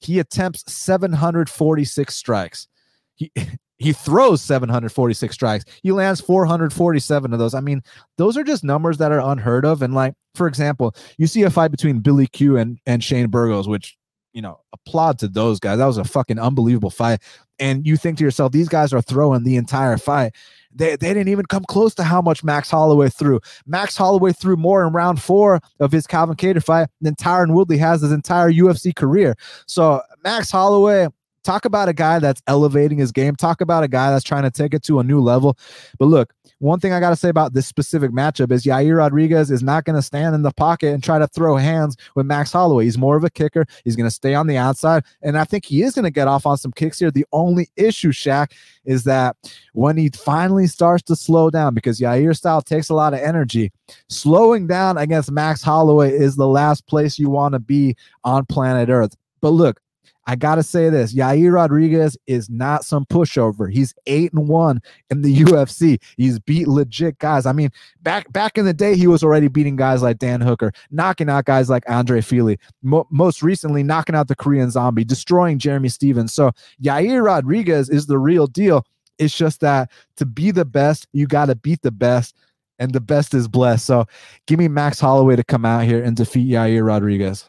he 0.00 0.18
attempts 0.18 0.70
746 0.72 2.14
strikes. 2.14 2.68
He 3.14 3.32
he 3.78 3.92
throws 3.92 4.42
746 4.42 5.32
strikes. 5.32 5.64
He 5.82 5.92
lands 5.92 6.20
447 6.20 7.32
of 7.32 7.38
those. 7.38 7.54
I 7.54 7.60
mean, 7.60 7.82
those 8.16 8.36
are 8.36 8.44
just 8.44 8.64
numbers 8.64 8.98
that 8.98 9.12
are 9.12 9.20
unheard 9.20 9.64
of. 9.64 9.82
And 9.82 9.94
like, 9.94 10.14
for 10.34 10.48
example, 10.48 10.94
you 11.16 11.26
see 11.26 11.42
a 11.42 11.50
fight 11.50 11.70
between 11.70 12.00
Billy 12.00 12.26
Q 12.26 12.56
and, 12.56 12.78
and 12.86 13.02
Shane 13.02 13.28
Burgos, 13.28 13.68
which, 13.68 13.96
you 14.32 14.42
know, 14.42 14.60
applaud 14.72 15.18
to 15.20 15.28
those 15.28 15.60
guys. 15.60 15.78
That 15.78 15.86
was 15.86 15.98
a 15.98 16.04
fucking 16.04 16.38
unbelievable 16.38 16.90
fight. 16.90 17.22
And 17.60 17.86
you 17.86 17.96
think 17.96 18.18
to 18.18 18.24
yourself, 18.24 18.52
these 18.52 18.68
guys 18.68 18.92
are 18.92 19.02
throwing 19.02 19.44
the 19.44 19.56
entire 19.56 19.96
fight. 19.96 20.34
They, 20.74 20.96
they 20.96 21.14
didn't 21.14 21.28
even 21.28 21.46
come 21.46 21.64
close 21.64 21.94
to 21.96 22.04
how 22.04 22.20
much 22.20 22.44
Max 22.44 22.70
Holloway 22.70 23.08
threw. 23.08 23.40
Max 23.66 23.96
Holloway 23.96 24.32
threw 24.32 24.56
more 24.56 24.86
in 24.86 24.92
round 24.92 25.20
four 25.20 25.60
of 25.80 25.92
his 25.92 26.06
Calvin 26.06 26.36
Kattar 26.36 26.62
fight 26.62 26.88
than 27.00 27.14
Tyron 27.14 27.54
Woodley 27.54 27.78
has 27.78 28.02
his 28.02 28.12
entire 28.12 28.52
UFC 28.52 28.94
career. 28.94 29.34
So 29.66 30.02
Max 30.22 30.50
Holloway, 30.50 31.08
Talk 31.44 31.64
about 31.64 31.88
a 31.88 31.92
guy 31.92 32.18
that's 32.18 32.42
elevating 32.46 32.98
his 32.98 33.12
game. 33.12 33.36
Talk 33.36 33.60
about 33.60 33.84
a 33.84 33.88
guy 33.88 34.10
that's 34.10 34.24
trying 34.24 34.42
to 34.42 34.50
take 34.50 34.74
it 34.74 34.82
to 34.84 35.00
a 35.00 35.04
new 35.04 35.20
level. 35.20 35.56
But 35.98 36.06
look, 36.06 36.34
one 36.58 36.80
thing 36.80 36.92
I 36.92 37.00
got 37.00 37.10
to 37.10 37.16
say 37.16 37.28
about 37.28 37.52
this 37.52 37.66
specific 37.66 38.10
matchup 38.10 38.50
is 38.50 38.64
Yair 38.64 38.98
Rodriguez 38.98 39.50
is 39.50 39.62
not 39.62 39.84
going 39.84 39.96
to 39.96 40.02
stand 40.02 40.34
in 40.34 40.42
the 40.42 40.52
pocket 40.52 40.92
and 40.92 41.02
try 41.02 41.18
to 41.18 41.28
throw 41.28 41.56
hands 41.56 41.96
with 42.16 42.26
Max 42.26 42.52
Holloway. 42.52 42.84
He's 42.84 42.98
more 42.98 43.16
of 43.16 43.24
a 43.24 43.30
kicker. 43.30 43.64
He's 43.84 43.96
going 43.96 44.08
to 44.08 44.14
stay 44.14 44.34
on 44.34 44.46
the 44.46 44.56
outside. 44.56 45.04
And 45.22 45.38
I 45.38 45.44
think 45.44 45.64
he 45.64 45.82
is 45.82 45.94
going 45.94 46.04
to 46.04 46.10
get 46.10 46.28
off 46.28 46.46
on 46.46 46.58
some 46.58 46.72
kicks 46.72 46.98
here. 46.98 47.10
The 47.10 47.26
only 47.32 47.68
issue, 47.76 48.10
Shaq, 48.10 48.52
is 48.84 49.04
that 49.04 49.36
when 49.72 49.96
he 49.96 50.08
finally 50.10 50.66
starts 50.66 51.04
to 51.04 51.16
slow 51.16 51.50
down, 51.50 51.74
because 51.74 52.00
Yair 52.00 52.36
style 52.36 52.62
takes 52.62 52.88
a 52.88 52.94
lot 52.94 53.14
of 53.14 53.20
energy, 53.20 53.70
slowing 54.08 54.66
down 54.66 54.98
against 54.98 55.30
Max 55.30 55.62
Holloway 55.62 56.12
is 56.12 56.36
the 56.36 56.48
last 56.48 56.86
place 56.86 57.18
you 57.18 57.30
want 57.30 57.52
to 57.52 57.60
be 57.60 57.96
on 58.24 58.44
planet 58.46 58.88
Earth. 58.88 59.14
But 59.40 59.50
look, 59.50 59.80
I 60.28 60.36
gotta 60.36 60.62
say 60.62 60.90
this: 60.90 61.14
Yair 61.14 61.54
Rodriguez 61.54 62.14
is 62.26 62.50
not 62.50 62.84
some 62.84 63.06
pushover. 63.06 63.72
He's 63.72 63.94
eight 64.06 64.30
and 64.34 64.46
one 64.46 64.82
in 65.08 65.22
the 65.22 65.34
UFC. 65.44 65.98
He's 66.18 66.38
beat 66.38 66.68
legit 66.68 67.18
guys. 67.18 67.46
I 67.46 67.52
mean, 67.52 67.70
back 68.02 68.30
back 68.30 68.58
in 68.58 68.66
the 68.66 68.74
day, 68.74 68.94
he 68.94 69.06
was 69.06 69.24
already 69.24 69.48
beating 69.48 69.74
guys 69.74 70.02
like 70.02 70.18
Dan 70.18 70.42
Hooker, 70.42 70.70
knocking 70.90 71.30
out 71.30 71.46
guys 71.46 71.70
like 71.70 71.82
Andre 71.88 72.20
Fili. 72.20 72.58
Mo- 72.82 73.08
most 73.10 73.42
recently, 73.42 73.82
knocking 73.82 74.14
out 74.14 74.28
the 74.28 74.36
Korean 74.36 74.70
Zombie, 74.70 75.02
destroying 75.02 75.58
Jeremy 75.58 75.88
Stephens. 75.88 76.34
So 76.34 76.52
Yair 76.82 77.24
Rodriguez 77.24 77.88
is 77.88 78.04
the 78.04 78.18
real 78.18 78.46
deal. 78.46 78.84
It's 79.18 79.36
just 79.36 79.60
that 79.60 79.90
to 80.16 80.26
be 80.26 80.50
the 80.50 80.66
best, 80.66 81.08
you 81.14 81.26
got 81.26 81.46
to 81.46 81.54
beat 81.54 81.80
the 81.80 81.90
best, 81.90 82.36
and 82.78 82.92
the 82.92 83.00
best 83.00 83.32
is 83.32 83.48
blessed. 83.48 83.86
So 83.86 84.04
give 84.46 84.58
me 84.58 84.68
Max 84.68 85.00
Holloway 85.00 85.36
to 85.36 85.44
come 85.44 85.64
out 85.64 85.84
here 85.84 86.04
and 86.04 86.14
defeat 86.14 86.46
Yair 86.52 86.86
Rodriguez. 86.86 87.48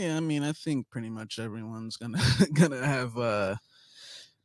Yeah, 0.00 0.16
I 0.16 0.20
mean, 0.20 0.42
I 0.42 0.52
think 0.52 0.88
pretty 0.88 1.10
much 1.10 1.38
everyone's 1.38 1.98
gonna 1.98 2.22
gonna 2.54 2.86
have 2.86 3.18
uh 3.18 3.56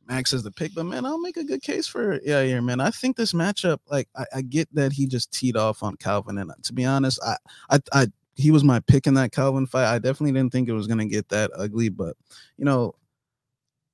Max 0.06 0.34
as 0.34 0.42
the 0.42 0.50
pick, 0.50 0.74
but 0.74 0.84
man, 0.84 1.06
I'll 1.06 1.18
make 1.18 1.38
a 1.38 1.44
good 1.44 1.62
case 1.62 1.86
for 1.86 2.20
yeah, 2.22 2.42
yeah, 2.42 2.60
man. 2.60 2.78
I 2.78 2.90
think 2.90 3.16
this 3.16 3.32
matchup, 3.32 3.78
like, 3.90 4.06
I, 4.14 4.26
I 4.36 4.42
get 4.42 4.68
that 4.74 4.92
he 4.92 5.06
just 5.06 5.32
teed 5.32 5.56
off 5.56 5.82
on 5.82 5.96
Calvin, 5.96 6.36
and 6.36 6.52
to 6.62 6.72
be 6.74 6.84
honest, 6.84 7.18
I, 7.24 7.36
I, 7.70 7.78
I, 7.92 8.06
he 8.34 8.50
was 8.50 8.64
my 8.64 8.80
pick 8.80 9.06
in 9.06 9.14
that 9.14 9.32
Calvin 9.32 9.66
fight. 9.66 9.92
I 9.92 9.98
definitely 9.98 10.32
didn't 10.32 10.52
think 10.52 10.68
it 10.68 10.74
was 10.74 10.86
gonna 10.86 11.06
get 11.06 11.30
that 11.30 11.50
ugly, 11.56 11.88
but 11.88 12.16
you 12.58 12.66
know, 12.66 12.94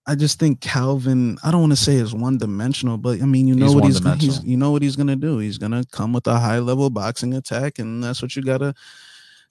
I 0.04 0.16
just 0.16 0.40
think 0.40 0.60
Calvin. 0.60 1.38
I 1.44 1.52
don't 1.52 1.60
want 1.60 1.72
to 1.72 1.76
say 1.76 1.94
is 1.94 2.12
one 2.12 2.38
dimensional, 2.38 2.98
but 2.98 3.22
I 3.22 3.26
mean, 3.26 3.46
you 3.46 3.54
know 3.54 3.66
He's 3.66 3.74
what 3.74 3.84
he's, 3.84 4.20
he's 4.20 4.44
you 4.44 4.56
know 4.56 4.72
what 4.72 4.82
he's 4.82 4.96
gonna 4.96 5.14
do. 5.14 5.38
He's 5.38 5.58
gonna 5.58 5.84
come 5.92 6.12
with 6.12 6.26
a 6.26 6.40
high 6.40 6.58
level 6.58 6.90
boxing 6.90 7.34
attack, 7.34 7.78
and 7.78 8.02
that's 8.02 8.20
what 8.20 8.34
you 8.34 8.42
gotta 8.42 8.74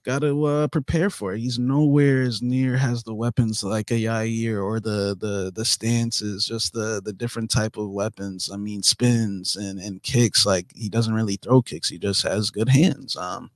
gotta 0.04 0.36
uh, 0.44 0.68
prepare 0.68 1.10
for. 1.10 1.34
It. 1.34 1.40
He's 1.42 1.60
nowhere 1.60 2.22
as 2.24 2.42
near 2.42 2.78
has 2.78 3.04
the 3.04 3.14
weapons 3.14 3.64
like 3.64 3.92
a 3.92 3.96
Yair 3.96 4.64
or 4.64 4.80
the 4.80 5.16
the 5.20 5.52
the 5.54 5.66
stances, 5.66 6.46
just 6.46 6.74
the 6.74 7.02
the 7.04 7.14
different 7.14 7.52
type 7.52 7.78
of 7.78 7.90
weapons. 7.90 8.50
I 8.52 8.58
mean, 8.58 8.84
spins 8.84 9.56
and 9.56 9.80
and 9.80 10.02
kicks. 10.04 10.46
Like 10.46 10.68
he 10.76 10.90
doesn't 10.90 11.14
really 11.14 11.38
throw 11.38 11.62
kicks. 11.62 11.90
He 11.90 11.98
just 11.98 12.24
has 12.24 12.50
good 12.50 12.70
hands. 12.70 13.16
Um, 13.16 13.52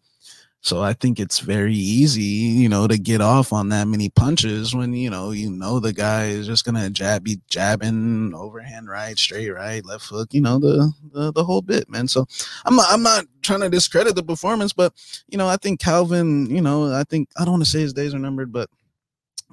so 0.66 0.82
I 0.82 0.93
think 0.93 1.20
it's 1.20 1.41
very 1.41 1.76
easy, 1.76 2.24
you 2.24 2.68
know, 2.68 2.88
to 2.88 2.97
get 2.97 3.22
off 3.22 3.53
on 3.53 3.70
that 3.70 3.88
many 3.88 4.09
punches 4.09 4.74
when 4.74 4.95
you 4.95 5.11
know 5.11 5.30
you 5.30 5.51
know 5.51 5.80
the 5.80 5.93
guy 5.93 6.26
is 6.26 6.47
just 6.47 6.66
gonna 6.66 6.89
jab, 6.89 7.24
be 7.24 7.39
jabbing 7.47 8.34
overhand 8.34 8.89
right, 8.89 9.16
straight 9.16 9.51
right, 9.51 9.86
left 9.86 10.07
hook, 10.07 10.34
you 10.34 10.41
know 10.41 10.57
the 10.57 10.91
the, 11.13 11.32
the 11.32 11.43
whole 11.43 11.61
bit, 11.61 11.88
man. 11.88 12.07
So 12.07 12.26
I'm 12.66 12.76
not, 12.78 12.88
I'm 12.89 13.03
not 13.03 13.26
trying 13.43 13.59
to 13.59 13.70
discredit 13.70 14.16
the 14.16 14.24
performance, 14.24 14.74
but 14.74 14.91
you 15.28 15.38
know 15.38 15.47
I 15.47 15.57
think 15.57 15.80
Calvin, 15.80 16.47
you 16.49 16.61
know, 16.61 16.91
I 16.91 17.03
think 17.03 17.30
I 17.38 17.45
don't 17.45 17.53
want 17.53 17.63
to 17.66 17.70
say 17.70 17.82
his 17.82 17.93
days 17.93 18.16
are 18.16 18.20
numbered, 18.20 18.51
but 18.51 18.68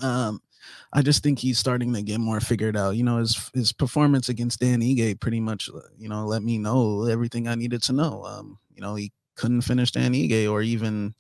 um, 0.02 0.40
I 0.94 1.02
just 1.02 1.22
think 1.22 1.38
he's 1.38 1.58
starting 1.58 1.92
to 1.92 2.00
get 2.00 2.20
more 2.20 2.40
figured 2.40 2.74
out. 2.74 2.96
You 2.96 3.04
know, 3.04 3.18
his 3.18 3.50
his 3.52 3.70
performance 3.70 4.30
against 4.30 4.60
Dan 4.60 4.80
Ige 4.80 5.20
pretty 5.20 5.40
much, 5.40 5.68
uh, 5.68 5.80
you 5.98 6.08
know, 6.08 6.24
let 6.24 6.42
me 6.42 6.56
know 6.56 7.04
everything 7.04 7.48
I 7.48 7.54
needed 7.54 7.82
to 7.82 7.92
know. 7.92 8.24
Um, 8.24 8.58
you 8.74 8.80
know, 8.80 8.94
he 8.94 9.12
couldn't 9.43 9.62
finish 9.62 9.90
Dan 9.90 10.14
Ige 10.14 10.49
or 10.51 10.62
even 10.62 11.14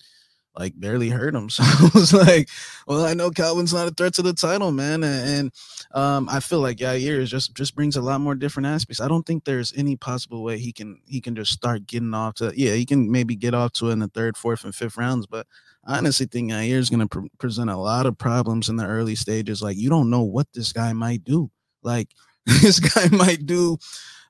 like 0.56 0.78
barely 0.78 1.08
hurt 1.08 1.34
him. 1.34 1.48
So 1.50 1.62
I 1.64 1.90
was 1.94 2.12
like, 2.12 2.48
well, 2.86 3.04
I 3.04 3.14
know 3.14 3.30
Calvin's 3.30 3.72
not 3.74 3.88
a 3.88 3.90
threat 3.90 4.14
to 4.14 4.22
the 4.22 4.32
title, 4.34 4.70
man. 4.70 5.02
And, 5.02 5.50
um, 5.92 6.28
I 6.30 6.40
feel 6.40 6.60
like 6.60 6.76
Yair 6.78 7.18
is 7.18 7.30
just 7.30 7.54
just 7.54 7.74
brings 7.74 7.96
a 7.96 8.02
lot 8.02 8.20
more 8.20 8.34
different 8.34 8.66
aspects. 8.66 9.00
I 9.00 9.08
don't 9.08 9.26
think 9.26 9.44
there's 9.44 9.72
any 9.76 9.96
possible 9.96 10.42
way 10.44 10.58
he 10.58 10.72
can 10.72 11.00
he 11.06 11.20
can 11.20 11.34
just 11.34 11.52
start 11.52 11.86
getting 11.86 12.14
off 12.14 12.34
to 12.36 12.52
yeah, 12.54 12.74
he 12.74 12.86
can 12.86 13.10
maybe 13.10 13.34
get 13.34 13.54
off 13.54 13.72
to 13.74 13.90
in 13.90 13.98
the 13.98 14.08
third, 14.08 14.36
fourth, 14.36 14.64
and 14.64 14.74
fifth 14.74 14.96
rounds, 14.96 15.26
but 15.26 15.46
I 15.84 15.98
honestly 15.98 16.26
think 16.26 16.52
Yair 16.52 16.78
is 16.78 16.90
going 16.90 17.00
to 17.00 17.08
pre- 17.08 17.30
present 17.38 17.70
a 17.70 17.76
lot 17.76 18.06
of 18.06 18.16
problems 18.16 18.68
in 18.68 18.76
the 18.76 18.86
early 18.86 19.16
stages. 19.16 19.62
Like 19.62 19.76
you 19.76 19.90
don't 19.90 20.10
know 20.10 20.22
what 20.22 20.46
this 20.54 20.72
guy 20.72 20.92
might 20.92 21.24
do. 21.24 21.50
Like 21.82 22.08
this 22.46 22.78
guy 22.80 23.08
might 23.14 23.46
do 23.46 23.78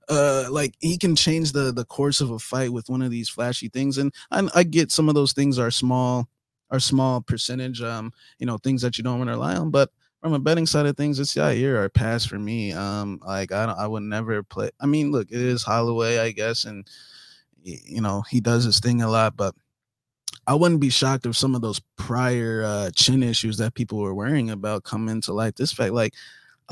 uh 0.09 0.46
like 0.50 0.74
he 0.80 0.98
can 0.98 1.14
change 1.14 1.53
the 1.53 1.72
the 1.72 1.84
course 1.84 2.20
of 2.20 2.30
a 2.30 2.38
fight 2.38 2.72
with 2.72 2.88
one 2.88 3.03
of 3.03 3.11
these 3.11 3.28
flashy 3.28 3.68
things 3.68 3.98
and 3.98 4.12
I, 4.30 4.48
I 4.55 4.62
get 4.64 4.90
some 4.90 5.09
of 5.09 5.14
those 5.14 5.32
things 5.32 5.59
are 5.59 5.70
small 5.70 6.28
are 6.70 6.80
small 6.80 7.20
percentage 7.20 7.80
um 7.82 8.12
you 8.38 8.46
know 8.46 8.59
things 8.59 8.82
that 8.82 8.98
you 8.98 9.05
don't 9.05 9.18
want 9.18 9.28
to 9.28 9.34
rely 9.34 9.57
on 9.57 9.70
but 9.70 9.90
from 10.20 10.32
a 10.34 10.38
betting 10.38 10.66
side 10.66 10.86
of 10.86 10.96
things 10.96 11.18
it's 11.18 11.34
Yair 11.34 11.76
or 11.76 11.88
pass 11.88 12.24
for 12.24 12.38
me 12.38 12.72
um 12.72 13.20
like 13.26 13.53
i 13.53 13.66
don't 13.66 13.78
i 13.78 13.86
would 13.86 14.03
never 14.03 14.42
play 14.42 14.70
i 14.80 14.86
mean 14.86 15.12
look 15.12 15.30
it 15.30 15.40
is 15.40 15.62
holloway 15.62 16.18
i 16.18 16.30
guess 16.30 16.64
and 16.64 16.88
you 17.62 18.00
know 18.00 18.22
he 18.30 18.40
does 18.40 18.64
his 18.64 18.80
thing 18.80 19.03
a 19.03 19.09
lot 19.09 19.36
but 19.36 19.55
I 20.46 20.55
wouldn't 20.55 20.80
be 20.80 20.90
shocked 20.90 21.26
if 21.26 21.36
some 21.36 21.55
of 21.55 21.62
those 21.62 21.80
prior 21.96 22.64
uh, 22.64 22.90
chin 22.94 23.22
issues 23.22 23.59
that 23.59 23.74
people 23.74 23.98
were 23.98 24.14
worrying 24.14 24.50
about 24.50 24.82
come 24.82 25.09
into 25.09 25.32
light. 25.32 25.57
This 25.57 25.72
fact, 25.72 25.92
like, 25.92 26.14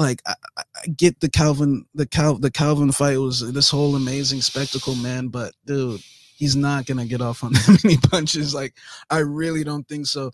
like 0.00 0.22
I, 0.26 0.34
I 0.56 0.86
get 0.96 1.20
the 1.20 1.28
Calvin, 1.28 1.84
the 1.94 2.06
Cal, 2.06 2.36
the 2.36 2.50
Calvin 2.50 2.90
fight 2.90 3.18
was 3.18 3.52
this 3.52 3.70
whole 3.70 3.96
amazing 3.96 4.40
spectacle, 4.40 4.94
man. 4.94 5.28
But 5.28 5.52
dude, 5.66 6.00
he's 6.36 6.56
not 6.56 6.86
gonna 6.86 7.04
get 7.04 7.20
off 7.20 7.44
on 7.44 7.52
that 7.52 7.80
many 7.84 7.98
punches. 7.98 8.54
Like, 8.54 8.74
I 9.10 9.18
really 9.18 9.62
don't 9.62 9.86
think 9.86 10.06
so. 10.06 10.30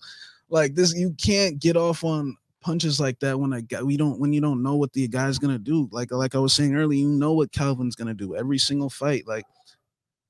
Like 0.49 0.73
this, 0.73 0.95
you 0.95 1.13
can't 1.21 1.59
get 1.59 1.75
off 1.75 2.05
on 2.05 2.37
punches 2.61 2.99
like 2.99 3.19
that 3.19 3.39
when 3.39 3.53
a 3.53 3.61
guy 3.61 3.83
we 3.83 3.97
don't 3.97 4.19
when 4.19 4.31
you 4.31 4.39
don't 4.39 4.63
know 4.63 4.75
what 4.75 4.93
the 4.93 5.05
guy's 5.09 5.37
gonna 5.37 5.59
do. 5.59 5.89
Like 5.91 6.11
like 6.11 6.33
I 6.33 6.39
was 6.39 6.53
saying 6.53 6.73
earlier, 6.73 6.99
you 6.99 7.09
know 7.09 7.33
what 7.33 7.51
Calvin's 7.51 7.95
gonna 7.95 8.13
do 8.13 8.37
every 8.37 8.57
single 8.57 8.89
fight. 8.89 9.27
Like, 9.27 9.43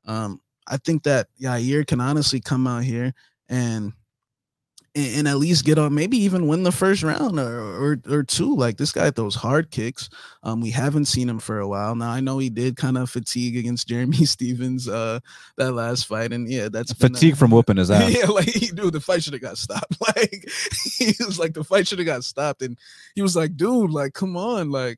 um, 0.05 0.41
I 0.67 0.77
think 0.77 1.03
that 1.03 1.27
Yair 1.39 1.85
can 1.85 2.01
honestly 2.01 2.41
come 2.41 2.65
out 2.65 2.83
here 2.83 3.13
and 3.49 3.93
and, 4.97 5.15
and 5.19 5.27
at 5.27 5.37
least 5.37 5.63
get 5.63 5.77
on, 5.77 5.93
maybe 5.93 6.17
even 6.17 6.47
win 6.47 6.63
the 6.63 6.71
first 6.71 7.03
round 7.03 7.39
or, 7.39 7.59
or 7.61 7.99
or 8.09 8.23
two. 8.23 8.55
Like 8.55 8.77
this 8.77 8.91
guy 8.91 9.11
throws 9.11 9.35
hard 9.35 9.71
kicks. 9.71 10.09
Um, 10.43 10.59
we 10.61 10.71
haven't 10.71 11.05
seen 11.05 11.29
him 11.29 11.39
for 11.39 11.59
a 11.59 11.67
while 11.67 11.95
now. 11.95 12.09
I 12.09 12.19
know 12.19 12.37
he 12.39 12.49
did 12.49 12.75
kind 12.75 12.97
of 12.97 13.09
fatigue 13.09 13.55
against 13.57 13.87
Jeremy 13.89 14.25
Stephens 14.25 14.87
uh 14.87 15.19
that 15.57 15.73
last 15.73 16.07
fight, 16.07 16.33
and 16.33 16.49
yeah, 16.49 16.69
that's 16.69 16.91
a- 16.91 16.95
Fatigue 16.95 17.37
from 17.37 17.51
whooping 17.51 17.77
his 17.77 17.91
ass. 17.91 18.13
yeah, 18.13 18.25
like 18.27 18.47
he 18.49 18.67
dude, 18.67 18.93
the 18.93 18.99
fight 18.99 19.23
should 19.23 19.33
have 19.33 19.41
got 19.41 19.57
stopped. 19.57 19.95
Like 20.07 20.49
he 20.97 21.13
was 21.25 21.37
like 21.37 21.53
the 21.53 21.63
fight 21.63 21.87
should 21.87 21.99
have 21.99 22.05
got 22.05 22.23
stopped, 22.23 22.61
and 22.61 22.77
he 23.15 23.21
was 23.21 23.35
like, 23.35 23.55
dude, 23.55 23.91
like 23.91 24.13
come 24.13 24.35
on, 24.35 24.71
like, 24.71 24.97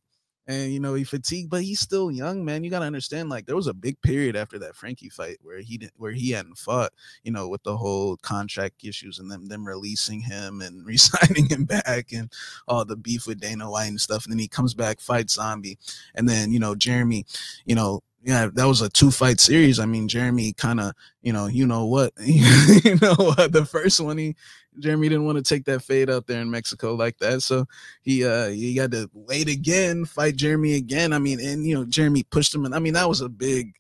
and 0.49 0.73
you 0.73 0.79
know 0.81 0.95
he 0.95 1.05
fatigued, 1.05 1.49
but 1.51 1.63
he's 1.63 1.79
still 1.79 2.11
young, 2.11 2.43
man. 2.43 2.63
You 2.65 2.71
gotta 2.71 2.85
understand, 2.85 3.29
like 3.29 3.45
there 3.45 3.55
was 3.55 3.67
a 3.67 3.73
big 3.73 4.01
period 4.01 4.35
after 4.35 4.59
that 4.59 4.75
Frankie 4.75 5.09
fight 5.09 5.37
where 5.43 5.59
he 5.59 5.77
didn't, 5.77 5.93
where 5.97 6.11
he 6.11 6.31
hadn't 6.31 6.57
fought, 6.57 6.91
you 7.23 7.31
know, 7.31 7.47
with 7.47 7.63
the 7.63 7.77
whole 7.77 8.17
contract 8.17 8.83
issues 8.83 9.19
and 9.19 9.31
them 9.31 9.47
them 9.47 9.65
releasing 9.67 10.21
him 10.21 10.61
and 10.61 10.85
re-signing 10.87 11.47
him 11.49 11.65
back 11.65 12.11
and 12.11 12.33
all 12.67 12.83
the 12.85 12.97
beef 12.97 13.27
with 13.27 13.39
Dana 13.39 13.69
White 13.69 13.87
and 13.89 14.01
stuff, 14.01 14.25
and 14.25 14.33
then 14.33 14.39
he 14.39 14.47
comes 14.49 14.73
back, 14.73 14.99
fights 14.99 15.35
Zombie, 15.35 15.77
and 16.15 16.27
then 16.27 16.51
you 16.51 16.59
know 16.59 16.75
Jeremy, 16.75 17.25
you 17.65 17.75
know. 17.75 18.01
Yeah, 18.21 18.49
that 18.53 18.65
was 18.65 18.81
a 18.81 18.89
two 18.89 19.11
fight 19.11 19.39
series. 19.39 19.79
I 19.79 19.85
mean, 19.85 20.09
Jeremy 20.09 20.51
kind 20.53 20.79
of, 20.81 20.93
you 21.21 21.31
know, 21.31 21.47
you 21.47 21.65
know 21.65 21.85
what, 21.85 22.11
you 22.21 22.95
know 23.01 23.15
what, 23.15 23.53
the 23.53 23.65
first 23.65 23.99
one 24.01 24.17
he 24.17 24.35
Jeremy 24.77 25.09
didn't 25.09 25.25
want 25.25 25.37
to 25.37 25.43
take 25.43 25.65
that 25.65 25.81
fade 25.81 26.09
out 26.09 26.27
there 26.27 26.41
in 26.41 26.51
Mexico 26.51 26.95
like 26.95 27.17
that. 27.19 27.41
So 27.41 27.65
he 28.01 28.25
uh 28.25 28.49
he 28.49 28.75
had 28.75 28.91
to 28.91 29.09
wait 29.13 29.47
again, 29.47 30.05
fight 30.05 30.35
Jeremy 30.35 30.75
again. 30.75 31.13
I 31.13 31.19
mean, 31.19 31.39
and 31.39 31.65
you 31.65 31.75
know, 31.75 31.85
Jeremy 31.85 32.23
pushed 32.23 32.53
him 32.53 32.65
and 32.65 32.75
I 32.75 32.79
mean 32.79 32.93
that 32.93 33.09
was 33.09 33.21
a 33.21 33.29
big 33.29 33.73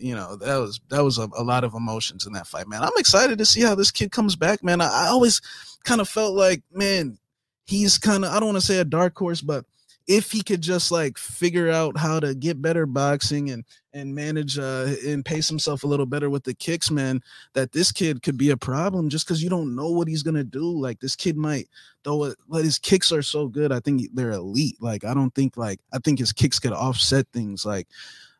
you 0.00 0.14
know, 0.14 0.36
that 0.36 0.56
was 0.56 0.80
that 0.88 1.04
was 1.04 1.18
a, 1.18 1.28
a 1.36 1.44
lot 1.44 1.64
of 1.64 1.74
emotions 1.74 2.26
in 2.26 2.32
that 2.32 2.46
fight, 2.46 2.68
man. 2.68 2.82
I'm 2.82 2.90
excited 2.96 3.38
to 3.38 3.44
see 3.44 3.60
how 3.62 3.74
this 3.74 3.90
kid 3.90 4.12
comes 4.12 4.34
back, 4.34 4.64
man. 4.64 4.80
I, 4.80 5.06
I 5.06 5.06
always 5.08 5.40
kind 5.84 6.00
of 6.00 6.08
felt 6.08 6.34
like, 6.34 6.62
man, 6.72 7.18
he's 7.66 7.98
kind 7.98 8.24
of 8.24 8.32
I 8.32 8.40
don't 8.40 8.48
want 8.50 8.60
to 8.60 8.66
say 8.66 8.78
a 8.78 8.84
dark 8.84 9.16
horse, 9.16 9.40
but 9.40 9.64
if 10.10 10.32
he 10.32 10.42
could 10.42 10.60
just 10.60 10.90
like 10.90 11.16
figure 11.16 11.70
out 11.70 11.96
how 11.96 12.18
to 12.18 12.34
get 12.34 12.60
better 12.60 12.84
boxing 12.84 13.50
and 13.50 13.64
and 13.94 14.12
manage 14.12 14.58
uh 14.58 14.92
and 15.06 15.24
pace 15.24 15.48
himself 15.48 15.84
a 15.84 15.86
little 15.86 16.04
better 16.04 16.28
with 16.28 16.42
the 16.42 16.52
kicks, 16.52 16.90
man, 16.90 17.20
that 17.54 17.70
this 17.70 17.92
kid 17.92 18.20
could 18.20 18.36
be 18.36 18.50
a 18.50 18.56
problem 18.56 19.08
just 19.08 19.24
because 19.24 19.40
you 19.40 19.48
don't 19.48 19.76
know 19.76 19.88
what 19.88 20.08
he's 20.08 20.24
gonna 20.24 20.42
do. 20.42 20.64
Like 20.64 20.98
this 20.98 21.14
kid 21.14 21.36
might 21.36 21.68
though 22.02 22.34
but 22.48 22.64
his 22.64 22.76
kicks 22.76 23.12
are 23.12 23.22
so 23.22 23.46
good. 23.46 23.70
I 23.70 23.78
think 23.78 24.02
they're 24.12 24.32
elite. 24.32 24.82
Like 24.82 25.04
I 25.04 25.14
don't 25.14 25.32
think 25.32 25.56
like 25.56 25.78
I 25.92 25.98
think 25.98 26.18
his 26.18 26.32
kicks 26.32 26.58
could 26.58 26.72
offset 26.72 27.28
things 27.32 27.64
like 27.64 27.86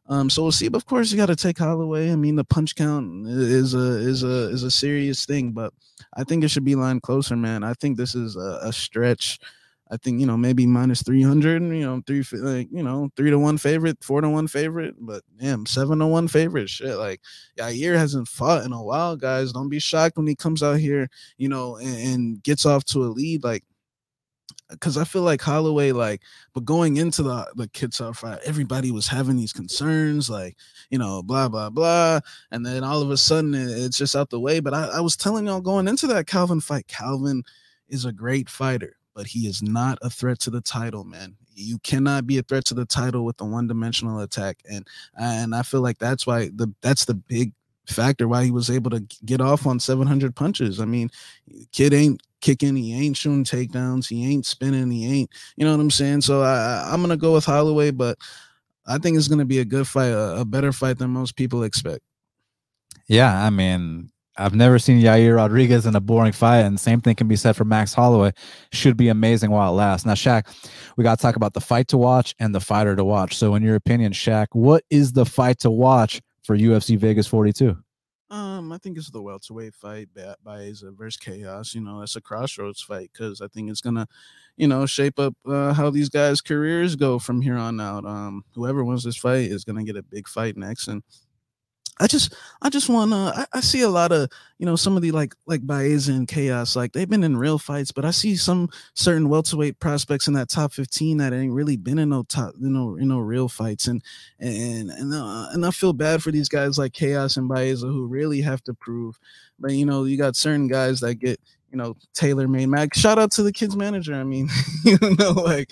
um, 0.09 0.29
so 0.29 0.43
we'll 0.43 0.51
see. 0.51 0.66
But 0.66 0.79
of 0.79 0.87
course, 0.87 1.12
you 1.12 1.16
got 1.16 1.27
to 1.27 1.37
take 1.37 1.57
Holloway. 1.57 2.11
I 2.11 2.16
mean, 2.16 2.35
the 2.35 2.43
punch 2.43 2.75
count 2.75 3.29
is 3.29 3.75
a 3.75 3.97
is 3.97 4.25
a 4.25 4.49
is 4.49 4.64
a 4.64 4.71
serious 4.71 5.25
thing, 5.25 5.53
but 5.53 5.73
I 6.14 6.25
think 6.25 6.43
it 6.43 6.49
should 6.49 6.64
be 6.64 6.75
lined 6.75 7.03
closer, 7.03 7.37
man. 7.37 7.62
I 7.62 7.75
think 7.75 7.97
this 7.97 8.16
is 8.16 8.35
a, 8.35 8.59
a 8.62 8.73
stretch. 8.73 9.39
I 9.91 9.97
think 9.97 10.20
you 10.20 10.26
know 10.26 10.36
maybe 10.36 10.66
minus 10.66 11.03
three 11.03 11.22
hundred. 11.22 11.62
You 11.62 11.80
know, 11.84 12.03
three 12.07 12.24
like 12.32 12.68
you 12.70 12.82
know 12.82 13.11
three 13.16 13.30
to 13.30 13.38
one 13.38 13.59
favorite, 13.59 14.03
four 14.03 14.20
to 14.20 14.28
one 14.28 14.47
favorite, 14.49 14.95
but 15.01 15.22
damn, 15.41 15.66
seven 15.66 15.99
to 15.99 16.07
one 16.07 16.28
favorite. 16.28 16.70
Shit, 16.70 16.97
like 16.97 17.20
Yair 17.59 17.97
hasn't 17.97 18.28
fought 18.28 18.64
in 18.64 18.72
a 18.72 18.82
while, 18.82 19.16
guys. 19.16 19.53
Don't 19.53 19.68
be 19.68 19.80
shocked 19.80 20.16
when 20.16 20.26
he 20.26 20.36
comes 20.36 20.62
out 20.62 20.78
here, 20.78 21.09
you 21.38 21.49
know, 21.49 21.76
and, 21.76 21.97
and 21.97 22.43
gets 22.43 22.64
off 22.66 22.84
to 22.86 23.03
a 23.05 23.07
lead. 23.11 23.43
Like 23.45 23.64
because 24.68 24.97
I 24.97 25.05
feel 25.05 25.22
like 25.22 25.41
Holloway, 25.43 25.93
like, 25.93 26.22
but 26.55 26.64
going 26.64 26.97
into 26.97 27.22
the 27.22 27.47
the 27.57 27.68
Kattar 27.68 28.14
fight, 28.14 28.38
everybody 28.45 28.91
was 28.91 29.09
having 29.09 29.36
these 29.36 29.53
concerns, 29.53 30.30
like, 30.30 30.57
you 30.91 30.99
know, 30.99 31.22
blah 31.22 31.49
blah 31.49 31.70
blah, 31.70 32.20
and 32.51 32.64
then 32.64 32.84
all 32.84 33.03
of 33.03 33.11
a 33.11 33.16
sudden 33.16 33.55
it- 33.55 33.70
it's 33.70 33.99
just 33.99 34.14
out 34.16 34.30
the 34.30 34.41
way. 34.41 34.61
But 34.61 34.74
I, 34.74 34.86
I 34.86 35.01
was 35.01 35.16
telling 35.16 35.47
y'all 35.47 35.61
going 35.61 35.88
into 35.88 36.07
that 36.09 36.26
Calvin 36.26 36.61
fight, 36.61 36.86
Calvin 36.88 37.43
is 37.88 38.05
a 38.05 38.12
great 38.12 38.49
fighter, 38.49 38.97
but 39.14 39.26
he 39.26 39.46
is 39.46 39.62
not 39.62 39.98
a 40.02 40.11
threat 40.11 40.38
to 40.40 40.50
the 40.50 40.61
title, 40.61 41.04
man. 41.04 41.36
You 41.54 41.78
cannot 41.80 42.26
be 42.26 42.38
a 42.38 42.42
threat 42.42 42.64
to 42.66 42.74
the 42.74 42.86
title 42.86 43.24
with 43.24 43.40
a 43.40 43.44
one-dimensional 43.44 44.20
attack, 44.20 44.58
and 44.70 44.86
and 45.18 45.54
I 45.54 45.62
feel 45.62 45.80
like 45.80 45.98
that's 45.98 46.26
why 46.26 46.50
the 46.54 46.72
that's 46.80 47.04
the 47.04 47.14
big 47.14 47.52
factor 47.86 48.28
why 48.28 48.44
he 48.44 48.50
was 48.50 48.70
able 48.70 48.90
to 48.90 49.00
get 49.24 49.40
off 49.40 49.66
on 49.66 49.80
700 49.80 50.34
punches. 50.34 50.80
I 50.80 50.84
mean, 50.84 51.11
kid 51.72 51.92
ain't 51.92 52.22
kicking, 52.40 52.76
he 52.76 52.94
ain't 52.94 53.16
shooting 53.16 53.44
takedowns, 53.44 54.08
he 54.08 54.30
ain't 54.30 54.46
spinning, 54.46 54.90
he 54.90 55.20
ain't, 55.20 55.30
you 55.56 55.64
know 55.64 55.72
what 55.72 55.80
I'm 55.80 55.90
saying? 55.90 56.22
So 56.22 56.42
I, 56.42 56.88
I'm 56.90 57.00
gonna 57.00 57.16
go 57.16 57.34
with 57.34 57.44
Holloway, 57.44 57.90
but 57.90 58.18
I 58.86 58.98
think 58.98 59.16
it's 59.16 59.28
gonna 59.28 59.44
be 59.44 59.58
a 59.58 59.64
good 59.64 59.86
fight, 59.86 60.08
a, 60.08 60.40
a 60.40 60.44
better 60.44 60.72
fight 60.72 60.98
than 60.98 61.11
most 61.11 61.36
people 61.36 61.64
expect. 61.64 62.02
Yeah, 63.06 63.44
I 63.44 63.50
mean, 63.50 64.11
I've 64.41 64.55
never 64.55 64.78
seen 64.78 65.01
Yair 65.01 65.36
Rodriguez 65.36 65.84
in 65.84 65.95
a 65.95 66.01
boring 66.01 66.32
fight, 66.32 66.61
and 66.61 66.80
same 66.80 67.01
thing 67.01 67.14
can 67.14 67.28
be 67.28 67.36
said 67.36 67.57
for 67.57 67.64
Max 67.64 67.93
Holloway. 67.93 68.32
Should 68.72 68.97
be 68.97 69.09
amazing 69.09 69.51
while 69.51 69.72
it 69.72 69.76
lasts. 69.76 70.07
Now, 70.07 70.14
Shaq, 70.14 70.47
we 70.97 71.05
got 71.05 71.18
to 71.18 71.22
talk 71.22 71.36
about 71.36 71.53
the 71.53 71.61
fight 71.61 71.88
to 71.88 71.99
watch 71.99 72.34
and 72.38 72.55
the 72.55 72.61
fighter 72.61 72.97
to 72.97 73.05
watch. 73.05 73.36
So, 73.36 73.55
in 73.55 73.62
your 73.62 73.74
opinion, 73.74 74.12
Shaq, 74.12 74.47
what 74.53 74.84
is 74.88 75.12
the 75.12 75.26
fight 75.26 75.59
to 75.61 75.70
watch 75.70 76.20
for 76.43 76.57
UFC 76.57 76.97
Vegas 76.97 77.26
42? 77.26 77.76
Um, 78.30 78.70
I 78.70 78.78
think 78.78 78.97
it's 78.97 79.11
the 79.11 79.20
welterweight 79.20 79.74
fight 79.74 80.09
Baeza 80.45 80.93
versus 80.93 81.20
Khaos. 81.20 81.74
You 81.74 81.80
know, 81.80 82.01
it's 82.03 82.14
a 82.14 82.20
crossroads 82.20 82.80
fight 82.80 83.11
because 83.12 83.41
I 83.41 83.49
think 83.49 83.68
it's 83.70 83.80
gonna, 83.80 84.07
you 84.57 84.68
know, 84.68 84.86
shape 84.86 85.18
up 85.18 85.34
uh, 85.45 85.74
how 85.74 85.91
these 85.91 86.09
guys' 86.09 86.41
careers 86.41 86.95
go 86.95 87.18
from 87.18 87.43
here 87.43 87.57
on 87.57 87.80
out. 87.80 88.07
Um, 88.07 88.45
whoever 88.55 88.84
wins 88.84 89.03
this 89.03 89.16
fight 89.16 89.51
is 89.51 89.64
gonna 89.64 89.82
get 89.82 89.97
a 89.97 90.03
big 90.05 90.28
fight 90.28 90.57
next, 90.57 90.86
and 90.86 91.03
I 92.01 92.07
just 92.07 92.34
I 92.62 92.70
just 92.70 92.88
want 92.88 93.12
to 93.12 93.16
I, 93.16 93.46
I, 93.53 93.61
see 93.61 93.82
a 93.82 93.88
lot 93.88 94.11
of 94.11 94.30
you 94.59 94.64
know 94.64 94.74
some 94.74 94.96
of 94.96 95.03
the 95.03 95.12
like 95.12 95.34
like 95.46 95.66
Baez 95.66 96.09
and 96.09 96.26
Khaos 96.26 96.74
like 96.74 96.92
they've 96.92 97.09
been 97.09 97.22
in 97.22 97.36
real 97.36 97.59
fights 97.59 97.92
but 97.92 98.07
I 98.07 98.11
see 98.11 98.36
some 98.36 98.70
certain 98.94 99.28
welterweight 99.28 99.78
prospects 99.80 100.26
in 100.26 100.32
that 100.34 100.48
top 100.48 100.72
15 100.72 101.18
that 101.18 101.34
ain't 101.34 101.53
really 101.53 101.76
been 101.76 101.98
in 101.98 102.09
no 102.09 102.22
top 102.22 102.55
you 102.59 102.70
know 102.70 102.96
you 102.96 103.05
know 103.05 103.18
real 103.18 103.48
fights 103.48 103.86
and 103.86 104.03
and 104.38 104.90
and 104.90 105.12
uh, 105.12 105.48
and 105.53 105.64
I 105.66 105.70
feel 105.70 105.92
bad 105.92 106.22
for 106.22 106.32
these 106.32 106.48
guys 106.48 106.78
like 106.78 106.92
Khaos 106.92 107.36
and 107.36 107.48
Baez 107.48 107.82
who 107.82 108.07
really 108.07 108.40
have 108.40 108.64
to 108.64 108.74
prove 108.74 109.18
but 109.59 109.72
you 109.72 109.84
know 109.84 110.05
you 110.05 110.16
got 110.16 110.36
certain 110.36 110.68
guys 110.68 111.01
that 111.01 111.16
get 111.16 111.38
you 111.70 111.76
know 111.76 111.96
tailor 112.14 112.48
made 112.48 112.66
Mac, 112.66 112.94
shout 112.94 113.18
out 113.18 113.30
to 113.32 113.42
the 113.42 113.53
kids 113.53 113.76
manager 113.76 114.14
I 114.14 114.24
mean 114.24 114.48
you 114.84 114.98
know 115.18 115.32
like 115.32 115.70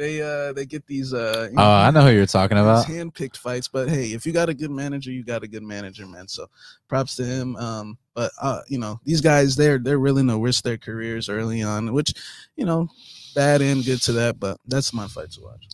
they 0.00 0.22
uh 0.22 0.50
they 0.54 0.64
get 0.64 0.86
these 0.86 1.12
uh 1.12 1.48
you 1.50 1.56
know, 1.56 1.62
oh 1.62 1.70
i 1.70 1.90
know 1.90 2.00
who 2.00 2.10
you're 2.10 2.24
talking 2.24 2.56
about. 2.56 2.86
hand-picked 2.86 3.36
fights 3.36 3.68
but 3.68 3.86
hey 3.86 4.06
if 4.12 4.24
you 4.24 4.32
got 4.32 4.48
a 4.48 4.54
good 4.54 4.70
manager 4.70 5.10
you 5.12 5.22
got 5.22 5.42
a 5.44 5.48
good 5.48 5.62
manager 5.62 6.06
man. 6.06 6.26
So 6.26 6.46
props 6.88 7.16
to 7.16 7.24
him 7.24 7.54
um 7.56 7.98
but 8.14 8.32
uh 8.40 8.60
you 8.66 8.78
know 8.78 8.98
these 9.04 9.20
guys 9.20 9.56
they're 9.56 9.78
they're 9.78 10.00
willing 10.00 10.28
to 10.28 10.38
risk 10.38 10.64
their 10.64 10.78
careers 10.78 11.28
early 11.28 11.62
on 11.62 11.92
which 11.92 12.14
you 12.56 12.64
know 12.64 12.88
bad 13.34 13.60
and 13.60 13.84
good 13.84 14.00
to 14.02 14.12
that 14.12 14.40
but 14.40 14.56
that's 14.66 14.94
my 14.94 15.06
fight 15.06 15.32
to 15.32 15.42
watch 15.42 15.68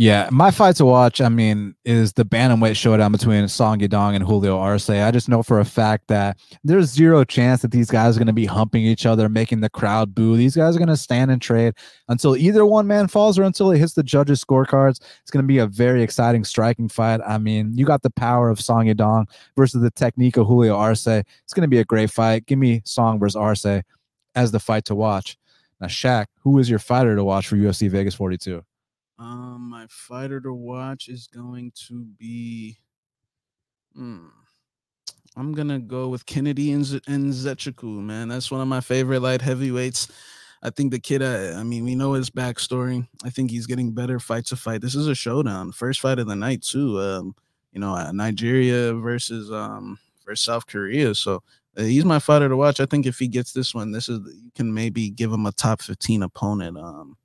yeah, 0.00 0.28
my 0.30 0.52
fight 0.52 0.76
to 0.76 0.84
watch, 0.84 1.20
I 1.20 1.28
mean, 1.28 1.74
is 1.84 2.12
the 2.12 2.24
bantamweight 2.24 2.76
showdown 2.76 3.10
between 3.10 3.48
Song 3.48 3.80
Yadong 3.80 4.14
and 4.14 4.24
Julio 4.24 4.56
Arce. 4.56 4.88
I 4.88 5.10
just 5.10 5.28
know 5.28 5.42
for 5.42 5.58
a 5.58 5.64
fact 5.64 6.06
that 6.06 6.38
there's 6.62 6.86
zero 6.86 7.24
chance 7.24 7.62
that 7.62 7.72
these 7.72 7.90
guys 7.90 8.14
are 8.14 8.20
going 8.20 8.28
to 8.28 8.32
be 8.32 8.46
humping 8.46 8.84
each 8.84 9.06
other, 9.06 9.28
making 9.28 9.60
the 9.60 9.68
crowd 9.68 10.14
boo. 10.14 10.36
These 10.36 10.54
guys 10.54 10.76
are 10.76 10.78
going 10.78 10.86
to 10.86 10.96
stand 10.96 11.32
and 11.32 11.42
trade 11.42 11.74
until 12.06 12.36
either 12.36 12.64
one 12.64 12.86
man 12.86 13.08
falls 13.08 13.40
or 13.40 13.42
until 13.42 13.72
it 13.72 13.78
hits 13.78 13.94
the 13.94 14.04
judges' 14.04 14.44
scorecards. 14.44 15.00
It's 15.20 15.32
going 15.32 15.42
to 15.42 15.48
be 15.48 15.58
a 15.58 15.66
very 15.66 16.04
exciting 16.04 16.44
striking 16.44 16.88
fight. 16.88 17.20
I 17.26 17.38
mean, 17.38 17.72
you 17.76 17.84
got 17.84 18.02
the 18.02 18.10
power 18.10 18.50
of 18.50 18.60
Song 18.60 18.86
Yadong 18.86 19.26
versus 19.56 19.82
the 19.82 19.90
technique 19.90 20.36
of 20.36 20.46
Julio 20.46 20.76
Arce. 20.76 21.08
It's 21.08 21.52
going 21.52 21.62
to 21.62 21.68
be 21.68 21.80
a 21.80 21.84
great 21.84 22.12
fight. 22.12 22.46
Give 22.46 22.60
me 22.60 22.82
Song 22.84 23.18
versus 23.18 23.34
Arce 23.34 23.66
as 24.36 24.52
the 24.52 24.60
fight 24.60 24.84
to 24.84 24.94
watch. 24.94 25.36
Now, 25.80 25.88
Shaq, 25.88 26.26
who 26.44 26.60
is 26.60 26.70
your 26.70 26.78
fighter 26.78 27.16
to 27.16 27.24
watch 27.24 27.48
for 27.48 27.56
UFC 27.56 27.90
Vegas 27.90 28.14
42? 28.14 28.62
Um, 29.18 29.68
my 29.70 29.86
fighter 29.90 30.40
to 30.40 30.52
watch 30.52 31.08
is 31.08 31.26
going 31.26 31.72
to 31.88 32.04
be. 32.18 32.78
Hmm, 33.94 34.28
I'm 35.36 35.52
gonna 35.54 35.78
go 35.78 36.08
with 36.08 36.26
Kennedy 36.26 36.72
and, 36.72 36.84
Z- 36.84 37.00
and 37.06 37.32
Nzechukwu, 37.32 38.00
man. 38.02 38.28
That's 38.28 38.50
one 38.50 38.60
of 38.60 38.68
my 38.68 38.80
favorite 38.80 39.20
light 39.20 39.40
heavyweights. 39.42 40.08
I 40.62 40.70
think 40.70 40.90
the 40.90 40.98
kid. 40.98 41.22
I, 41.22 41.52
I 41.60 41.62
mean, 41.62 41.84
we 41.84 41.94
know 41.94 42.12
his 42.12 42.30
backstory. 42.30 43.06
I 43.24 43.30
think 43.30 43.50
he's 43.50 43.66
getting 43.66 43.92
better 43.92 44.18
fight 44.18 44.46
to 44.46 44.56
fight. 44.56 44.80
This 44.80 44.94
is 44.94 45.06
a 45.08 45.14
showdown, 45.14 45.72
first 45.72 46.00
fight 46.00 46.18
of 46.18 46.26
the 46.26 46.36
night 46.36 46.62
too. 46.62 47.00
Um, 47.00 47.34
you 47.72 47.80
know, 47.80 47.94
uh, 47.94 48.12
Nigeria 48.12 48.94
versus 48.94 49.50
um 49.52 49.98
versus 50.24 50.44
South 50.44 50.66
Korea. 50.66 51.14
So 51.14 51.42
uh, 51.76 51.82
he's 51.82 52.04
my 52.04 52.18
fighter 52.18 52.48
to 52.48 52.56
watch. 52.56 52.80
I 52.80 52.86
think 52.86 53.06
if 53.06 53.18
he 53.18 53.28
gets 53.28 53.52
this 53.52 53.74
one, 53.74 53.92
this 53.92 54.08
is 54.08 54.20
you 54.42 54.50
can 54.54 54.72
maybe 54.72 55.10
give 55.10 55.32
him 55.32 55.46
a 55.46 55.52
top 55.52 55.82
15 55.82 56.22
opponent. 56.24 56.76
Um, 56.78 57.16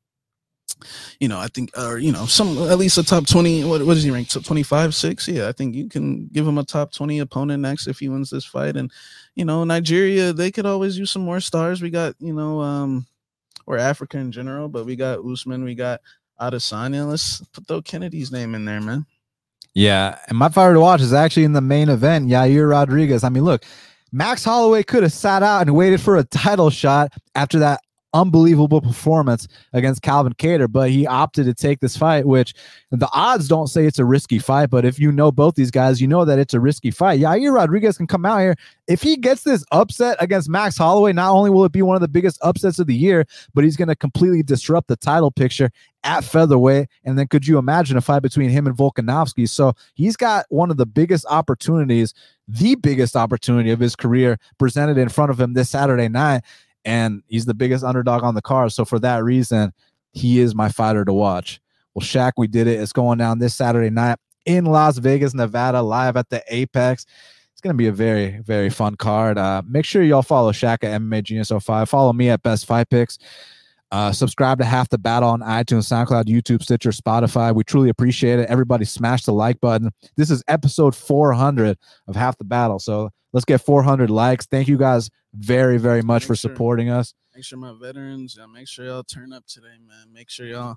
you 1.20 1.28
know, 1.28 1.40
I 1.40 1.48
think, 1.48 1.72
or 1.78 1.98
you 1.98 2.12
know, 2.12 2.26
some 2.26 2.58
at 2.70 2.78
least 2.78 2.98
a 2.98 3.04
top 3.04 3.28
twenty. 3.28 3.64
What 3.64 3.86
what 3.86 3.98
is 3.98 4.04
he 4.04 4.12
ranked? 4.12 4.44
25, 4.44 4.94
six. 4.96 5.28
Yeah, 5.28 5.48
I 5.48 5.52
think 5.52 5.76
you 5.76 5.88
can 5.88 6.28
give 6.28 6.48
him 6.48 6.58
a 6.58 6.64
top 6.64 6.92
twenty 6.92 7.20
opponent 7.20 7.62
next 7.62 7.88
if 7.88 8.00
he 8.00 8.10
wins 8.10 8.30
this 8.30 8.46
fight. 8.46 8.76
And 8.76 8.92
you 9.36 9.46
know, 9.46 9.64
Nigeria, 9.64 10.34
they 10.34 10.52
could 10.52 10.66
always 10.66 10.98
use 10.98 11.12
some 11.12 11.24
more 11.24 11.40
stars. 11.40 11.82
We 11.82 11.90
got, 11.90 12.16
you 12.20 12.34
know, 12.34 12.62
um, 12.62 13.06
or 13.66 13.78
Africa 13.78 14.18
in 14.18 14.32
general, 14.32 14.68
but 14.68 14.86
we 14.86 14.96
got 14.96 15.26
Usman, 15.26 15.64
we 15.64 15.76
got 15.76 16.02
Adesanya. 16.40 17.08
Let's 17.08 17.42
put 17.54 17.68
though 17.68 17.82
Kennedy's 17.82 18.32
name 18.32 18.56
in 18.56 18.66
there, 18.66 18.82
man. 18.82 19.06
Yeah, 19.74 20.20
and 20.28 20.38
my 20.38 20.50
fighter 20.50 20.76
to 20.76 20.80
watch 20.80 21.02
is 21.02 21.14
actually 21.14 21.46
in 21.46 21.54
the 21.54 21.62
main 21.62 21.90
event. 21.90 22.30
Yair 22.30 22.70
Rodriguez. 22.70 23.24
I 23.24 23.30
mean, 23.30 23.44
look. 23.44 23.66
Max 24.16 24.44
Holloway 24.44 24.84
could 24.84 25.02
have 25.02 25.12
sat 25.12 25.42
out 25.42 25.64
and 25.64 25.76
waited 25.76 26.00
for 26.00 26.18
a 26.18 26.24
title 26.24 26.70
shot 26.70 27.12
after 27.34 27.58
that 27.58 27.82
unbelievable 28.14 28.82
performance 28.82 29.48
against 29.74 30.02
Calvin 30.02 30.34
Kattar, 30.34 30.72
but 30.72 30.90
he 30.90 31.08
opted 31.08 31.46
to 31.46 31.54
take 31.54 31.80
this 31.80 31.98
fight, 31.98 32.26
which 32.26 32.54
the 32.92 33.10
odds 33.12 33.48
don't 33.48 33.68
say 33.68 33.86
it's 33.86 34.00
a 34.00 34.06
risky 34.06 34.40
fight. 34.40 34.70
But 34.70 34.86
if 34.86 35.00
you 35.00 35.12
know 35.12 35.32
both 35.32 35.56
these 35.56 35.72
guys, 35.72 36.00
you 36.00 36.08
know 36.08 36.26
that 36.26 36.40
it's 36.40 36.54
a 36.54 36.60
risky 36.60 36.92
fight. 36.92 37.20
Yair 37.20 37.54
Rodriguez 37.54 37.98
can 37.98 38.08
come 38.08 38.26
out 38.26 38.40
here. 38.40 38.56
If 38.88 39.02
he 39.02 39.18
gets 39.18 39.44
this 39.44 39.66
upset 39.72 40.18
against 40.20 40.50
Max 40.50 40.78
Holloway, 40.78 41.14
not 41.14 41.32
only 41.32 41.50
will 41.50 41.66
it 41.66 41.72
be 41.72 41.82
one 41.82 41.96
of 41.96 42.02
the 42.02 42.08
biggest 42.08 42.38
upsets 42.42 42.80
of 42.80 42.88
the 42.88 42.96
year, 42.96 43.26
but 43.54 43.64
he's 43.64 43.78
going 43.78 43.88
to 43.88 43.96
completely 43.96 44.44
disrupt 44.44 44.88
the 44.88 44.96
title 44.96 45.32
picture 45.32 45.72
at 46.04 46.24
featherweight. 46.24 46.90
And 47.06 47.18
then 47.18 47.28
could 47.28 47.48
you 47.48 47.58
imagine 47.58 47.98
a 47.98 48.02
fight 48.02 48.22
between 48.22 48.50
him 48.50 48.68
and 48.68 48.76
Volkanovski? 48.76 49.48
So 49.48 49.74
he's 49.96 50.18
got 50.18 50.46
one 50.50 50.70
of 50.70 50.78
the 50.78 50.86
biggest 50.86 51.26
opportunities, 51.30 52.14
the 52.48 52.76
biggest 52.76 53.16
opportunity 53.16 53.72
of 53.72 53.80
his 53.80 53.96
career 53.96 54.38
presented 54.58 54.98
in 54.98 55.10
front 55.10 55.32
of 55.32 55.40
him 55.40 55.54
this 55.54 55.70
Saturday 55.70 56.10
night 56.10 56.44
and 56.86 57.24
he's 57.28 57.46
the 57.46 57.54
biggest 57.54 57.84
underdog 57.84 58.24
on 58.24 58.36
the 58.36 58.42
card. 58.42 58.72
So 58.72 58.86
for 58.86 59.00
that 59.00 59.24
reason, 59.24 59.74
he 60.12 60.40
is 60.40 60.56
my 60.56 60.70
fighter 60.70 61.06
to 61.06 61.14
watch. 61.14 61.60
Well, 61.94 62.06
Shaq, 62.06 62.34
we 62.38 62.48
did 62.48 62.68
it. 62.68 62.80
It's 62.80 62.94
going 62.94 63.18
down 63.18 63.40
this 63.40 63.56
Saturday 63.56 63.90
night 63.90 64.18
in 64.46 64.66
Las 64.66 64.98
Vegas, 64.98 65.34
Nevada, 65.34 65.82
live 65.82 66.18
at 66.18 66.30
the 66.30 66.44
Apex. 66.48 67.06
It's 67.52 67.62
going 67.62 67.74
to 67.74 67.78
be 67.78 67.88
a 67.88 67.94
very, 67.94 68.40
very 68.40 68.70
fun 68.70 68.96
card. 68.96 69.38
Uh, 69.38 69.62
make 69.68 69.86
sure 69.86 70.04
y'all 70.04 70.22
follow 70.22 70.52
Shaq 70.52 70.84
at 70.84 71.02
MMA 71.02 71.24
Genius 71.24 71.52
05. 71.52 71.90
Follow 71.90 72.14
me 72.14 72.30
at 72.30 72.42
Best 72.44 72.66
Fight 72.66 72.90
Picks. 72.90 73.20
Uh, 73.92 74.12
subscribe 74.12 74.58
to 74.58 74.66
Half 74.66 74.90
the 74.90 74.98
Battle 74.98 75.30
on 75.30 75.42
iTunes, 75.42 75.86
SoundCloud, 75.86 76.24
YouTube, 76.24 76.64
Stitcher, 76.64 76.90
Spotify. 76.90 77.54
We 77.54 77.64
truly 77.64 77.90
appreciate 77.90 78.40
it. 78.40 78.50
Everybody 78.50 78.86
smash 78.86 79.24
the 79.24 79.34
like 79.34 79.62
button. 79.62 79.92
This 80.18 80.32
is 80.32 80.44
episode 80.48 80.96
400 80.96 81.78
of 82.08 82.16
Half 82.16 82.40
the 82.40 82.44
Battle. 82.44 82.80
So 82.80 83.12
let's 83.34 83.46
get 83.46 83.62
400 83.62 84.10
likes. 84.10 84.46
Thank 84.46 84.68
you 84.68 84.78
guys 84.78 85.10
very, 85.34 85.78
very 85.78 86.02
much 86.02 86.24
make 86.24 86.28
for 86.28 86.36
sure, 86.36 86.52
supporting 86.52 86.90
us. 86.90 87.14
Make 87.36 87.44
sure 87.44 87.58
my 87.60 87.74
veterans, 87.80 88.38
make 88.54 88.68
sure 88.68 88.86
y'all 88.86 89.04
turn 89.04 89.34
up 89.34 89.46
today, 89.48 89.76
man. 89.86 90.14
Make 90.14 90.30
sure 90.30 90.46
y'all, 90.46 90.76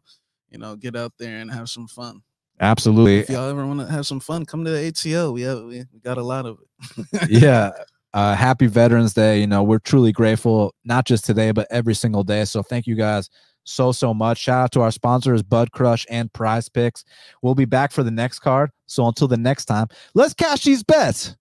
you 0.50 0.58
know, 0.58 0.74
get 0.76 0.96
out 0.96 1.12
there 1.18 1.38
and 1.38 1.50
have 1.50 1.68
some 1.68 1.86
fun. 1.86 2.22
Absolutely. 2.58 3.18
If 3.18 3.30
y'all 3.30 3.50
ever 3.50 3.66
want 3.66 3.80
to 3.80 3.86
have 3.86 4.06
some 4.06 4.20
fun, 4.20 4.46
come 4.46 4.64
to 4.64 4.70
the 4.70 4.78
ATL. 4.78 5.34
We 5.34 5.42
have 5.42 5.62
we, 5.64 5.84
we 5.92 6.00
got 6.02 6.16
a 6.18 6.22
lot 6.22 6.46
of 6.46 6.58
it. 6.60 7.28
yeah. 7.30 7.70
Uh, 8.14 8.34
happy 8.34 8.66
Veterans 8.66 9.12
Day. 9.12 9.40
You 9.40 9.46
know, 9.46 9.62
we're 9.62 9.78
truly 9.78 10.10
grateful, 10.10 10.74
not 10.84 11.04
just 11.04 11.26
today, 11.26 11.50
but 11.50 11.66
every 11.70 11.94
single 11.94 12.24
day. 12.24 12.46
So 12.46 12.62
thank 12.62 12.86
you 12.86 12.94
guys 12.94 13.28
so, 13.64 13.92
so 13.92 14.14
much. 14.14 14.38
Shout 14.38 14.64
out 14.64 14.72
to 14.72 14.80
our 14.80 14.90
sponsors, 14.90 15.42
Bud 15.42 15.72
Crush 15.72 16.06
and 16.08 16.32
Prize 16.32 16.68
Picks. 16.70 17.04
We'll 17.42 17.54
be 17.54 17.66
back 17.66 17.92
for 17.92 18.02
the 18.02 18.10
next 18.10 18.38
card. 18.38 18.70
So 18.86 19.06
until 19.06 19.28
the 19.28 19.36
next 19.36 19.66
time, 19.66 19.88
let's 20.14 20.32
cash 20.32 20.62
these 20.62 20.82
bets. 20.82 21.36